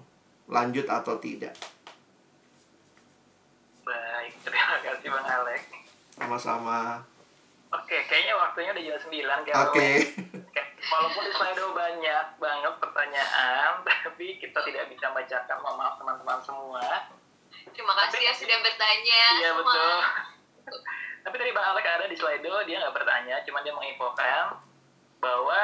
lanjut 0.52 0.84
atau 0.84 1.16
tidak 1.16 1.56
Baik, 3.84 4.32
terima 4.40 4.80
kasih 4.80 5.12
Bang 5.12 5.28
Alex. 5.28 5.60
Sama-sama. 6.16 7.04
Oke, 7.68 8.00
kayaknya 8.08 8.32
waktunya 8.32 8.70
udah 8.72 8.84
jam 8.86 8.96
9 8.96 9.44
kan. 9.44 9.54
Oke. 9.68 9.76
Okay. 9.76 9.94
Walaupun 10.84 11.22
di 11.26 11.32
slide 11.36 11.60
banyak 11.60 12.26
banget 12.40 12.74
pertanyaan, 12.80 13.72
tapi 14.08 14.40
kita 14.40 14.58
tidak 14.64 14.88
bisa 14.88 15.12
bacakan. 15.12 15.56
Mohon 15.60 15.76
maaf 15.76 15.94
teman-teman 16.00 16.40
semua. 16.40 16.84
Terima 17.72 17.94
kasih 17.96 18.20
tapi, 18.20 18.28
ya 18.28 18.32
sudah 18.36 18.58
bertanya. 18.60 19.22
Iya 19.40 19.50
betul. 19.56 19.96
tapi 21.24 21.34
dari 21.40 21.52
Bang 21.56 21.66
Alex 21.72 21.84
ada 21.88 22.06
di 22.10 22.16
slide 22.16 22.44
dia 22.44 22.76
nggak 22.84 22.94
bertanya, 22.94 23.40
cuma 23.48 23.64
dia 23.64 23.72
menginfokan 23.72 24.60
bahwa 25.24 25.60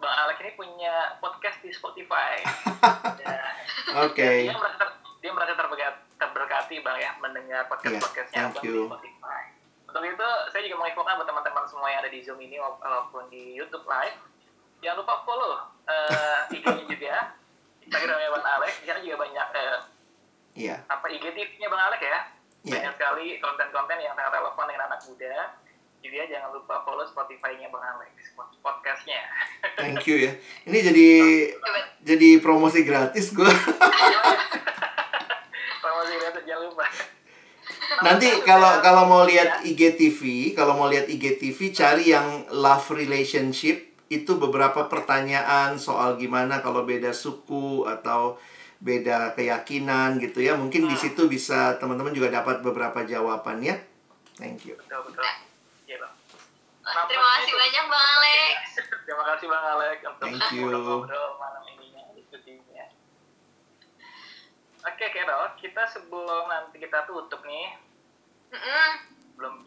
Bang 0.00 0.16
Alex 0.26 0.36
ini 0.42 0.52
punya 0.56 1.20
podcast 1.20 1.60
di 1.60 1.70
Spotify. 1.70 2.40
ya. 3.22 3.38
Oke. 4.02 4.16
Okay. 4.16 4.38
Dia 4.48 4.56
merasa 4.56 4.84
dia 5.22 5.30
merasa 5.30 5.54
terberkati, 5.54 6.18
terberkati 6.18 6.76
bang 6.82 6.98
ya 6.98 7.10
mendengar 7.22 7.70
podcast 7.70 8.02
podcastnya 8.02 8.50
yeah, 8.50 8.50
bang 8.50 8.64
di 8.64 8.82
Spotify. 8.88 9.42
Untuk 9.92 10.02
itu 10.08 10.28
saya 10.50 10.62
juga 10.64 10.76
menginfokan 10.82 11.20
buat 11.20 11.28
teman-teman 11.28 11.64
semua 11.68 11.86
yang 11.92 12.00
ada 12.02 12.10
di 12.10 12.18
Zoom 12.24 12.40
ini 12.40 12.56
maupun 12.58 13.28
di 13.28 13.54
YouTube 13.54 13.84
Live, 13.84 14.18
jangan 14.80 15.04
lupa 15.04 15.20
follow 15.22 15.68
uh, 15.84 16.48
IG-nya 16.48 16.84
juga, 16.88 17.16
Instagramnya 17.84 18.32
Bang 18.32 18.46
Alex. 18.56 18.80
Di 18.80 18.88
sana 18.88 19.04
juga 19.04 19.20
banyak 19.20 19.48
uh, 19.52 19.78
yeah. 20.54 20.78
apa 20.88 21.06
IGTV-nya 21.08 21.68
Bang 21.68 21.82
Alex 21.90 22.00
ya. 22.02 22.10
Yeah. 22.10 22.22
Banyak 22.78 22.92
sekali 22.94 23.26
konten-konten 23.42 23.98
yang 23.98 24.14
sangat 24.14 24.32
relevan 24.38 24.66
dengan 24.70 24.82
anak 24.90 25.00
muda. 25.06 25.34
Juga 26.02 26.26
jangan 26.26 26.50
lupa 26.50 26.82
follow 26.82 27.06
Spotify-nya 27.06 27.70
Bang 27.70 27.82
Alex, 27.82 28.34
podcastnya. 28.58 29.22
Thank 29.78 30.06
you 30.10 30.30
ya. 30.30 30.32
Ini 30.66 30.78
jadi 30.90 31.08
jadi 32.02 32.28
promosi 32.42 32.82
gratis 32.82 33.30
gue. 33.34 33.50
jangan 36.46 36.62
lupa. 36.68 36.86
Nanti 38.02 38.28
kalau 38.44 38.82
kalau 38.84 39.04
mau 39.08 39.22
lihat 39.24 39.64
IGTV, 39.64 40.52
kalau 40.56 40.76
mau 40.76 40.88
lihat 40.88 41.06
IGTV 41.08 41.58
cari 41.72 42.12
yang 42.12 42.48
love 42.50 42.88
relationship 42.92 43.92
itu 44.12 44.36
beberapa 44.36 44.92
pertanyaan 44.92 45.80
soal 45.80 46.20
gimana 46.20 46.60
kalau 46.60 46.84
beda 46.84 47.16
suku 47.16 47.88
atau 47.88 48.36
beda 48.82 49.32
keyakinan 49.38 50.18
gitu 50.18 50.42
ya. 50.42 50.58
Mungkin 50.58 50.90
di 50.90 50.96
hmm. 50.98 51.02
situ 51.06 51.30
bisa 51.30 51.78
teman-teman 51.78 52.10
juga 52.10 52.42
dapat 52.42 52.60
beberapa 52.60 53.06
jawaban 53.06 53.62
ya. 53.62 53.78
Thank 54.34 54.66
you. 54.66 54.74
Betul 54.74 55.06
betul. 55.06 55.22
Iya, 55.86 55.96
Bang. 56.02 56.14
Terima 57.06 57.28
kasih 57.38 57.52
banyak 57.54 57.84
Bang 57.86 58.06
Alex. 58.18 58.58
Terima 59.06 59.24
kasih 59.30 59.46
Bang 59.46 59.66
Alex 59.78 59.96
untuk 60.02 60.22
Thank 60.26 60.50
you. 60.58 60.66
malam 60.66 61.62
ini. 61.70 61.82
Oke, 64.82 65.14
Kero, 65.14 65.54
kita 65.62 65.86
sebelum 65.86 66.50
nanti 66.50 66.82
kita 66.82 67.06
tutup 67.06 67.38
nih, 67.46 67.78
mm 68.50 68.58
-mm. 68.58 68.88
belum 69.38 69.62